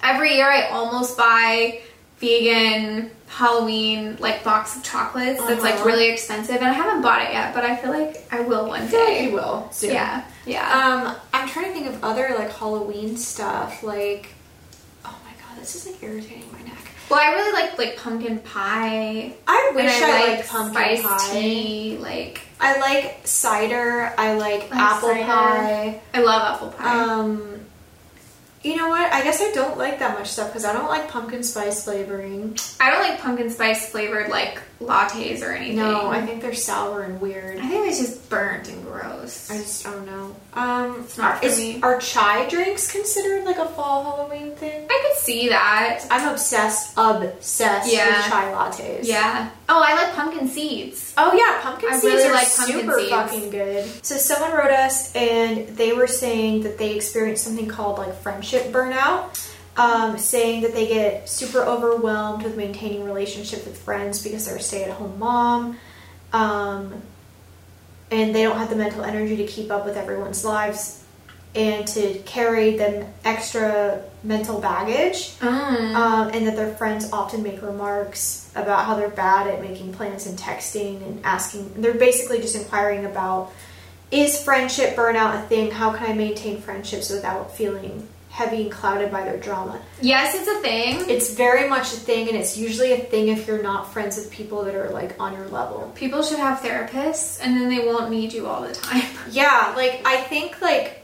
every 0.02 0.36
year 0.36 0.50
I 0.50 0.70
almost 0.70 1.18
buy 1.18 1.82
vegan 2.20 3.12
Halloween 3.28 4.16
like 4.22 4.44
box 4.44 4.78
of 4.78 4.84
chocolates 4.84 5.44
that's 5.46 5.62
like 5.62 5.76
Uh-huh. 5.76 5.86
really 5.86 6.10
expensive 6.10 6.56
and 6.56 6.66
I 6.66 6.74
haven't 6.74 7.02
bought 7.02 7.22
it 7.22 7.32
yet, 7.34 7.54
but 7.54 7.66
I 7.66 7.76
feel 7.76 7.92
like 7.92 8.26
I 8.32 8.40
will 8.40 8.68
one 8.68 8.88
feel 8.88 9.00
like 9.02 9.10
day. 9.10 9.26
you 9.26 9.32
will 9.34 9.68
soon. 9.72 9.92
Yeah. 9.92 10.22
Yeah. 10.46 10.62
Um, 10.68 11.16
I'm 11.34 11.48
trying 11.48 11.66
to 11.66 11.72
think 11.74 11.88
of 11.88 12.04
other 12.04 12.36
like 12.38 12.52
Halloween 12.52 13.18
stuff. 13.18 13.84
Like, 13.84 14.30
oh 15.06 15.16
my 15.26 15.32
god, 15.42 15.60
this 15.60 15.76
is 15.76 15.92
like 15.92 16.04
irritating 16.04 16.52
my 16.52 16.62
neck. 16.62 16.78
well, 17.10 17.20
I 17.20 17.34
really 17.34 17.54
like 17.54 17.78
like 17.78 17.98
pumpkin 17.98 18.40
pie. 18.40 19.34
I 19.48 19.72
wish 19.76 20.02
I, 20.02 20.06
I, 20.06 20.26
liked 20.26 20.40
like 20.40 20.48
pumpkin 20.48 21.04
pie. 21.04 21.32
tea. 21.32 21.98
Like 21.98 22.42
I 22.60 22.80
like 22.80 23.26
cider. 23.28 24.14
I 24.18 24.34
like 24.36 24.64
I 24.64 24.68
like 24.68 24.74
apple 24.74 25.10
cider. 25.10 25.24
pie. 25.24 26.02
I 26.14 26.22
love 26.22 26.56
apple 26.56 26.70
pie. 26.70 27.04
Um, 27.04 27.53
you 28.64 28.76
know 28.78 28.88
what? 28.90 29.12
I 29.12 29.24
guess 29.24 29.42
I 29.42 29.52
don't 29.52 29.78
like 29.78 30.00
that 30.00 30.18
much 30.18 30.28
stuff 30.30 30.48
because 30.50 30.64
I 30.66 30.74
don't 30.74 30.88
like 30.88 31.10
pumpkin 31.10 31.44
spice 31.44 31.84
flavoring. 31.84 32.58
I 32.80 32.90
don't 32.92 33.02
like 33.02 33.20
pumpkin 33.20 33.50
spice 33.50 33.90
flavored 33.90 34.30
like 34.30 34.62
lattes 34.80 35.42
or 35.42 35.52
anything. 35.52 35.78
No, 35.78 36.08
I 36.10 36.26
think 36.26 36.42
they're 36.42 36.54
sour 36.54 37.04
and 37.04 37.20
weird. 37.22 37.60
I 37.60 37.68
think 37.68 37.88
it's 37.88 38.00
just 38.00 38.30
burnt 38.30 38.70
and 38.70 38.84
gross. 38.86 39.50
I 39.52 39.58
just 39.58 39.84
don't 39.84 40.06
know. 40.06 40.36
Um, 40.54 41.02
It's 41.02 41.18
not 41.18 41.40
for 41.40 41.46
is, 41.46 41.58
me. 41.58 41.82
Are 41.82 42.00
chai 42.00 42.48
drinks 42.50 42.92
considered 42.92 43.44
like 43.46 43.58
a 43.58 43.66
fall 43.66 44.04
Halloween 44.04 44.56
thing? 44.56 44.88
I 44.90 45.04
could 45.08 45.18
see 45.22 45.50
that. 45.50 46.06
I'm 46.12 46.30
obsessed, 46.30 46.94
obsessed 46.98 47.92
Yeah. 47.92 48.18
with 48.18 48.26
chai 48.28 48.46
lattes. 48.54 49.00
Yeah. 49.04 49.50
Oh, 49.70 49.82
I 49.82 49.96
like 49.96 50.14
pumpkin 50.14 50.48
seeds. 50.48 51.14
Oh 51.18 51.34
yeah, 51.34 51.62
pumpkin 51.62 51.90
I 51.90 51.94
seeds 51.94 52.04
really 52.04 52.30
are 52.30 52.34
like 52.34 52.54
pumpkin 52.54 52.82
super 52.82 53.00
seeds. 53.00 53.10
fucking 53.10 53.50
good. 53.50 54.06
So 54.06 54.18
someone 54.18 54.52
wrote 54.52 54.72
us 54.72 55.16
and 55.16 55.70
they 55.70 55.94
were 55.94 56.08
saying 56.08 56.64
that 56.64 56.78
they 56.78 56.96
experienced 56.96 57.44
something 57.46 57.68
called 57.68 57.98
like 57.98 58.14
friendship 58.22 58.72
burnout. 58.72 59.50
Um, 59.76 60.20
saying 60.20 60.62
that 60.62 60.74
they 60.74 60.88
get 60.88 61.28
super 61.28 61.64
overwhelmed 61.64 62.44
with 62.44 62.56
maintaining 62.56 63.04
relationships 63.06 63.66
with 63.66 63.76
friends 63.76 64.22
because 64.22 64.46
they're 64.46 64.58
a 64.58 64.62
stay-at-home 64.62 65.18
mom, 65.18 65.78
um, 66.32 67.02
and 68.12 68.36
they 68.36 68.44
don't 68.44 68.58
have 68.58 68.70
the 68.70 68.76
mental 68.76 69.04
energy 69.04 69.36
to 69.38 69.48
keep 69.48 69.72
up 69.72 69.84
with 69.84 69.98
everyone's 69.98 70.46
lives 70.46 71.03
and 71.56 71.88
to 71.88 72.16
carry 72.26 72.78
them 72.78 73.06
extra 73.26 74.02
mental 74.24 74.60
baggage 74.60 75.32
Mm. 75.40 75.96
um, 75.96 76.30
and 76.34 76.48
that 76.48 76.56
their 76.56 76.74
friends 76.76 77.12
often 77.12 77.44
make 77.44 77.62
remarks 77.62 78.50
about 78.56 78.86
how 78.86 78.96
they're 78.96 79.10
bad 79.10 79.48
at 79.48 79.62
making 79.62 79.94
plans 79.94 80.26
and 80.26 80.38
texting 80.38 81.02
and 81.06 81.20
asking. 81.24 81.74
They're 81.82 81.94
basically 81.94 82.40
just 82.42 82.56
inquiring 82.56 83.06
about 83.06 83.52
is 84.12 84.44
friendship 84.44 84.96
burnout 84.96 85.44
a 85.44 85.48
thing? 85.48 85.72
How 85.72 85.92
can 85.92 86.06
I 86.10 86.14
maintain 86.14 86.62
friendships 86.62 87.10
without 87.10 87.56
feeling 87.58 88.08
heavy 88.30 88.64
and 88.64 88.72
clouded 88.72 89.12
by 89.12 89.24
their 89.24 89.38
drama? 89.38 89.80
Yes, 90.02 90.36
it's 90.36 90.48
a 90.48 90.60
thing. 90.62 91.10
It's 91.10 91.34
very 91.34 91.68
much 91.68 91.94
a 91.94 91.98
thing, 91.98 92.28
and 92.30 92.38
it's 92.38 92.56
usually 92.58 92.94
a 92.94 92.98
thing 92.98 93.28
if 93.30 93.48
you're 93.48 93.62
not 93.64 93.92
friends 93.92 94.18
with 94.18 94.30
people 94.32 94.64
that 94.66 94.76
are 94.76 94.90
like 94.90 95.20
on 95.20 95.34
your 95.34 95.48
level. 95.48 95.92
People 95.96 96.22
should 96.24 96.38
have 96.40 96.60
therapists, 96.60 97.40
and 97.42 97.56
then 97.58 97.70
they 97.70 97.86
won't 97.86 98.10
need 98.12 98.34
you 98.34 98.48
all 98.48 98.62
the 98.62 98.74
time. 98.74 99.04
Yeah, 99.32 99.74
like 99.76 100.02
I 100.06 100.18
think 100.18 100.62
like 100.62 101.03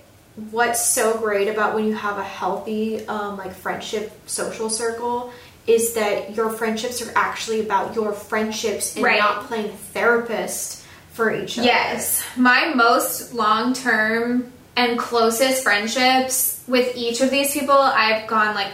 what's 0.51 0.85
so 0.85 1.17
great 1.17 1.47
about 1.47 1.75
when 1.75 1.85
you 1.85 1.93
have 1.93 2.17
a 2.17 2.23
healthy 2.23 3.05
um, 3.07 3.37
like 3.37 3.53
friendship 3.53 4.11
social 4.27 4.69
circle 4.69 5.31
is 5.67 5.93
that 5.93 6.35
your 6.35 6.49
friendships 6.49 7.01
are 7.05 7.11
actually 7.15 7.59
about 7.59 7.93
your 7.95 8.11
friendships 8.13 8.95
and 8.95 9.03
Right. 9.05 9.19
not 9.19 9.45
playing 9.45 9.69
therapist 9.93 10.83
for 11.13 11.33
each 11.33 11.57
other. 11.59 11.67
Yes, 11.67 12.23
my 12.35 12.73
most 12.73 13.33
long 13.33 13.73
term 13.73 14.51
and 14.75 14.97
closest 14.97 15.61
friendships 15.63 16.63
with 16.67 16.95
each 16.95 17.21
of 17.21 17.29
these 17.29 17.51
people, 17.53 17.75
I've 17.75 18.27
gone 18.27 18.55
like 18.55 18.71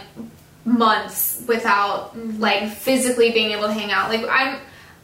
months 0.64 1.42
without 1.46 2.16
like 2.38 2.70
physically 2.70 3.30
being 3.32 3.52
able 3.52 3.64
to 3.66 3.72
hang 3.72 3.90
out. 3.92 4.10
Like 4.10 4.26
I'm. 4.28 4.58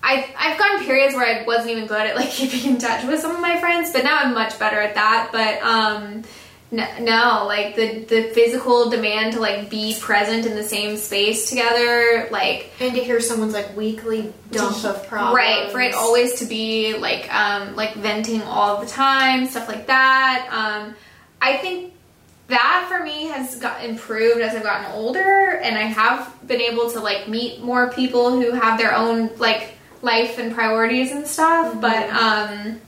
I, 0.04 0.34
I've 0.36 0.58
gone 0.58 0.84
periods 0.84 1.14
where 1.14 1.24
I 1.24 1.44
wasn't 1.46 1.70
even 1.70 1.86
good 1.86 2.00
at 2.00 2.16
like 2.16 2.28
keeping 2.40 2.72
in 2.72 2.78
touch 2.78 3.04
with 3.04 3.20
some 3.20 3.30
of 3.36 3.40
my 3.40 3.60
friends, 3.60 3.92
but 3.92 4.02
now 4.02 4.16
I'm 4.18 4.34
much 4.34 4.58
better 4.58 4.80
at 4.80 4.96
that. 4.96 5.28
But 5.30 5.62
um, 5.62 6.24
no, 6.72 6.86
no, 7.00 7.44
like 7.46 7.76
the 7.76 7.98
the 7.98 8.22
physical 8.32 8.88
demand 8.88 9.34
to 9.34 9.40
like 9.40 9.68
be 9.68 9.94
present 10.00 10.46
in 10.46 10.56
the 10.56 10.62
same 10.64 10.96
space 10.96 11.50
together, 11.50 12.28
like 12.30 12.70
And 12.80 12.94
to 12.94 13.04
hear 13.04 13.20
someone's 13.20 13.52
like 13.52 13.76
weekly 13.76 14.32
dump 14.50 14.82
of 14.82 15.06
problems. 15.06 15.36
Right, 15.36 15.70
for 15.70 15.82
it 15.82 15.94
always 15.94 16.38
to 16.38 16.46
be 16.46 16.96
like 16.96 17.32
um 17.32 17.76
like 17.76 17.94
venting 17.96 18.40
all 18.42 18.80
the 18.80 18.86
time, 18.86 19.46
stuff 19.48 19.68
like 19.68 19.86
that. 19.88 20.48
Um 20.50 20.94
I 21.42 21.58
think 21.58 21.92
that 22.48 22.86
for 22.88 23.04
me 23.04 23.26
has 23.26 23.56
got 23.56 23.84
improved 23.84 24.40
as 24.40 24.54
I've 24.54 24.62
gotten 24.62 24.90
older 24.92 25.60
and 25.62 25.76
I 25.76 25.82
have 25.82 26.34
been 26.46 26.62
able 26.62 26.90
to 26.92 27.00
like 27.00 27.28
meet 27.28 27.60
more 27.60 27.90
people 27.90 28.30
who 28.30 28.52
have 28.52 28.78
their 28.78 28.94
own 28.94 29.30
like 29.36 29.74
life 30.00 30.38
and 30.38 30.54
priorities 30.54 31.12
and 31.12 31.26
stuff, 31.26 31.78
but 31.82 32.08
um 32.08 32.80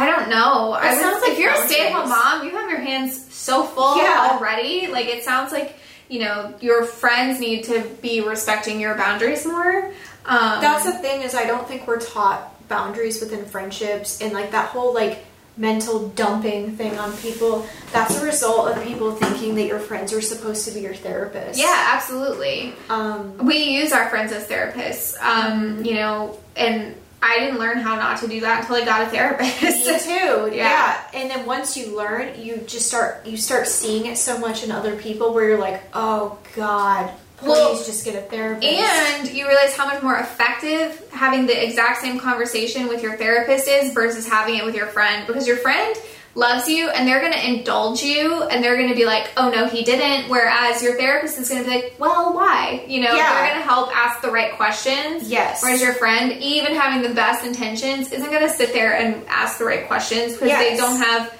I 0.00 0.06
don't 0.10 0.28
know. 0.30 0.72
I 0.72 0.92
would, 0.94 1.00
sounds 1.02 1.22
like 1.22 1.32
if 1.32 1.38
you're 1.38 1.52
a 1.52 1.66
stay-at-home 1.68 2.08
mom, 2.08 2.44
you 2.46 2.50
have 2.52 2.70
your 2.70 2.80
hands 2.80 3.32
so 3.34 3.64
full 3.64 3.96
Yeah. 3.98 4.30
already. 4.32 4.86
Like 4.86 5.06
it 5.06 5.24
sounds 5.24 5.50
like 5.52 5.76
you 6.08 6.20
know 6.20 6.54
your 6.60 6.84
friends 6.84 7.38
need 7.40 7.64
to 7.64 7.80
be 8.02 8.20
respecting 8.20 8.80
your 8.80 8.94
boundaries 8.94 9.44
more. 9.46 9.92
Um, 10.24 10.60
That's 10.60 10.84
the 10.84 10.92
thing 10.92 11.22
is 11.22 11.34
I 11.34 11.46
don't 11.46 11.66
think 11.66 11.86
we're 11.86 12.00
taught 12.00 12.40
boundaries 12.68 13.20
within 13.20 13.44
friendships 13.46 14.20
and 14.20 14.32
like 14.32 14.50
that 14.52 14.68
whole 14.68 14.92
like 14.94 15.24
mental 15.56 16.08
dumping 16.10 16.76
thing 16.76 16.96
on 16.98 17.10
people. 17.16 17.66
That's 17.92 18.20
a 18.20 18.24
result 18.24 18.68
of 18.76 18.82
people 18.84 19.10
thinking 19.12 19.56
that 19.56 19.66
your 19.66 19.80
friends 19.80 20.12
are 20.12 20.20
supposed 20.20 20.64
to 20.68 20.70
be 20.74 20.80
your 20.82 20.94
therapist. 20.94 21.58
yeah, 21.58 21.90
absolutely. 21.94 22.74
Um 22.88 23.38
We 23.44 23.56
use 23.80 23.92
our 23.92 24.08
friends 24.10 24.30
as 24.32 24.46
therapists, 24.46 25.20
um, 25.20 25.84
you 25.84 25.94
know, 25.94 26.38
and 26.56 26.94
I 27.20 27.38
didn't 27.40 27.58
learn 27.58 27.78
how 27.78 27.96
not 27.96 28.20
to 28.20 28.28
do 28.28 28.40
that 28.40 28.60
until 28.62 28.76
I 28.76 28.84
got 28.84 29.02
a 29.02 29.04
Me 29.06 29.10
therapist. 29.18 30.04
too. 30.04 30.50
Yeah. 30.54 30.54
Yeah. 30.54 31.00
And 31.14 31.30
then 31.30 31.46
once 31.46 31.76
you 31.76 31.96
learn, 31.96 32.40
you 32.40 32.58
just 32.66 32.86
start 32.86 33.26
you 33.26 33.36
start 33.36 33.66
seeing 33.66 34.06
it 34.06 34.16
so 34.18 34.38
much 34.38 34.62
in 34.64 34.70
other 34.70 34.94
people 34.96 35.34
where 35.34 35.48
you're 35.48 35.58
like, 35.58 35.82
oh 35.94 36.38
God, 36.54 37.10
please 37.38 37.48
Well, 37.48 37.76
just 37.84 38.04
get 38.04 38.14
a 38.14 38.20
therapist. 38.22 38.66
and 38.66 39.28
you 39.30 39.46
realize 39.48 39.76
how 39.76 39.86
much 39.86 40.02
more 40.02 40.16
effective 40.18 41.02
having 41.12 41.46
the 41.46 41.64
exact 41.66 42.00
same 42.00 42.18
conversation 42.18 42.88
with 42.88 43.02
your 43.02 43.16
therapist 43.16 43.66
is 43.68 43.92
versus 43.92 44.28
having 44.28 44.56
it 44.56 44.64
with 44.64 44.74
your 44.74 44.86
friend 44.86 45.26
because 45.26 45.46
your 45.46 45.56
friend 45.58 45.96
loves 46.38 46.68
you 46.68 46.88
and 46.90 47.06
they're 47.06 47.20
going 47.20 47.32
to 47.32 47.48
indulge 47.48 48.00
you 48.02 48.42
and 48.44 48.62
they're 48.62 48.76
going 48.76 48.88
to 48.88 48.94
be 48.94 49.04
like, 49.04 49.30
oh 49.36 49.50
no, 49.50 49.66
he 49.66 49.82
didn't. 49.82 50.30
Whereas 50.30 50.82
your 50.82 50.96
therapist 50.96 51.38
is 51.38 51.48
going 51.48 51.64
to 51.64 51.68
be 51.68 51.74
like, 51.74 51.94
well, 51.98 52.32
why? 52.32 52.84
You 52.86 53.00
know, 53.00 53.12
Yeah. 53.14 53.32
they're 53.34 53.48
going 53.50 53.60
to 53.60 53.68
help 53.68 53.94
ask 53.96 54.22
the 54.22 54.30
right 54.30 54.52
questions. 54.54 55.28
Yes. 55.28 55.62
Whereas 55.62 55.80
your 55.82 55.94
friend, 55.94 56.32
even 56.40 56.74
having 56.74 57.02
the 57.02 57.12
best 57.14 57.44
intentions, 57.44 58.12
isn't 58.12 58.30
going 58.30 58.42
to 58.46 58.48
sit 58.52 58.72
there 58.72 58.94
and 58.96 59.26
ask 59.26 59.58
the 59.58 59.64
right 59.64 59.86
questions 59.88 60.34
because 60.34 60.50
they 60.58 60.76
don't 60.76 60.98
have 60.98 61.38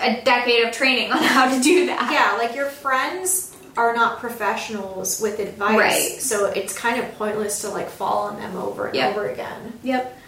a 0.00 0.20
decade 0.22 0.64
of 0.66 0.72
training 0.72 1.10
on 1.10 1.18
how 1.22 1.52
to 1.54 1.60
do 1.62 1.86
that. 1.86 2.10
yeah, 2.12 2.36
like 2.36 2.54
your 2.54 2.66
friends 2.66 3.56
are 3.76 3.94
not 3.94 4.18
professionals 4.20 5.20
with 5.20 5.38
advice. 5.40 5.76
Right. 5.78 6.20
So 6.20 6.46
it's 6.46 6.76
kind 6.78 7.02
of 7.02 7.10
pointless 7.16 7.62
to 7.62 7.70
like 7.70 7.88
fall 7.88 8.28
on 8.28 8.36
them 8.36 8.56
over 8.56 8.86
and 8.86 8.94
Yep. 8.94 9.10
over 9.16 9.26
again. 9.28 9.78
Yep. 9.82 10.18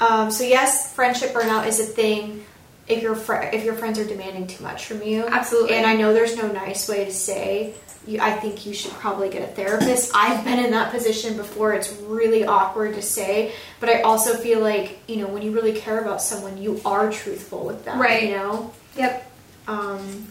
Um, 0.00 0.30
so 0.30 0.44
yes, 0.44 0.94
friendship 0.94 1.32
burnout 1.32 1.66
is 1.66 1.80
a 1.80 1.84
thing 1.84 2.44
if 2.88 3.02
your 3.02 3.14
fr- 3.14 3.34
if 3.52 3.64
your 3.64 3.74
friends 3.74 3.98
are 3.98 4.04
demanding 4.04 4.46
too 4.46 4.62
much 4.62 4.86
from 4.86 5.02
you. 5.02 5.24
Absolutely. 5.26 5.76
And 5.76 5.86
I 5.86 5.94
know 5.94 6.12
there's 6.12 6.36
no 6.36 6.48
nice 6.50 6.88
way 6.88 7.04
to 7.04 7.12
say. 7.12 7.74
You, 8.06 8.20
I 8.20 8.32
think 8.32 8.66
you 8.66 8.74
should 8.74 8.90
probably 8.94 9.28
get 9.30 9.42
a 9.42 9.52
therapist. 9.52 10.10
I've 10.12 10.44
been 10.44 10.58
in 10.58 10.72
that 10.72 10.90
position 10.92 11.36
before. 11.36 11.72
It's 11.74 11.92
really 12.02 12.44
awkward 12.44 12.94
to 12.94 13.02
say, 13.02 13.52
but 13.78 13.88
I 13.88 14.02
also 14.02 14.34
feel 14.34 14.58
like 14.60 14.98
you 15.06 15.16
know 15.18 15.28
when 15.28 15.42
you 15.42 15.52
really 15.52 15.72
care 15.74 16.00
about 16.00 16.20
someone, 16.20 16.60
you 16.60 16.80
are 16.84 17.10
truthful 17.12 17.64
with 17.64 17.84
them. 17.84 18.00
Right. 18.00 18.24
You 18.24 18.30
know. 18.36 18.72
Yep. 18.96 19.30
Um, 19.68 20.26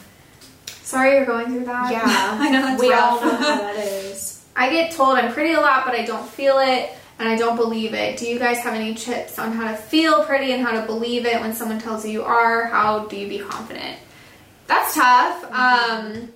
Sorry 0.68 1.16
you're 1.16 1.26
going 1.26 1.45
through 1.47 1.64
that. 1.66 1.89
yeah. 1.91 2.02
I 2.39 2.49
know 2.49 2.62
that's 2.64 2.82
we 2.82 2.91
rough. 2.91 3.02
all 3.14 3.22
know 3.22 3.36
how 3.38 3.58
that 3.62 3.78
is. 3.78 4.43
I 4.58 4.70
get 4.70 4.91
told 4.91 5.18
I'm 5.18 5.32
pretty 5.32 5.54
a 5.54 5.62
lot, 5.62 5.86
but 5.86 5.95
I 5.95 6.04
don't 6.06 6.28
feel 6.28 6.60
it 6.60 6.89
and 7.22 7.30
I 7.30 7.38
don't 7.38 7.56
believe 7.56 7.94
it. 7.94 8.18
Do 8.18 8.28
you 8.28 8.40
guys 8.40 8.58
have 8.62 8.74
any 8.74 8.96
tips 8.96 9.38
on 9.38 9.52
how 9.52 9.70
to 9.70 9.78
feel 9.78 10.26
pretty 10.26 10.54
and 10.54 10.64
how 10.64 10.72
to 10.72 10.88
believe 10.88 11.28
it 11.28 11.40
when 11.40 11.54
someone 11.54 11.80
tells 11.80 12.04
you 12.04 12.12
you 12.12 12.24
are? 12.24 12.66
How 12.66 13.06
do 13.06 13.16
you 13.16 13.30
be 13.30 13.38
confident? 13.38 14.00
That's 14.66 14.96
tough. 14.96 15.44
Um, 15.52 16.30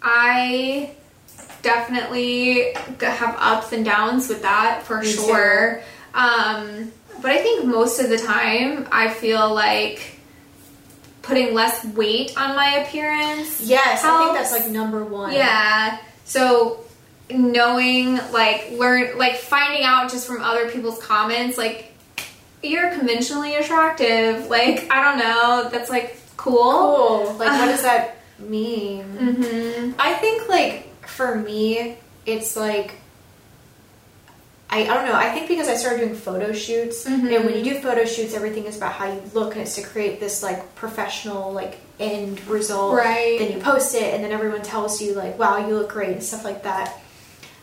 I 0.00 0.92
definitely 1.62 2.74
have 3.00 3.36
ups 3.40 3.72
and 3.72 3.84
downs 3.84 4.28
with 4.28 4.42
that 4.42 4.84
for 4.84 5.00
Me 5.00 5.10
sure. 5.10 5.82
Um, 6.14 6.92
but 7.20 7.32
I 7.32 7.38
think 7.38 7.64
most 7.64 7.98
of 7.98 8.08
the 8.08 8.18
time 8.18 8.86
I 8.92 9.08
feel 9.08 9.52
like 9.52 10.20
putting 11.22 11.54
less 11.54 11.84
weight 11.84 12.38
on 12.38 12.54
my 12.54 12.76
appearance. 12.76 13.62
Yes, 13.62 14.04
I 14.04 14.18
think 14.22 14.38
that's 14.38 14.52
like 14.52 14.68
number 14.68 15.04
one. 15.04 15.32
Yeah. 15.32 15.98
So 16.24 16.84
knowing 17.30 18.16
like 18.32 18.70
learn 18.72 19.16
like 19.18 19.36
finding 19.36 19.82
out 19.84 20.10
just 20.10 20.26
from 20.26 20.40
other 20.42 20.70
people's 20.70 20.98
comments 21.02 21.58
like 21.58 21.92
you're 22.62 22.90
conventionally 22.90 23.54
attractive. 23.56 24.46
Like 24.48 24.90
I 24.90 25.04
don't 25.04 25.18
know, 25.18 25.68
that's 25.70 25.90
like 25.90 26.16
cool. 26.36 26.54
Cool. 27.26 27.34
Like, 27.34 27.50
what 27.50 27.66
does 27.66 27.82
that 27.90 28.16
mean? 28.38 29.04
Mhm. 29.18 29.94
I 29.98 30.14
think 30.14 30.48
like 30.48 31.06
for 31.06 31.34
me, 31.36 31.96
it's 32.26 32.56
like 32.56 32.94
I, 34.70 34.82
I 34.82 34.86
don't 34.86 35.06
know. 35.06 35.14
I 35.14 35.30
think 35.30 35.48
because 35.48 35.66
I 35.68 35.76
started 35.76 36.00
doing 36.00 36.14
photo 36.14 36.52
shoots, 36.52 37.06
Mhm. 37.06 37.34
and 37.34 37.44
when 37.46 37.56
you 37.56 37.64
do 37.64 37.80
photo 37.80 38.04
shoots, 38.04 38.34
everything 38.34 38.64
is 38.66 38.76
about 38.76 38.92
how 38.92 39.06
you 39.10 39.22
look, 39.32 39.52
and 39.54 39.62
it's 39.62 39.76
to 39.76 39.82
create 39.82 40.20
this 40.20 40.42
like 40.42 40.74
professional 40.74 41.52
like 41.52 41.78
end 41.98 42.46
result. 42.46 42.94
Right. 42.94 43.38
Then 43.38 43.52
you 43.52 43.58
post 43.62 43.94
it, 43.94 44.12
and 44.14 44.22
then 44.22 44.30
everyone 44.30 44.60
tells 44.62 45.00
you 45.00 45.14
like, 45.14 45.38
"Wow, 45.38 45.66
you 45.66 45.74
look 45.74 45.88
great" 45.90 46.10
and 46.10 46.22
stuff 46.22 46.44
like 46.44 46.64
that. 46.64 46.98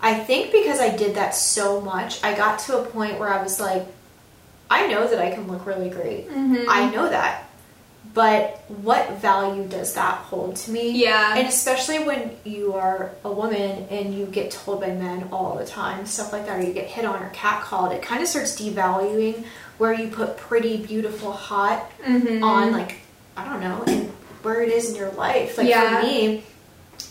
I 0.01 0.13
think 0.15 0.51
because 0.51 0.79
I 0.79 0.95
did 0.95 1.15
that 1.15 1.33
so 1.35 1.81
much, 1.81 2.23
I 2.23 2.33
got 2.35 2.59
to 2.59 2.77
a 2.79 2.85
point 2.85 3.19
where 3.19 3.29
I 3.33 3.41
was 3.41 3.59
like, 3.59 3.85
I 4.69 4.87
know 4.87 5.07
that 5.07 5.19
I 5.19 5.31
can 5.31 5.47
look 5.47 5.65
really 5.65 5.89
great. 5.89 6.29
Mhm. 6.29 6.65
I 6.67 6.89
know 6.89 7.07
that. 7.09 7.43
But 8.13 8.63
what 8.69 9.13
value 9.17 9.65
does 9.67 9.93
that 9.95 10.15
hold 10.15 10.55
to 10.57 10.71
me? 10.71 10.91
Yeah. 10.91 11.35
And 11.35 11.47
especially 11.47 11.99
when 11.99 12.31
you 12.45 12.73
are 12.73 13.11
a 13.25 13.31
woman 13.31 13.87
and 13.89 14.13
you 14.13 14.25
get 14.25 14.51
told 14.51 14.79
by 14.81 14.87
men 14.91 15.27
all 15.33 15.55
the 15.55 15.65
time, 15.65 16.05
stuff 16.05 16.31
like 16.31 16.45
that, 16.45 16.59
or 16.59 16.61
you 16.61 16.71
get 16.71 16.85
hit 16.87 17.03
on 17.03 17.21
or 17.21 17.29
catcalled, 17.31 17.93
it 17.93 18.01
kind 18.01 18.21
of 18.21 18.29
starts 18.29 18.59
devaluing 18.59 19.43
where 19.79 19.91
you 19.91 20.07
put 20.07 20.37
pretty, 20.37 20.77
beautiful, 20.77 21.33
hot 21.33 21.91
Mhm. 22.07 22.41
on, 22.41 22.71
like, 22.71 22.99
I 23.35 23.43
don't 23.43 23.59
know, 23.59 23.83
and 23.87 24.13
where 24.43 24.61
it 24.61 24.69
is 24.71 24.89
in 24.89 24.95
your 24.95 25.11
life. 25.11 25.57
Like 25.57 25.67
Yeah. 25.67 25.99
for 25.99 26.05
me, 26.05 26.43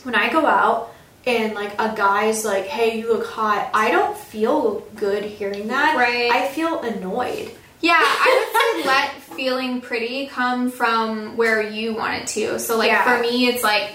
when 0.05 0.15
I 0.15 0.31
go 0.33 0.47
out, 0.47 0.94
and 1.27 1.55
like 1.55 1.73
a 1.81 1.95
guy's 1.97 2.45
like, 2.45 2.67
"Hey, 2.67 2.99
you 2.99 3.13
look 3.13 3.27
hot." 3.27 3.71
I 3.75 3.91
don't 3.91 4.17
feel 4.17 4.81
good 4.97 5.25
hearing 5.25 5.69
that. 5.69 5.97
Right. 5.97 6.31
I 6.31 6.49
feel 6.49 6.81
annoyed. 6.81 7.51
Yeah, 7.81 7.99
I 8.01 8.75
would 8.83 8.83
say 8.85 8.89
let 8.89 9.11
feeling 9.37 9.81
pretty 9.81 10.27
come 10.27 10.71
from 10.71 11.37
where 11.37 11.61
you 11.63 11.95
want 11.95 12.15
it 12.23 12.27
to. 12.29 12.59
So, 12.59 12.79
like, 12.79 12.89
Yeah. 12.89 13.05
for 13.05 13.21
me, 13.23 13.47
it's 13.47 13.63
like 13.63 13.93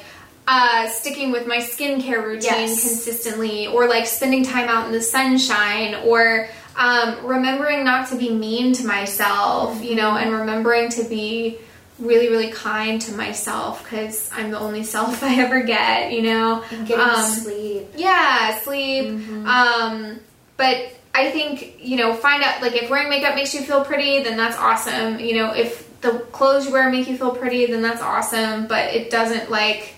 uh, 0.48 0.90
sticking 0.90 1.32
with 1.32 1.46
my 1.48 1.58
skincare 1.58 2.24
routine 2.24 2.42
Yes. 2.68 2.82
consistently, 2.82 3.68
or 3.68 3.88
like 3.88 4.06
spending 4.08 4.44
time 4.44 4.68
out 4.68 4.86
in 4.88 4.92
the 4.92 5.02
sunshine, 5.02 5.96
or 6.06 6.48
um, 6.76 7.24
remembering 7.26 7.84
not 7.84 8.08
to 8.10 8.16
be 8.16 8.30
mean 8.30 8.74
to 8.74 8.86
myself, 8.88 9.84
you 9.84 9.96
know, 9.96 10.16
and 10.18 10.32
remembering 10.32 10.90
to 10.90 11.04
be 11.04 11.58
really, 12.00 12.30
really 12.30 12.52
kind 12.52 13.02
to 13.02 13.14
myself 13.14 13.84
because 13.84 14.30
I'm 14.34 14.52
the 14.52 14.60
only 14.60 14.84
self 14.84 15.22
I 15.30 15.41
ever 15.41 15.62
get, 15.64 16.12
you 16.12 16.22
know. 16.24 16.64
And 16.72 16.88
getting 16.88 17.04
Um, 17.06 17.24
sleep. 17.24 17.88
yeah, 17.95 18.60
sleep. 18.60 19.06
Mm-hmm. 19.08 19.47
Um, 19.47 20.20
but 20.58 20.93
I 21.14 21.32
think, 21.32 21.78
you 21.84 21.97
know, 21.97 22.14
find 22.14 22.43
out, 22.43 22.62
like, 22.62 22.76
if 22.76 22.89
wearing 22.89 23.10
makeup 23.10 23.36
makes 23.36 23.54
you 23.54 23.62
feel 23.62 23.84
pretty, 23.84 24.24
then 24.24 24.38
that's 24.38 24.58
awesome. 24.58 25.20
You 25.20 25.36
know, 25.36 25.54
if 25.54 25.88
the 26.02 26.20
clothes 26.32 26.66
you 26.68 26.72
wear 26.72 26.89
make 26.89 27.08
you 27.08 27.18
feel 27.18 27.32
pretty, 27.36 27.66
then 27.66 27.82
that's 27.82 28.02
awesome. 28.02 28.68
But 28.68 28.93
it 28.93 29.10
doesn't, 29.10 29.50
like, 29.52 29.95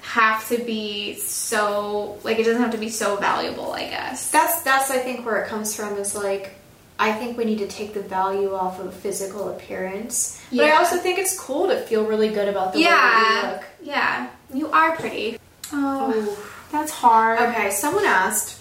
have 0.00 0.48
to 0.48 0.56
be 0.58 1.14
so, 1.16 2.18
like, 2.22 2.38
it 2.38 2.44
doesn't 2.44 2.62
have 2.62 2.70
to 2.70 2.78
be 2.78 2.88
so 2.88 3.16
valuable, 3.16 3.72
I 3.72 3.88
guess. 3.88 4.30
That's 4.30 4.62
that's 4.62 4.90
I 4.90 4.98
think 4.98 5.26
where 5.26 5.42
it 5.42 5.48
comes 5.48 5.74
from 5.76 5.96
is 5.98 6.14
like 6.14 6.54
I 6.98 7.12
think 7.12 7.38
we 7.38 7.44
need 7.44 7.58
to 7.58 7.68
take 7.68 7.94
the 7.94 8.00
value 8.02 8.54
off 8.54 8.80
of 8.80 8.92
physical 8.92 9.50
appearance. 9.50 10.40
But 10.50 10.64
I 10.64 10.72
also 10.72 10.96
think 10.96 11.18
it's 11.18 11.38
cool 11.38 11.68
to 11.68 11.80
feel 11.82 12.04
really 12.04 12.28
good 12.30 12.48
about 12.48 12.72
the 12.72 12.78
way 12.80 12.84
Yeah. 12.84 12.90
that 12.96 13.42
you 13.44 13.50
look. 13.52 13.64
Yeah. 13.82 14.28
You 14.52 14.70
are 14.72 14.96
pretty. 14.96 15.38
Oh, 15.72 16.12
Ooh. 16.12 16.36
that's 16.72 16.90
hard. 16.90 17.38
Okay, 17.40 17.70
someone 17.70 18.04
asked, 18.04 18.60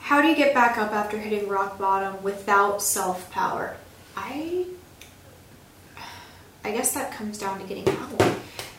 "How 0.00 0.20
do 0.22 0.28
you 0.28 0.34
get 0.34 0.52
back 0.54 0.78
up 0.78 0.92
after 0.92 1.18
hitting 1.18 1.48
rock 1.48 1.78
bottom 1.78 2.22
without 2.22 2.82
self 2.82 3.30
power?" 3.30 3.76
I, 4.16 4.64
I 6.64 6.72
guess 6.72 6.92
that 6.94 7.12
comes 7.12 7.38
down 7.38 7.60
to 7.60 7.66
getting 7.66 7.86
help. 7.86 8.22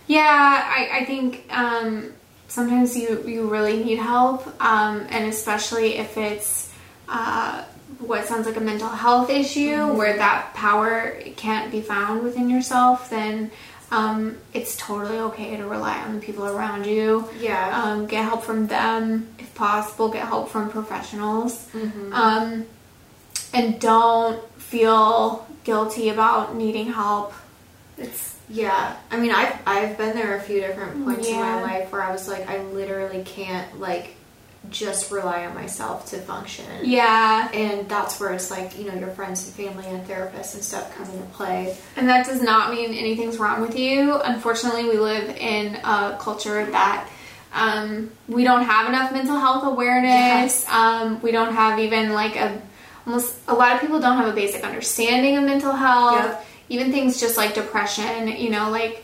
Yeah, 0.08 0.26
I, 0.26 1.00
I 1.02 1.06
think 1.06 1.46
um, 1.52 2.12
sometimes 2.48 2.98
you, 2.98 3.24
you 3.28 3.48
really 3.48 3.82
need 3.84 4.00
help, 4.00 4.46
um, 4.62 5.06
and 5.10 5.26
especially 5.30 5.96
if 5.98 6.18
it's 6.18 6.69
uh, 7.10 7.64
what 8.00 8.26
sounds 8.28 8.46
like 8.46 8.56
a 8.56 8.62
mental 8.62 8.90
health 8.90 9.30
issue 9.30 9.94
where 9.94 10.16
that 10.18 10.54
power 10.54 11.18
can't 11.36 11.72
be 11.72 11.82
found 11.82 12.24
within 12.24 12.50
yourself, 12.50 13.10
then 13.10 13.52
um, 13.92 14.38
it's 14.54 14.76
totally 14.78 15.18
okay 15.18 15.58
to 15.58 15.66
rely 15.66 15.98
on 16.00 16.16
the 16.16 16.22
people 16.22 16.46
around 16.46 16.86
you. 16.86 17.28
Yeah. 17.40 17.82
Um, 17.84 18.06
get 18.06 18.24
help 18.24 18.44
from 18.44 18.68
them 18.68 19.28
if 19.40 19.54
possible, 19.56 20.10
get 20.10 20.28
help 20.28 20.50
from 20.50 20.70
professionals. 20.70 21.68
Mhm. 21.74 22.14
Um, 22.14 22.66
and 23.54 23.80
don't 23.80 24.40
feel 24.62 25.48
guilty 25.64 26.10
about 26.10 26.56
needing 26.56 26.94
help. 26.94 27.34
It's 27.98 28.36
Yeah, 28.52 28.96
I 29.12 29.18
mean, 29.18 29.32
I've 29.32 29.56
I've 29.66 29.98
been 29.98 30.16
there 30.16 30.36
a 30.36 30.42
few 30.42 30.60
different 30.62 31.06
points 31.06 31.28
in 31.28 31.36
my 31.36 31.62
life 31.62 31.92
where 31.92 32.02
I 32.02 32.12
was 32.12 32.28
like, 32.28 32.50
I 32.50 32.58
literally 32.64 33.24
can't 33.24 33.80
like 33.80 34.16
just 34.70 35.12
rely 35.12 35.46
on 35.46 35.56
myself 35.56 36.08
to 36.08 36.18
function. 36.18 36.66
yeah, 36.84 37.50
and 37.54 37.88
that's 37.90 38.20
where 38.20 38.34
it's 38.34 38.52
like 38.52 38.78
you 38.78 38.86
know 38.86 38.94
your 38.94 39.10
friends 39.10 39.46
and 39.46 39.56
family 39.56 39.88
and 39.88 40.06
therapists 40.08 40.54
and 40.54 40.64
stuff 40.64 40.94
come 40.96 41.10
into 41.10 41.26
play. 41.28 41.78
And 41.96 42.08
that 42.10 42.26
does 42.26 42.42
not 42.42 42.74
mean 42.74 42.94
anything's 42.94 43.38
wrong 43.38 43.62
with 43.62 43.78
you. 43.78 44.16
Unfortunately, 44.16 44.84
we 44.84 44.98
live 44.98 45.30
in 45.38 45.76
a 45.76 46.18
culture 46.20 46.66
that 46.66 47.10
um, 47.54 48.12
we 48.28 48.44
don't 48.44 48.64
have 48.64 48.88
enough 48.88 49.12
mental 49.12 49.38
health 49.38 49.64
awareness. 49.64 50.68
Um, 50.70 51.22
we 51.22 51.32
don't 51.32 51.54
have 51.54 51.80
even 51.80 52.14
like 52.14 52.36
a 52.36 52.62
almost 53.06 53.36
a 53.48 53.54
lot 53.54 53.74
of 53.76 53.82
people 53.82 54.00
don't 54.00 54.18
have 54.18 54.28
a 54.28 54.36
basic 54.36 54.64
understanding 54.64 55.38
of 55.38 55.44
mental 55.44 55.72
health. 55.72 56.26
Yep. 56.26 56.46
Even 56.72 56.92
things 56.92 57.20
just 57.20 57.36
like 57.36 57.56
depression, 57.56 58.28
you 58.28 58.52
know, 58.52 58.70
like 58.70 59.04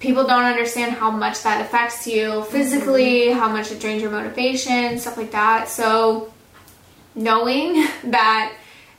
people 0.00 0.26
don't 0.26 0.44
understand 0.44 0.92
how 0.92 1.10
much 1.10 1.42
that 1.42 1.60
affects 1.60 2.06
you 2.06 2.44
physically, 2.44 3.26
mm-hmm. 3.26 3.38
how 3.38 3.48
much 3.48 3.72
it 3.72 3.80
drains 3.80 4.02
your 4.02 4.10
motivation, 4.10 4.98
stuff 4.98 5.16
like 5.16 5.32
that. 5.32 5.68
So 5.68 6.32
knowing 7.14 7.86
that 8.04 8.54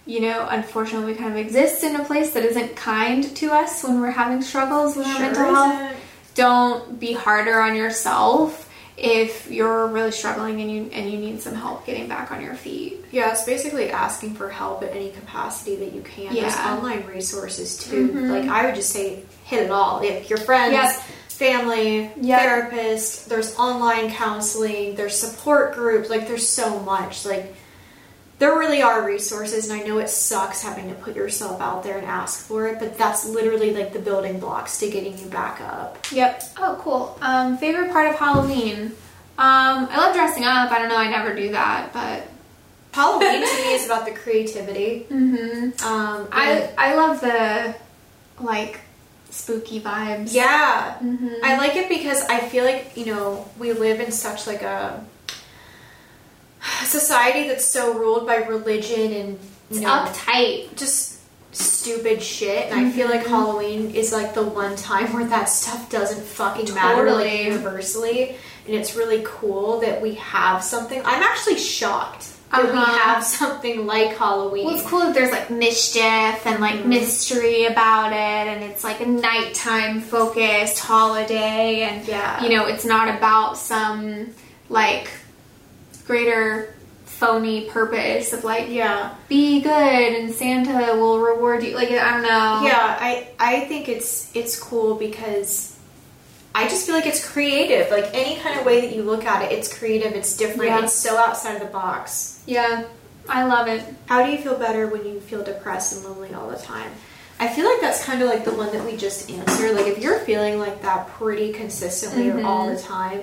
you 0.06 0.22
know, 0.22 0.48
unfortunately, 0.50 1.12
we 1.12 1.18
kind 1.18 1.30
of 1.30 1.38
exist 1.38 1.84
in 1.84 1.96
a 1.96 2.04
place 2.04 2.34
that 2.34 2.44
isn't 2.44 2.76
kind 2.76 3.24
to 3.36 3.52
us 3.52 3.84
when 3.84 4.02
we're 4.02 4.10
having 4.10 4.42
struggles 4.42 4.96
with 4.96 5.06
our 5.06 5.20
mental 5.20 5.54
health. 5.54 5.96
Don't 6.34 7.00
be 7.00 7.14
harder 7.14 7.62
on 7.62 7.76
yourself 7.76 8.69
if 9.02 9.50
you're 9.50 9.88
really 9.88 10.12
struggling 10.12 10.60
and 10.62 10.70
you 10.72 10.90
and 10.92 11.10
you 11.10 11.18
need 11.18 11.40
some 11.42 11.56
help 11.56 11.86
getting 11.86 12.08
back 12.08 12.32
on 12.32 12.42
your 12.42 12.54
feet. 12.56 12.98
Yeah, 13.12 13.32
it's 13.32 13.44
basically 13.46 13.90
asking 13.92 14.34
for 14.36 14.50
help 14.50 14.84
at 14.84 14.92
any 14.92 15.12
capacity 15.12 15.78
that 15.78 15.94
you 15.94 16.02
can. 16.02 16.36
Yeah. 16.36 16.42
There's 16.42 16.58
online 16.58 17.06
resources 17.08 17.78
too. 17.78 18.10
Mhm. 18.10 18.30
Like 18.30 18.50
I 18.50 18.66
would 18.66 18.76
just 18.76 18.90
say, 18.92 19.24
hit 19.46 19.64
it 19.64 19.72
all. 19.72 20.02
If 20.04 20.30
your 20.30 20.40
friends, 20.40 20.74
Yep. 20.74 20.96
family, 21.30 22.12
Yep. 22.20 22.40
therapist, 22.42 23.30
there's 23.30 23.56
online 23.58 24.12
counseling, 24.12 24.96
there's 24.96 25.18
support 25.18 25.74
groups. 25.74 26.10
Like 26.10 26.28
there's 26.28 26.48
so 26.48 26.80
much. 26.80 27.26
Like 27.26 27.56
there 28.40 28.58
really 28.58 28.82
are 28.82 29.06
resources, 29.06 29.70
and 29.70 29.80
I 29.82 29.86
know 29.86 29.98
it 30.00 30.10
sucks 30.10 30.62
having 30.64 30.88
to 30.90 30.96
put 30.96 31.16
yourself 31.16 31.60
out 31.62 31.84
there 31.84 31.98
and 31.98 32.08
ask 32.08 32.46
for 32.46 32.68
it, 32.68 32.80
but 32.80 32.98
that's 32.98 33.26
literally 33.28 33.74
like 33.74 33.94
the 33.94 34.00
building 34.00 34.40
blocks 34.40 34.80
to 34.80 34.90
getting 34.90 35.18
you 35.20 35.26
back 35.28 35.60
up. 35.62 35.98
Yep. 36.12 36.44
Oh, 36.58 36.80
cool. 36.82 37.18
Um, 37.22 37.58
favorite 37.58 37.92
part 37.92 38.08
of 38.10 38.16
Halloween. 38.16 38.94
Um, 39.38 39.88
I 39.92 39.98
love 39.98 40.16
dressing 40.16 40.44
up. 40.46 40.72
I 40.72 40.80
don't 40.80 40.90
know. 40.90 40.98
I 40.98 41.10
never 41.10 41.36
do 41.36 41.52
that, 41.52 41.92
but 41.94 42.28
Halloween 42.94 43.42
to 43.46 43.56
me 43.62 43.74
is 43.74 43.86
about 43.86 44.06
the 44.06 44.12
creativity. 44.12 45.06
mm-hmm. 45.10 45.86
Um, 45.86 46.28
I 46.32 46.70
I 46.78 46.96
love 46.96 47.22
the 47.22 47.76
like 48.44 48.80
spooky 49.32 49.80
vibes. 49.80 50.34
yeah, 50.34 50.94
hmm 50.98 51.28
I 51.44 51.58
like 51.58 51.76
it 51.76 51.88
because 51.88 52.22
I 52.24 52.40
feel 52.40 52.64
like 52.66 52.98
you 52.98 53.06
know 53.06 53.48
we 53.60 53.74
live 53.74 54.00
in 54.00 54.12
such 54.12 54.48
like 54.48 54.62
a 54.64 55.06
society 56.86 57.48
that's 57.48 57.66
so 57.66 57.94
ruled 57.94 58.26
by 58.28 58.38
religion 58.38 59.12
and 59.14 59.30
you 59.34 59.40
It's 59.72 59.80
know 59.80 59.90
uptight. 59.90 60.76
just 60.76 61.18
stupid 61.52 62.22
shit, 62.22 62.72
and 62.72 62.88
I 62.88 62.92
feel 62.92 63.08
like 63.10 63.24
Mhm. 63.26 63.30
Halloween 63.30 63.92
is 63.96 64.12
like 64.12 64.34
the 64.34 64.44
one 64.44 64.76
time 64.76 65.12
where 65.14 65.26
that 65.26 65.46
stuff 65.50 65.90
doesn't 65.90 66.24
fucking 66.26 66.74
matter 66.74 67.12
like 67.12 67.32
universally, 67.44 68.36
and 68.66 68.76
it's 68.76 68.96
really 68.96 69.22
cool 69.26 69.80
that 69.82 70.02
we 70.02 70.16
have 70.16 70.64
something. 70.64 71.02
I'm 71.06 71.24
actually 71.24 71.58
shocked 71.58 72.26
that 72.52 72.64
we 72.64 72.70
Uh-huh. 72.70 72.98
have 73.00 73.24
something 73.24 73.86
like 73.88 74.16
Halloween. 74.18 74.66
Well, 74.66 74.76
it's 74.76 74.86
cool 74.86 75.00
that 75.02 75.14
there's 75.14 75.32
like 75.32 75.50
mischief 75.50 76.46
and 76.46 76.60
like 76.60 76.86
mystery 76.86 77.66
about 77.66 78.12
it, 78.12 78.48
and 78.48 78.64
it's 78.64 78.84
like 78.84 79.00
a 79.02 79.06
nighttime 79.06 80.02
focused 80.02 80.80
holiday, 80.80 81.82
and 81.82 82.08
Yeah. 82.08 82.42
you 82.44 82.50
know, 82.56 82.66
it's 82.66 82.86
not 82.86 83.08
about 83.10 83.58
some 83.58 84.28
like 84.70 85.10
greater 86.10 86.74
phony 87.06 87.70
purpose 87.70 88.34
of 88.34 88.44
like 88.44 88.68
yeah. 88.68 89.14
be 89.28 89.62
good 89.62 89.70
and 89.72 90.34
Santa 90.34 90.96
will 90.96 91.20
reward 91.20 91.64
you. 91.64 91.76
Like 91.76 91.92
I 91.92 92.14
don't 92.14 92.24
know. 92.24 92.62
Yeah, 92.64 92.98
I 93.00 93.28
I 93.40 93.60
think 93.66 93.88
it's 93.88 94.36
it's 94.36 94.60
cool 94.60 94.96
because 94.96 95.78
I 96.56 96.68
just 96.68 96.88
feel 96.88 96.96
like 96.96 97.06
it's 97.06 97.24
creative. 97.24 97.92
Like 97.92 98.10
any 98.12 98.38
kind 98.38 98.60
of 98.60 98.66
way 98.66 98.82
that 98.82 98.96
you 98.96 99.04
look 99.04 99.24
at 99.24 99.44
it, 99.44 99.52
it's 99.56 99.72
creative, 99.72 100.14
it's 100.14 100.36
different, 100.36 100.72
Yeah. 100.72 100.84
it's 100.84 100.94
so 100.96 101.16
outside 101.16 101.54
of 101.54 101.62
the 101.62 101.68
box. 101.68 102.42
yeah, 102.48 102.86
I 103.28 103.44
love 103.46 103.68
it. 103.68 103.84
How 104.08 104.26
do 104.26 104.32
you 104.32 104.40
feel 104.40 104.58
better 104.58 104.88
when 104.88 105.06
you 105.06 105.20
feel 105.20 105.44
depressed 105.44 105.94
and 105.94 106.04
lonely 106.06 106.34
all 106.34 106.50
the 106.50 106.58
time? 106.58 106.92
I 107.40 107.50
feel 107.50 107.66
like 107.66 107.82
that's 107.82 108.04
kind 108.04 108.24
of 108.24 108.30
like 108.30 108.46
the 108.46 108.54
one 108.54 108.72
that 108.74 108.84
we 108.84 108.98
just 108.98 109.30
answered. 109.30 109.76
Like 109.76 109.86
if 109.86 110.00
you're 110.00 110.20
feeling 110.20 110.58
like 110.58 110.82
that 110.82 111.08
pretty 111.10 111.54
consistently 111.54 112.32
or 112.32 112.44
all 112.44 112.68
the 112.74 112.82
time, 112.82 113.22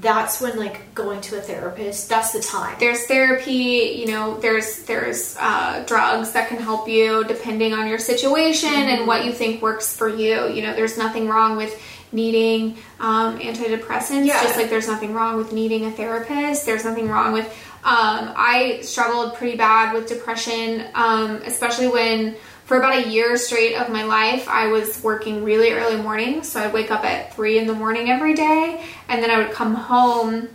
that's 0.00 0.40
when 0.40 0.58
like 0.58 0.94
going 0.94 1.20
to 1.22 1.38
a 1.38 1.40
therapist, 1.40 2.08
that's 2.08 2.32
the 2.32 2.40
time. 2.40 2.76
There's 2.78 3.06
therapy, 3.06 3.96
you 3.98 4.06
know, 4.06 4.38
there's 4.38 4.82
there's 4.84 5.36
uh, 5.40 5.82
drugs 5.86 6.32
that 6.32 6.48
can 6.48 6.58
help 6.58 6.88
you 6.88 7.24
depending 7.24 7.72
on 7.72 7.88
your 7.88 7.98
situation 7.98 8.68
and 8.72 9.06
what 9.06 9.24
you 9.24 9.32
think 9.32 9.60
works 9.62 9.96
for 9.96 10.08
you. 10.08 10.48
You 10.48 10.62
know, 10.62 10.74
there's 10.74 10.96
nothing 10.98 11.28
wrong 11.28 11.56
with 11.56 11.80
needing 12.12 12.76
um, 13.00 13.38
antidepressants, 13.38 14.26
Yeah. 14.26 14.42
just 14.42 14.56
like 14.56 14.70
there's 14.70 14.88
nothing 14.88 15.12
wrong 15.14 15.36
with 15.36 15.52
needing 15.52 15.84
a 15.86 15.90
therapist. 15.90 16.64
There's 16.64 16.84
nothing 16.84 17.08
wrong 17.08 17.32
with. 17.32 17.46
Um, 17.84 18.32
I 18.36 18.80
struggled 18.82 19.34
pretty 19.36 19.56
bad 19.56 19.94
with 19.94 20.08
depression, 20.08 20.84
um, 20.94 21.36
especially 21.44 21.88
when 21.88 22.34
for 22.68 22.76
about 22.76 22.98
a 22.98 23.08
year 23.08 23.38
straight 23.38 23.74
of 23.76 23.88
my 23.88 24.04
life, 24.04 24.46
I 24.46 24.66
was 24.66 25.02
working 25.02 25.42
really 25.42 25.72
early 25.72 25.96
mornings. 25.96 26.48
So 26.50 26.60
I'd 26.60 26.74
wake 26.74 26.90
up 26.90 27.02
at 27.02 27.34
three 27.34 27.58
in 27.58 27.66
the 27.66 27.72
morning 27.72 28.10
every 28.10 28.34
day, 28.34 28.84
and 29.08 29.22
then 29.22 29.30
I 29.30 29.38
would 29.38 29.52
come 29.52 29.74
home 29.74 30.50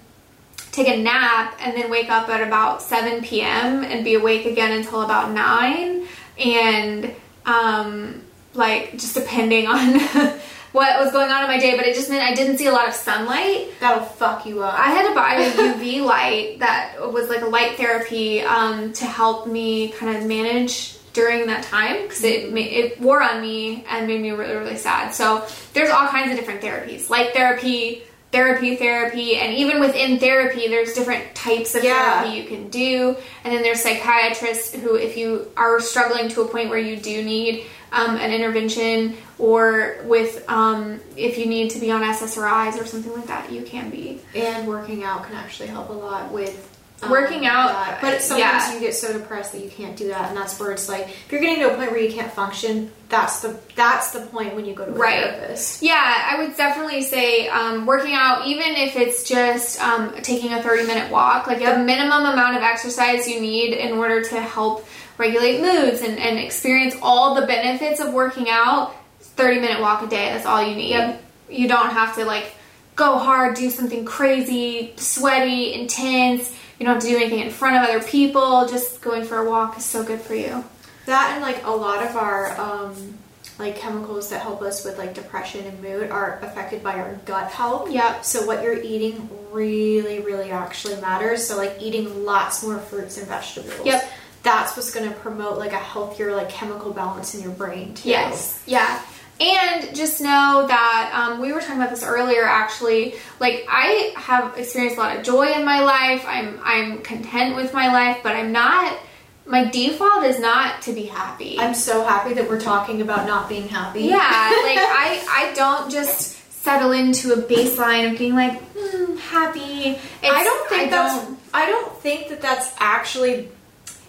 take 0.71 0.87
a 0.87 0.97
nap 1.01 1.55
and 1.59 1.77
then 1.77 1.89
wake 1.89 2.09
up 2.09 2.27
at 2.29 2.45
about 2.45 2.81
7 2.81 3.21
p.m. 3.21 3.83
and 3.83 4.03
be 4.03 4.15
awake 4.15 4.45
again 4.45 4.71
until 4.71 5.03
about 5.03 5.31
9 5.31 6.07
and 6.39 7.15
um, 7.45 8.23
like 8.55 8.91
just 8.93 9.13
depending 9.13 9.67
on 9.67 9.99
what 10.71 10.99
was 10.99 11.11
going 11.11 11.31
on 11.31 11.43
in 11.43 11.47
my 11.47 11.59
day, 11.59 11.77
but 11.77 11.85
it 11.85 11.95
just 11.95 12.09
meant 12.09 12.23
I 12.23 12.33
didn't 12.33 12.57
see 12.57 12.65
a 12.65 12.71
lot 12.71 12.87
of 12.87 12.95
sunlight. 12.95 13.69
That'll 13.79 14.03
fuck 14.03 14.45
you 14.47 14.63
up. 14.63 14.73
I 14.77 14.89
had 14.89 15.07
to 15.07 15.15
buy 15.15 15.35
a 15.35 15.51
UV 15.73 16.03
light 16.03 16.59
that 16.59 16.95
was 17.11 17.29
like 17.29 17.41
a 17.41 17.47
light 17.47 17.77
therapy 17.77 18.41
um, 18.41 18.93
to 18.93 19.05
help 19.05 19.47
me 19.47 19.89
kind 19.89 20.17
of 20.17 20.25
manage 20.25 20.97
during 21.13 21.47
that 21.47 21.63
time 21.63 22.01
because 22.03 22.23
it 22.23 22.53
it 22.57 22.99
wore 22.99 23.21
on 23.21 23.41
me 23.41 23.85
and 23.89 24.07
made 24.07 24.21
me 24.21 24.31
really 24.31 24.55
really 24.55 24.77
sad. 24.77 25.11
So 25.13 25.45
there's 25.73 25.89
all 25.89 26.07
kinds 26.07 26.31
of 26.31 26.37
different 26.37 26.61
therapies, 26.61 27.09
light 27.09 27.33
therapy, 27.33 28.03
therapy 28.31 28.75
therapy, 28.75 29.35
and 29.35 29.53
even 29.53 29.79
within 29.79 30.19
therapy, 30.19 30.67
there's 30.67 30.93
different 30.93 31.35
types 31.35 31.75
of 31.75 31.83
Yeah. 31.83 32.21
therapy 32.21 32.37
you 32.37 32.43
can 32.45 32.69
do. 32.69 33.15
And 33.43 33.53
then 33.53 33.61
there's 33.61 33.81
psychiatrists 33.81 34.73
who, 34.73 34.95
if 34.95 35.15
you 35.17 35.51
are 35.55 35.79
struggling 35.79 36.29
to 36.29 36.41
a 36.41 36.47
point 36.47 36.69
where 36.69 36.79
you 36.79 36.97
do 36.97 37.23
need 37.23 37.65
um, 37.91 38.15
an 38.17 38.31
intervention, 38.31 39.15
or 39.37 39.97
with 40.05 40.43
um, 40.49 40.99
if 41.15 41.37
you 41.37 41.45
need 41.45 41.69
to 41.71 41.79
be 41.79 41.91
on 41.91 42.01
SSRIs 42.01 42.81
or 42.81 42.87
something 42.87 43.13
like 43.13 43.27
that, 43.27 43.51
you 43.51 43.61
can 43.61 43.91
be. 43.91 44.19
and 44.33 44.67
working 44.67 45.03
out 45.03 45.25
can 45.25 45.35
actually 45.35 45.67
help 45.69 45.89
a 45.89 45.93
lot 45.93 46.31
with 46.31 46.72
Working 47.09 47.45
out, 47.45 47.67
that. 47.69 48.01
But 48.01 48.21
sometimes 48.21 48.67
yeah. 48.67 48.73
you 48.73 48.79
get 48.79 48.93
so 48.93 49.13
depressed 49.13 49.51
that 49.53 49.63
you 49.63 49.69
can't 49.69 49.95
do 49.95 50.07
that, 50.09 50.29
and 50.29 50.37
that's 50.37 50.59
where 50.59 50.71
it's 50.71 50.87
like 50.89 51.07
if 51.07 51.31
you're 51.31 51.41
getting 51.41 51.63
to 51.63 51.73
a 51.73 51.75
point 51.75 51.91
where 51.91 51.99
you 51.99 52.11
can't 52.11 52.31
function, 52.31 52.91
that's 53.09 53.41
the 53.41 53.59
that's 53.75 54.11
the 54.11 54.21
point 54.27 54.55
when 54.55 54.65
you 54.65 54.73
go 54.73 54.85
to 54.85 54.91
a 54.91 54.95
Right. 54.95 55.23
therapist. 55.23 55.81
Yeah, 55.83 56.29
I 56.31 56.43
would 56.43 56.55
definitely 56.57 57.03
say 57.03 57.47
um, 57.49 57.85
working 57.85 58.13
out, 58.13 58.47
even 58.47 58.75
if 58.75 58.95
it's 58.95 59.23
just 59.23 59.79
um, 59.81 60.13
taking 60.21 60.53
a 60.53 60.61
30 60.63 60.87
minute 60.87 61.11
walk, 61.11 61.47
like 61.47 61.59
the 61.59 61.77
minimum 61.77 62.25
amount 62.25 62.57
of 62.57 62.63
exercise 62.63 63.27
you 63.27 63.39
need 63.39 63.73
in 63.73 63.93
order 63.93 64.23
to 64.23 64.41
help 64.41 64.85
regulate 65.17 65.61
moods 65.61 66.01
and, 66.01 66.17
and 66.17 66.39
experience 66.39 66.95
all 67.01 67.35
the 67.35 67.45
benefits 67.45 67.99
of 67.99 68.13
working 68.13 68.49
out, 68.49 68.95
30 69.21 69.59
minute 69.59 69.79
walk 69.81 70.01
a 70.01 70.07
day, 70.07 70.31
that's 70.31 70.45
all 70.45 70.61
you 70.65 70.75
need. 70.75 70.89
Yep. 70.89 71.23
You 71.49 71.67
don't 71.67 71.91
have 71.91 72.15
to 72.15 72.25
like 72.25 72.53
go 72.95 73.17
hard, 73.17 73.55
do 73.55 73.69
something 73.69 74.05
crazy, 74.05 74.93
sweaty, 74.97 75.73
intense. 75.73 76.51
You 76.79 76.85
don't 76.85 76.95
have 76.95 77.03
to 77.03 77.09
do 77.09 77.15
anything 77.15 77.39
in 77.39 77.51
front 77.51 77.77
of 77.77 77.89
other 77.89 78.03
people. 78.05 78.67
Just 78.67 79.01
going 79.01 79.23
for 79.23 79.37
a 79.37 79.49
walk 79.49 79.77
is 79.77 79.85
so 79.85 80.03
good 80.03 80.21
for 80.21 80.35
you. 80.35 80.63
That 81.05 81.33
and 81.33 81.41
like 81.41 81.65
a 81.65 81.71
lot 81.71 82.05
of 82.05 82.15
our 82.15 82.59
um, 82.59 83.17
like 83.59 83.77
chemicals 83.77 84.29
that 84.29 84.41
help 84.41 84.61
us 84.61 84.83
with 84.83 84.97
like 84.97 85.13
depression 85.13 85.65
and 85.65 85.81
mood 85.81 86.09
are 86.09 86.39
affected 86.41 86.83
by 86.83 86.95
our 86.95 87.15
gut 87.25 87.51
health. 87.51 87.91
Yep. 87.91 88.25
So 88.25 88.45
what 88.45 88.63
you're 88.63 88.81
eating 88.81 89.29
really, 89.51 90.19
really 90.19 90.51
actually 90.51 90.99
matters. 91.01 91.45
So 91.45 91.57
like 91.57 91.77
eating 91.79 92.25
lots 92.25 92.63
more 92.63 92.79
fruits 92.79 93.17
and 93.17 93.27
vegetables. 93.27 93.85
Yep. 93.85 94.09
That's 94.41 94.75
what's 94.75 94.93
going 94.93 95.07
to 95.09 95.15
promote 95.19 95.57
like 95.57 95.71
a 95.71 95.77
healthier 95.77 96.35
like 96.35 96.49
chemical 96.49 96.91
balance 96.91 97.35
in 97.35 97.41
your 97.41 97.51
brain 97.51 97.93
too. 97.93 98.09
Yes. 98.09 98.61
Yeah. 98.65 99.01
And 99.43 99.93
just 99.95 100.21
know 100.21 100.65
that 100.67 101.11
um, 101.13 101.41
we 101.41 101.51
were 101.51 101.59
talking 101.59 101.75
about 101.77 101.89
this 101.89 102.03
earlier. 102.03 102.43
Actually, 102.43 103.15
like 103.39 103.65
I 103.69 104.13
have 104.15 104.57
experienced 104.57 104.97
a 104.97 105.01
lot 105.01 105.17
of 105.17 105.23
joy 105.23 105.51
in 105.51 105.65
my 105.65 105.81
life. 105.81 106.23
I'm 106.25 106.59
I'm 106.63 107.01
content 107.01 107.55
with 107.55 107.73
my 107.73 107.87
life, 107.91 108.19
but 108.23 108.35
I'm 108.35 108.51
not. 108.51 108.97
My 109.45 109.65
default 109.65 110.23
is 110.23 110.39
not 110.39 110.81
to 110.83 110.93
be 110.93 111.03
happy. 111.03 111.57
I'm 111.59 111.73
so 111.73 112.05
happy 112.05 112.33
that 112.35 112.47
we're 112.47 112.61
talking 112.61 113.01
about 113.01 113.27
not 113.27 113.49
being 113.49 113.67
happy. 113.67 114.03
yeah. 114.03 114.17
Like 114.17 114.77
I 114.79 115.25
I 115.29 115.53
don't 115.55 115.91
just 115.91 116.37
settle 116.63 116.91
into 116.93 117.33
a 117.33 117.37
baseline 117.37 118.11
of 118.13 118.17
being 118.17 118.35
like 118.35 118.61
hmm, 118.77 119.17
happy. 119.17 119.59
It's, 119.89 119.99
I 120.23 120.43
don't 120.43 120.69
think 120.69 120.83
I 120.83 120.89
that's. 120.89 121.25
don't- 121.25 121.39
I 121.55 121.67
don't 121.67 121.95
think 122.01 122.29
that 122.29 122.41
that's 122.41 122.73
actually. 122.79 123.49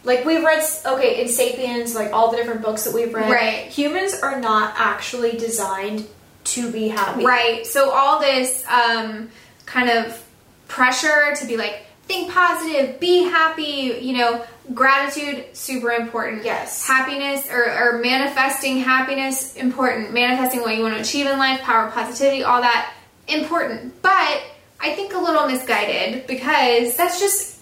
Like 0.04 0.24
we've 0.24 0.44
read, 0.44 0.62
okay, 0.84 1.22
in 1.22 1.28
*Sapiens*, 1.28 1.94
like 1.94 2.12
all 2.12 2.30
the 2.30 2.36
different 2.36 2.62
books 2.62 2.84
that 2.84 2.94
we've 2.94 3.12
read, 3.12 3.30
Right. 3.30 3.66
Humans 3.68 4.20
are 4.22 4.40
not 4.40 4.74
actually 4.76 5.32
designed 5.32 6.06
to 6.44 6.70
be 6.70 6.88
happy. 6.88 7.24
Right. 7.24 7.66
So 7.66 7.90
all 7.90 8.20
this 8.20 8.64
um, 8.68 9.30
kind 9.64 9.88
of 9.88 10.22
pressure 10.68 11.34
to 11.36 11.46
be 11.46 11.56
like, 11.56 11.86
think 12.02 12.30
positive, 12.30 13.00
be 13.00 13.22
happy, 13.22 13.98
you 14.00 14.18
know, 14.18 14.44
gratitude, 14.74 15.44
super 15.54 15.90
important. 15.90 16.44
Yes. 16.44 16.86
Happiness 16.86 17.48
or, 17.50 17.64
or 17.64 17.98
manifesting 17.98 18.78
happiness, 18.78 19.56
important. 19.56 20.12
Manifesting 20.12 20.60
what 20.60 20.76
you 20.76 20.82
want 20.82 20.94
to 20.94 21.00
achieve 21.00 21.26
in 21.26 21.38
life, 21.38 21.60
power 21.62 21.90
positivity, 21.90 22.42
all 22.42 22.60
that, 22.60 22.92
important. 23.28 24.02
But 24.02 24.42
I 24.80 24.94
think 24.94 25.14
a 25.14 25.18
little 25.18 25.46
misguided 25.46 26.26
because 26.26 26.96
That's 26.96 27.18
just 27.20 27.53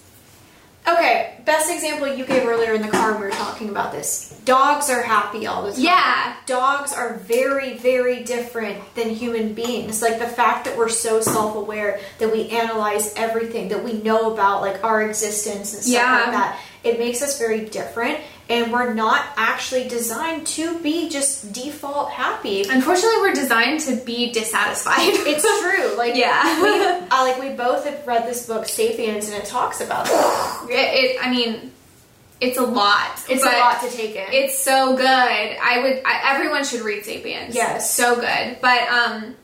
okay. 0.87 1.29
Best 1.45 1.69
example 1.71 2.07
you 2.07 2.25
gave 2.25 2.45
earlier 2.45 2.73
in 2.73 2.81
the 2.81 2.87
car 2.87 3.11
when 3.11 3.21
we 3.21 3.27
were 3.27 3.33
talking 3.33 3.69
about 3.69 3.91
this. 3.91 4.29
Dogs 4.45 4.89
are 4.89 5.01
happy 5.01 5.45
all 5.45 5.63
the 5.63 5.71
time. 5.73 5.81
Yeah. 5.81 6.35
Dogs 6.45 6.93
are 6.93 7.15
very, 7.15 7.77
very 7.77 8.23
different 8.23 8.79
than 8.95 9.09
human 9.09 9.53
beings. 9.53 10.01
Like 10.01 10.19
the 10.19 10.27
fact 10.27 10.65
that 10.65 10.77
we're 10.77 10.89
so 10.89 11.19
self-aware 11.21 11.99
that 12.19 12.31
we 12.31 12.47
analyze 12.49 13.13
everything 13.15 13.69
that 13.69 13.83
we 13.83 13.93
know 13.93 14.33
about, 14.33 14.61
like 14.61 14.83
our 14.83 15.01
existence 15.01 15.73
and 15.73 15.83
stuff 15.83 15.93
Yeah. 15.93 16.11
like 16.21 16.31
that. 16.31 16.59
It 16.83 16.99
makes 16.99 17.21
us 17.21 17.37
very 17.39 17.65
different, 17.65 18.19
and 18.49 18.71
we're 18.73 18.93
not 18.93 19.25
actually 19.37 19.87
designed 19.87 20.45
to 20.45 20.77
be 20.79 21.09
just 21.09 21.53
default 21.53 22.11
happy. 22.11 22.63
unfortunately 22.63 23.17
we're 23.21 23.33
designed 23.33 23.79
to 23.79 23.95
be 23.97 24.31
dissatisfied. 24.31 24.97
It's 25.25 25.43
true. 25.61 25.97
Like 25.97 26.15
Yeah. 26.15 26.61
we, 26.61 26.79
uh, 27.09 27.23
like 27.23 27.39
we 27.39 27.49
both 27.55 27.85
have 27.85 28.05
read 28.05 28.27
this 28.27 28.45
book, 28.47 28.67
*Sapiens*, 28.67 29.27
and 29.29 29.35
it 29.41 29.45
talks 29.45 29.79
about 29.81 30.05
that. 30.05 30.65
it, 30.69 30.73
it, 31.15 31.25
I 31.25 31.29
mean, 31.31 31.71
it's 32.41 32.57
a 32.57 32.63
lot. 32.63 33.23
It's 33.29 33.43
a 33.43 33.47
lot 33.47 33.81
to 33.81 33.89
take 33.89 34.15
in. 34.17 34.25
It's 34.31 34.59
so 34.61 34.97
good. 34.97 35.05
I 35.05 35.79
would. 35.81 36.01
I, 36.05 36.33
everyone 36.35 36.65
should 36.65 36.81
read 36.81 37.05
*Sapiens*. 37.05 37.55
Yes. 37.55 37.93
so 37.93 38.15
good. 38.15 38.57
But 38.61 38.81
um, 38.89 39.35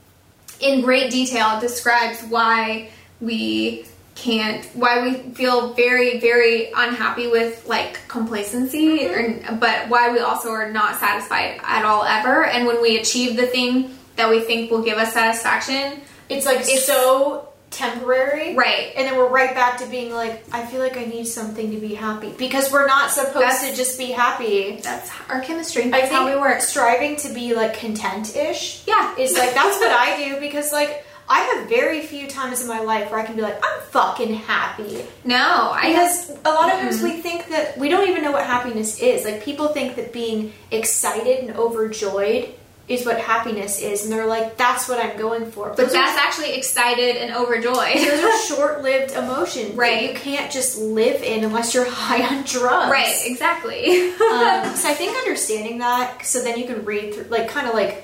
in 0.59 0.81
great 0.81 1.09
detail, 1.09 1.57
it 1.57 1.61
describes 1.61 2.21
why 2.23 2.89
we 3.21 3.85
can't. 4.19 4.65
Why 4.75 5.01
we 5.01 5.13
feel 5.33 5.73
very, 5.73 6.19
very 6.19 6.71
unhappy 6.75 7.27
with 7.27 7.67
like 7.67 7.99
complacency, 8.07 8.99
mm-hmm. 8.99 9.53
or, 9.53 9.57
but 9.57 9.89
why 9.89 10.11
we 10.11 10.19
also 10.19 10.49
are 10.51 10.71
not 10.71 10.99
satisfied 10.99 11.59
at 11.63 11.85
all 11.85 12.03
ever. 12.03 12.45
And 12.45 12.67
when 12.67 12.81
we 12.81 12.97
achieve 12.97 13.37
the 13.37 13.47
thing 13.47 13.97
that 14.17 14.29
we 14.29 14.41
think 14.41 14.69
will 14.71 14.83
give 14.83 14.97
us 14.97 15.13
satisfaction, 15.13 16.01
it's 16.27 16.45
like 16.45 16.59
It's- 16.59 16.85
so 16.85 17.45
temporary. 17.71 18.55
right? 18.55 18.93
And 18.95 19.07
then 19.07 19.15
we're 19.15 19.29
right 19.29 19.53
back 19.53 19.77
to 19.77 19.85
being 19.85 20.11
like, 20.11 20.43
I 20.51 20.65
feel 20.65 20.79
like 20.81 20.97
I 20.97 21.05
need 21.05 21.25
something 21.27 21.69
to 21.71 21.77
be 21.77 21.93
happy 21.93 22.33
because 22.37 22.71
we're 22.71 22.87
not 22.87 23.11
supposed 23.11 23.35
That's- 23.45 23.69
to 23.69 23.75
just 23.75 23.97
be 23.97 24.07
happy. 24.07 24.79
That's 24.83 25.09
our 25.29 25.39
chemistry. 25.41 25.83
I 25.93 26.01
think 26.01 26.11
how 26.11 26.25
we 26.33 26.35
work. 26.39 26.61
striving 26.61 27.15
to 27.17 27.29
be 27.33 27.53
like 27.53 27.79
content-ish 27.79 28.83
Yeah. 28.87 29.15
is 29.17 29.37
like 29.37 29.53
that's 29.53 29.77
what 29.79 29.91
I 29.91 30.17
do 30.25 30.39
because 30.39 30.71
like 30.73 31.05
I 31.31 31.39
have 31.41 31.69
very 31.69 32.01
few 32.01 32.27
times 32.27 32.61
in 32.61 32.67
my 32.67 32.79
life 32.79 33.11
where 33.11 33.19
I 33.19 33.25
can 33.25 33.35
be 33.35 33.41
like 33.43 33.59
I'm 33.63 33.81
fucking 33.91 34.33
happy 34.33 35.03
No, 35.23 35.71
I 35.73 35.89
because 35.89 36.29
a 36.43 36.49
lot 36.49 36.73
of 36.73 36.79
times 36.79 36.97
Mm-hmm. 36.97 37.05
we 37.05 37.21
think 37.21 37.47
that 37.49 37.77
we 37.77 37.87
don't 37.89 38.09
even 38.09 38.23
know 38.23 38.31
what 38.31 38.45
happiness 38.45 38.99
is. 38.99 39.25
Like 39.25 39.43
people 39.43 39.67
think 39.69 39.95
that 39.97 40.11
being 40.11 40.51
excited 40.71 41.47
and 41.47 41.55
overjoyed 41.57 42.49
is 42.87 43.05
what 43.05 43.19
happiness 43.19 43.79
is, 43.83 44.01
and 44.03 44.11
they're 44.11 44.25
like, 44.25 44.57
"That's 44.57 44.89
what 44.89 44.97
I'm 44.97 45.15
going 45.19 45.51
for." 45.51 45.67
But 45.69 45.77
Those 45.77 45.89
are 45.89 45.93
that's 45.93 46.17
actually 46.17 46.53
excited 46.53 47.17
and 47.17 47.35
overjoyed. 47.35 47.97
those 47.97 48.23
are 48.23 48.37
short-lived 48.55 49.11
emotions 49.11 49.69
that 49.73 49.77
Right. 49.77 50.09
you 50.09 50.15
can't 50.15 50.51
just 50.51 50.79
live 50.79 51.21
in 51.21 51.43
unless 51.43 51.75
you're 51.75 51.85
high 52.07 52.23
on 52.25 52.43
drugs 52.45 52.89
right, 52.91 53.15
exactly. 53.25 54.09
um, 54.09 54.75
so 54.81 54.89
i 54.89 54.95
think 54.97 55.15
understanding 55.17 55.77
that 55.77 56.25
so 56.25 56.41
then 56.41 56.57
you 56.57 56.65
can 56.65 56.83
read 56.83 57.13
through 57.13 57.25
like 57.25 57.47
kind 57.47 57.67
of 57.67 57.75
like 57.75 58.03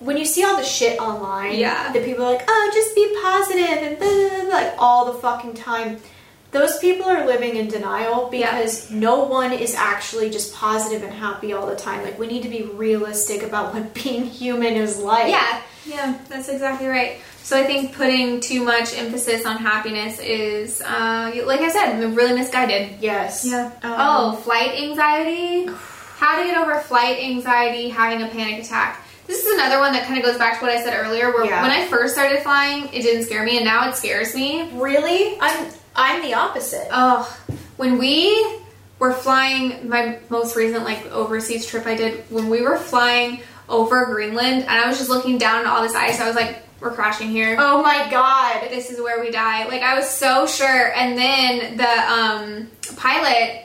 when 0.00 0.16
you 0.16 0.24
see 0.24 0.42
all 0.44 0.56
the 0.56 0.64
shit 0.64 0.98
online 1.00 1.56
Yeah. 1.58 1.92
that 1.92 2.04
people 2.04 2.24
are 2.24 2.32
like 2.32 2.44
oh 2.48 2.70
just 2.74 2.94
be 2.94 3.16
positive 3.22 3.82
and 3.86 3.98
blah, 3.98 4.08
blah, 4.08 4.28
blah, 4.28 4.40
blah, 4.44 4.50
like 4.58 4.74
all 4.78 5.12
the 5.12 5.18
fucking 5.18 5.54
time 5.54 5.98
those 6.50 6.78
people 6.78 7.06
are 7.06 7.26
living 7.26 7.56
in 7.56 7.66
denial 7.66 8.28
because 8.30 8.88
no 8.90 9.24
one 9.24 9.52
is 9.52 9.74
actually 9.74 10.30
just 10.30 10.54
positive 10.54 11.02
and 11.02 11.12
happy 11.12 11.52
all 11.52 11.66
the 11.66 11.74
time 11.76 12.02
like 12.04 12.18
we 12.18 12.26
need 12.26 12.42
to 12.44 12.48
be 12.48 12.62
realistic 12.62 13.42
about 13.42 13.74
what 13.74 13.92
being 14.02 14.24
human 14.26 14.74
is 14.74 14.98
like 14.98 15.28
Yeah, 15.30 15.62
yeah, 15.86 16.18
that's 16.28 16.48
exactly 16.48 16.86
right. 16.86 17.18
So 17.42 17.60
I 17.60 17.64
think 17.64 17.94
putting 17.94 18.40
too 18.40 18.64
much 18.64 18.96
emphasis 18.96 19.44
on 19.44 19.58
happiness 19.58 20.18
is, 20.18 20.80
uh, 20.80 21.30
like 21.44 21.60
I 21.60 21.68
said, 21.68 22.16
really 22.16 22.32
misguided. 22.32 23.00
yes 23.02 23.52
Um, 23.52 23.64
Um, 23.66 23.72
oh, 23.82 24.36
flight 24.36 24.70
anxiety. 24.80 25.66
How 26.18 26.38
to 26.38 26.44
get 26.44 26.56
over 26.56 26.78
flight 26.80 27.18
anxiety, 27.18 27.90
having 27.90 28.22
a 28.22 28.28
panic 28.28 28.64
attack. 28.64 29.03
This 29.26 29.44
is 29.44 29.54
another 29.54 29.78
one 29.78 29.92
that 29.94 30.06
kind 30.06 30.18
of 30.18 30.24
goes 30.24 30.36
back 30.38 30.58
to 30.58 30.64
what 30.66 30.74
I 30.74 30.82
said 30.82 30.94
earlier, 31.04 31.30
where 31.32 31.44
Yeah. 31.46 31.62
when 31.62 31.70
I 31.70 31.86
first 31.86 32.14
started 32.14 32.42
flying, 32.42 32.84
it 32.92 33.02
didn't 33.02 33.24
scare 33.24 33.44
me, 33.44 33.56
and 33.56 33.64
now 33.64 33.88
it 33.88 33.96
scares 33.96 34.34
me. 34.34 34.70
really 34.74 35.36
i'm 35.40 35.68
i'm 35.96 36.22
the 36.22 36.34
opposite 36.34 36.88
Oh, 36.92 37.24
when 37.76 37.98
we 37.98 38.58
were 38.98 39.12
flying, 39.12 39.88
my 39.88 40.18
most 40.28 40.56
recent 40.56 40.84
like 40.84 41.04
overseas 41.10 41.66
trip 41.66 41.86
I 41.86 41.94
did, 41.96 42.24
when 42.30 42.48
we 42.48 42.62
were 42.62 42.76
flying 42.76 43.40
over 43.68 44.06
Greenland, 44.06 44.62
and 44.62 44.70
I 44.70 44.86
was 44.88 44.98
just 44.98 45.10
looking 45.10 45.38
down 45.38 45.60
at 45.60 45.66
all 45.66 45.82
this 45.82 45.94
ice, 45.94 46.20
I 46.20 46.26
was 46.26 46.36
like, 46.36 46.58
"We're 46.80 46.92
crashing 46.92 47.28
here. 47.30 47.56
oh 47.58 47.82
my 47.82 48.08
god 48.10 48.68
This 48.70 48.90
is 48.90 49.00
where 49.00 49.20
we 49.20 49.30
die." 49.30 49.64
Like 49.66 49.82
I 49.82 49.94
was 49.96 50.08
so 50.08 50.46
sure, 50.46 50.92
and 50.94 51.16
then 51.18 51.76
the 51.76 52.12
um, 52.12 52.68
pilot 52.96 53.64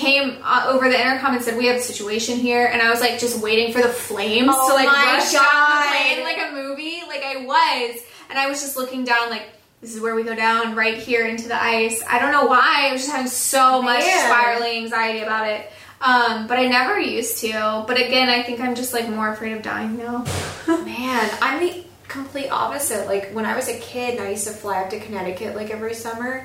came 0.00 0.38
uh, 0.42 0.66
over 0.68 0.88
the 0.88 0.98
intercom 1.00 1.34
and 1.34 1.44
said, 1.44 1.56
"We 1.56 1.66
have 1.66 1.76
a 1.76 1.80
situation 1.80 2.36
here," 2.38 2.66
and 2.66 2.80
I 2.82 2.90
was 2.90 3.00
like 3.00 3.18
just 3.18 3.42
waiting 3.42 3.72
for 3.72 3.80
the 3.82 3.88
flames 3.88 4.50
Oh 4.50 4.68
to 4.68 4.74
like 4.74 4.86
rush 4.88 5.32
down 5.32 5.44
the 5.44 5.88
plane 5.88 6.24
like 6.24 6.38
a 6.38 6.52
movie. 6.52 7.02
Like 7.06 7.22
I 7.22 7.36
was, 7.44 8.00
and 8.30 8.38
I 8.38 8.46
was 8.48 8.60
just 8.60 8.76
looking 8.76 9.04
down 9.04 9.30
like. 9.30 9.44
This 9.82 9.94
is 9.94 10.00
where 10.02 10.14
we 10.14 10.24
go 10.24 10.34
down 10.34 10.76
right 10.76 10.98
here 10.98 11.26
into 11.26 11.48
the 11.48 11.56
ice. 11.58 12.02
I 12.06 12.18
don't 12.18 12.32
know 12.32 12.44
why. 12.44 12.88
I 12.90 12.92
was 12.92 13.00
just 13.00 13.10
having 13.12 13.30
so 13.30 13.80
much 13.80 14.00
Man. 14.00 14.26
spiraling 14.30 14.76
anxiety 14.84 15.20
about 15.20 15.48
it. 15.48 15.70
Um, 16.02 16.46
but 16.46 16.58
I 16.58 16.66
never 16.66 17.00
used 17.00 17.38
to. 17.38 17.84
But 17.88 17.96
again, 17.98 18.28
I 18.28 18.42
think 18.42 18.60
I'm 18.60 18.74
just 18.74 18.92
like 18.92 19.08
more 19.08 19.30
afraid 19.32 19.52
of 19.54 19.62
dying 19.62 19.96
now. 19.96 20.26
Man, 20.66 21.30
I'm 21.40 21.60
the 21.66 21.82
complete 22.08 22.48
opposite. 22.50 23.06
Like 23.06 23.30
when 23.32 23.46
I 23.46 23.56
was 23.56 23.68
a 23.68 23.78
kid 23.78 24.18
and 24.18 24.26
I 24.26 24.30
used 24.32 24.46
to 24.48 24.52
fly 24.52 24.82
up 24.82 24.90
to 24.90 25.00
Connecticut 25.00 25.56
like 25.56 25.70
every 25.70 25.94
summer 25.94 26.44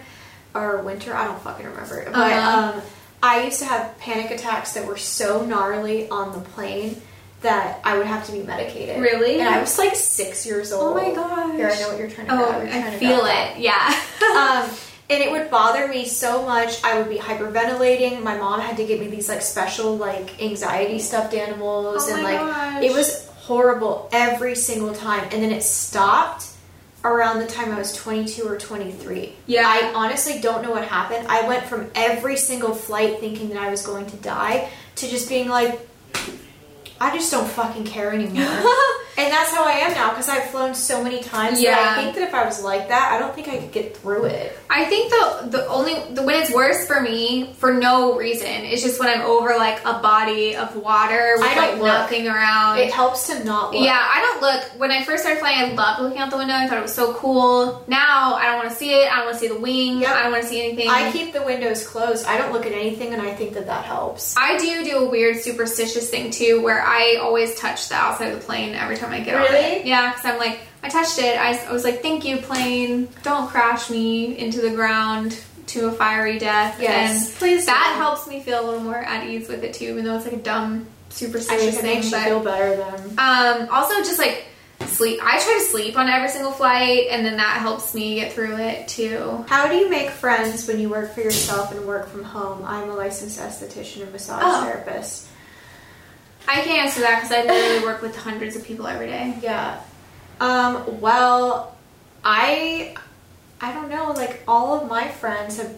or 0.54 0.78
winter, 0.84 1.14
I 1.14 1.26
don't 1.26 1.42
fucking 1.42 1.66
remember. 1.66 2.06
But 2.06 2.16
Uh-huh. 2.16 2.78
um, 2.78 2.82
I 3.26 3.44
used 3.44 3.58
to 3.60 3.66
have 3.66 3.98
panic 3.98 4.30
attacks 4.30 4.74
that 4.74 4.86
were 4.86 4.98
so 4.98 5.44
gnarly 5.44 6.08
on 6.10 6.32
the 6.32 6.42
plane 6.50 7.02
that 7.42 7.80
I 7.84 7.98
would 7.98 8.06
have 8.06 8.24
to 8.28 8.32
be 8.32 8.44
medicated. 8.44 9.02
Really? 9.02 9.40
And 9.40 9.50
I 9.50 9.60
was 9.60 9.80
like 9.80 9.96
six 9.96 10.46
years 10.46 10.72
old. 10.72 10.96
Oh 10.96 11.02
my 11.02 11.12
gosh. 11.14 11.56
Here, 11.56 11.68
I 11.68 11.80
know 11.80 11.90
what 11.90 11.98
you're 11.98 12.10
trying 12.10 12.28
to 12.28 12.34
Oh. 12.34 12.52
Trying 12.52 12.84
I 12.84 12.92
to 12.92 12.98
feel 12.98 13.26
it. 13.26 13.58
Yeah. 13.58 14.00
um, 14.22 14.70
and 15.10 15.24
it 15.24 15.32
would 15.32 15.50
bother 15.50 15.88
me 15.88 16.06
so 16.06 16.46
much. 16.46 16.84
I 16.84 17.00
would 17.00 17.10
be 17.10 17.18
hyperventilating. 17.18 18.22
My 18.22 18.38
mom 18.38 18.60
had 18.60 18.78
to 18.78 18.86
get 18.86 19.00
me 19.00 19.08
these 19.08 19.28
like 19.28 19.42
special 19.42 19.98
like 19.98 20.40
anxiety 20.42 21.00
stuffed 21.00 21.34
animals, 21.34 22.08
Oh 22.08 22.14
and 22.14 22.22
my 22.22 22.34
like 22.34 22.40
gosh. 22.40 22.84
it 22.84 22.92
was 22.92 23.28
horrible 23.38 24.08
every 24.12 24.54
single 24.56 24.94
time. 24.94 25.24
And 25.32 25.42
then 25.42 25.52
it 25.52 25.64
stopped 25.64 26.46
around 27.06 27.40
the 27.40 27.48
time 27.48 27.72
I 27.72 27.78
was 27.78 27.94
22 27.96 28.48
or 28.48 28.58
23. 28.58 29.34
Yeah. 29.46 29.64
I 29.66 29.94
honestly 29.94 30.40
don't 30.40 30.62
know 30.64 30.72
what 30.72 30.88
happened. 30.88 31.28
I 31.28 31.48
went 31.48 31.66
from 31.66 31.90
every 31.96 32.38
single 32.38 32.74
flight 32.74 33.20
thinking 33.20 33.50
that 33.50 33.58
I 33.58 33.70
was 33.70 33.86
going 33.86 34.08
to 34.08 34.18
die 34.18 34.70
to 34.96 35.08
just 35.08 35.30
being 35.30 35.48
like, 35.48 35.88
I 37.00 37.16
just 37.16 37.32
don't 37.32 37.48
fucking 37.48 37.86
care 37.86 38.12
anymore. 38.14 38.44
and 39.18 39.32
that's 39.32 39.52
how 39.54 39.66
I 39.66 39.72
am 39.84 39.92
now 39.94 40.10
because 40.12 40.30
I've 40.30 40.50
flown 40.50 40.74
so 40.74 41.04
many 41.04 41.22
times 41.22 41.58
that 41.58 41.64
Yeah. 41.64 41.94
I 41.98 42.02
think 42.02 42.16
that 42.16 42.24
if 42.28 42.34
I 42.34 42.46
was 42.46 42.64
like 42.64 42.88
that, 42.90 43.12
I 43.12 43.20
don't 43.20 43.34
think 43.36 43.48
I 43.48 43.58
could 43.58 43.72
get 43.72 43.98
through 43.98 44.26
it. 44.26 44.58
I 44.70 44.86
think 44.86 45.10
the 45.10 45.48
the 45.58 45.68
only 45.68 45.94
the 46.14 46.24
when 46.24 46.42
it's 46.42 46.52
worse 46.52 46.86
for 46.88 47.00
me 47.02 47.54
for 47.54 47.74
no 47.74 48.18
reason 48.18 48.48
is 48.66 48.82
just 48.82 49.00
when 49.00 49.10
I'm 49.10 49.22
over 49.26 49.56
like 49.58 49.80
a 49.86 50.00
body 50.00 50.56
of 50.56 50.76
water 50.76 51.36
with 51.38 51.46
I 51.48 51.54
don't 51.56 51.64
like 51.64 51.76
look. 51.78 51.88
nothing 51.88 52.28
around. 52.28 52.80
It 52.80 52.92
helps 52.94 53.28
to 53.28 53.44
not 53.44 53.74
look. 53.74 53.84
yeah, 53.84 54.00
I 54.00 54.22
don't 54.22 54.42
look. 54.42 54.80
When 54.80 54.92
I 54.92 55.04
first 55.04 55.24
started 55.24 55.40
flying, 55.40 55.72
I 55.72 55.74
loved 55.74 56.02
looking 56.02 56.20
out 56.20 56.30
the 56.32 56.38
window. 56.38 56.54
I 56.56 56.68
thought 56.68 56.78
it 56.78 56.82
was 56.82 56.94
so 56.94 57.14
cool. 57.16 57.84
Now 57.88 58.36
I 58.36 58.46
don't 58.48 58.58
want 58.58 58.70
to 58.70 58.76
see 58.76 58.92
it. 58.94 59.12
I 59.12 59.18
don't 59.18 59.26
want 59.26 59.36
to 59.36 59.42
see 59.42 59.48
the 59.50 59.60
wing. 59.60 60.00
Yep. 60.00 60.10
I 60.16 60.24
don't 60.24 60.32
want 60.32 60.44
to 60.44 60.50
see 60.50 60.62
anything. 60.62 60.90
I 60.90 61.12
keep 61.12 61.34
the 61.34 61.44
windows 61.44 61.86
closed. 61.88 62.26
I 62.26 62.38
don't 62.38 62.52
look 62.54 62.66
at 62.66 62.72
anything, 62.72 63.14
and 63.14 63.22
I 63.22 63.34
think 63.34 63.54
that 63.54 63.66
that 63.68 63.86
helps. 63.86 64.36
I 64.38 64.58
do 64.58 64.84
do 64.84 64.98
a 65.00 65.10
weird 65.10 65.38
superstitious 65.38 66.10
thing 66.10 66.32
too, 66.32 66.62
where 66.62 66.85
I 66.86 67.20
always 67.22 67.56
touch 67.60 67.90
the 67.90 67.96
outside 67.96 68.32
of 68.34 68.40
the 68.40 68.46
plane 68.46 68.76
every 68.76 68.96
time 68.98 69.12
I 69.12 69.20
get 69.22 69.36
on 69.36 69.42
Really? 69.42 69.58
it. 69.80 69.86
Yeah, 69.86 70.12
because 70.12 70.26
I'm 70.26 70.38
like, 70.38 70.60
I 70.84 70.90
touched 70.90 71.20
it. 71.20 71.38
I, 71.40 71.58
I 71.66 71.72
was 71.74 71.84
like, 71.84 72.02
thank 72.02 72.26
you, 72.26 72.38
plane. 72.38 73.08
Don't 73.24 73.50
crash 73.50 73.90
me 73.90 74.38
into 74.38 74.62
the 74.62 74.72
ground 74.72 75.38
to 75.68 75.88
a 75.88 75.92
fiery 75.92 76.38
death. 76.38 76.80
Yes, 76.80 77.28
and 77.30 77.36
please 77.38 77.66
That 77.66 77.88
don't. 77.90 77.98
helps 77.98 78.28
me 78.28 78.40
feel 78.42 78.64
a 78.64 78.66
little 78.66 78.82
more 78.84 78.98
at 78.98 79.28
ease 79.28 79.48
with 79.50 79.64
it 79.64 79.74
too, 79.74 79.86
even 79.86 80.06
though 80.06 80.16
it's 80.16 80.26
like 80.26 80.36
a 80.36 80.38
dumb 80.38 80.86
superstitious 81.10 81.80
think 81.80 81.82
thing. 81.82 81.96
makes 81.96 82.12
you 82.12 82.20
feel 82.20 82.40
better 82.44 82.76
then. 82.76 83.00
um, 83.18 83.68
also, 83.72 83.96
just 84.04 84.20
like 84.20 84.46
sleep. 84.88 85.20
I 85.24 85.40
try 85.40 85.54
to 85.58 85.66
sleep 85.66 85.98
on 85.98 86.08
every 86.08 86.30
single 86.30 86.52
flight, 86.52 87.08
and 87.10 87.26
then 87.26 87.38
that 87.38 87.58
helps 87.62 87.96
me 87.96 88.16
get 88.16 88.34
through 88.34 88.58
it 88.58 88.88
too. 88.88 89.44
How 89.48 89.68
do 89.68 89.76
you 89.76 89.90
make 89.90 90.10
friends 90.12 90.68
when 90.68 90.80
you 90.80 90.90
work 90.90 91.14
for 91.16 91.22
yourself 91.22 91.72
and 91.72 91.86
work 91.88 92.08
from 92.10 92.24
home? 92.24 92.64
I'm 92.64 92.90
a 92.90 92.94
licensed 92.96 93.40
esthetician 93.40 94.04
and 94.04 94.12
massage 94.12 94.44
Oh. 94.46 94.64
therapist. 94.66 95.28
I 96.48 96.62
can't 96.62 96.86
answer 96.86 97.02
that 97.02 97.22
because 97.22 97.32
I 97.32 97.44
literally 97.46 97.84
work 97.86 98.02
with 98.02 98.16
hundreds 98.16 98.56
of 98.56 98.64
people 98.64 98.88
every 98.88 99.08
day. 99.08 99.38
Yeah. 99.42 99.82
Um, 100.40 101.00
well, 101.02 101.76
I 102.24 102.96
I 103.62 103.72
don't 103.74 103.90
know, 103.90 104.12
like 104.12 104.44
all 104.48 104.80
of 104.80 104.90
my 104.90 105.08
friends 105.08 105.58
have 105.58 105.74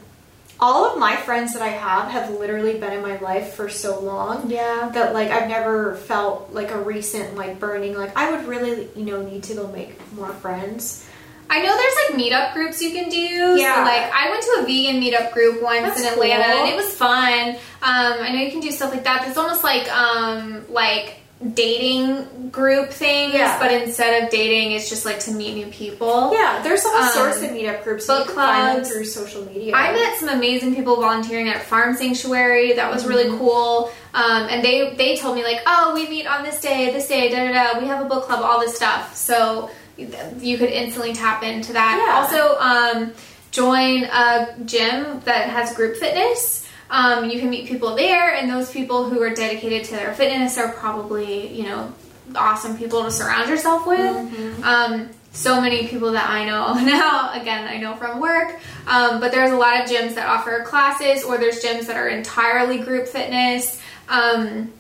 all 0.60 0.86
of 0.92 0.98
my 0.98 1.16
friends 1.16 1.54
that 1.54 1.62
I 1.62 1.68
have 1.68 2.10
have 2.10 2.32
literally 2.32 2.80
been 2.80 2.92
in 2.92 3.04
my 3.04 3.20
life 3.20 3.54
for 3.54 3.70
so 3.70 4.00
long 4.00 4.50
Yeah. 4.50 4.90
that 4.94 5.14
like 5.14 5.30
I've 5.30 5.48
never 5.48 5.94
felt 5.96 6.52
like 6.52 6.72
a 6.72 6.80
recent 6.82 7.36
like 7.36 7.60
burning 7.60 7.96
like 7.96 8.18
I 8.18 8.32
would 8.32 8.46
really, 8.48 8.90
you 8.96 9.06
know, 9.06 9.22
need 9.22 9.44
to 9.44 9.54
go 9.54 9.68
make 9.68 10.00
more 10.14 10.30
friends. 10.34 11.07
I 11.50 11.62
know 11.62 11.76
there's 11.78 11.96
like 12.10 12.20
meetup 12.22 12.54
groups 12.54 12.82
you 12.82 12.92
can 12.92 13.10
do. 13.10 13.18
Yeah. 13.18 13.76
So 13.76 13.82
like 13.84 14.12
I 14.14 14.30
went 14.30 14.44
to 14.44 14.58
a 14.60 14.66
vegan 14.66 15.02
meetup 15.02 15.32
group 15.34 15.62
once 15.62 15.82
That's 15.84 16.02
in 16.02 16.08
Atlanta 16.08 16.44
cool. 16.44 16.64
and 16.66 16.70
it 16.70 16.76
was 16.76 16.94
fun. 16.94 17.50
Um, 17.82 18.14
I 18.22 18.32
know 18.34 18.42
you 18.42 18.52
can 18.52 18.60
do 18.60 18.72
stuff 18.72 18.92
like 18.92 19.04
that. 19.06 19.28
It's 19.28 19.38
almost 19.38 19.64
like 19.64 19.90
um, 19.92 20.66
like 20.70 21.20
dating 21.54 22.50
group 22.50 22.90
things, 22.90 23.34
Yeah. 23.34 23.60
but 23.60 23.72
instead 23.72 24.24
of 24.24 24.30
dating, 24.32 24.72
it's 24.72 24.90
just 24.90 25.06
like 25.06 25.20
to 25.22 25.32
meet 25.32 25.54
new 25.56 25.68
people. 25.68 26.32
Yeah, 26.34 26.62
there's 26.64 26.84
all 26.86 26.96
Um, 26.96 27.10
sorts 27.12 27.38
of 27.44 27.50
meetup 27.52 27.84
groups. 27.84 28.08
book 28.08 28.28
you 28.28 28.34
can 28.34 28.36
find 28.36 28.68
them 28.68 28.76
clubs. 28.78 28.92
through 28.92 29.06
social 29.06 29.46
media. 29.46 29.76
I 29.76 29.92
met 29.92 30.18
some 30.18 30.30
amazing 30.30 30.74
people 30.76 30.96
volunteering 31.00 31.48
at 31.50 31.64
Farm 31.64 31.96
Sanctuary. 31.96 32.74
That 32.74 32.92
was 32.92 33.06
really 33.06 33.26
Mm-hmm. 33.26 33.38
cool. 33.38 33.92
Um, 34.14 34.48
and 34.50 34.64
they 34.64 34.96
they 34.96 35.16
told 35.18 35.36
me 35.36 35.44
like, 35.44 35.62
oh, 35.68 35.94
we 35.94 36.08
meet 36.10 36.26
on 36.26 36.44
this 36.44 36.60
day, 36.62 36.92
this 36.92 37.08
day, 37.08 37.30
da 37.30 37.52
da 37.52 37.74
da. 37.74 37.80
We 37.80 37.86
have 37.88 38.04
a 38.04 38.10
book 38.10 38.26
club, 38.26 38.42
all 38.42 38.60
this 38.60 38.76
stuff. 38.76 39.16
So 39.16 39.70
you 39.98 40.58
could 40.58 40.70
instantly 40.70 41.14
tap 41.14 41.44
into 41.44 41.74
that. 41.74 41.98
Yeah. 42.06 42.16
Also, 42.16 42.58
um, 42.60 43.14
join 43.52 44.04
a 44.04 44.56
gym 44.66 45.20
that 45.22 45.50
has 45.50 45.74
group 45.76 45.98
fitness. 45.98 46.68
Um, 46.90 47.30
you 47.30 47.40
can 47.40 47.50
meet 47.50 47.68
people 47.68 47.96
there, 47.96 48.34
and 48.34 48.50
those 48.50 48.72
people 48.72 49.10
who 49.10 49.22
are 49.22 49.32
dedicated 49.34 49.86
to 49.86 49.92
their 49.92 50.14
fitness 50.14 50.58
are 50.58 50.72
probably 50.72 51.54
you 51.54 51.64
know 51.64 51.94
awesome 52.36 52.78
people 52.78 53.04
to 53.04 53.12
surround 53.12 53.50
yourself 53.50 53.86
with. 53.88 54.00
Mm-hmm. 54.00 54.64
Um, 54.64 55.10
so 55.32 55.62
many 55.62 55.88
people 55.88 56.14
that 56.14 56.30
I 56.30 56.46
know 56.46 56.74
now, 56.86 57.32
again, 57.34 57.68
I 57.68 57.78
know 57.78 57.96
from 57.96 58.20
work, 58.20 58.60
um, 58.88 59.20
but 59.20 59.32
there's 59.32 59.52
a 59.52 59.58
lot 59.58 59.82
of 59.82 59.90
gyms 59.90 60.16
that 60.16 60.28
offer 60.28 60.64
classes, 60.64 61.24
or 61.24 61.38
there's 61.38 61.64
gyms 61.64 61.88
that 61.88 61.98
are 61.98 62.08
entirely 62.08 62.80
group 62.80 63.08
fitness. 63.08 63.82
Um, 64.10 64.72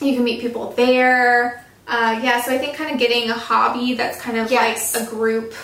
you 0.00 0.14
can 0.14 0.24
meet 0.24 0.40
people 0.40 0.70
there. 0.72 1.64
Uh, 1.88 2.20
yeah, 2.22 2.40
so 2.42 2.52
I 2.52 2.58
think 2.58 2.76
kind 2.76 2.92
of 2.92 2.98
getting 2.98 3.30
a 3.30 3.34
hobby 3.34 3.94
that's 3.94 4.20
kind 4.20 4.36
of 4.36 4.50
Yes. 4.50 4.94
like 4.94 5.04
a 5.04 5.06
group 5.10 5.54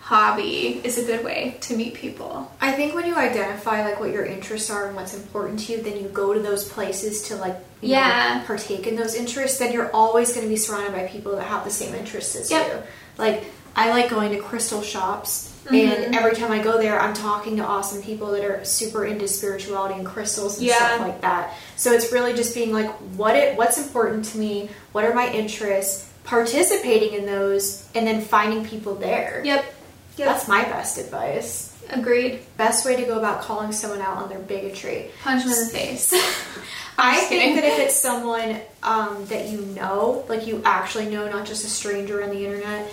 hobby 0.00 0.80
is 0.84 0.98
a 0.98 1.04
good 1.04 1.24
way 1.24 1.56
to 1.62 1.74
meet 1.76 1.94
people. 1.94 2.50
I 2.60 2.72
think 2.72 2.94
when 2.94 3.06
you 3.06 3.16
identify 3.16 3.84
like 3.84 3.98
what 3.98 4.10
your 4.12 4.24
interests 4.24 4.70
are 4.70 4.86
and 4.86 4.94
what's 4.94 5.14
important 5.14 5.60
to 5.60 5.72
you, 5.72 5.82
then 5.82 5.96
you 5.96 6.08
go 6.08 6.32
to 6.34 6.40
those 6.40 6.64
places 6.68 7.22
to 7.22 7.36
like 7.36 7.56
you 7.80 7.88
know, 7.92 7.98
Yeah. 7.98 8.42
partake 8.46 8.86
in 8.86 8.96
those 8.96 9.14
interests. 9.14 9.58
Then 9.58 9.72
you're 9.72 9.90
always 9.92 10.32
going 10.32 10.44
to 10.46 10.48
be 10.48 10.56
surrounded 10.56 10.92
by 10.92 11.06
people 11.06 11.34
that 11.36 11.44
have 11.44 11.64
the 11.64 11.70
same 11.70 11.94
interests 11.94 12.36
as 12.36 12.50
Yep. 12.50 12.66
you. 12.68 12.82
Like 13.18 13.44
I 13.74 13.90
like 13.90 14.08
going 14.10 14.30
to 14.32 14.38
crystal 14.40 14.82
shops, 14.82 15.50
Mm-hmm. 15.64 15.74
and 16.04 16.14
every 16.14 16.34
time 16.34 16.52
I 16.52 16.62
go 16.62 16.76
there, 16.78 17.00
I'm 17.00 17.14
talking 17.14 17.56
to 17.56 17.64
awesome 17.64 18.02
people 18.02 18.32
that 18.32 18.44
are 18.44 18.64
super 18.64 19.04
into 19.06 19.26
spirituality 19.26 19.94
and 19.94 20.06
crystals 20.06 20.58
and 20.58 20.66
Yeah. 20.66 20.76
stuff 20.76 21.00
like 21.00 21.20
that. 21.22 21.54
So 21.76 21.92
it's 21.92 22.12
really 22.12 22.34
just 22.34 22.54
being 22.54 22.72
like, 22.72 22.90
what 23.16 23.34
it, 23.34 23.56
what's 23.56 23.78
important 23.78 24.26
to 24.26 24.38
me? 24.38 24.68
What 24.92 25.04
are 25.04 25.14
my 25.14 25.30
interests? 25.32 26.10
Participating 26.24 27.14
in 27.14 27.26
those, 27.26 27.88
and 27.94 28.06
then 28.06 28.20
finding 28.22 28.64
people 28.66 28.94
there. 28.94 29.42
Yep. 29.44 29.64
Yep. 30.16 30.28
That's 30.28 30.46
my 30.48 30.62
best 30.64 30.96
advice 30.98 31.76
Agreed. 31.90 32.40
best 32.56 32.84
way 32.86 32.96
to 32.96 33.02
go 33.04 33.18
about 33.18 33.40
calling 33.42 33.72
someone 33.72 34.00
out 34.00 34.16
on 34.18 34.28
their 34.28 34.38
bigotry. 34.38 35.10
Punch 35.22 35.42
them 35.44 35.52
in 35.52 35.58
the 35.58 35.66
face. 35.66 36.12
I 36.98 37.16
think 37.24 37.28
kidding. 37.42 37.54
that 37.56 37.64
if 37.64 37.78
it's 37.78 37.96
someone 38.00 38.60
um, 38.82 39.24
that 39.26 39.48
you 39.48 39.62
know, 39.62 40.24
like 40.28 40.46
you 40.46 40.62
actually 40.64 41.06
know, 41.10 41.28
not 41.28 41.46
just 41.46 41.64
a 41.64 41.68
stranger 41.68 42.22
on 42.22 42.30
the 42.30 42.44
internet, 42.44 42.90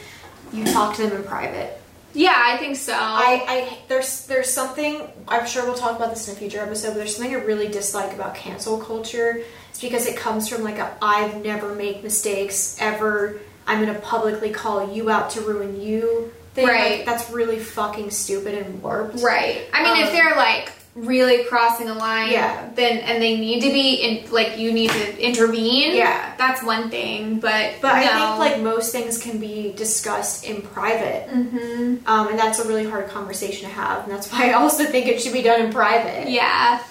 you 0.52 0.66
talk 0.66 0.96
to 0.96 1.04
them 1.08 1.16
in 1.18 1.24
private. 1.24 1.81
Yeah, 2.14 2.36
I 2.36 2.58
think 2.58 2.76
so. 2.76 2.94
I, 2.94 3.44
I 3.48 3.78
there's 3.88 4.26
there's 4.28 4.52
something 4.52 5.08
I'm 5.28 5.46
sure 5.46 5.66
we'll 5.66 5.76
talk 5.76 5.96
about 5.96 6.10
this 6.10 6.28
in 6.28 6.36
a 6.36 6.38
future 6.38 6.60
episode, 6.60 6.90
but 6.90 6.96
there's 6.98 7.16
something 7.16 7.36
I 7.36 7.40
really 7.40 7.68
dislike 7.68 8.14
about 8.14 8.36
cancel 8.36 8.78
culture. 8.78 9.42
It's 9.70 9.82
because 9.82 10.06
it 10.08 10.18
comes 10.18 10.50
from 10.50 10.64
like 10.64 10.78
a 10.78 10.96
I've 11.02 11.44
never 11.44 11.74
make 11.76 12.04
mistakes 12.04 12.78
ever. 12.80 13.40
I'm 13.68 13.80
gonna 13.86 14.00
publicly 14.00 14.52
call 14.52 14.94
you 14.94 15.10
out 15.10 15.30
to 15.32 15.42
ruin 15.42 15.80
you 15.82 16.32
thing. 16.54 16.68
Right. 16.68 16.98
Like, 16.98 17.06
that's 17.06 17.30
really 17.32 17.60
fucking 17.60 18.12
stupid 18.12 18.56
and 18.56 18.82
warped. 18.84 19.22
Right. 19.22 19.62
I 19.74 19.84
mean, 19.84 20.02
if 20.04 20.10
Um, 20.10 20.14
they're 20.14 20.36
like 20.36 20.72
really 20.96 21.46
crossing 21.46 21.88
a 21.90 21.94
line, 21.94 22.32
Yeah. 22.32 22.70
then 22.76 22.98
and 23.00 23.22
they 23.24 23.38
need 23.38 23.62
to 23.62 23.72
be 23.72 23.96
in, 23.96 24.32
like 24.32 24.58
you 24.58 24.74
need 24.74 24.90
to 24.92 25.18
intervene. 25.26 25.96
Yeah. 25.96 26.34
that's 26.38 26.62
one 26.64 26.90
thing. 26.90 27.40
But 27.40 27.76
But 27.82 27.92
I 27.94 28.08
think 28.08 28.40
like 28.40 28.60
most 28.62 28.92
things 28.92 29.18
can 29.18 29.38
be 29.40 29.72
discussed 29.78 30.44
in 30.44 30.62
private, 30.62 31.30
hmm 31.30 31.96
um, 32.06 32.28
and 32.28 32.38
that's 32.38 32.60
a 32.60 32.68
really 32.68 32.90
hard 32.90 33.08
conversation 33.10 33.70
to 33.70 33.74
have, 33.74 34.04
and 34.04 34.12
that's 34.12 34.32
why 34.32 34.50
I 34.50 34.54
also 34.54 34.84
think 34.86 35.08
it 35.08 35.22
should 35.22 35.34
be 35.34 35.42
done 35.42 35.62
in 35.62 35.72
private. 35.72 36.30
yeah. 36.30 36.82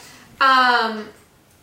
Um, 0.40 1.06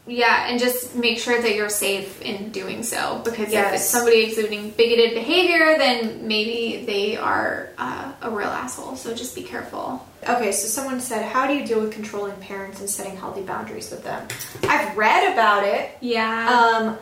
Yeah, 0.07 0.47
and 0.49 0.57
just 0.57 0.95
make 0.95 1.19
sure 1.19 1.41
that 1.41 1.53
you're 1.55 1.69
safe 1.69 2.21
in 2.21 2.51
doing 2.51 2.81
so. 2.83 3.21
Because 3.25 3.47
if 3.47 3.51
Yes. 3.51 3.81
it's 3.81 3.89
somebody 3.89 4.23
exhibiting 4.23 4.69
bigoted 4.71 5.13
behavior, 5.13 5.77
then 5.77 6.27
maybe 6.27 6.85
they 6.85 7.17
are 7.17 7.69
uh, 7.77 8.13
a 8.21 8.29
real 8.29 8.47
asshole. 8.47 8.95
So 8.95 9.13
just 9.13 9.35
be 9.35 9.43
careful. 9.43 10.05
Okay, 10.27 10.51
so 10.53 10.67
someone 10.67 11.01
said, 11.01 11.25
How 11.25 11.45
do 11.45 11.53
you 11.53 11.65
deal 11.65 11.81
with 11.81 11.91
controlling 11.91 12.35
parents 12.37 12.79
and 12.79 12.89
setting 12.89 13.17
healthy 13.17 13.41
boundaries 13.41 13.91
with 13.91 14.03
them? 14.05 14.27
I've 14.63 14.95
read 14.97 15.33
about 15.33 15.65
it. 15.65 15.91
Yeah. 15.99 16.49
Um, 16.49 16.97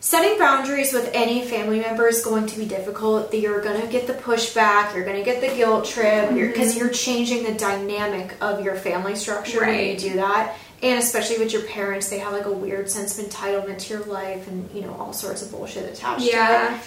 setting 0.00 0.38
boundaries 0.38 0.92
with 0.92 1.10
any 1.14 1.44
family 1.44 1.80
member 1.80 2.06
is 2.06 2.24
going 2.24 2.46
to 2.46 2.58
be 2.58 2.66
difficult. 2.66 3.32
You're 3.32 3.60
going 3.60 3.80
to 3.80 3.86
get 3.86 4.06
the 4.06 4.12
pushback, 4.12 4.94
you're 4.94 5.04
going 5.04 5.16
to 5.16 5.24
get 5.24 5.40
the 5.40 5.48
guilt 5.56 5.84
trip, 5.86 6.30
because 6.34 6.76
you're, 6.76 6.90
changing 6.90 7.44
the 7.44 7.54
dynamic 7.54 8.34
of 8.40 8.64
your 8.64 8.74
family 8.76 9.14
structure 9.16 9.60
when 9.60 9.88
you 9.90 9.96
do 9.98 10.14
that. 10.16 10.56
And 10.82 10.98
especially 10.98 11.38
with 11.38 11.52
your 11.52 11.62
parents, 11.62 12.08
they 12.10 12.18
have 12.18 12.32
like 12.32 12.46
a 12.46 12.52
weird 12.52 12.90
sense 12.90 13.18
of 13.18 13.24
entitlement 13.26 13.78
to 13.78 13.94
your 13.94 14.04
life 14.04 14.46
and, 14.48 14.70
you 14.72 14.82
know, 14.82 14.94
all 14.94 15.12
sorts 15.12 15.42
of 15.42 15.50
bullshit 15.50 15.90
attached 15.90 16.20
to 16.20 16.26
it. 16.26 16.32
yeah. 16.32 16.80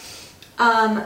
Um, 0.59 1.03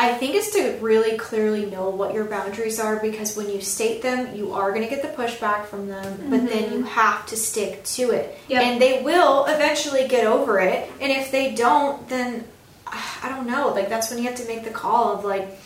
I 0.00 0.14
think 0.14 0.36
it's 0.36 0.52
to 0.52 0.78
really 0.80 1.18
clearly 1.18 1.66
know 1.66 1.90
what 1.90 2.14
your 2.14 2.24
boundaries 2.24 2.78
are 2.78 3.00
because 3.00 3.36
when 3.36 3.50
you 3.50 3.60
state 3.60 4.00
them, 4.00 4.34
you 4.36 4.52
are 4.52 4.70
going 4.70 4.82
to 4.82 4.88
get 4.88 5.02
the 5.02 5.08
pushback 5.20 5.64
from 5.64 5.88
them, 5.88 6.30
but 6.30 6.48
then 6.48 6.72
you 6.72 6.84
have 6.84 7.26
to 7.26 7.36
stick 7.36 7.82
to 7.84 8.12
it. 8.12 8.38
Yep. 8.48 8.62
And 8.62 8.80
they 8.80 9.02
will 9.02 9.46
eventually 9.46 10.06
get 10.06 10.24
over 10.24 10.60
it. 10.60 10.88
And 11.00 11.10
if 11.10 11.32
they 11.32 11.52
don't, 11.52 12.08
then 12.08 12.44
I 12.86 13.28
don't 13.28 13.48
know. 13.48 13.70
Like, 13.70 13.88
that's 13.88 14.08
when 14.10 14.20
you 14.20 14.28
have 14.28 14.36
to 14.36 14.46
make 14.46 14.62
the 14.62 14.70
call 14.70 15.18
of 15.18 15.24
like, 15.24 15.58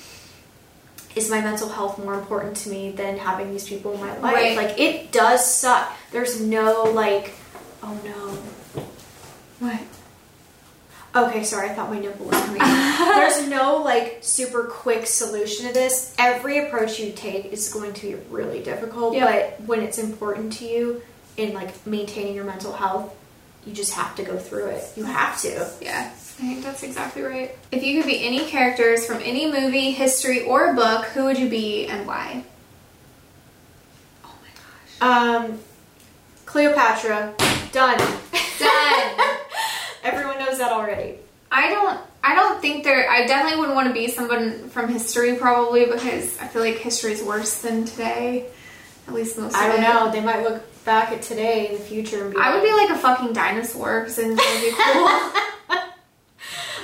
is 1.14 1.30
my 1.30 1.40
mental 1.40 1.68
health 1.68 1.98
more 1.98 2.14
important 2.14 2.56
to 2.58 2.70
me 2.70 2.90
than 2.90 3.18
having 3.18 3.50
these 3.50 3.68
people 3.68 3.92
in 3.94 4.00
my 4.00 4.16
life? 4.18 4.34
Right. 4.34 4.56
Like, 4.56 4.78
it 4.78 5.12
does 5.12 5.44
suck. 5.52 5.92
There's 6.10 6.40
no, 6.40 6.84
like, 6.84 7.32
oh 7.82 7.98
no. 8.04 8.82
What? 9.66 9.80
Okay, 11.14 11.44
sorry, 11.44 11.68
I 11.68 11.74
thought 11.74 11.90
my 11.90 11.98
nipple 11.98 12.26
was 12.26 12.40
coming. 12.42 12.62
There's 12.98 13.46
no 13.46 13.82
like 13.84 14.18
super 14.22 14.64
quick 14.64 15.06
solution 15.06 15.66
to 15.66 15.72
this. 15.74 16.14
Every 16.18 16.66
approach 16.66 16.98
you 16.98 17.12
take 17.12 17.46
is 17.52 17.70
going 17.70 17.92
to 17.94 18.06
be 18.06 18.14
really 18.30 18.62
difficult, 18.62 19.14
Yep. 19.14 19.58
but 19.58 19.66
when 19.66 19.82
it's 19.82 19.98
important 19.98 20.54
to 20.54 20.64
you 20.64 21.02
in 21.36 21.52
like 21.52 21.86
maintaining 21.86 22.34
your 22.34 22.44
mental 22.44 22.72
health, 22.72 23.14
you 23.66 23.74
just 23.74 23.92
have 23.92 24.16
to 24.16 24.22
go 24.22 24.38
through 24.38 24.66
it. 24.68 24.84
You 24.96 25.04
have 25.04 25.38
to. 25.42 25.70
Yeah, 25.82 26.10
I 26.42 26.44
think 26.44 26.64
that's 26.64 26.82
exactly 26.82 27.22
right. 27.22 27.56
If 27.70 27.84
you 27.84 28.00
could 28.00 28.08
be 28.08 28.26
any 28.26 28.40
characters 28.46 29.06
from 29.06 29.18
any 29.22 29.46
movie, 29.50 29.92
history, 29.92 30.42
or 30.42 30.74
book, 30.74 31.04
who 31.06 31.24
would 31.26 31.38
you 31.38 31.48
be 31.48 31.86
and 31.86 32.04
why? 32.04 32.42
Oh 34.24 34.34
my 34.42 35.06
gosh. 35.06 35.46
Um 35.48 35.58
Cleopatra, 36.44 37.32
done. 37.70 37.98
Done. 38.58 39.20
Everyone 40.02 40.38
knows 40.40 40.58
that 40.58 40.72
already. 40.72 41.14
I 41.52 41.70
don't. 41.70 42.00
I 42.24 42.34
don't 42.34 42.60
think 42.60 42.82
there. 42.82 43.08
I 43.08 43.24
definitely 43.26 43.60
wouldn't 43.60 43.76
want 43.76 43.86
to 43.88 43.94
be 43.94 44.08
someone 44.08 44.68
from 44.68 44.88
history, 44.88 45.36
probably 45.36 45.86
because 45.86 46.36
I 46.40 46.48
feel 46.48 46.62
like 46.62 46.76
history 46.76 47.12
is 47.12 47.22
worse 47.22 47.62
than 47.62 47.84
today. 47.84 48.46
At 49.06 49.14
least 49.14 49.38
most. 49.38 49.54
I 49.54 49.66
of 49.68 49.76
don't 49.76 49.84
it. 49.84 49.88
know. 49.88 50.10
They 50.10 50.20
might 50.20 50.42
look 50.42 50.62
back 50.84 51.12
at 51.12 51.22
today 51.22 51.68
in 51.68 51.74
the 51.74 51.78
future 51.78 52.24
and 52.24 52.34
be 52.34 52.40
I 52.40 52.52
would 52.52 52.64
be 52.64 52.72
like 52.72 52.90
a 52.90 52.98
fucking 52.98 53.32
dinosaur 53.32 54.00
because 54.00 54.18
it 54.18 54.26
would 54.26 54.36
be 54.36 54.72
cool. 54.76 55.32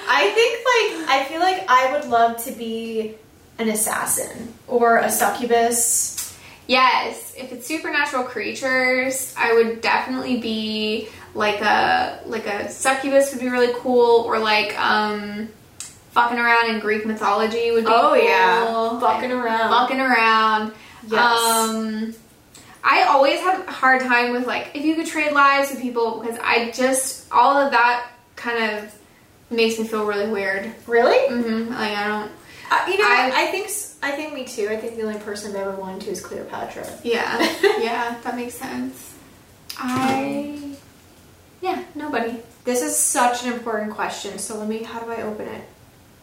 I 0.08 0.30
think 0.30 1.04
like 1.04 1.08
I 1.10 1.24
feel 1.28 1.40
like 1.40 1.64
I 1.68 1.92
would 1.92 2.08
love 2.08 2.42
to 2.44 2.52
be 2.52 3.14
an 3.58 3.68
assassin 3.68 4.54
or 4.66 4.98
a 4.98 5.10
succubus. 5.10 6.36
yes, 6.66 7.34
if 7.36 7.52
it's 7.52 7.66
supernatural 7.66 8.24
creatures, 8.24 9.34
I 9.36 9.52
would 9.52 9.80
definitely 9.80 10.40
be 10.40 11.08
like 11.34 11.60
a 11.60 12.20
like 12.26 12.46
a 12.46 12.70
succubus 12.70 13.32
would 13.32 13.40
be 13.40 13.48
really 13.48 13.72
cool, 13.76 14.22
or 14.22 14.38
like 14.38 14.78
um, 14.78 15.48
fucking 16.12 16.38
around 16.38 16.70
in 16.70 16.80
Greek 16.80 17.04
mythology 17.04 17.70
would 17.70 17.84
be. 17.84 17.90
Oh, 17.90 18.00
cool. 18.00 18.10
Oh 18.10 18.14
yeah. 18.14 19.00
Fucking 19.00 19.30
around. 19.32 19.70
Fucking 19.70 20.00
around. 20.00 20.72
Yes. 21.06 21.20
Um, 21.20 22.14
I 22.82 23.02
always 23.02 23.40
have 23.40 23.68
a 23.68 23.70
hard 23.70 24.00
time 24.02 24.32
with 24.32 24.46
like 24.46 24.70
if 24.74 24.84
you 24.84 24.94
could 24.94 25.06
trade 25.06 25.32
lives 25.32 25.70
with 25.70 25.80
people 25.82 26.20
because 26.20 26.38
I 26.42 26.70
just 26.70 27.30
all 27.30 27.56
of 27.56 27.72
that 27.72 28.08
kind 28.36 28.72
of 28.72 28.97
makes 29.50 29.78
me 29.78 29.86
feel 29.86 30.04
really 30.06 30.30
weird. 30.30 30.72
Really? 30.86 31.18
Mm-hmm. 31.34 31.70
Like 31.72 31.96
I 31.96 32.06
don't. 32.08 32.30
Uh, 32.70 32.84
you 32.90 32.98
know, 32.98 33.04
I- 33.08 33.32
I, 33.34 33.46
think 33.46 33.70
I 34.02 34.10
think 34.12 34.34
me 34.34 34.44
too. 34.44 34.68
I 34.68 34.76
think 34.76 34.96
the 34.96 35.02
only 35.02 35.18
person 35.20 35.50
I've 35.52 35.56
ever 35.62 35.70
wanted 35.72 36.02
to 36.02 36.10
is 36.10 36.20
Cleopatra. 36.20 36.86
Yeah, 37.02 37.38
yeah, 37.80 38.18
that 38.22 38.36
makes 38.36 38.54
sense. 38.54 39.14
I. 39.78 40.74
Yeah, 41.60 41.82
nobody. 41.94 42.36
This 42.64 42.82
is 42.82 42.96
such 42.96 43.44
an 43.44 43.52
important 43.52 43.92
question. 43.92 44.38
So 44.38 44.58
let 44.58 44.68
me. 44.68 44.82
How 44.82 45.00
do 45.00 45.10
I 45.10 45.22
open 45.22 45.48
it? 45.48 45.64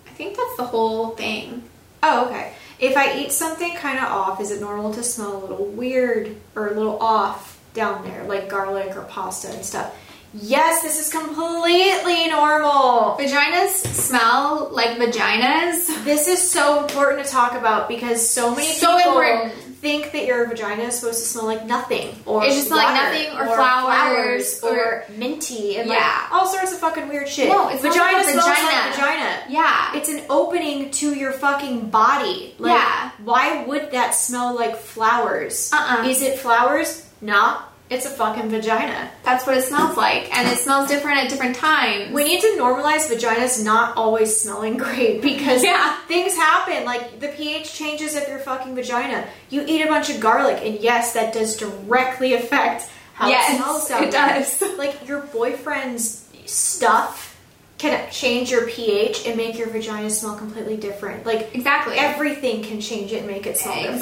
I 0.08 0.12
think 0.12 0.38
that's 0.38 0.58
the 0.58 0.66
whole 0.66 1.10
thing. 1.10 1.64
Oh, 2.04 2.28
okay. 2.28 2.54
If 2.78 2.96
I 2.96 3.18
eat 3.20 3.32
something 3.32 3.74
kind 3.76 3.98
of 3.98 4.06
off, 4.06 4.40
is 4.40 4.52
it 4.52 4.62
normal 4.62 4.94
to 4.94 5.02
smell 5.04 5.38
a 5.38 5.40
little 5.40 5.66
weird 5.66 6.36
or 6.56 6.68
a 6.68 6.74
little 6.74 7.00
off 7.00 7.60
down 7.74 8.04
there, 8.04 8.24
like 8.26 8.48
garlic 8.50 8.96
or 8.96 9.02
pasta 9.04 9.50
and 9.50 9.66
stuff? 9.66 9.94
Yes, 10.42 10.82
this 10.84 11.00
is 11.00 11.12
completely 11.12 12.28
normal. 12.28 13.16
Vaginas 13.18 13.70
smell 13.88 14.70
like 14.72 14.98
vaginas. 14.98 15.88
This 16.04 16.28
is 16.28 16.42
so 16.50 16.82
important 16.84 17.26
to 17.26 17.32
talk 17.32 17.54
about 17.54 17.88
because 17.88 18.28
so 18.30 18.54
many 18.54 18.74
So 18.74 18.98
people 18.98 19.12
important. 19.22 19.54
think 19.80 20.12
that 20.12 20.26
your 20.26 20.46
vagina 20.48 20.84
is 20.84 21.00
supposed 21.00 21.20
to 21.24 21.26
smell 21.30 21.46
like 21.46 21.66
nothing, 21.66 22.16
or 22.26 22.44
It 22.44 22.52
should 22.54 22.66
smell 22.68 22.80
like 22.80 22.96
nothing, 22.96 23.38
or 23.38 23.56
flowers, 23.56 24.62
or, 24.64 24.70
or- 24.78 25.06
minty, 25.16 25.78
and 25.78 25.88
Yeah. 25.90 25.96
like 25.96 26.32
all 26.34 26.48
sorts 26.48 26.74
of 26.74 26.80
fucking 26.80 27.08
weird 27.08 27.30
shit. 27.30 27.48
No, 27.48 27.70
it 27.70 27.80
smells 27.80 27.96
vagina 27.96 28.18
like 28.18 28.28
smells 28.28 28.48
vagina. 28.48 28.68
like 28.68 28.96
vagina. 28.96 29.30
Yeah. 29.48 29.96
It's 29.96 30.10
an 30.10 30.22
opening 30.30 30.92
to 30.92 31.14
your 31.14 31.32
fucking 31.32 31.90
body. 31.92 32.56
Like, 32.60 32.74
Yeah. 32.74 33.12
Why 33.24 33.64
would 33.64 33.92
that 33.92 34.16
smell 34.16 34.54
like 34.54 34.76
flowers? 34.76 35.72
Uh-uh. 35.72 36.08
Is 36.08 36.22
it 36.22 36.40
flowers? 36.40 37.04
Nah. 37.22 37.58
It's 37.88 38.06
a 38.08 38.10
fucking 38.10 38.50
vagina. 38.50 39.12
That's 39.24 39.46
what 39.46 39.56
it 39.56 39.64
smells 39.64 39.96
like, 39.96 40.36
and 40.36 40.48
it 40.48 40.58
smells 40.58 40.90
different 40.90 41.20
at 41.20 41.30
different 41.30 41.56
times. 41.56 42.12
We 42.14 42.24
need 42.24 42.42
to 42.42 42.56
normalize 42.58 43.08
vaginas 43.08 43.64
not 43.64 43.96
always 43.96 44.36
smelling 44.36 44.78
great 44.86 45.22
because 45.22 45.64
Yeah. 45.64 45.96
things 46.08 46.34
happen. 46.36 46.84
Like 46.84 47.20
the 47.20 47.28
pH 47.28 47.74
changes 47.74 48.16
of 48.16 48.28
your 48.28 48.40
fucking 48.40 48.74
vagina. 48.74 49.28
You 49.52 49.64
eat 49.68 49.84
a 49.84 49.88
bunch 49.88 50.10
of 50.10 50.20
garlic, 50.20 50.62
and 50.64 50.80
yes, 50.80 51.14
that 51.14 51.32
does 51.34 51.56
directly 51.58 52.34
affect 52.34 52.90
how 53.14 53.30
Yes, 53.30 53.54
it 53.54 53.58
smells 53.58 53.92
it 53.92 54.12
does. 54.12 54.64
Like 54.80 55.08
your 55.08 55.22
boyfriend's 55.22 56.28
stuff 56.46 57.40
can 57.78 58.10
change 58.12 58.50
your 58.52 58.68
pH 58.68 59.28
and 59.28 59.36
make 59.38 59.58
your 59.58 59.70
vagina 59.70 60.10
smell 60.10 60.36
completely 60.36 60.78
different. 60.78 61.26
Like 61.26 61.54
exactly. 61.54 61.98
everything 61.98 62.64
can 62.64 62.82
change 62.82 63.12
it 63.12 63.18
and 63.20 63.28
make 63.28 63.46
it 63.46 63.58
smell 63.58 63.76
different. 63.76 64.02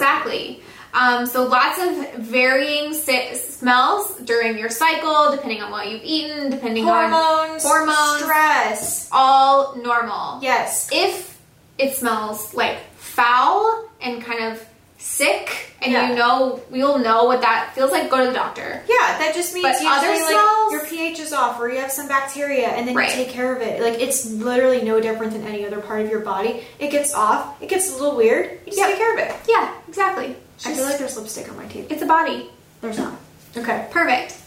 Um, 0.94 1.26
so 1.26 1.44
lots 1.48 1.80
of 1.82 2.14
varying 2.24 2.94
si- 2.94 3.34
smells 3.36 4.16
during 4.26 4.58
your 4.60 4.70
cycle, 4.70 5.32
depending 5.32 5.62
on 5.62 5.72
what 5.72 5.90
you've 5.90 6.04
eaten, 6.04 6.50
depending 6.52 6.88
on 6.88 7.10
Hormones, 7.12 7.64
hormones. 7.64 8.22
stress. 8.24 9.10
all 9.12 9.76
normal. 9.76 10.40
Yes. 10.42 10.90
If 10.92 11.40
it 11.80 11.96
smells 11.96 12.54
like 12.54 12.78
foul 12.98 13.90
and 14.02 14.24
kind 14.24 14.44
of 14.54 14.64
sick, 15.00 15.74
and 15.82 15.92
Yeah. 15.92 16.10
you 16.10 16.16
know 16.16 16.62
you'll 16.72 17.00
know 17.00 17.26
what 17.26 17.42
that 17.42 17.72
feels 17.76 17.92
like, 17.92 18.10
go 18.10 18.20
to 18.20 18.28
the 18.28 18.34
doctor. 18.34 18.82
Yeah, 18.88 19.18
that 19.18 19.34
just 19.34 19.54
means 19.54 19.64
But 19.64 19.74
usually 19.74 19.90
other 19.90 20.08
like 20.14 20.30
smells- 20.32 20.72
your 20.72 20.86
pH 20.86 21.20
is 21.20 21.34
off 21.34 21.60
or 21.60 21.70
you 21.70 21.80
have 21.82 21.92
some 21.92 22.08
bacteria 22.08 22.68
and 22.70 22.88
then 22.88 22.96
Right. 22.96 23.10
you 23.10 23.16
take 23.26 23.30
care 23.34 23.54
of 23.54 23.62
it. 23.62 23.82
Like 23.82 24.00
it's 24.00 24.26
literally 24.26 24.82
no 24.82 25.02
different 25.02 25.34
than 25.34 25.46
any 25.46 25.66
other 25.66 25.80
part 25.82 26.02
of 26.02 26.10
your 26.10 26.22
body. 26.22 26.66
It 26.80 26.90
gets 26.90 27.14
off, 27.14 27.56
it 27.62 27.68
gets 27.68 27.90
a 27.90 27.94
little 27.98 28.16
weird, 28.16 28.52
you 28.66 28.72
just 28.72 28.78
Yep. 28.78 28.90
take 28.90 28.98
care 28.98 29.14
of 29.14 29.20
it. 29.20 29.36
Yeah, 29.48 29.70
exactly. 29.90 30.38
I 30.66 30.74
feel 30.74 30.86
like 30.86 30.98
there's 30.98 31.18
lipstick 31.18 31.50
on 31.50 31.58
my 31.58 31.68
teeth. 31.68 31.92
it's 31.92 32.02
a 32.02 32.06
body. 32.06 32.50
There's 32.82 32.98
not. 32.98 33.20
Okay. 33.56 33.88
Perfect. 33.92 34.38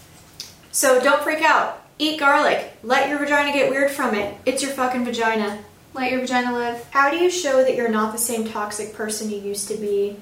So 0.72 1.00
don't 1.00 1.22
freak 1.22 1.42
out. 1.42 1.82
Eat 1.98 2.20
garlic. 2.20 2.72
Let 2.82 3.08
your 3.08 3.18
vagina 3.18 3.52
get 3.52 3.70
weird 3.70 3.90
from 3.90 4.14
it. 4.14 4.36
It's 4.44 4.62
your 4.62 4.72
fucking 4.72 5.04
vagina. 5.04 5.58
Let 5.94 6.10
your 6.10 6.20
vagina 6.20 6.52
live. 6.52 6.86
How 6.90 7.10
do 7.10 7.16
you 7.16 7.30
show 7.30 7.62
that 7.62 7.74
you're 7.74 7.88
not 7.88 8.12
the 8.12 8.18
same 8.18 8.46
toxic 8.46 8.92
person 8.92 9.30
you 9.30 9.38
used 9.38 9.68
to 9.68 9.76
be 9.76 10.18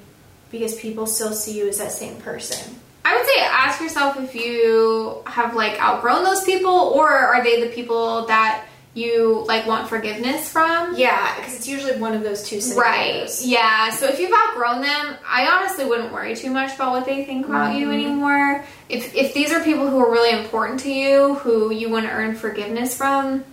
because 0.51 0.75
people 0.75 1.05
still 1.05 1.33
see 1.33 1.57
you 1.57 1.67
as 1.67 1.79
that 1.79 1.91
same 1.91 2.15
person? 2.17 2.79
I 3.03 3.15
would 3.15 3.25
say 3.25 3.41
ask 3.41 3.81
yourself 3.81 4.17
if 4.17 4.33
you 4.33 5.21
have 5.27 5.53
like 5.53 5.79
outgrown 5.81 6.23
those 6.23 6.43
people 6.43 6.71
or 6.71 7.09
are 7.09 7.43
they 7.43 7.61
the 7.61 7.73
people 7.73 8.25
that 8.27 8.65
you 8.95 9.43
like 9.45 9.67
want 9.67 9.89
forgiveness 9.89 10.49
from? 10.49 10.95
Yeah, 10.95 11.35
because 11.35 11.53
it's 11.53 11.67
usually 11.67 11.99
one 11.99 12.13
of 12.13 12.23
those 12.23 12.43
two 12.43 12.61
scenarios. 12.61 13.41
Right. 13.41 13.47
Yeah. 13.47 13.89
So 13.91 14.07
if 14.07 14.19
you've 14.19 14.31
outgrown 14.33 14.81
them, 14.81 15.15
I 15.27 15.47
honestly 15.47 15.85
wouldn't 15.85 16.13
worry 16.13 16.35
too 16.35 16.49
much 16.49 16.73
about 16.75 16.93
what 16.93 17.05
they 17.05 17.25
think 17.25 17.45
about 17.45 17.75
you 17.75 17.91
anymore. 17.91 18.63
If 18.87 19.13
if 19.13 19.33
these 19.33 19.51
are 19.51 19.61
people 19.61 19.89
who 19.89 19.99
are 19.99 20.09
really 20.09 20.31
important 20.39 20.79
to 20.81 20.91
you, 20.91 21.35
who 21.35 21.71
you 21.71 21.89
want 21.89 22.05
to 22.05 22.11
earn 22.11 22.35
forgiveness 22.35 22.95
from, 22.95 23.43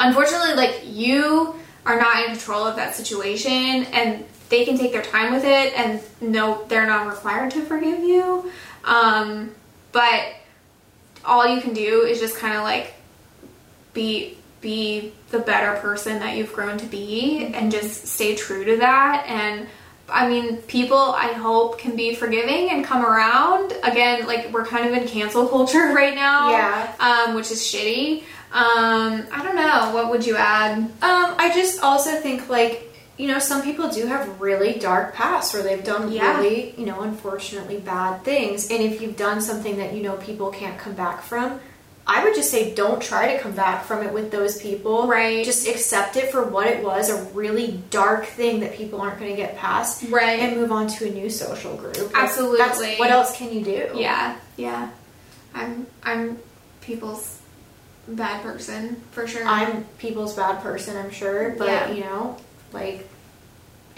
unfortunately, 0.00 0.54
like 0.54 0.82
you 0.84 1.54
are 1.86 1.98
not 1.98 2.24
in 2.24 2.32
control 2.32 2.66
of 2.66 2.74
that 2.76 2.96
situation, 2.96 3.84
and 3.92 4.24
they 4.48 4.64
can 4.64 4.76
take 4.76 4.92
their 4.92 5.02
time 5.02 5.32
with 5.32 5.44
it, 5.44 5.72
and 5.78 6.00
no, 6.20 6.64
they're 6.66 6.86
not 6.86 7.06
required 7.06 7.52
to 7.52 7.62
forgive 7.62 8.00
you. 8.00 8.50
Um, 8.84 9.52
but 9.92 10.34
all 11.24 11.46
you 11.46 11.60
can 11.60 11.72
do 11.72 12.02
is 12.02 12.18
just 12.18 12.36
kind 12.36 12.56
of 12.56 12.64
like 12.64 12.94
be 13.92 14.36
be 14.60 15.12
the 15.30 15.38
better 15.38 15.78
person 15.80 16.18
that 16.18 16.36
you've 16.36 16.52
grown 16.52 16.76
to 16.78 16.86
be 16.86 17.46
and 17.54 17.70
just 17.72 18.06
stay 18.06 18.34
true 18.36 18.64
to 18.64 18.76
that 18.78 19.24
and 19.26 19.66
I 20.12 20.28
mean, 20.28 20.56
people 20.62 20.98
I 20.98 21.28
hope 21.34 21.78
can 21.78 21.94
be 21.94 22.16
forgiving 22.16 22.70
and 22.70 22.84
come 22.84 23.06
around. 23.06 23.72
Again, 23.84 24.26
like 24.26 24.52
we're 24.52 24.66
kind 24.66 24.88
of 24.88 24.92
in 25.00 25.06
cancel 25.06 25.46
culture 25.46 25.78
right 25.94 26.16
now, 26.16 26.50
Yeah. 26.50 26.94
um, 27.28 27.34
which 27.36 27.52
is 27.52 27.60
shitty. 27.60 28.24
Um, 28.52 29.24
I 29.32 29.40
don't 29.44 29.54
know. 29.54 29.92
What 29.94 30.10
would 30.10 30.26
you 30.26 30.34
add? 30.34 30.78
Um, 30.78 30.90
I 31.00 31.52
just 31.54 31.80
also 31.84 32.16
think 32.20 32.48
like 32.48 32.92
you 33.18 33.28
know 33.28 33.38
some 33.38 33.62
people 33.62 33.88
do 33.88 34.04
have 34.06 34.40
really 34.40 34.80
dark 34.80 35.14
pasts 35.14 35.54
where 35.54 35.62
they've 35.62 35.84
done 35.84 36.10
Yeah. 36.10 36.38
really 36.38 36.74
you 36.76 36.86
know 36.86 37.02
unfortunately 37.02 37.78
bad 37.78 38.24
things, 38.24 38.68
and 38.68 38.82
if 38.82 39.00
you've 39.00 39.16
done 39.16 39.40
something 39.40 39.76
that 39.76 39.94
you 39.94 40.02
know 40.02 40.16
people 40.16 40.50
can't 40.50 40.76
come 40.76 40.94
back 40.94 41.22
from. 41.22 41.60
I 42.12 42.24
would 42.24 42.34
just 42.34 42.50
say 42.50 42.74
don't 42.74 43.00
try 43.00 43.34
to 43.34 43.40
come 43.40 43.52
back 43.52 43.84
from 43.84 44.04
it 44.04 44.12
with 44.12 44.32
those 44.32 44.60
people. 44.60 45.06
Right. 45.06 45.44
Just 45.44 45.68
accept 45.68 46.16
it 46.16 46.32
for 46.32 46.42
what 46.42 46.66
it 46.66 46.82
was, 46.82 47.08
a 47.08 47.22
really 47.32 47.80
dark 47.90 48.26
thing 48.26 48.60
that 48.60 48.74
people 48.74 49.00
aren't 49.00 49.20
going 49.20 49.30
to 49.30 49.36
get 49.36 49.56
past. 49.56 50.04
Right. 50.10 50.40
And 50.40 50.56
move 50.56 50.72
on 50.72 50.88
to 50.88 51.06
a 51.08 51.10
new 51.12 51.30
social 51.30 51.76
group. 51.76 52.10
Absolutely. 52.14 52.58
That's, 52.58 52.98
what 52.98 53.10
else 53.10 53.36
can 53.36 53.52
you 53.52 53.62
do? 53.64 53.90
Yeah, 53.94 54.36
yeah. 54.56 54.90
I'm 55.54 55.86
I'm 56.02 56.38
people's 56.80 57.38
bad 58.08 58.42
person 58.42 59.00
for 59.12 59.28
sure. 59.28 59.44
I'm 59.46 59.84
people's 59.98 60.34
bad 60.34 60.62
person, 60.62 60.96
I'm 60.96 61.10
sure, 61.12 61.54
but 61.56 61.68
Yeah. 61.68 61.90
you 61.92 62.00
know, 62.00 62.36
like 62.72 63.08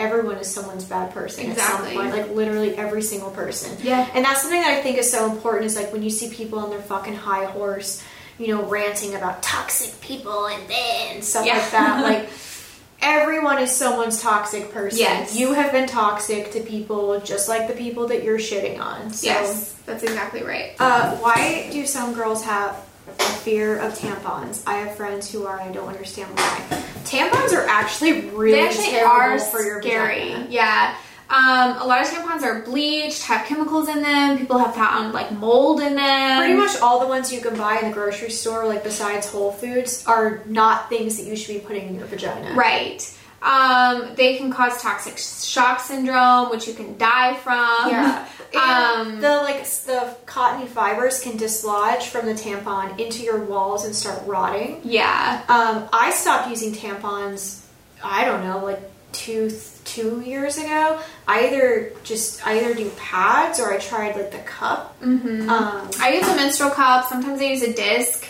everyone 0.03 0.37
is 0.37 0.49
someone's 0.49 0.85
bad 0.85 1.13
person 1.15 1.51
Exactly. 1.51 1.91
at 1.91 1.95
some 1.95 2.05
point. 2.11 2.17
Like 2.29 2.37
literally 2.37 2.77
every 2.77 3.03
single 3.03 3.31
person. 3.31 3.77
Yeah. 3.83 4.09
And 4.15 4.25
that's 4.25 4.43
something 4.43 4.61
that 4.61 4.79
I 4.79 4.83
think 4.83 4.99
is 4.99 5.11
so 5.11 5.31
important 5.31 5.65
is 5.67 5.77
like 5.77 5.93
when 5.93 6.03
you 6.03 6.11
see 6.11 6.29
people 6.31 6.59
on 6.59 6.71
their 6.71 6.83
fucking 6.83 7.15
high 7.15 7.45
horse, 7.47 8.03
you 8.39 8.49
know, 8.49 8.63
ranting 8.65 9.15
about 9.15 9.43
toxic 9.43 10.01
people 10.01 10.47
and 10.47 10.69
then 10.69 11.23
stuff 11.23 11.47
Yeah. 11.47 11.59
like 11.59 11.71
that. 11.71 12.03
like 12.03 12.29
everyone 13.03 13.59
is 13.59 13.71
someone's 13.71 14.21
toxic 14.23 14.73
person. 14.73 14.99
Yes. 15.01 15.37
You 15.37 15.53
have 15.55 15.73
been 15.73 15.89
toxic 15.89 16.53
to 16.53 16.61
people 16.61 17.21
just 17.21 17.49
like 17.49 17.69
the 17.69 17.75
people 17.75 18.07
that 18.09 18.23
you're 18.23 18.39
shitting 18.39 18.81
on. 18.81 19.13
So 19.13 19.27
yes, 19.27 19.73
that's 19.87 20.03
exactly 20.03 20.43
right. 20.43 20.75
uh, 20.79 21.17
why 21.17 21.69
do 21.73 21.85
some 21.87 22.15
girls 22.15 22.45
have 22.45 22.77
a 23.23 23.35
fear 23.43 23.79
of 23.79 23.93
tampons? 23.99 24.63
I 24.67 24.75
have 24.75 24.97
friends 24.97 25.31
who 25.31 25.47
are. 25.47 25.61
I 25.61 25.71
don't 25.73 25.89
understand 25.89 26.31
why. 26.37 26.83
Tampons 27.05 27.53
are 27.53 27.67
actually 27.69 28.29
really 28.31 28.53
they 28.53 28.67
actually 28.69 29.01
are 29.01 29.39
for 29.39 29.63
your 29.63 29.81
scary. 29.83 30.31
vagina. 30.31 30.47
Yeah. 30.51 30.97
Um, 31.31 31.81
a 31.81 31.87
lot 31.87 32.03
of 32.03 32.09
tampons 32.09 32.43
are 32.43 32.61
bleached, 32.61 33.23
have 33.23 33.47
chemicals 33.47 33.89
in 33.89 34.03
them. 34.03 34.37
People 34.37 34.59
have 34.59 34.75
found 34.75 35.15
like 35.15 35.33
mold 35.33 35.81
in 35.81 35.95
them. 35.95 36.39
Pretty 36.41 36.55
much 36.55 36.77
all 36.83 37.01
the 37.01 37.07
ones 37.07 37.33
you 37.33 37.41
can 37.41 37.57
buy 37.57 37.79
in 37.79 37.89
the 37.89 37.95
grocery 37.95 38.29
store, 38.31 38.67
like 38.67 38.85
besides 38.85 39.31
Whole 39.31 39.51
Foods, 39.51 40.05
are 40.07 40.43
not 40.45 40.91
things 40.91 41.17
that 41.17 41.25
you 41.25 41.35
should 41.35 41.55
be 41.55 41.61
putting 41.61 41.89
in 41.89 41.95
your 41.95 42.05
vagina. 42.07 42.55
Right. 42.55 43.11
Um, 43.43 44.15
they 44.15 44.37
can 44.37 44.53
cause 44.53 44.81
toxic 44.81 45.19
shock 45.19 45.81
syndrome, 45.81 46.51
which 46.51 46.69
you 46.69 46.75
can 46.75 46.97
die 46.99 47.35
from. 47.35 47.91
Yeah. 47.91 48.27
Um, 48.55 49.23
the 49.23 49.31
like 49.37 49.65
the 49.65 50.15
cottony 50.27 50.67
fibers 50.67 51.23
can 51.23 51.39
dislodge 51.39 52.09
from 52.09 52.27
the 52.27 52.35
tampon 52.35 53.01
into 53.01 53.23
your 53.23 53.43
walls 53.43 53.87
and 53.87 53.97
start 53.97 54.21
rotting. 54.27 54.83
yeah. 54.85 55.43
Um, 55.49 55.89
I 55.91 56.11
stopped 56.11 56.51
using 56.51 56.73
tampons. 56.75 57.65
I 58.05 58.27
don't 58.27 58.45
know, 58.45 58.63
like 58.63 58.79
two 59.13 59.51
two 59.87 60.21
years 60.21 60.59
ago. 60.59 61.01
I 61.27 61.47
either 61.47 61.93
just 62.05 62.47
I 62.47 62.59
either 62.61 62.75
do 62.75 62.91
pads 62.99 63.59
or 63.59 63.73
I 63.73 63.79
tried 63.79 64.17
like 64.17 64.33
the 64.33 64.39
cup. 64.41 65.01
Mm-hmm. 65.01 65.49
Um, 65.49 65.91
I 65.99 66.13
use 66.13 66.29
a 66.29 66.37
menstrual 66.37 66.71
cup. 66.73 67.09
Sometimes 67.09 67.41
I 67.41 67.45
use 67.45 67.63
a 67.63 67.73
disc, 67.73 68.27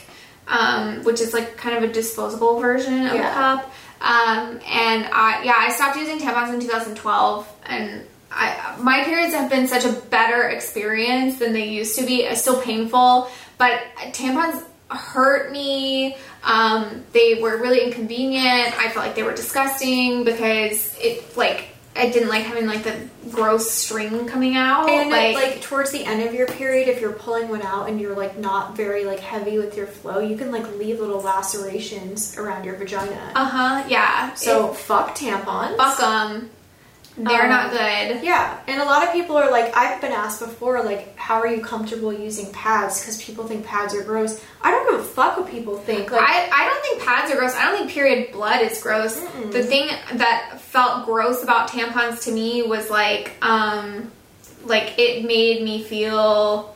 um, 0.46 1.02
which 1.02 1.20
is 1.20 1.34
like 1.34 1.56
kind 1.56 1.76
of 1.82 1.90
a 1.90 1.92
disposable 1.92 2.60
version 2.60 3.06
of 3.08 3.14
Yeah. 3.16 3.28
a 3.28 3.34
cup. 3.34 3.72
Um, 4.02 4.60
and 4.66 5.06
I, 5.12 5.42
yeah, 5.44 5.54
I 5.56 5.70
stopped 5.70 5.96
using 5.96 6.18
tampons 6.18 6.52
in 6.52 6.60
2012, 6.60 7.48
and 7.66 8.04
I, 8.32 8.76
my 8.80 9.04
periods 9.04 9.32
have 9.32 9.48
been 9.48 9.68
such 9.68 9.84
a 9.84 9.92
better 9.92 10.48
experience 10.48 11.38
than 11.38 11.52
they 11.52 11.68
used 11.68 11.96
to 11.98 12.04
be. 12.04 12.22
It's 12.22 12.40
still 12.40 12.60
painful, 12.60 13.30
but 13.58 13.80
tampons 14.10 14.64
hurt 14.90 15.52
me. 15.52 16.16
Um, 16.42 17.04
they 17.12 17.40
were 17.40 17.58
really 17.58 17.84
inconvenient. 17.84 18.76
I 18.76 18.90
felt 18.90 19.06
like 19.06 19.14
they 19.14 19.22
were 19.22 19.34
disgusting 19.34 20.24
because 20.24 20.96
it 21.00 21.36
like 21.36 21.71
I 21.94 22.10
didn't 22.10 22.28
like 22.28 22.44
having 22.44 22.66
like 22.66 22.84
the 22.84 23.08
gross 23.30 23.70
string 23.70 24.26
coming 24.26 24.56
out. 24.56 24.88
and 24.88 25.10
like, 25.10 25.60
towards 25.60 25.90
the 25.90 26.04
end 26.04 26.22
of 26.22 26.34
your 26.34 26.46
period, 26.46 26.88
if 26.88 27.00
you're 27.00 27.12
pulling 27.12 27.48
one 27.48 27.62
out 27.62 27.88
and 27.88 28.00
you're 28.00 28.16
like 28.16 28.38
not 28.38 28.76
very 28.76 29.04
like 29.04 29.20
heavy 29.20 29.58
with 29.58 29.76
your 29.76 29.86
flow, 29.86 30.18
you 30.18 30.36
can 30.36 30.50
like 30.50 30.66
leave 30.76 31.00
little 31.00 31.20
lacerations 31.20 32.36
around 32.38 32.64
your 32.64 32.76
vagina. 32.76 33.32
uh 33.34 33.44
huh, 33.44 33.84
yeah. 33.88 34.32
so 34.34 34.68
fuck 34.72 35.14
tampons. 35.14 35.76
Fuck 35.76 35.98
them. 35.98 36.50
They're 37.16 37.42
Um, 37.42 37.50
not 37.50 37.70
good. 37.70 38.22
Yeah, 38.24 38.56
and 38.66 38.80
a 38.80 38.84
lot 38.84 39.06
of 39.06 39.12
people 39.12 39.36
are 39.36 39.50
like, 39.50 39.76
I've 39.76 40.00
been 40.00 40.12
asked 40.12 40.40
before, 40.40 40.82
like, 40.82 41.14
how 41.18 41.34
are 41.40 41.46
you 41.46 41.62
comfortable 41.62 42.10
using 42.12 42.50
pads? 42.52 43.00
Because 43.00 43.22
people 43.22 43.46
think 43.46 43.66
pads 43.66 43.94
are 43.94 44.02
gross. 44.02 44.40
I 44.62 44.70
don't 44.70 44.90
give 44.90 45.00
a 45.00 45.02
fuck 45.04 45.36
what 45.36 45.50
people 45.50 45.76
think. 45.76 46.10
Like, 46.10 46.22
I, 46.22 46.48
I 46.50 46.64
don't 46.64 46.82
think 46.82 47.02
pads 47.02 47.30
are 47.30 47.36
gross. 47.36 47.54
I 47.54 47.66
don't 47.66 47.78
think 47.78 47.90
period 47.90 48.32
blood 48.32 48.62
is 48.62 48.82
gross. 48.82 49.20
Mm-mm. 49.20 49.52
The 49.52 49.62
thing 49.62 49.88
that 50.14 50.58
felt 50.62 51.04
gross 51.04 51.42
about 51.42 51.68
tampons 51.68 52.24
to 52.24 52.32
me 52.32 52.62
was 52.62 52.88
like, 52.88 53.32
um, 53.42 54.10
like 54.64 54.98
it 54.98 55.24
made 55.26 55.62
me 55.62 55.82
feel 55.84 56.74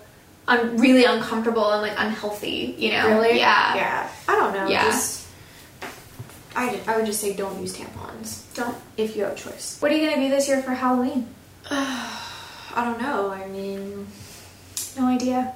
un- 0.48 0.76
really 0.76 1.04
uncomfortable 1.04 1.70
and 1.70 1.80
like 1.80 1.94
unhealthy. 1.96 2.74
You 2.76 2.90
know? 2.92 3.08
really? 3.08 3.38
Yeah. 3.38 3.74
Yeah. 3.74 4.10
I 4.28 4.32
don't 4.36 4.52
know. 4.52 4.68
Yeah. 4.68 4.84
Just, 4.84 5.25
I, 6.56 6.80
I 6.86 6.96
would 6.96 7.06
just 7.06 7.20
say 7.20 7.34
don't 7.34 7.60
use 7.60 7.76
tampons 7.76 8.52
Don't. 8.54 8.76
if 8.96 9.14
you 9.14 9.24
have 9.24 9.32
a 9.34 9.36
choice. 9.36 9.76
What 9.80 9.92
are 9.92 9.94
you 9.96 10.08
gonna 10.08 10.20
be 10.22 10.28
this 10.30 10.48
year 10.48 10.62
for 10.62 10.70
Halloween? 10.72 11.28
I 11.70 12.84
don't 12.84 13.00
know. 13.00 13.30
I 13.30 13.46
mean, 13.46 14.06
No 14.96 15.06
idea. 15.06 15.54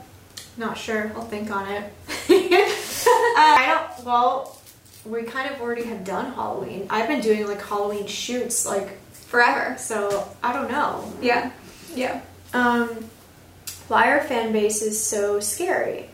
not 0.57 0.76
sure. 0.76 1.11
I'll 1.16 1.22
think 1.24 1.51
on 1.51 1.66
it. 1.68 1.84
uh, 2.11 2.14
I 3.36 3.66
don't, 3.96 4.05
well, 4.07 4.59
we 5.07 5.22
kind 5.22 5.51
of 5.51 5.61
already 5.61 5.84
have 5.84 6.05
done 6.05 6.32
Halloween. 6.34 6.86
I've 6.90 7.09
been 7.09 7.20
doing 7.22 7.46
like 7.46 7.62
Halloween 7.62 8.07
shoots, 8.07 8.66
like, 8.66 8.98
Forever. 9.12 9.76
so 9.78 10.28
I 10.42 10.53
don't 10.53 10.70
know. 10.70 11.11
Yeah. 11.22 11.53
Yeah. 11.94 12.20
Um, 12.53 12.88
why 13.88 14.11
our 14.11 14.20
fan 14.22 14.53
base 14.53 14.82
is 14.82 15.03
so 15.03 15.40
scary. 15.40 16.11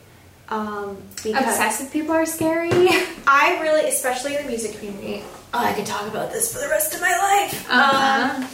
Um, 0.49 0.97
Obsessive 1.25 1.93
people 1.93 2.13
are 2.13 2.27
scary. 2.27 2.71
I 3.27 3.59
really, 3.63 3.89
especially 3.89 4.37
in 4.37 4.43
the 4.45 4.49
music 4.49 4.79
community, 4.79 5.23
oh, 5.53 5.59
I 5.65 5.73
could 5.73 5.87
talk 5.87 6.07
about 6.07 6.33
this 6.33 6.53
for 6.53 6.61
the 6.61 6.69
rest 6.69 6.95
of 6.95 7.01
my 7.01 7.17
life. 7.17 7.71
Um, 7.71 7.81
Uh-huh. 7.81 8.49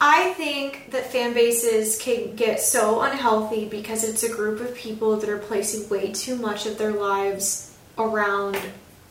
I 0.00 0.32
think 0.34 0.90
that 0.90 1.10
fan 1.12 1.32
bases 1.34 1.98
can 1.98 2.34
get 2.34 2.60
so 2.60 3.00
unhealthy 3.02 3.64
because 3.66 4.02
it's 4.04 4.22
a 4.24 4.28
group 4.28 4.60
of 4.60 4.74
people 4.74 5.16
that 5.16 5.30
are 5.30 5.38
placing 5.38 5.88
way 5.88 6.12
too 6.12 6.36
much 6.36 6.66
of 6.66 6.76
their 6.78 6.92
lives 6.92 7.74
around 7.96 8.58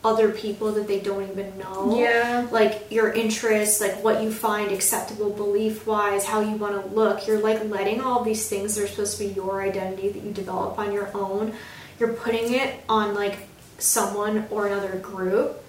other 0.04 0.30
people 0.30 0.70
that 0.72 0.86
they 0.86 1.00
don't 1.00 1.28
even 1.28 1.58
know. 1.58 1.96
Yeah. 1.98 2.46
Like 2.52 2.92
your 2.92 3.10
interests, 3.10 3.80
like 3.80 4.04
what 4.04 4.22
you 4.22 4.30
find 4.30 4.70
acceptable 4.70 5.30
belief 5.30 5.86
wise, 5.86 6.26
how 6.26 6.40
you 6.40 6.56
want 6.56 6.80
to 6.80 6.94
look. 6.94 7.26
You're 7.26 7.40
like 7.40 7.64
letting 7.64 8.02
all 8.02 8.22
these 8.22 8.46
things 8.48 8.74
that 8.76 8.84
are 8.84 8.86
supposed 8.86 9.16
to 9.18 9.26
be 9.26 9.32
your 9.32 9.62
identity 9.62 10.10
that 10.10 10.22
you 10.22 10.30
develop 10.32 10.78
on 10.78 10.92
your 10.92 11.10
own, 11.16 11.54
you're 11.98 12.12
putting 12.12 12.54
it 12.54 12.74
on 12.88 13.14
like 13.14 13.38
someone 13.78 14.46
or 14.50 14.66
another 14.66 14.98
group. 14.98 15.60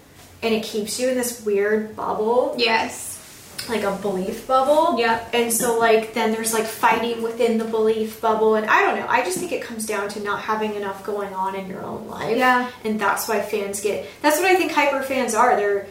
And 0.41 0.53
it 0.53 0.63
keeps 0.63 0.99
you 0.99 1.09
in 1.09 1.15
this 1.15 1.43
weird 1.43 1.95
bubble 1.95 2.55
yes. 2.57 3.65
like 3.67 3.83
a 3.83 3.95
belief 3.95 4.45
bubble. 4.45 4.99
Yep. 4.99 5.29
And 5.33 5.51
so 5.51 5.79
like 5.79 6.13
then 6.13 6.31
there's 6.31 6.53
like 6.53 6.65
fighting 6.65 7.23
within 7.23 7.57
the 7.57 7.65
belief 7.65 8.21
bubble 8.21 8.55
and 8.55 8.65
I 8.67 8.81
don't 8.81 8.99
know. 8.99 9.07
I 9.07 9.23
just 9.23 9.39
think 9.39 9.51
it 9.51 9.63
comes 9.63 9.87
down 9.87 10.09
to 10.09 10.19
not 10.19 10.41
having 10.41 10.75
enough 10.75 11.03
going 11.03 11.33
on 11.33 11.55
in 11.55 11.67
your 11.67 11.83
own 11.83 12.07
life. 12.07 12.37
Yeah. 12.37 12.69
And 12.83 12.99
that's 12.99 13.27
why 13.27 13.41
fans 13.41 13.81
get 13.81 14.07
That's 14.21 14.37
what 14.37 14.45
I 14.45 14.55
think 14.55 14.71
hyper 14.71 15.01
fans 15.01 15.33
are. 15.33 15.55
They're 15.55 15.87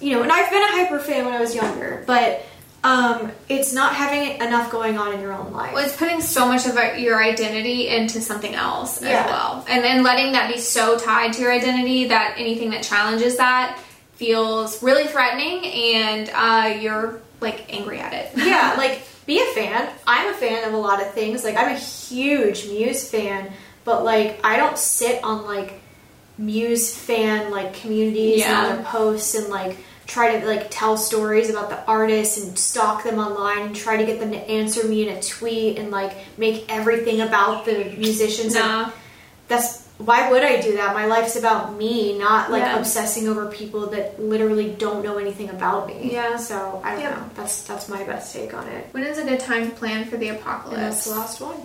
you 0.00 0.14
know, 0.14 0.22
and 0.22 0.32
I've 0.32 0.50
been 0.50 0.62
a 0.62 0.66
hyper 0.66 0.98
fan 0.98 1.26
when 1.26 1.34
I 1.34 1.40
was 1.40 1.54
younger, 1.54 2.02
but 2.06 2.42
um 2.82 3.30
it's 3.48 3.72
not 3.74 3.94
having 3.94 4.40
enough 4.40 4.70
going 4.70 4.96
on 4.96 5.12
in 5.12 5.20
your 5.20 5.32
own 5.32 5.52
life. 5.52 5.74
Well, 5.74 5.84
it's 5.84 5.96
putting 5.96 6.20
so 6.22 6.46
much 6.46 6.66
of 6.66 6.74
your 6.98 7.22
identity 7.22 7.88
into 7.88 8.20
something 8.22 8.54
else 8.54 9.02
Yeah. 9.02 9.20
as 9.20 9.26
well. 9.26 9.64
And 9.68 9.84
then 9.84 10.02
letting 10.02 10.32
that 10.32 10.50
be 10.52 10.58
so 10.58 10.98
tied 10.98 11.34
to 11.34 11.42
your 11.42 11.52
identity 11.52 12.06
that 12.06 12.34
anything 12.38 12.70
that 12.70 12.82
challenges 12.82 13.36
that 13.36 13.78
feels 14.14 14.82
really 14.82 15.06
threatening 15.06 15.64
and 15.66 16.30
uh, 16.34 16.78
you're 16.80 17.20
like 17.40 17.72
angry 17.72 17.98
at 18.00 18.12
it. 18.14 18.30
yeah, 18.36 18.74
like 18.78 19.02
be 19.26 19.40
a 19.42 19.46
fan. 19.54 19.88
I'm 20.06 20.32
a 20.32 20.36
fan 20.36 20.66
of 20.66 20.72
a 20.74 20.78
lot 20.78 21.02
of 21.02 21.12
things. 21.12 21.44
Like 21.44 21.56
I'm 21.56 21.74
a 21.74 21.78
huge 21.78 22.66
Muse 22.66 23.10
fan, 23.10 23.52
but 23.84 24.04
like 24.04 24.40
I 24.42 24.56
don't 24.56 24.78
sit 24.78 25.22
on 25.22 25.44
like 25.44 25.74
Muse 26.38 26.94
fan 26.96 27.50
like 27.50 27.74
communities 27.74 28.38
Yeah. 28.40 28.64
and 28.64 28.72
other 28.72 28.82
posts 28.84 29.34
and 29.34 29.48
like 29.48 29.76
try 30.10 30.40
to 30.40 30.44
like 30.46 30.66
tell 30.70 30.96
stories 30.96 31.48
about 31.50 31.70
the 31.70 31.78
artists 31.86 32.36
and 32.42 32.58
stalk 32.58 33.04
them 33.04 33.18
online 33.20 33.60
and 33.66 33.76
try 33.76 33.96
to 33.96 34.04
get 34.04 34.18
them 34.18 34.32
to 34.32 34.38
answer 34.50 34.84
me 34.88 35.08
in 35.08 35.16
a 35.16 35.22
tweet 35.22 35.78
and 35.78 35.92
like 35.92 36.12
make 36.36 36.64
everything 36.68 37.20
about 37.20 37.64
the 37.64 37.84
musicians. 37.96 38.56
Like, 38.56 38.92
that's 39.46 39.86
why 39.98 40.30
would 40.30 40.42
I 40.42 40.60
do 40.60 40.76
that? 40.78 40.94
My 40.94 41.04
life's 41.06 41.36
about 41.36 41.76
me, 41.76 42.18
not 42.18 42.50
like 42.50 42.62
Yeah. 42.62 42.78
obsessing 42.78 43.28
over 43.28 43.46
people 43.46 43.86
that 43.88 44.20
literally 44.20 44.70
don't 44.70 45.04
know 45.04 45.18
anything 45.18 45.50
about 45.50 45.86
me. 45.86 46.10
Yeah. 46.12 46.36
So 46.38 46.80
I 46.82 46.92
don't 46.92 47.00
Yeah. 47.02 47.10
know. 47.10 47.24
That's 47.36 47.62
that's 47.62 47.88
my 47.88 48.02
best 48.02 48.32
take 48.34 48.52
on 48.52 48.66
it. 48.66 48.88
When 48.92 49.04
is 49.04 49.18
a 49.18 49.24
good 49.24 49.38
time 49.40 49.70
to 49.70 49.76
plan 49.76 50.06
for 50.10 50.16
the 50.16 50.28
And 50.28 50.38
that's 50.38 50.46
apocalypse? 50.46 51.04
the 51.04 51.10
last 51.10 51.40
one. 51.40 51.56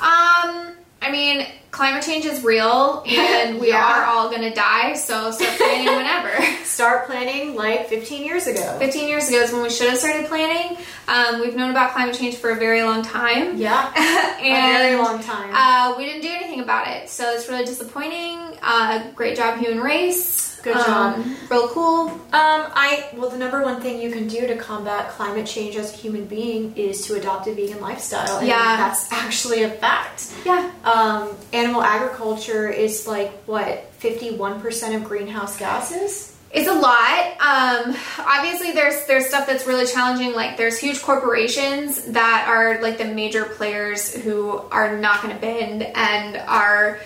Um, 0.00 0.72
I 1.02 1.10
mean, 1.10 1.46
climate 1.76 2.02
change 2.02 2.24
is 2.24 2.42
real, 2.42 3.04
and 3.06 3.60
we 3.60 3.68
Yeah. 3.68 3.84
are 3.84 4.04
all 4.06 4.30
gonna 4.30 4.54
die. 4.54 4.94
So 4.94 5.30
start 5.30 5.56
planning 5.58 5.86
whenever. 6.00 6.32
Start 6.64 7.06
planning 7.06 7.54
like 7.54 7.88
15 7.88 8.24
years 8.24 8.46
ago. 8.46 8.76
15 8.78 9.08
years 9.08 9.28
ago 9.28 9.38
is 9.38 9.52
when 9.52 9.62
we 9.62 9.68
should 9.70 9.90
have 9.90 9.98
started 9.98 10.26
planning. 10.26 10.78
Um, 11.06 11.40
we've 11.40 11.54
known 11.54 11.70
about 11.70 11.92
climate 11.92 12.16
change 12.16 12.36
for 12.36 12.50
a 12.50 12.56
very 12.56 12.82
long 12.82 13.02
time. 13.02 13.56
Yeah. 13.58 13.92
and 14.40 14.76
a 14.76 14.78
very 14.78 14.96
long 14.96 15.22
time. 15.22 15.50
Uh, 15.52 15.94
we 15.98 16.06
didn't 16.06 16.22
do 16.22 16.30
anything 16.30 16.60
about 16.60 16.88
it, 16.88 17.10
so 17.10 17.30
it's 17.34 17.46
really 17.48 17.64
disappointing. 17.66 18.38
Uh, 18.62 19.02
great 19.14 19.36
job, 19.36 19.58
human 19.58 19.80
race. 19.80 20.44
Good 20.62 20.76
Um, 20.76 21.36
Real 21.48 21.68
cool. 21.68 22.08
Um, 22.08 22.20
I 22.32 23.04
well, 23.14 23.30
the 23.30 23.38
number 23.38 23.62
one 23.62 23.80
thing 23.80 24.00
you 24.00 24.10
can 24.10 24.26
do 24.26 24.48
to 24.48 24.56
combat 24.56 25.10
climate 25.10 25.46
change 25.46 25.76
as 25.76 25.94
a 25.94 25.96
human 25.96 26.24
being 26.24 26.76
is 26.76 27.06
to 27.06 27.14
adopt 27.14 27.46
a 27.46 27.52
vegan 27.52 27.80
lifestyle. 27.80 28.38
And 28.38 28.48
Yeah. 28.48 28.76
that's 28.76 29.06
actually 29.12 29.62
a 29.62 29.70
fact. 29.70 30.24
Yeah. 30.44 30.68
Um, 30.84 31.36
animal 31.66 31.82
agriculture 31.82 32.68
is 32.68 33.06
like 33.06 33.32
what 33.46 33.84
fifty-one 33.98 34.60
percent 34.60 34.94
of 34.94 35.04
greenhouse 35.04 35.58
gases. 35.58 36.32
It's 36.52 36.68
a 36.68 36.72
lot. 36.72 37.26
Um, 37.40 37.96
obviously, 38.18 38.72
there's 38.72 39.04
there's 39.06 39.26
stuff 39.26 39.46
that's 39.46 39.66
really 39.66 39.86
challenging. 39.86 40.32
Like 40.32 40.56
there's 40.56 40.78
huge 40.78 41.02
corporations 41.02 42.02
that 42.12 42.46
are 42.48 42.80
like 42.80 42.98
the 42.98 43.04
major 43.04 43.44
players 43.44 44.14
who 44.14 44.58
are 44.70 44.96
not 44.96 45.22
going 45.22 45.34
to 45.34 45.40
bend 45.40 45.82
and 45.82 46.36
are 46.48 47.00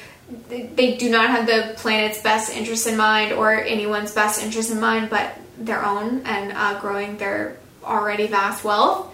they- 0.49 0.71
they 0.75 0.95
do 0.97 1.11
not 1.11 1.31
have 1.31 1.47
the 1.47 1.75
planet's 1.79 2.21
best 2.23 2.55
interest 2.55 2.87
in 2.87 2.97
mind 2.97 3.33
or 3.33 3.53
anyone's 3.53 4.13
best 4.13 4.43
interest 4.45 4.71
in 4.71 4.79
mind, 4.79 5.11
but 5.11 5.35
their 5.59 5.85
own 5.85 6.23
and 6.25 6.53
uh, 6.53 6.79
growing 6.81 7.17
their 7.17 7.57
already 7.83 8.27
vast 8.29 8.63
wealth. 8.63 9.13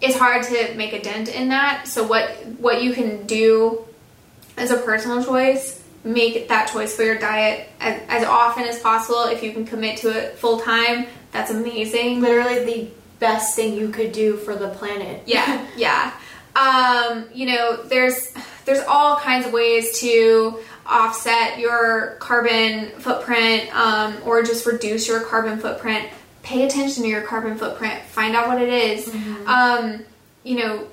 It's 0.00 0.18
hard 0.18 0.42
to 0.44 0.74
make 0.74 0.92
a 0.92 1.00
dent 1.00 1.28
in 1.28 1.48
that. 1.50 1.86
So 1.88 2.04
what 2.06 2.28
what 2.58 2.82
you 2.82 2.92
can 2.92 3.26
do 3.26 3.86
as 4.56 4.70
a 4.70 4.76
personal 4.78 5.24
choice 5.24 5.82
make 6.04 6.48
that 6.48 6.68
choice 6.68 6.96
for 6.96 7.04
your 7.04 7.18
diet 7.18 7.68
as, 7.80 8.02
as 8.08 8.24
often 8.24 8.64
as 8.64 8.80
possible. 8.80 9.24
If 9.24 9.42
you 9.42 9.52
can 9.52 9.64
commit 9.64 9.98
to 9.98 10.08
it 10.10 10.36
full 10.38 10.60
time 10.60 11.06
that's 11.32 11.50
amazing. 11.50 12.20
Literally 12.20 12.64
the 12.64 12.90
best 13.18 13.56
thing 13.56 13.74
you 13.74 13.88
could 13.88 14.12
do 14.12 14.36
for 14.36 14.54
the 14.54 14.68
planet. 14.68 15.22
yeah 15.26 15.66
yeah. 15.76 16.12
Um, 16.54 17.24
you 17.32 17.46
know 17.46 17.82
there's 17.84 18.34
there's 18.66 18.84
all 18.86 19.16
kinds 19.16 19.46
of 19.46 19.52
ways 19.52 19.98
to 20.00 20.58
offset 20.86 21.58
your 21.58 22.16
carbon 22.20 22.90
footprint 23.00 23.74
um, 23.74 24.16
or 24.24 24.42
just 24.42 24.66
reduce 24.66 25.08
your 25.08 25.20
carbon 25.22 25.58
footprint. 25.58 26.08
Pay 26.42 26.66
attention 26.66 27.04
to 27.04 27.08
your 27.08 27.22
carbon 27.22 27.56
footprint. 27.56 28.02
Find 28.04 28.36
out 28.36 28.48
what 28.48 28.60
it 28.60 28.68
is. 28.68 29.08
um, 29.46 30.04
you 30.44 30.56
know 30.56 30.86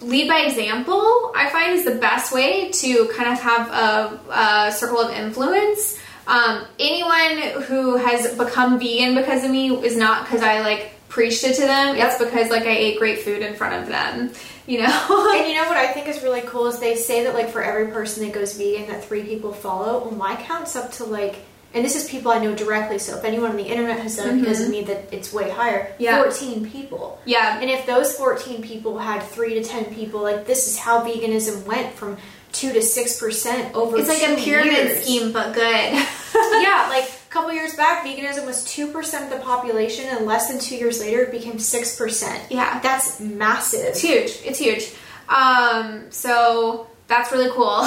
lead 0.00 0.28
by 0.28 0.40
example 0.40 1.32
i 1.34 1.48
find 1.50 1.72
is 1.72 1.84
the 1.84 1.96
best 1.96 2.32
way 2.32 2.70
to 2.70 3.08
kind 3.08 3.28
of 3.32 3.40
have 3.40 3.68
a, 3.70 4.68
a 4.68 4.72
circle 4.72 4.98
of 4.98 5.12
influence. 5.12 5.98
Um, 6.26 6.66
anyone 6.78 7.62
who 7.62 7.96
has 7.96 8.36
become 8.36 8.78
vegan 8.78 9.14
because 9.14 9.44
of 9.44 9.50
me 9.50 9.70
is 9.70 9.96
not 9.96 10.24
because 10.24 10.42
i 10.42 10.60
like 10.60 10.92
preached 11.08 11.42
it 11.42 11.54
to 11.54 11.62
them. 11.62 11.96
It's 11.96 12.18
because 12.18 12.50
like 12.50 12.64
i 12.64 12.70
ate 12.70 12.98
great 12.98 13.20
food 13.20 13.42
in 13.42 13.54
front 13.54 13.82
of 13.82 13.88
them 13.88 14.30
you 14.68 14.82
know? 14.82 15.32
And 15.34 15.48
you 15.48 15.54
know 15.54 15.64
what 15.68 15.76
I 15.76 15.92
think 15.92 16.06
is 16.06 16.22
really 16.22 16.42
cool 16.42 16.66
is 16.66 16.78
they 16.78 16.94
say 16.94 17.24
that 17.24 17.34
like 17.34 17.50
for 17.50 17.62
every 17.62 17.88
person 17.88 18.24
that 18.24 18.32
goes 18.32 18.56
vegan 18.56 18.88
that 18.88 19.04
three 19.04 19.24
people 19.24 19.52
follow. 19.52 20.04
Well 20.04 20.14
my 20.14 20.36
count's 20.36 20.76
up 20.76 20.92
to 20.92 21.04
like 21.04 21.36
and 21.74 21.84
this 21.84 21.96
is 21.96 22.08
people 22.08 22.32
I 22.32 22.38
know 22.38 22.54
directly, 22.54 22.98
so 22.98 23.18
if 23.18 23.24
anyone 23.24 23.50
on 23.50 23.56
the 23.56 23.64
internet 23.66 24.00
has 24.00 24.16
done 24.16 24.38
it 24.38 24.42
it 24.42 24.44
doesn't 24.46 24.70
mean 24.70 24.86
that 24.86 25.12
it's 25.12 25.32
way 25.32 25.50
higher. 25.50 25.94
Yeah. 25.98 26.22
Fourteen 26.22 26.68
people. 26.70 27.20
yeah 27.24 27.60
And 27.60 27.68
if 27.70 27.84
those 27.86 28.14
14 28.16 28.62
people 28.62 28.98
had 28.98 29.22
3 29.22 29.54
to 29.54 29.62
10 29.64 29.94
people, 29.94 30.22
like 30.22 30.46
this 30.46 30.66
is 30.68 30.78
how 30.78 31.04
veganism 31.04 31.66
went 31.66 31.92
from 31.94 32.16
2 32.52 32.72
to 32.72 32.78
6% 32.78 33.74
over 33.74 33.98
it's 33.98 34.08
like 34.08 34.22
a 34.22 34.36
pyramid 34.36 34.72
years. 34.72 35.02
scheme 35.04 35.32
but 35.32 35.52
good 35.54 35.92
yeah, 36.34 36.86
like 36.94 37.04
a 37.04 37.30
couple 37.30 37.52
years 37.52 37.74
back, 37.74 38.04
veganism 38.04 38.46
was 38.46 38.64
2% 38.64 39.24
of 39.24 39.30
the 39.30 39.38
population, 39.44 40.06
and 40.06 40.24
less 40.24 40.48
than 40.48 40.58
two 40.58 40.76
years 40.76 40.98
later, 41.00 41.20
it 41.22 41.30
became 41.30 41.54
6%. 41.58 42.46
yeah 42.50 42.80
That's 42.80 43.20
massive. 43.20 43.84
It's 43.84 44.00
huge. 44.00 44.38
It's 44.44 44.58
huge. 44.58 44.92
Um, 45.28 46.06
so 46.10 46.86
that's 47.06 47.30
really 47.32 47.50
cool. 47.50 47.66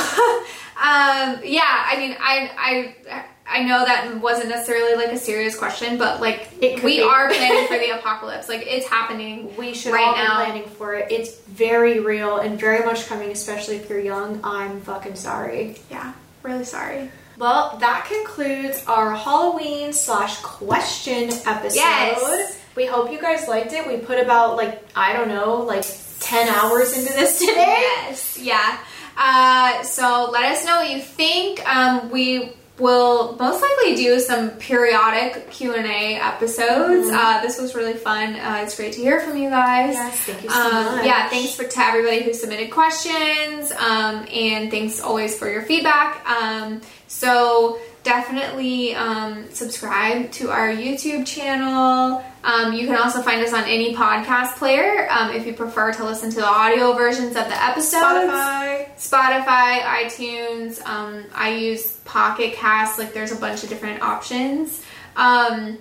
um, 0.77 1.41
yeah, 1.43 1.85
I 1.89 1.95
mean, 1.97 2.15
I, 2.19 2.95
I, 3.09 3.25
I 3.51 3.63
know 3.63 3.83
that 3.83 4.19
wasn't 4.21 4.49
necessarily 4.49 4.95
like 4.95 5.11
a 5.11 5.17
serious 5.17 5.57
question, 5.57 5.97
but 5.97 6.21
like 6.21 6.47
It 6.61 6.75
could 6.75 6.83
we 6.85 6.97
be. 6.97 7.03
are 7.03 7.27
planning 7.33 7.67
for 7.67 7.77
the 7.77 7.89
apocalypse. 7.99 8.47
Like 8.49 8.63
it's 8.65 8.87
happening. 8.87 9.55
We 9.57 9.73
should 9.73 9.93
Right 9.93 10.07
all 10.07 10.15
now. 10.15 10.39
be 10.39 10.45
planning 10.51 10.69
for 10.69 10.93
it. 10.95 11.11
It's 11.11 11.37
very 11.41 11.99
real 11.99 12.37
and 12.37 12.59
very 12.59 12.85
much 12.85 13.07
coming, 13.07 13.29
especially 13.31 13.75
if 13.75 13.89
you're 13.89 13.99
young. 13.99 14.39
I'm 14.43 14.81
fucking 14.81 15.15
sorry. 15.15 15.75
Yeah, 15.89 16.13
really 16.43 16.63
sorry. 16.65 17.11
Well, 17.37 17.77
that 17.79 18.05
concludes 18.07 18.85
our 18.87 19.15
Halloween 19.15 19.93
slash 19.93 20.37
question 20.41 21.29
episode. 21.45 21.75
Yes. 21.75 22.59
We 22.75 22.85
hope 22.85 23.11
you 23.11 23.19
guys 23.19 23.47
liked 23.47 23.73
it. 23.73 23.85
We 23.87 23.97
put 23.97 24.19
about 24.19 24.55
like 24.55 24.81
I 24.95 25.13
don't 25.13 25.27
know, 25.27 25.57
like 25.57 25.83
ten 26.19 26.47
hours 26.47 26.97
into 26.97 27.11
this 27.13 27.39
today. 27.39 27.55
Yes. 27.57 28.37
Yeah. 28.39 28.77
Uh, 29.17 29.83
so 29.83 30.29
let 30.31 30.45
us 30.53 30.63
know 30.65 30.77
what 30.77 30.89
you 30.89 31.01
think. 31.01 31.67
Um, 31.67 32.09
we 32.11 32.53
will 32.81 33.35
most 33.37 33.61
likely 33.61 33.95
do 33.95 34.19
some 34.19 34.49
periodic 34.51 35.49
Q 35.51 35.75
and 35.75 35.85
A 35.85 36.15
episodes. 36.15 37.09
Uh, 37.09 37.41
this 37.41 37.61
was 37.61 37.75
really 37.75 37.93
fun. 37.93 38.35
Uh, 38.35 38.61
it's 38.63 38.75
great 38.75 38.93
to 38.93 38.99
hear 38.99 39.21
from 39.21 39.37
you 39.37 39.49
guys. 39.49 39.93
Yes, 39.93 40.19
thank 40.21 40.43
you 40.43 40.49
so 40.49 40.59
Um, 40.59 40.85
much. 40.97 41.05
Yeah, 41.05 41.29
thanks 41.29 41.55
for 41.55 41.63
to 41.63 41.79
everybody 41.79 42.23
who 42.23 42.33
submitted 42.33 42.71
questions, 42.71 43.71
um, 43.71 44.25
and 44.33 44.71
thanks 44.71 44.99
always 44.99 45.37
for 45.37 45.49
your 45.49 45.61
feedback. 45.61 46.27
Um, 46.27 46.81
so 47.07 47.79
definitely 48.03 48.95
um, 48.95 49.49
subscribe 49.51 50.31
to 50.33 50.49
our 50.49 50.69
YouTube 50.69 51.25
channel. 51.25 52.23
Um, 52.43 52.73
you 52.73 52.87
can 52.87 52.95
also 52.95 53.21
find 53.21 53.43
us 53.43 53.53
on 53.53 53.63
any 53.65 53.95
podcast 53.95 54.55
player 54.55 55.07
um, 55.11 55.31
if 55.31 55.45
you 55.45 55.53
prefer 55.53 55.93
to 55.93 56.03
listen 56.03 56.31
to 56.31 56.37
the 56.37 56.45
audio 56.45 56.93
versions 56.93 57.35
of 57.35 57.45
the 57.45 57.63
episodes. 57.63 58.03
Spotify. 58.03 58.95
Spotify, 58.95 59.81
iTunes. 59.81 60.83
Um, 60.85 61.25
I 61.35 61.55
use 61.55 61.97
Pocket 61.97 62.53
Cast. 62.53 62.97
Like, 62.97 63.13
there's 63.13 63.31
a 63.31 63.35
bunch 63.35 63.63
of 63.63 63.69
different 63.69 64.01
options. 64.01 64.83
Um, 65.15 65.77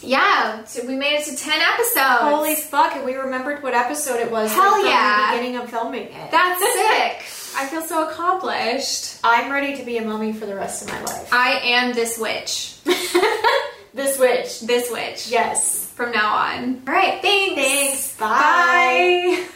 yeah, 0.00 0.64
so 0.64 0.86
we 0.86 0.94
made 0.94 1.16
it 1.16 1.24
to 1.24 1.36
ten 1.36 1.60
episodes. 1.60 2.20
Holy 2.20 2.54
fuck! 2.54 2.94
And 2.94 3.04
we 3.04 3.14
remembered 3.14 3.64
what 3.64 3.74
episode 3.74 4.20
it 4.20 4.30
was. 4.30 4.52
Hell 4.52 4.70
like, 4.70 4.82
from 4.82 4.90
yeah. 4.90 5.32
The 5.32 5.38
beginning 5.38 5.60
of 5.60 5.70
filming 5.70 6.02
it. 6.04 6.30
That's 6.30 6.62
sick. 7.26 7.37
I 7.56 7.66
feel 7.66 7.82
so 7.82 8.08
accomplished. 8.08 9.18
I'm 9.24 9.50
ready 9.50 9.76
to 9.76 9.84
be 9.84 9.98
a 9.98 10.02
mummy 10.04 10.32
for 10.32 10.46
the 10.46 10.54
rest 10.54 10.82
of 10.82 10.88
my 10.88 11.02
life. 11.02 11.32
I 11.32 11.60
am 11.62 11.94
this 11.94 12.18
witch. 12.18 12.76
this 13.94 14.18
witch. 14.18 14.60
This 14.60 14.90
witch. 14.90 15.28
Yes. 15.28 15.90
From 15.94 16.12
now 16.12 16.34
on. 16.34 16.82
All 16.86 16.94
right. 16.94 17.20
Thanks. 17.20 17.54
Thanks. 17.54 18.16
Bye. 18.16 19.44
Bye. 19.46 19.48